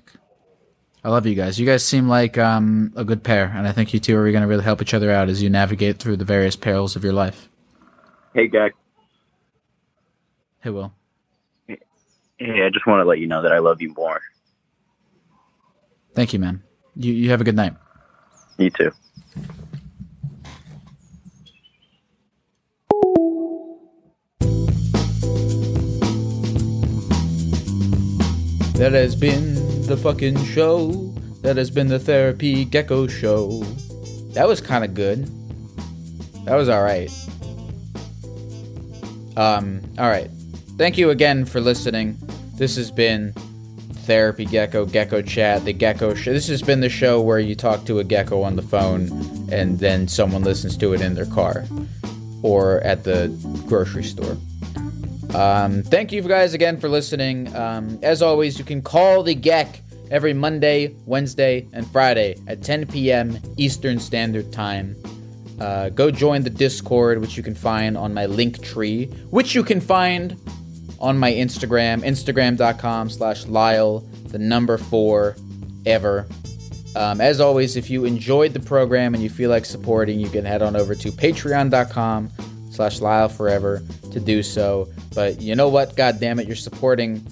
I 1.03 1.09
love 1.09 1.25
you 1.25 1.33
guys. 1.33 1.59
You 1.59 1.65
guys 1.65 1.83
seem 1.83 2.07
like 2.07 2.37
um, 2.37 2.93
a 2.95 3.03
good 3.03 3.23
pair, 3.23 3.51
and 3.55 3.67
I 3.67 3.71
think 3.71 3.93
you 3.93 3.99
two 3.99 4.17
are 4.17 4.31
going 4.31 4.43
to 4.43 4.47
really 4.47 4.63
help 4.63 4.81
each 4.81 4.93
other 4.93 5.11
out 5.11 5.29
as 5.29 5.41
you 5.41 5.49
navigate 5.49 5.97
through 5.97 6.17
the 6.17 6.25
various 6.25 6.55
perils 6.55 6.95
of 6.95 7.03
your 7.03 7.13
life. 7.13 7.49
Hey, 8.33 8.47
Gak. 8.47 8.71
Hey, 10.59 10.69
Will. 10.69 10.93
Hey, 11.67 11.77
I 12.39 12.69
just 12.71 12.85
want 12.85 13.01
to 13.01 13.05
let 13.05 13.19
you 13.19 13.27
know 13.27 13.41
that 13.41 13.51
I 13.51 13.59
love 13.59 13.81
you 13.81 13.93
more. 13.95 14.21
Thank 16.13 16.33
you, 16.33 16.39
man. 16.39 16.63
You 16.95 17.13
you 17.13 17.29
have 17.29 17.41
a 17.41 17.43
good 17.43 17.55
night. 17.55 17.73
You 18.57 18.69
too. 18.69 18.91
That 28.81 28.93
has 28.93 29.15
been 29.15 29.85
the 29.85 29.95
fucking 29.95 30.43
show. 30.43 30.91
That 31.43 31.55
has 31.57 31.69
been 31.69 31.87
the 31.87 31.99
Therapy 31.99 32.65
Gecko 32.65 33.07
show. 33.07 33.63
That 34.33 34.47
was 34.47 34.59
kind 34.59 34.83
of 34.83 34.93
good. 34.93 35.29
That 36.45 36.55
was 36.55 36.67
all 36.67 36.81
right. 36.81 37.11
Um, 39.37 39.81
all 39.99 40.09
right. 40.09 40.29
Thank 40.77 40.97
you 40.97 41.11
again 41.11 41.45
for 41.45 41.61
listening. 41.61 42.17
This 42.55 42.75
has 42.75 42.89
been 42.89 43.33
Therapy 44.01 44.45
Gecko, 44.45 44.85
Gecko 44.85 45.21
Chat, 45.21 45.63
the 45.65 45.73
Gecko 45.73 46.13
Show. 46.13 46.33
This 46.33 46.47
has 46.47 46.61
been 46.61 46.81
the 46.81 46.89
show 46.89 47.21
where 47.21 47.39
you 47.39 47.55
talk 47.55 47.85
to 47.85 47.99
a 47.99 48.03
gecko 48.03 48.41
on 48.41 48.55
the 48.55 48.61
phone 48.61 49.09
and 49.51 49.79
then 49.79 50.07
someone 50.07 50.43
listens 50.43 50.75
to 50.77 50.93
it 50.93 51.01
in 51.01 51.13
their 51.13 51.25
car 51.25 51.65
or 52.41 52.81
at 52.81 53.03
the 53.03 53.27
grocery 53.67 54.03
store. 54.03 54.37
Um, 55.33 55.83
thank 55.83 56.11
you 56.11 56.21
guys 56.21 56.53
again 56.53 56.79
for 56.79 56.89
listening. 56.89 57.55
Um, 57.55 57.99
as 58.01 58.21
always, 58.21 58.59
you 58.59 58.65
can 58.65 58.81
call 58.81 59.23
the 59.23 59.35
Gek 59.35 59.79
every 60.09 60.33
Monday, 60.33 60.93
Wednesday, 61.05 61.67
and 61.71 61.89
Friday 61.91 62.35
at 62.47 62.61
10 62.61 62.87
p.m. 62.87 63.39
Eastern 63.57 63.97
Standard 63.97 64.51
Time. 64.51 64.95
Uh, 65.59 65.89
go 65.89 66.11
join 66.11 66.41
the 66.43 66.49
Discord, 66.49 67.21
which 67.21 67.37
you 67.37 67.43
can 67.43 67.55
find 67.55 67.95
on 67.95 68.13
my 68.13 68.25
link 68.25 68.61
tree, 68.61 69.05
which 69.29 69.55
you 69.55 69.63
can 69.63 69.79
find 69.79 70.35
on 71.01 71.17
my 71.17 71.31
Instagram, 71.31 72.03
instagram.com 72.03 73.09
slash 73.09 73.45
Lyle, 73.47 73.99
the 74.27 74.39
number 74.39 74.77
four, 74.77 75.35
ever. 75.85 76.27
Um, 76.95 77.19
as 77.19 77.41
always, 77.41 77.75
if 77.75 77.89
you 77.89 78.05
enjoyed 78.05 78.53
the 78.53 78.59
program 78.59 79.13
and 79.13 79.23
you 79.23 79.29
feel 79.29 79.49
like 79.49 79.65
supporting, 79.65 80.19
you 80.19 80.29
can 80.29 80.45
head 80.45 80.61
on 80.61 80.75
over 80.75 80.93
to 80.95 81.11
patreon.com 81.11 82.29
slash 82.71 83.01
Lyle 83.01 83.29
Forever 83.29 83.81
to 84.11 84.19
do 84.19 84.43
so. 84.43 84.89
But 85.15 85.41
you 85.41 85.55
know 85.55 85.69
what? 85.69 85.95
God 85.95 86.19
damn 86.19 86.39
it, 86.39 86.47
you're 86.47 86.55
supporting 86.55 87.25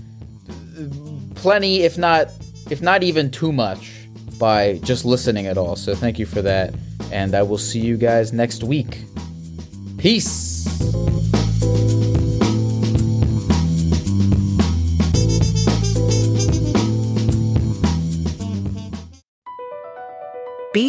plenty, 1.35 1.81
if 1.83 1.97
not 1.97 2.29
if 2.69 2.81
not 2.81 3.03
even 3.03 3.31
too 3.31 3.51
much, 3.51 4.07
by 4.39 4.79
just 4.83 5.05
listening 5.05 5.47
at 5.47 5.57
all. 5.57 5.75
So 5.75 5.95
thank 5.95 6.19
you 6.19 6.25
for 6.25 6.41
that. 6.41 6.73
And 7.11 7.35
I 7.35 7.41
will 7.41 7.57
see 7.57 7.79
you 7.79 7.97
guys 7.97 8.31
next 8.31 8.63
week. 8.63 9.03
Peace. 9.97 10.59